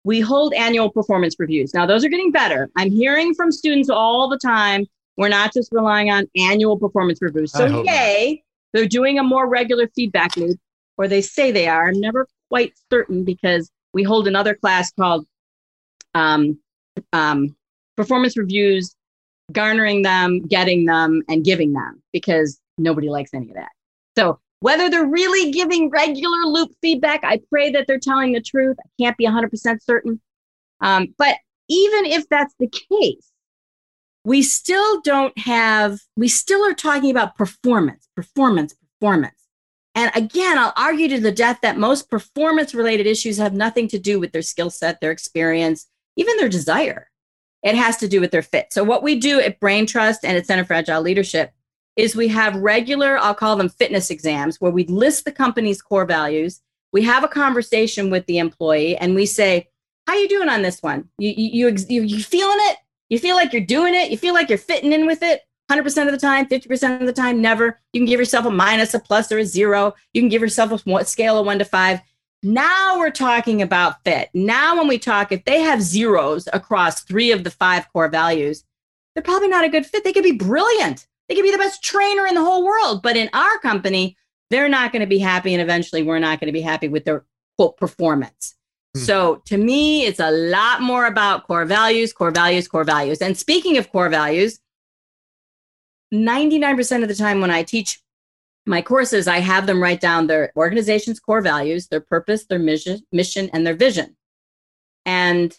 we 0.09 0.21
hold 0.21 0.53
annual 0.55 0.91
performance 0.91 1.37
reviews 1.39 1.73
now 1.75 1.85
those 1.87 2.05
are 2.05 2.09
getting 2.09 2.33
better 2.33 2.71
i'm 2.77 2.91
hearing 2.91 3.35
from 3.35 3.53
students 3.53 3.89
all 3.91 4.29
the 4.29 4.39
time 4.39 4.85
we're 5.17 5.29
not 5.29 5.53
just 5.53 5.69
relying 5.73 6.11
on 6.11 6.27
annual 6.37 6.79
performance 6.79 7.19
reviews 7.21 7.53
so 7.53 7.83
yay 7.85 8.43
they're 8.73 8.87
doing 8.87 9.19
a 9.19 9.23
more 9.23 9.49
regular 9.49 9.89
feedback 9.95 10.37
loop, 10.37 10.59
or 10.97 11.09
they 11.09 11.21
say 11.21 11.51
they 11.51 11.69
are. 11.69 11.89
I'm 11.89 12.01
never 12.01 12.27
quite 12.49 12.75
certain 12.91 13.25
because 13.25 13.71
we 13.93 14.03
hold 14.03 14.29
another 14.29 14.55
class 14.55 14.93
called 14.93 15.27
um, 16.15 16.59
um, 17.13 17.57
performance 17.97 18.37
reviews, 18.37 18.95
garnering 19.53 20.03
them, 20.03 20.43
getting 20.43 20.85
them, 20.85 21.23
and 21.29 21.45
giving 21.45 21.73
them 21.73 22.03
because 22.13 22.61
nobody 22.77 23.09
likes 23.09 23.33
any 23.33 23.49
of 23.49 23.55
that. 23.55 23.71
So 24.17 24.39
whether 24.61 24.91
they're 24.91 25.07
really 25.07 25.53
giving 25.53 25.91
regular 25.91 26.39
loop 26.47 26.71
feedback, 26.81 27.21
I 27.23 27.41
pray 27.49 27.71
that 27.71 27.87
they're 27.87 27.99
telling 27.99 28.33
the 28.33 28.41
truth. 28.41 28.77
I 28.81 28.89
can't 29.03 29.17
be 29.17 29.27
100% 29.27 29.83
certain. 29.83 30.21
Um, 30.81 31.15
but 31.17 31.37
even 31.69 32.07
if 32.07 32.29
that's 32.29 32.55
the 32.59 32.69
case, 32.69 33.31
we 34.25 34.43
still 34.43 35.01
don't 35.01 35.37
have, 35.39 36.01
we 36.17 36.29
still 36.29 36.65
are 36.65 36.75
talking 36.75 37.11
about 37.11 37.37
performance, 37.37 38.09
performance, 38.17 38.75
performance. 38.75 39.35
And 39.95 40.11
again, 40.15 40.59
I'll 40.59 40.73
argue 40.77 41.09
to 41.09 41.21
the 41.21 41.33
death 41.33 41.59
that 41.63 41.79
most 41.79 42.11
performance 42.11 42.75
related 42.75 43.07
issues 43.07 43.39
have 43.39 43.55
nothing 43.55 43.89
to 43.89 43.99
do 43.99 44.21
with 44.21 44.33
their 44.33 44.43
skill 44.43 44.71
set, 44.71 45.01
their 45.01 45.11
experience, 45.11 45.87
even 46.17 46.37
their 46.37 46.49
desire. 46.49 47.11
It 47.63 47.75
has 47.75 47.97
to 47.99 48.09
do 48.09 48.21
with 48.21 48.31
their 48.31 48.43
fit. 48.43 48.69
So, 48.73 48.85
what 48.85 49.03
we 49.03 49.19
do 49.19 49.41
at 49.41 49.59
Brain 49.59 49.87
Trust 49.87 50.25
and 50.25 50.37
at 50.37 50.47
Center 50.47 50.65
for 50.65 50.75
Agile 50.75 51.03
Leadership 51.03 51.53
is 51.99 52.15
we 52.15 52.29
have 52.29 52.57
regular, 52.57 53.19
I'll 53.19 53.35
call 53.35 53.57
them 53.57 53.69
fitness 53.69 54.09
exams, 54.09 54.61
where 54.61 54.71
we 54.71 54.85
list 54.85 55.25
the 55.25 55.33
company's 55.33 55.83
core 55.83 56.07
values. 56.07 56.61
We 56.93 57.03
have 57.03 57.25
a 57.25 57.29
conversation 57.29 58.09
with 58.09 58.25
the 58.27 58.39
employee 58.39 58.97
and 58.97 59.15
we 59.15 59.27
say, 59.27 59.69
How 60.07 60.15
you 60.15 60.29
doing 60.29 60.49
on 60.49 60.63
this 60.63 60.81
one? 60.81 61.09
You, 61.19 61.35
you, 61.37 61.77
you, 61.89 62.03
you 62.03 62.23
feeling 62.23 62.57
it? 62.61 62.79
You 63.11 63.19
feel 63.19 63.35
like 63.35 63.53
you're 63.53 63.63
doing 63.63 63.95
it. 63.95 64.11
You 64.11 64.17
feel 64.17 64.33
like 64.33 64.49
you're 64.49 64.59
fitting 64.59 64.93
in 64.93 65.07
with 65.07 65.23
it 65.23 65.43
100% 65.71 66.07
of 66.07 66.13
the 66.13 66.19
time, 66.19 66.47
50% 66.47 67.01
of 67.01 67.07
the 67.07 67.13
time, 67.13 67.43
never. 67.43 67.81
You 67.93 68.01
can 68.01 68.07
give 68.07 68.21
yourself 68.21 68.47
a 68.47 68.51
minus, 68.51 68.95
a 68.95 69.01
plus, 69.01 69.31
or 69.33 69.39
a 69.39 69.45
zero. 69.45 69.95
You 70.15 70.23
can 70.23 70.29
give 70.29 70.41
yourself 70.41 70.87
a 70.87 71.05
scale 71.05 71.39
of 71.39 71.47
one 71.47 71.59
to 71.59 71.65
five. 71.65 72.01
Now 72.43 72.99
we're 72.99 73.11
talking 73.11 73.61
about 73.61 74.03
fit. 74.05 74.31
Now, 74.33 74.77
when 74.77 74.87
we 74.87 74.99
talk, 74.99 75.33
if 75.33 75.45
they 75.45 75.61
have 75.61 75.83
zeros 75.83 76.49
across 76.53 77.03
three 77.03 77.33
of 77.33 77.43
the 77.43 77.51
five 77.51 77.91
core 77.93 78.09
values, 78.09 78.65
they're 79.15 79.23
probably 79.25 79.49
not 79.49 79.65
a 79.65 79.69
good 79.69 79.85
fit. 79.85 80.05
They 80.05 80.13
could 80.13 80.23
be 80.23 80.33
brilliant. 80.33 81.08
They 81.29 81.35
could 81.35 81.43
be 81.43 81.53
the 81.53 81.59
best 81.59 81.83
trainer 81.83 82.27
in 82.27 82.35
the 82.35 82.45
whole 82.45 82.65
world. 82.65 83.03
But 83.03 83.17
in 83.17 83.29
our 83.33 83.59
company, 83.59 84.17
they're 84.51 84.69
not 84.69 84.93
going 84.93 85.01
to 85.01 85.07
be 85.07 85.19
happy. 85.19 85.53
And 85.55 85.63
eventually, 85.63 86.03
we're 86.03 86.19
not 86.19 86.41
going 86.41 86.49
to 86.49 86.53
be 86.53 86.61
happy 86.61 86.89
with 86.89 87.05
their 87.05 87.25
quote 87.57 87.77
performance. 87.77 88.55
Hmm. 88.95 89.01
So 89.01 89.43
to 89.47 89.57
me, 89.57 90.07
it's 90.07 90.21
a 90.21 90.31
lot 90.31 90.81
more 90.81 91.07
about 91.07 91.47
core 91.47 91.65
values, 91.65 92.13
core 92.13 92.31
values, 92.31 92.69
core 92.69 92.85
values. 92.85 93.21
And 93.21 93.37
speaking 93.37 93.77
of 93.77 93.91
core 93.93 94.09
values, 94.09 94.61
99% 96.13 97.03
of 97.03 97.09
the 97.09 97.15
time 97.15 97.41
when 97.41 97.51
I 97.51 97.63
teach 97.63 98.01
my 98.67 98.83
courses, 98.83 99.29
I 99.29 99.39
have 99.39 99.67
them 99.67 99.83
write 99.83 100.01
down 100.01 100.27
their 100.27 100.53
organization's 100.57 101.21
core 101.21 101.41
values, 101.41 101.89
their 101.89 102.01
purpose, 102.01 102.45
their 102.47 102.59
mission, 102.59 103.01
mission, 103.13 103.51
and 103.53 103.67
their 103.67 103.75
vision. 103.75 104.17
And 105.05 105.57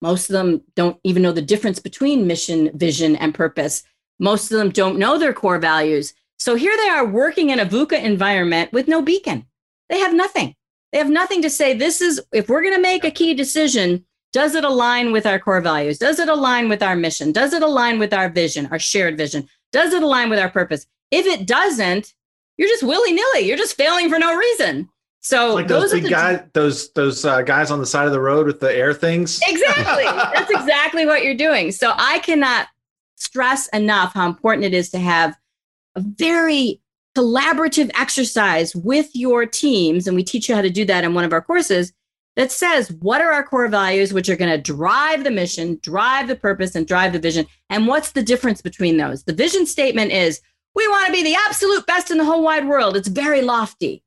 most 0.00 0.30
of 0.30 0.34
them 0.34 0.62
don't 0.76 0.98
even 1.04 1.22
know 1.22 1.32
the 1.32 1.42
difference 1.42 1.78
between 1.78 2.26
mission, 2.26 2.70
vision, 2.76 3.16
and 3.16 3.34
purpose. 3.34 3.82
Most 4.20 4.52
of 4.52 4.58
them 4.58 4.70
don't 4.70 4.98
know 4.98 5.18
their 5.18 5.32
core 5.32 5.58
values. 5.58 6.14
So 6.38 6.54
here 6.54 6.76
they 6.76 6.88
are 6.88 7.06
working 7.06 7.50
in 7.50 7.58
a 7.58 7.66
VUCA 7.66 8.02
environment 8.02 8.72
with 8.72 8.86
no 8.86 9.02
beacon. 9.02 9.46
They 9.88 9.98
have 9.98 10.14
nothing. 10.14 10.54
They 10.92 10.98
have 10.98 11.10
nothing 11.10 11.42
to 11.42 11.50
say. 11.50 11.74
This 11.74 12.00
is, 12.00 12.20
if 12.32 12.48
we're 12.48 12.62
going 12.62 12.74
to 12.74 12.80
make 12.80 13.04
a 13.04 13.10
key 13.10 13.34
decision, 13.34 14.04
does 14.32 14.54
it 14.54 14.64
align 14.64 15.10
with 15.10 15.26
our 15.26 15.38
core 15.38 15.60
values? 15.60 15.98
Does 15.98 16.18
it 16.18 16.28
align 16.28 16.68
with 16.68 16.82
our 16.82 16.96
mission? 16.96 17.32
Does 17.32 17.52
it 17.52 17.62
align 17.62 17.98
with 17.98 18.12
our 18.12 18.28
vision, 18.28 18.68
our 18.70 18.78
shared 18.78 19.16
vision? 19.16 19.48
Does 19.72 19.92
it 19.92 20.02
align 20.02 20.30
with 20.30 20.38
our 20.38 20.50
purpose? 20.50 20.86
If 21.10 21.26
it 21.26 21.46
doesn't, 21.46 22.14
you're 22.56 22.68
just 22.68 22.82
willy 22.82 23.12
nilly. 23.12 23.40
You're 23.40 23.56
just 23.56 23.76
failing 23.76 24.08
for 24.08 24.18
no 24.18 24.36
reason. 24.36 24.88
So 25.22 25.54
like 25.54 25.68
those, 25.68 25.92
those 25.92 26.00
big 26.00 26.10
guys, 26.10 26.42
those 26.54 26.92
those 26.92 27.24
uh, 27.26 27.42
guys 27.42 27.70
on 27.70 27.78
the 27.78 27.86
side 27.86 28.06
of 28.06 28.12
the 28.12 28.20
road 28.20 28.46
with 28.46 28.60
the 28.60 28.74
air 28.74 28.94
things. 28.94 29.38
Exactly. 29.46 30.04
That's 30.04 30.50
exactly 30.54 31.04
what 31.04 31.22
you're 31.22 31.36
doing. 31.36 31.72
So 31.72 31.92
I 31.94 32.20
cannot 32.20 32.68
stress 33.20 33.68
enough 33.68 34.14
how 34.14 34.26
important 34.26 34.64
it 34.64 34.74
is 34.74 34.90
to 34.90 34.98
have 34.98 35.36
a 35.94 36.00
very 36.00 36.80
collaborative 37.16 37.90
exercise 37.98 38.74
with 38.74 39.10
your 39.14 39.46
teams, 39.46 40.06
and 40.06 40.16
we 40.16 40.24
teach 40.24 40.48
you 40.48 40.54
how 40.54 40.62
to 40.62 40.70
do 40.70 40.84
that 40.84 41.04
in 41.04 41.14
one 41.14 41.24
of 41.24 41.32
our 41.32 41.42
courses 41.42 41.92
that 42.36 42.52
says 42.52 42.92
what 43.00 43.20
are 43.20 43.32
our 43.32 43.42
core 43.42 43.68
values, 43.68 44.12
which 44.12 44.28
are 44.28 44.36
going 44.36 44.50
to 44.50 44.72
drive 44.72 45.24
the 45.24 45.30
mission, 45.30 45.78
drive 45.82 46.28
the 46.28 46.36
purpose, 46.36 46.74
and 46.74 46.86
drive 46.86 47.12
the 47.12 47.18
vision. 47.18 47.46
And 47.68 47.86
what's 47.86 48.12
the 48.12 48.22
difference 48.22 48.62
between 48.62 48.96
those? 48.96 49.24
The 49.24 49.32
vision 49.32 49.66
statement 49.66 50.12
is 50.12 50.40
we 50.74 50.86
want 50.88 51.06
to 51.06 51.12
be 51.12 51.24
the 51.24 51.36
absolute 51.46 51.86
best 51.86 52.10
in 52.10 52.18
the 52.18 52.24
whole 52.24 52.42
wide 52.42 52.68
world. 52.68 52.96
It's 52.96 53.08
very 53.08 53.42
lofty. 53.42 54.04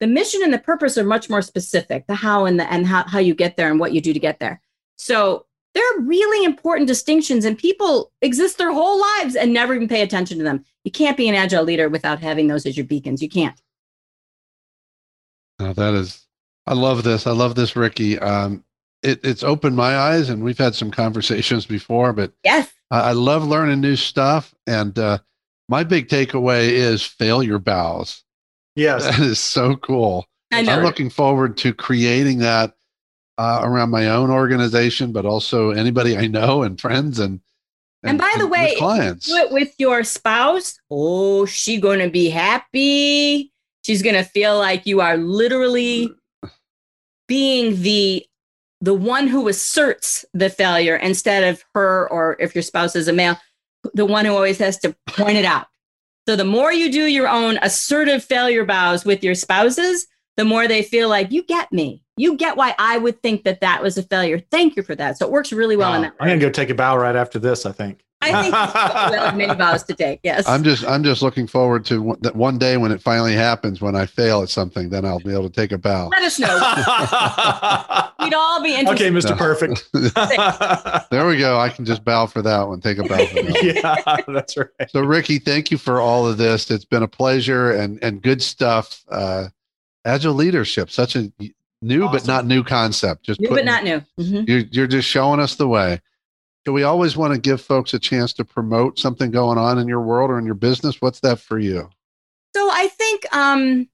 The 0.00 0.06
mission 0.06 0.42
and 0.42 0.52
the 0.52 0.58
purpose 0.58 0.96
are 0.96 1.04
much 1.04 1.28
more 1.28 1.42
specific, 1.42 2.06
the 2.06 2.14
how 2.14 2.44
and 2.46 2.58
the 2.58 2.72
and 2.72 2.86
how, 2.86 3.04
how 3.06 3.18
you 3.18 3.34
get 3.34 3.56
there 3.56 3.70
and 3.70 3.80
what 3.80 3.92
you 3.92 4.00
do 4.00 4.12
to 4.12 4.20
get 4.20 4.38
there. 4.38 4.60
So 4.96 5.46
they're 5.74 6.00
really 6.00 6.44
important 6.44 6.86
distinctions, 6.86 7.44
and 7.44 7.58
people 7.58 8.12
exist 8.22 8.58
their 8.58 8.72
whole 8.72 9.00
lives 9.00 9.36
and 9.36 9.52
never 9.52 9.74
even 9.74 9.88
pay 9.88 10.02
attention 10.02 10.38
to 10.38 10.44
them. 10.44 10.64
You 10.84 10.90
can't 10.90 11.16
be 11.16 11.28
an 11.28 11.34
agile 11.34 11.64
leader 11.64 11.88
without 11.88 12.20
having 12.20 12.46
those 12.46 12.64
as 12.66 12.76
your 12.76 12.86
beacons. 12.86 13.22
You 13.22 13.28
can't. 13.28 13.60
Now 15.58 15.72
that 15.72 15.94
is, 15.94 16.26
I 16.66 16.74
love 16.74 17.02
this. 17.02 17.26
I 17.26 17.32
love 17.32 17.54
this, 17.54 17.76
Ricky. 17.76 18.18
Um, 18.18 18.64
it, 19.02 19.20
it's 19.24 19.42
opened 19.42 19.76
my 19.76 19.96
eyes, 19.96 20.30
and 20.30 20.42
we've 20.42 20.58
had 20.58 20.74
some 20.74 20.90
conversations 20.90 21.66
before, 21.66 22.12
but 22.12 22.32
yes, 22.44 22.72
I, 22.90 23.00
I 23.00 23.12
love 23.12 23.44
learning 23.44 23.80
new 23.80 23.96
stuff. 23.96 24.54
And 24.66 24.98
uh, 24.98 25.18
my 25.68 25.84
big 25.84 26.08
takeaway 26.08 26.68
is 26.68 27.02
failure 27.02 27.58
bows. 27.58 28.22
Yes. 28.76 29.04
That 29.04 29.20
is 29.20 29.38
so 29.38 29.76
cool. 29.76 30.26
I 30.52 30.62
know. 30.62 30.72
I'm 30.72 30.82
looking 30.82 31.10
forward 31.10 31.56
to 31.58 31.72
creating 31.74 32.38
that 32.38 32.74
uh, 33.38 33.60
around 33.62 33.90
my 33.90 34.08
own 34.08 34.30
organization, 34.30 35.12
but 35.12 35.26
also 35.26 35.70
anybody 35.70 36.16
I 36.16 36.26
know 36.26 36.62
and 36.62 36.80
friends 36.80 37.18
and 37.18 37.40
And 38.02 38.18
by 38.18 38.32
the 38.38 38.46
with 38.46 38.52
way, 38.58 38.74
clients. 38.76 39.26
do 39.26 39.36
it 39.36 39.50
with 39.52 39.74
your 39.78 40.04
spouse, 40.04 40.78
oh, 40.90 41.46
she 41.46 41.80
gonna 41.80 42.10
be 42.10 42.28
happy. 42.30 43.52
She's 43.82 44.02
gonna 44.02 44.24
feel 44.24 44.58
like 44.58 44.86
you 44.86 45.00
are 45.00 45.16
literally 45.16 46.10
being 47.26 47.80
the 47.82 48.26
the 48.80 48.94
one 48.94 49.26
who 49.26 49.48
asserts 49.48 50.26
the 50.34 50.50
failure 50.50 50.96
instead 50.96 51.42
of 51.44 51.64
her, 51.74 52.06
or 52.10 52.36
if 52.38 52.54
your 52.54 52.60
spouse 52.62 52.94
is 52.94 53.08
a 53.08 53.12
male, 53.14 53.38
the 53.94 54.04
one 54.04 54.26
who 54.26 54.34
always 54.34 54.58
has 54.58 54.78
to 54.80 54.94
point 55.06 55.38
it 55.38 55.44
out. 55.46 55.66
So 56.28 56.36
the 56.36 56.44
more 56.44 56.70
you 56.72 56.92
do 56.92 57.04
your 57.06 57.26
own 57.28 57.58
assertive 57.62 58.22
failure 58.22 58.64
bows 58.64 59.04
with 59.06 59.24
your 59.24 59.34
spouses, 59.34 60.06
the 60.36 60.44
more 60.44 60.68
they 60.68 60.82
feel 60.82 61.08
like 61.08 61.32
you 61.32 61.42
get 61.44 61.72
me. 61.72 62.03
You 62.16 62.36
get 62.36 62.56
why 62.56 62.74
I 62.78 62.98
would 62.98 63.20
think 63.22 63.44
that 63.44 63.60
that 63.60 63.82
was 63.82 63.98
a 63.98 64.02
failure. 64.02 64.40
Thank 64.50 64.76
you 64.76 64.82
for 64.82 64.94
that. 64.94 65.18
So 65.18 65.26
it 65.26 65.32
works 65.32 65.52
really 65.52 65.76
well 65.76 65.94
in 65.94 66.02
that. 66.02 66.14
I'm 66.20 66.28
gonna 66.28 66.40
go 66.40 66.50
take 66.50 66.70
a 66.70 66.74
bow 66.74 66.96
right 66.96 67.16
after 67.16 67.38
this. 67.38 67.66
I 67.66 67.72
think. 67.72 68.04
I 68.22 68.42
think 68.42 68.54
we 68.54 69.18
have 69.18 69.36
many 69.36 69.54
vows 69.54 69.82
to 69.84 69.94
take. 69.94 70.20
Yes. 70.24 70.48
I'm 70.48 70.62
just 70.64 70.86
I'm 70.86 71.04
just 71.04 71.20
looking 71.20 71.46
forward 71.46 71.84
to 71.86 72.00
one, 72.00 72.18
that 72.22 72.34
one 72.34 72.56
day 72.56 72.78
when 72.78 72.92
it 72.92 73.02
finally 73.02 73.34
happens 73.34 73.82
when 73.82 73.94
I 73.94 74.06
fail 74.06 74.42
at 74.42 74.48
something, 74.48 74.88
then 74.88 75.04
I'll 75.04 75.18
be 75.18 75.32
able 75.32 75.50
to 75.50 75.60
take 75.60 75.72
a 75.72 75.76
bow. 75.76 76.08
Let 76.08 76.22
us 76.22 76.38
know. 76.38 76.54
We'd 78.24 78.32
all 78.32 78.62
be 78.62 78.74
interested. 78.74 79.12
okay, 79.12 79.14
Mr. 79.14 79.30
No. 79.30 79.36
Perfect. 79.36 79.90
There 81.10 81.26
we 81.26 81.36
go. 81.36 81.58
I 81.58 81.68
can 81.68 81.84
just 81.84 82.04
bow 82.04 82.26
for 82.26 82.40
that 82.42 82.62
one. 82.66 82.80
Take 82.80 82.98
a 82.98 83.02
bow 83.02 83.26
for 83.26 83.42
that. 83.42 83.62
yeah, 83.62 84.32
that's 84.32 84.56
right. 84.56 84.68
So 84.88 85.00
Ricky, 85.00 85.38
thank 85.38 85.70
you 85.70 85.76
for 85.78 86.00
all 86.00 86.26
of 86.26 86.38
this. 86.38 86.70
It's 86.70 86.84
been 86.86 87.02
a 87.02 87.08
pleasure 87.08 87.72
and 87.72 88.02
and 88.02 88.22
good 88.22 88.40
stuff. 88.40 89.04
Uh, 89.10 89.48
agile 90.06 90.34
leadership, 90.34 90.90
such 90.90 91.16
a 91.16 91.30
new 91.84 92.08
but 92.08 92.26
not 92.26 92.46
new 92.46 92.64
concept. 92.64 93.24
Just 93.24 93.40
New 93.40 93.48
but 93.50 93.64
not 93.64 93.84
new. 93.84 94.02
Mhm. 94.18 94.48
You're, 94.48 94.58
you're 94.70 94.86
just 94.86 95.08
showing 95.08 95.40
us 95.40 95.54
the 95.56 95.68
way. 95.68 96.00
So 96.66 96.72
we 96.72 96.82
always 96.82 97.16
want 97.16 97.34
to 97.34 97.38
give 97.40 97.60
folks 97.60 97.92
a 97.92 97.98
chance 97.98 98.32
to 98.34 98.44
promote 98.44 98.98
something 98.98 99.30
going 99.30 99.58
on 99.58 99.78
in 99.78 99.86
your 99.86 100.00
world 100.00 100.30
or 100.30 100.38
in 100.38 100.46
your 100.46 100.54
business. 100.54 101.00
What's 101.02 101.20
that 101.20 101.38
for 101.38 101.58
you? 101.58 101.90
So 102.56 102.70
I 102.72 102.88
think 102.88 103.36
um, 103.36 103.88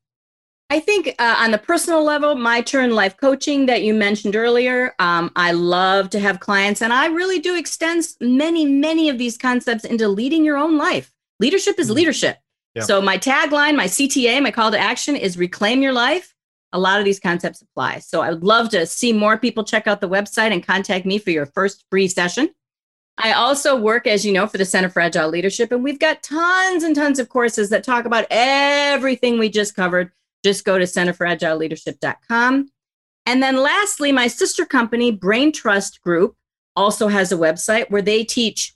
I 0.70 0.78
think 0.78 1.16
uh, 1.18 1.36
on 1.38 1.50
the 1.50 1.58
personal 1.58 2.04
level, 2.04 2.36
my 2.36 2.60
turn 2.60 2.90
life 2.92 3.16
coaching 3.16 3.66
that 3.66 3.82
you 3.82 3.92
mentioned 3.92 4.36
earlier. 4.36 4.94
Um, 5.00 5.32
I 5.34 5.50
love 5.50 6.10
to 6.10 6.20
have 6.20 6.38
clients, 6.38 6.80
and 6.80 6.92
I 6.92 7.06
really 7.06 7.40
do 7.40 7.56
extend 7.56 8.06
many, 8.20 8.64
many 8.66 9.08
of 9.08 9.18
these 9.18 9.36
concepts 9.36 9.84
into 9.84 10.06
leading 10.06 10.44
your 10.44 10.56
own 10.56 10.78
life. 10.78 11.12
Leadership 11.40 11.76
is 11.80 11.90
Mhm. 11.90 11.94
leadership. 11.94 12.38
Yeah. 12.76 12.82
So 12.84 13.02
my 13.02 13.18
tagline, 13.18 13.74
my 13.74 13.86
CTA, 13.86 14.40
my 14.40 14.52
call 14.52 14.70
to 14.70 14.78
action 14.78 15.16
is 15.16 15.36
reclaim 15.36 15.82
your 15.82 15.92
life. 15.92 16.34
A 16.72 16.78
lot 16.78 16.98
of 16.98 17.04
these 17.04 17.20
concepts 17.20 17.62
apply. 17.62 17.98
So 17.98 18.20
I 18.20 18.30
would 18.30 18.44
love 18.44 18.68
to 18.70 18.86
see 18.86 19.12
more 19.12 19.36
people 19.36 19.64
check 19.64 19.86
out 19.86 20.00
the 20.00 20.08
website 20.08 20.52
and 20.52 20.64
contact 20.64 21.04
me 21.04 21.18
for 21.18 21.30
your 21.30 21.46
first 21.46 21.84
free 21.90 22.08
session. 22.08 22.50
I 23.18 23.32
also 23.32 23.76
work, 23.76 24.06
as 24.06 24.24
you 24.24 24.32
know, 24.32 24.46
for 24.46 24.56
the 24.56 24.64
Center 24.64 24.88
for 24.88 25.00
Agile 25.00 25.28
Leadership, 25.28 25.72
and 25.72 25.84
we've 25.84 25.98
got 25.98 26.22
tons 26.22 26.82
and 26.82 26.94
tons 26.96 27.18
of 27.18 27.28
courses 27.28 27.68
that 27.68 27.84
talk 27.84 28.06
about 28.06 28.26
everything 28.30 29.38
we 29.38 29.50
just 29.50 29.74
covered. 29.74 30.10
Just 30.42 30.64
go 30.64 30.78
to 30.78 30.84
centerforagileleadership.com. 30.84 32.70
And 33.26 33.42
then 33.42 33.58
lastly, 33.58 34.10
my 34.10 34.26
sister 34.26 34.64
company, 34.64 35.10
Brain 35.10 35.52
Trust 35.52 36.00
Group, 36.00 36.34
also 36.74 37.08
has 37.08 37.30
a 37.30 37.36
website 37.36 37.90
where 37.90 38.00
they 38.00 38.24
teach 38.24 38.74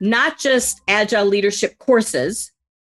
not 0.00 0.38
just 0.38 0.80
agile 0.88 1.26
leadership 1.26 1.76
courses, 1.78 2.52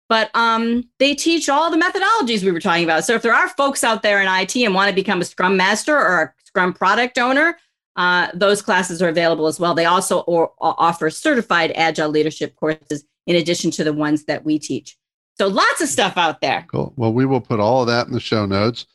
but 0.10 0.32
um, 0.36 0.84
they 0.98 1.16
teach 1.16 1.48
all 1.48 1.72
the 1.72 1.78
methodologies 1.78 2.44
we 2.44 2.52
were 2.52 2.60
talking 2.60 2.84
about. 2.84 3.06
So 3.06 3.14
if 3.14 3.22
there 3.22 3.34
are 3.34 3.48
folks 3.50 3.84
out 3.84 4.02
there 4.02 4.22
in 4.22 4.28
IT 4.28 4.56
and 4.58 4.74
want 4.74 4.90
to 4.90 4.96
become 4.96 5.22
a 5.22 5.26
Scrum 5.26 5.56
Master 5.56 5.96
or 5.96 6.22
a 6.22 6.34
Scrum 6.44 6.74
product 6.74 7.20
owner, 7.20 7.58
uh, 7.96 8.30
those 8.34 8.62
classes 8.62 9.02
are 9.02 9.10
available 9.10 9.46
as 9.48 9.60
well. 9.60 9.76
They 9.76 9.86
also 9.86 10.22
or, 10.22 10.52
offer 10.60 11.10
certified 11.10 11.72
agile 11.76 12.10
leadership 12.10 12.56
courses 12.56 13.04
in 13.28 13.36
addition 13.36 13.70
to 13.72 13.84
the 13.84 13.94
ones 13.94 14.26
that 14.26 14.44
we 14.44 14.58
teach. 14.58 14.98
So 15.38 15.48
lots 15.48 15.80
of 15.80 15.88
stuff 15.88 16.18
out 16.18 16.42
there. 16.42 16.66
Cool. 16.72 16.92
Well, 16.98 17.14
we 17.14 17.26
will 17.26 17.42
put 17.42 17.60
all 17.60 17.82
of 17.82 17.88
that 17.88 18.08
in 18.08 18.14
the 18.14 18.20
show 18.20 18.46
notes. 18.46 18.88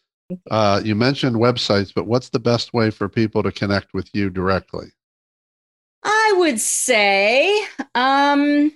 Uh, 0.51 0.81
you 0.85 0.95
mentioned 0.95 1.37
websites, 1.37 1.93
but 1.95 2.07
what's 2.07 2.31
the 2.31 2.41
best 2.41 2.75
way 2.75 2.91
for 2.91 3.09
people 3.09 3.43
to 3.43 3.53
connect 3.53 3.95
with 3.95 4.09
you 4.15 4.31
directly? 4.31 4.89
I 6.03 6.35
would 6.37 6.61
say, 6.61 7.67
um, 7.95 8.73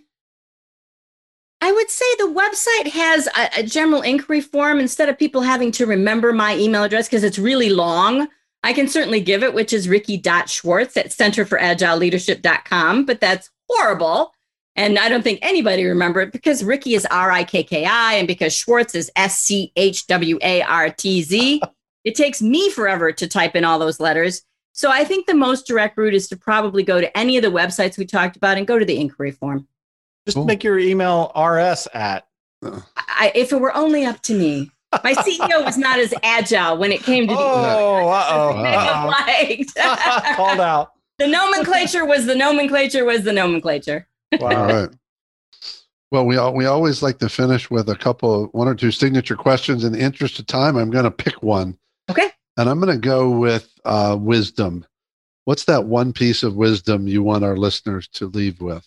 I 1.61 1.73
would 1.73 1.91
say 1.91 2.05
the 2.17 2.33
website 2.33 2.91
has 2.93 3.27
a, 3.37 3.61
a 3.61 3.63
general 3.63 4.03
inquiry 4.03 4.41
form 4.41 4.79
instead 4.79 5.09
of 5.09 5.19
people 5.19 5.41
having 5.41 5.73
to 5.73 5.87
remember 5.87 6.33
my 6.33 6.57
email 6.57 6.85
address 6.85 7.09
because 7.09 7.25
it's 7.25 7.39
really 7.39 7.71
long. 7.71 8.29
I 8.63 8.73
can 8.73 8.89
certainly 8.89 9.21
give 9.21 9.43
it, 9.43 9.55
which 9.55 9.73
is 9.73 9.89
ricky.schwartz 9.89 10.97
at 10.97 11.09
centerforagileleadership.com, 11.09 13.07
but 13.07 13.21
that's 13.21 13.51
horrible. 13.69 14.33
And 14.77 14.99
I 14.99 15.09
don't 15.09 15.23
think 15.23 15.41
anybody 15.43 15.85
remember 15.85 16.21
it 16.21 16.31
because 16.31 16.63
Ricky 16.63 16.95
is 16.95 17.05
R 17.07 17.33
I 17.33 17.43
K 17.43 17.65
K 17.65 17.85
I 17.85 18.15
and 18.15 18.29
because 18.29 18.55
Schwartz 18.55 18.95
is 18.95 19.11
S 19.17 19.39
C 19.39 19.73
H 19.75 20.07
W 20.07 20.39
A 20.41 20.63
R 20.63 20.91
T 20.91 21.23
Z. 21.23 21.63
It 22.05 22.15
takes 22.15 22.41
me 22.41 22.71
forever 22.71 23.13
to 23.13 23.27
type 23.27 23.55
in 23.55 23.65
all 23.65 23.79
those 23.79 24.01
letters. 24.01 24.43
So 24.73 24.91
I 24.91 25.05
think 25.05 25.27
the 25.27 25.35
most 25.35 25.67
direct 25.67 25.99
route 25.99 26.15
is 26.15 26.29
to 26.29 26.37
probably 26.37 26.83
go 26.83 27.01
to 27.01 27.19
any 27.19 27.37
of 27.37 27.43
the 27.43 27.51
websites 27.51 27.99
we 27.99 28.07
talked 28.07 28.37
about 28.37 28.57
and 28.57 28.67
go 28.67 28.79
to 28.79 28.85
the 28.85 28.99
inquiry 28.99 29.33
form. 29.33 29.67
Just 30.29 30.37
Cool. 30.37 30.45
make 30.45 30.63
your 30.63 30.79
email 30.79 31.33
RS 31.35 31.89
at. 31.95 32.27
I, 32.63 33.33
if 33.35 33.51
it 33.51 33.59
were 33.59 33.75
only 33.75 34.05
up 34.05 34.21
to 34.25 34.35
me, 34.35 34.71
my 35.03 35.15
CEO 35.15 35.65
was 35.65 35.79
not 35.79 35.99
as 35.99 36.13
agile 36.23 36.77
when 36.77 36.93
it 36.93 37.03
came 37.03 37.27
to 37.27 37.33
the 37.35 37.41
Oh, 37.41 38.09
uh 38.11 38.63
May 38.63 38.73
have 38.73 39.15
oh. 39.79 40.35
Called 40.37 40.61
out. 40.61 40.93
the 41.19 41.27
nomenclature 41.29 42.05
was 42.05 42.27
the 42.27 42.35
nomenclature 42.35 43.07
was 43.07 43.23
the 43.25 43.33
nomenclature. 43.33 44.07
All 44.39 44.49
Wow. 44.51 44.67
right. 44.67 44.89
Well, 46.11 46.27
we 46.27 46.37
al- 46.37 46.53
we 46.53 46.67
always 46.67 47.03
like 47.03 47.19
to 47.21 47.31
finish 47.31 47.71
with 47.71 47.89
a 47.89 47.97
couple, 47.97 48.49
one 48.53 48.69
or 48.69 48.75
two 48.75 48.91
signature 48.91 49.37
questions. 49.37 49.83
In 49.83 49.93
the 49.93 50.01
interest 50.01 50.39
of 50.39 50.47
time, 50.47 50.77
I'm 50.77 50.91
going 50.91 51.05
to 51.05 51.11
pick 51.11 51.43
one. 51.43 51.79
Okay. 52.11 52.29
And 52.59 52.69
I'm 52.69 52.81
going 52.81 52.93
to 52.95 53.01
go 53.01 53.31
with 53.31 53.71
uh, 53.87 54.15
wisdom. 54.21 54.85
What's 55.47 55.65
that 55.65 55.87
one 55.87 56.13
piece 56.13 56.43
of 56.43 56.55
wisdom 56.57 57.09
you 57.09 57.23
want 57.23 57.45
our 57.45 57.57
listeners 57.57 58.09
to 58.15 58.27
leave 58.27 58.61
with? 58.61 58.87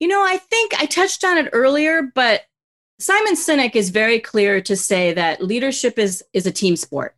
You 0.00 0.08
know, 0.08 0.22
I 0.22 0.38
think 0.38 0.72
I 0.80 0.86
touched 0.86 1.24
on 1.24 1.38
it 1.38 1.50
earlier, 1.52 2.10
but 2.14 2.42
Simon 2.98 3.34
Sinek 3.34 3.76
is 3.76 3.90
very 3.90 4.18
clear 4.18 4.60
to 4.62 4.74
say 4.74 5.12
that 5.12 5.42
leadership 5.42 5.98
is 5.98 6.24
is 6.32 6.46
a 6.46 6.52
team 6.52 6.74
sport. 6.76 7.14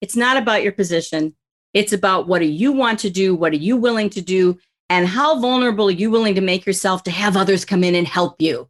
It's 0.00 0.16
not 0.16 0.36
about 0.36 0.62
your 0.62 0.72
position. 0.72 1.34
It's 1.74 1.92
about 1.92 2.26
what 2.26 2.40
do 2.40 2.46
you 2.46 2.72
want 2.72 2.98
to 3.00 3.10
do, 3.10 3.34
what 3.34 3.52
are 3.52 3.56
you 3.56 3.76
willing 3.76 4.10
to 4.10 4.20
do, 4.20 4.58
and 4.88 5.06
how 5.06 5.38
vulnerable 5.38 5.88
are 5.88 5.92
you 5.92 6.10
willing 6.10 6.34
to 6.34 6.40
make 6.40 6.66
yourself 6.66 7.02
to 7.04 7.10
have 7.10 7.36
others 7.36 7.64
come 7.64 7.84
in 7.84 7.94
and 7.94 8.06
help 8.06 8.40
you. 8.40 8.68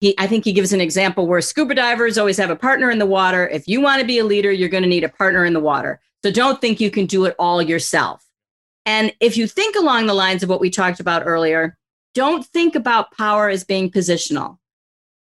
He, 0.00 0.14
I 0.18 0.26
think 0.26 0.44
he 0.44 0.52
gives 0.52 0.72
an 0.72 0.80
example 0.80 1.26
where 1.26 1.40
scuba 1.40 1.74
divers 1.74 2.18
always 2.18 2.38
have 2.38 2.50
a 2.50 2.56
partner 2.56 2.90
in 2.90 2.98
the 2.98 3.06
water. 3.06 3.46
If 3.48 3.68
you 3.68 3.80
want 3.80 4.00
to 4.00 4.06
be 4.06 4.18
a 4.18 4.24
leader, 4.24 4.50
you're 4.50 4.68
going 4.68 4.82
to 4.82 4.88
need 4.88 5.04
a 5.04 5.08
partner 5.08 5.44
in 5.44 5.52
the 5.52 5.60
water. 5.60 6.00
So 6.24 6.30
don't 6.30 6.60
think 6.60 6.80
you 6.80 6.90
can 6.90 7.06
do 7.06 7.24
it 7.26 7.36
all 7.38 7.60
yourself. 7.60 8.24
And 8.86 9.12
if 9.20 9.36
you 9.36 9.46
think 9.46 9.76
along 9.76 10.06
the 10.06 10.14
lines 10.14 10.42
of 10.42 10.48
what 10.48 10.60
we 10.60 10.70
talked 10.70 11.00
about 11.00 11.22
earlier, 11.26 11.76
don't 12.14 12.44
think 12.44 12.74
about 12.74 13.16
power 13.16 13.48
as 13.48 13.64
being 13.64 13.90
positional. 13.90 14.58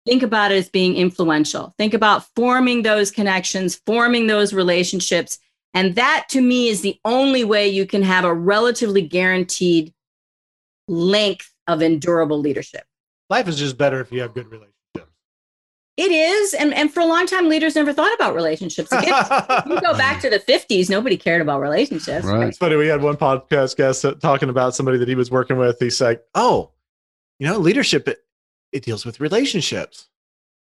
Think 0.07 0.23
about 0.23 0.53
it 0.53 0.57
as 0.57 0.69
being 0.69 0.95
influential. 0.95 1.75
Think 1.79 1.93
about 1.93 2.25
forming 2.37 2.83
those 2.83 3.11
connections, 3.11 3.75
forming 3.87 4.29
those 4.29 4.53
relationships. 4.53 5.39
And 5.75 5.97
that 5.97 6.27
to 6.31 6.41
me 6.41 6.69
is 6.69 6.81
the 6.81 6.99
only 7.05 7.43
way 7.43 7.69
you 7.69 7.87
can 7.87 8.03
have 8.03 8.25
a 8.25 8.33
relatively 8.33 9.03
guaranteed 9.03 9.93
length 10.87 11.53
of 11.67 11.83
endurable 11.83 12.39
leadership. 12.39 12.85
Life 13.29 13.49
is 13.49 13.59
just 13.59 13.77
better 13.77 14.01
if 14.01 14.13
you 14.13 14.21
have 14.21 14.33
good 14.33 14.47
relationships. 14.47 14.73
It 15.97 16.13
is, 16.13 16.53
and 16.53 16.75
and 16.75 16.93
for 16.93 17.01
a 17.01 17.07
long 17.07 17.27
time, 17.27 17.49
leaders 17.49 17.75
never 17.75 17.91
thought 17.91 18.15
about 18.15 18.35
relationships. 18.35 18.93
Again, 18.93 19.15
you 19.67 19.81
go 19.81 19.93
back 19.97 20.21
to 20.21 20.31
the 20.31 20.39
fifties, 20.39 20.91
nobody 20.91 21.17
cared 21.17 21.41
about 21.41 21.61
relationships. 21.61 22.27
Right. 22.27 22.49
It's 22.49 22.59
funny. 22.59 22.77
We 22.77 22.87
had 22.87 23.01
one 23.01 23.17
podcast 23.17 23.77
guest 23.77 24.05
talking 24.21 24.51
about 24.51 24.75
somebody 24.75 24.99
that 24.99 25.09
he 25.09 25.15
was 25.15 25.31
working 25.31 25.57
with. 25.57 25.79
He's 25.81 25.99
like, 25.99 26.23
"Oh, 26.35 26.71
you 27.39 27.47
know, 27.47 27.59
leadership 27.59 28.09
it, 28.09 28.19
it 28.73 28.85
deals 28.85 29.05
with 29.05 29.21
relationships." 29.21 30.09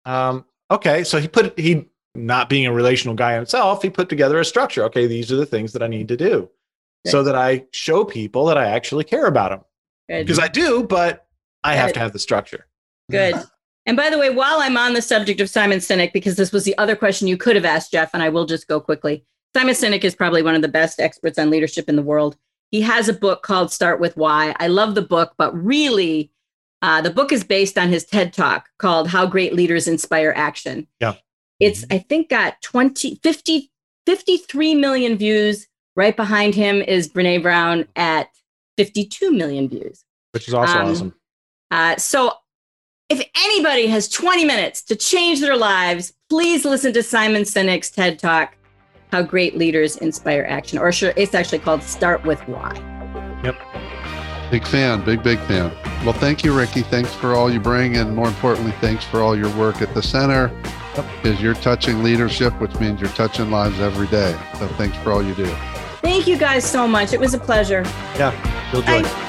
Um, 0.05 0.45
okay, 0.71 1.03
so 1.03 1.19
he 1.19 1.27
put 1.27 1.57
he 1.59 1.89
not 2.15 2.49
being 2.49 2.65
a 2.65 2.73
relational 2.73 3.15
guy 3.15 3.35
himself, 3.35 3.81
he 3.81 3.89
put 3.89 4.09
together 4.09 4.39
a 4.39 4.45
structure. 4.45 4.83
Okay, 4.83 5.07
these 5.07 5.31
are 5.31 5.37
the 5.37 5.45
things 5.45 5.73
that 5.73 5.83
I 5.83 5.87
need 5.87 6.07
to 6.09 6.17
do, 6.17 6.49
so 7.05 7.23
that 7.23 7.35
I 7.35 7.65
show 7.71 8.05
people 8.05 8.45
that 8.45 8.57
I 8.57 8.65
actually 8.65 9.03
care 9.03 9.25
about 9.25 9.51
them 9.51 9.61
because 10.07 10.39
I 10.39 10.47
do, 10.47 10.83
but 10.83 11.27
I 11.63 11.75
have 11.75 11.93
to 11.93 11.99
have 11.99 12.13
the 12.13 12.19
structure. 12.19 12.67
Good. 13.09 13.35
And 13.87 13.95
by 13.95 14.09
the 14.09 14.17
way, 14.17 14.31
while 14.31 14.59
I'm 14.61 14.77
on 14.77 14.93
the 14.93 15.01
subject 15.01 15.39
of 15.41 15.49
Simon 15.49 15.77
Sinek, 15.77 16.11
because 16.11 16.35
this 16.35 16.51
was 16.51 16.63
the 16.63 16.77
other 16.77 16.95
question 16.95 17.27
you 17.27 17.37
could 17.37 17.55
have 17.55 17.65
asked 17.65 17.91
Jeff, 17.91 18.11
and 18.13 18.23
I 18.23 18.29
will 18.29 18.45
just 18.45 18.67
go 18.67 18.79
quickly. 18.79 19.23
Simon 19.55 19.75
Sinek 19.75 20.03
is 20.03 20.15
probably 20.15 20.41
one 20.41 20.55
of 20.55 20.61
the 20.61 20.67
best 20.67 20.99
experts 20.99 21.37
on 21.37 21.49
leadership 21.49 21.87
in 21.87 21.95
the 21.95 22.01
world. 22.01 22.35
He 22.71 22.81
has 22.81 23.07
a 23.07 23.13
book 23.13 23.43
called 23.43 23.71
Start 23.71 23.99
with 23.99 24.17
Why. 24.17 24.55
I 24.59 24.67
love 24.67 24.95
the 24.95 25.03
book, 25.03 25.33
but 25.37 25.55
really, 25.55 26.31
uh, 26.85 27.01
the 27.01 27.09
book 27.09 27.31
is 27.31 27.43
based 27.43 27.79
on 27.79 27.89
his 27.89 28.05
TED 28.05 28.31
talk 28.31 28.69
called 28.77 29.07
How 29.07 29.25
Great 29.25 29.55
Leaders 29.55 29.87
Inspire 29.87 30.31
Action. 30.35 30.87
Yeah. 30.99 31.15
It's, 31.59 31.83
I 31.89 31.97
think, 31.97 32.29
got 32.29 32.61
20, 32.61 33.19
50, 33.23 33.71
53 34.05 34.75
million 34.75 35.17
views. 35.17 35.65
Right 35.95 36.15
behind 36.15 36.53
him 36.53 36.83
is 36.83 37.09
Brene 37.09 37.41
Brown 37.41 37.87
at 37.95 38.27
52 38.77 39.31
million 39.31 39.67
views. 39.67 40.03
Which 40.31 40.47
is 40.47 40.53
also 40.53 40.77
Um, 40.77 40.91
awesome. 40.91 41.15
Uh, 41.71 41.95
so, 41.95 42.33
if 43.09 43.27
anybody 43.35 43.87
has 43.87 44.07
20 44.07 44.45
minutes 44.45 44.83
to 44.83 44.95
change 44.95 45.41
their 45.41 45.57
lives, 45.57 46.13
please 46.29 46.65
listen 46.65 46.93
to 46.93 47.01
Simon 47.01 47.43
Sinek's 47.43 47.89
TED 47.89 48.19
Talk, 48.19 48.57
How 49.11 49.23
Great 49.23 49.57
Leaders 49.57 49.97
Inspire 49.97 50.45
Action, 50.47 50.77
or 50.77 50.91
sure, 50.91 51.13
it's 51.15 51.33
actually 51.33 51.59
called 51.59 51.81
Start 51.81 52.23
with 52.25 52.41
Why. 52.47 52.73
Big 54.51 54.65
fan, 54.65 55.03
big, 55.03 55.23
big 55.23 55.39
fan. 55.39 55.71
Well, 56.03 56.13
thank 56.13 56.43
you, 56.43 56.55
Ricky. 56.55 56.81
Thanks 56.81 57.13
for 57.13 57.33
all 57.33 57.51
you 57.51 57.59
bring. 57.59 57.97
And 57.97 58.15
more 58.15 58.27
importantly, 58.27 58.73
thanks 58.79 59.03
for 59.03 59.21
all 59.21 59.35
your 59.35 59.55
work 59.57 59.81
at 59.81 59.93
the 59.93 60.01
center 60.03 60.51
because 60.95 61.41
you're 61.41 61.55
touching 61.55 62.03
leadership, 62.03 62.53
which 62.61 62.79
means 62.79 63.01
you're 63.01 63.09
touching 63.11 63.51
lives 63.51 63.79
every 63.79 64.07
day. 64.07 64.37
So 64.59 64.67
thanks 64.69 64.97
for 64.97 65.11
all 65.11 65.23
you 65.23 65.35
do. 65.35 65.47
Thank 66.01 66.27
you 66.27 66.37
guys 66.37 66.63
so 66.63 66.87
much. 66.87 67.13
It 67.13 67.19
was 67.19 67.33
a 67.33 67.39
pleasure. 67.39 67.83
Yeah, 68.15 68.31
Bill 68.71 68.81
Joy. 68.83 69.01
Bye. 69.01 69.21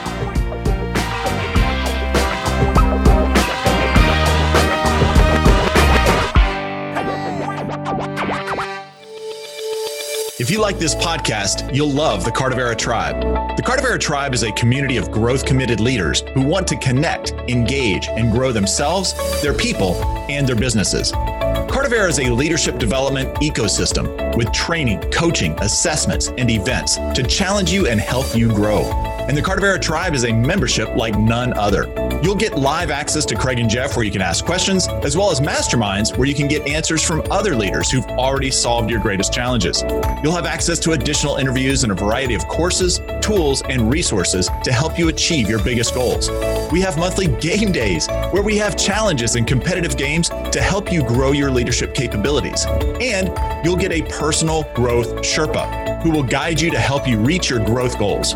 If 10.47 10.53
you 10.53 10.61
like 10.61 10.79
this 10.79 10.95
podcast, 10.95 11.75
you'll 11.75 11.91
love 11.91 12.25
the 12.25 12.31
Cardivera 12.31 12.79
Tribe. 12.79 13.21
The 13.57 13.63
Cardivera 13.65 13.99
Tribe 13.99 14.33
is 14.33 14.45
a 14.45 14.53
community 14.53 14.97
of 14.97 15.11
growth 15.11 15.45
committed 15.45 15.81
leaders 15.81 16.23
who 16.35 16.43
want 16.43 16.69
to 16.69 16.77
connect, 16.77 17.33
engage, 17.49 18.07
and 18.07 18.31
grow 18.31 18.53
themselves, 18.53 19.13
their 19.43 19.53
people, 19.53 19.97
and 20.31 20.47
their 20.47 20.55
businesses. 20.55 21.11
Cardivera 21.11 22.09
is 22.09 22.21
a 22.21 22.31
leadership 22.31 22.79
development 22.79 23.35
ecosystem 23.39 24.37
with 24.37 24.53
training, 24.53 25.01
coaching, 25.11 25.51
assessments, 25.63 26.29
and 26.39 26.49
events 26.49 26.95
to 26.95 27.25
challenge 27.25 27.73
you 27.73 27.89
and 27.89 28.01
help 28.01 28.33
you 28.37 28.47
grow. 28.47 28.85
And 29.29 29.37
the 29.37 29.43
Cardivera 29.43 29.81
Tribe 29.81 30.15
is 30.15 30.25
a 30.25 30.33
membership 30.33 30.95
like 30.95 31.19
none 31.19 31.53
other. 31.55 31.87
You'll 32.23 32.37
get 32.37 32.57
live 32.57 32.91
access 32.91 33.25
to 33.27 33.35
Craig 33.35 33.59
and 33.59 33.69
Jeff 33.69 33.97
where 33.97 34.05
you 34.05 34.13
can 34.13 34.23
ask 34.23 34.45
questions, 34.45 34.87
as 34.89 35.17
well 35.17 35.33
as 35.33 35.41
masterminds 35.41 36.17
where 36.17 36.29
you 36.29 36.35
can 36.35 36.47
get 36.47 36.67
answers 36.69 37.03
from 37.03 37.23
other 37.29 37.57
leaders 37.57 37.91
who've 37.91 38.07
already 38.07 38.53
solved 38.53 38.89
your 38.89 39.01
greatest 39.01 39.33
challenges. 39.33 39.83
You'll 40.23 40.35
have 40.35 40.47
access 40.47 40.79
to 40.81 40.93
additional 40.93 41.37
interviews 41.37 41.83
and 41.83 41.91
a 41.91 41.95
variety 41.97 42.35
of 42.35 42.47
courses, 42.47 43.01
tools, 43.21 43.63
and 43.69 43.91
resources 43.93 44.49
to 44.63 44.73
help 44.73 44.97
you 44.97 45.09
achieve 45.09 45.49
your 45.49 45.63
biggest 45.63 45.93
goals. 45.93 46.31
We 46.71 46.81
have 46.83 46.97
monthly 46.97 47.27
game 47.41 47.73
days 47.73 48.07
where 48.31 48.43
we 48.43 48.57
have 48.59 48.77
challenges 48.77 49.35
and 49.35 49.45
competitive 49.45 49.97
games 49.97 50.29
to 50.29 50.63
help 50.63 50.93
you 50.93 51.03
grow 51.03 51.33
your 51.33 51.51
leadership 51.51 51.95
capabilities. 51.95 52.65
And 53.01 53.33
you'll 53.65 53.77
get 53.77 53.91
a 53.91 54.03
personal 54.03 54.63
growth 54.75 55.09
Sherpa 55.17 56.01
who 56.03 56.11
will 56.11 56.23
guide 56.23 56.61
you 56.61 56.71
to 56.71 56.79
help 56.79 57.09
you 57.09 57.19
reach 57.19 57.51
your 57.51 57.65
growth 57.65 57.99
goals. 57.99 58.35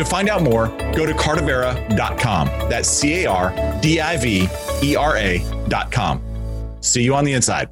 To 0.00 0.06
find 0.06 0.30
out 0.30 0.40
more, 0.42 0.68
go 0.96 1.04
to 1.04 1.12
cardivera.com. 1.12 2.48
That's 2.70 2.88
C 2.88 3.24
A 3.24 3.30
R 3.30 3.78
D 3.82 4.00
I 4.00 4.16
V 4.16 4.48
E 4.82 4.96
R 4.96 5.18
A.com. 5.18 6.22
See 6.80 7.02
you 7.02 7.14
on 7.14 7.26
the 7.26 7.34
inside. 7.34 7.68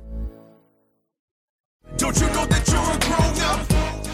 Don't 1.97 2.21
you 2.21 2.27
that 2.27 2.69
you're? 2.69 2.98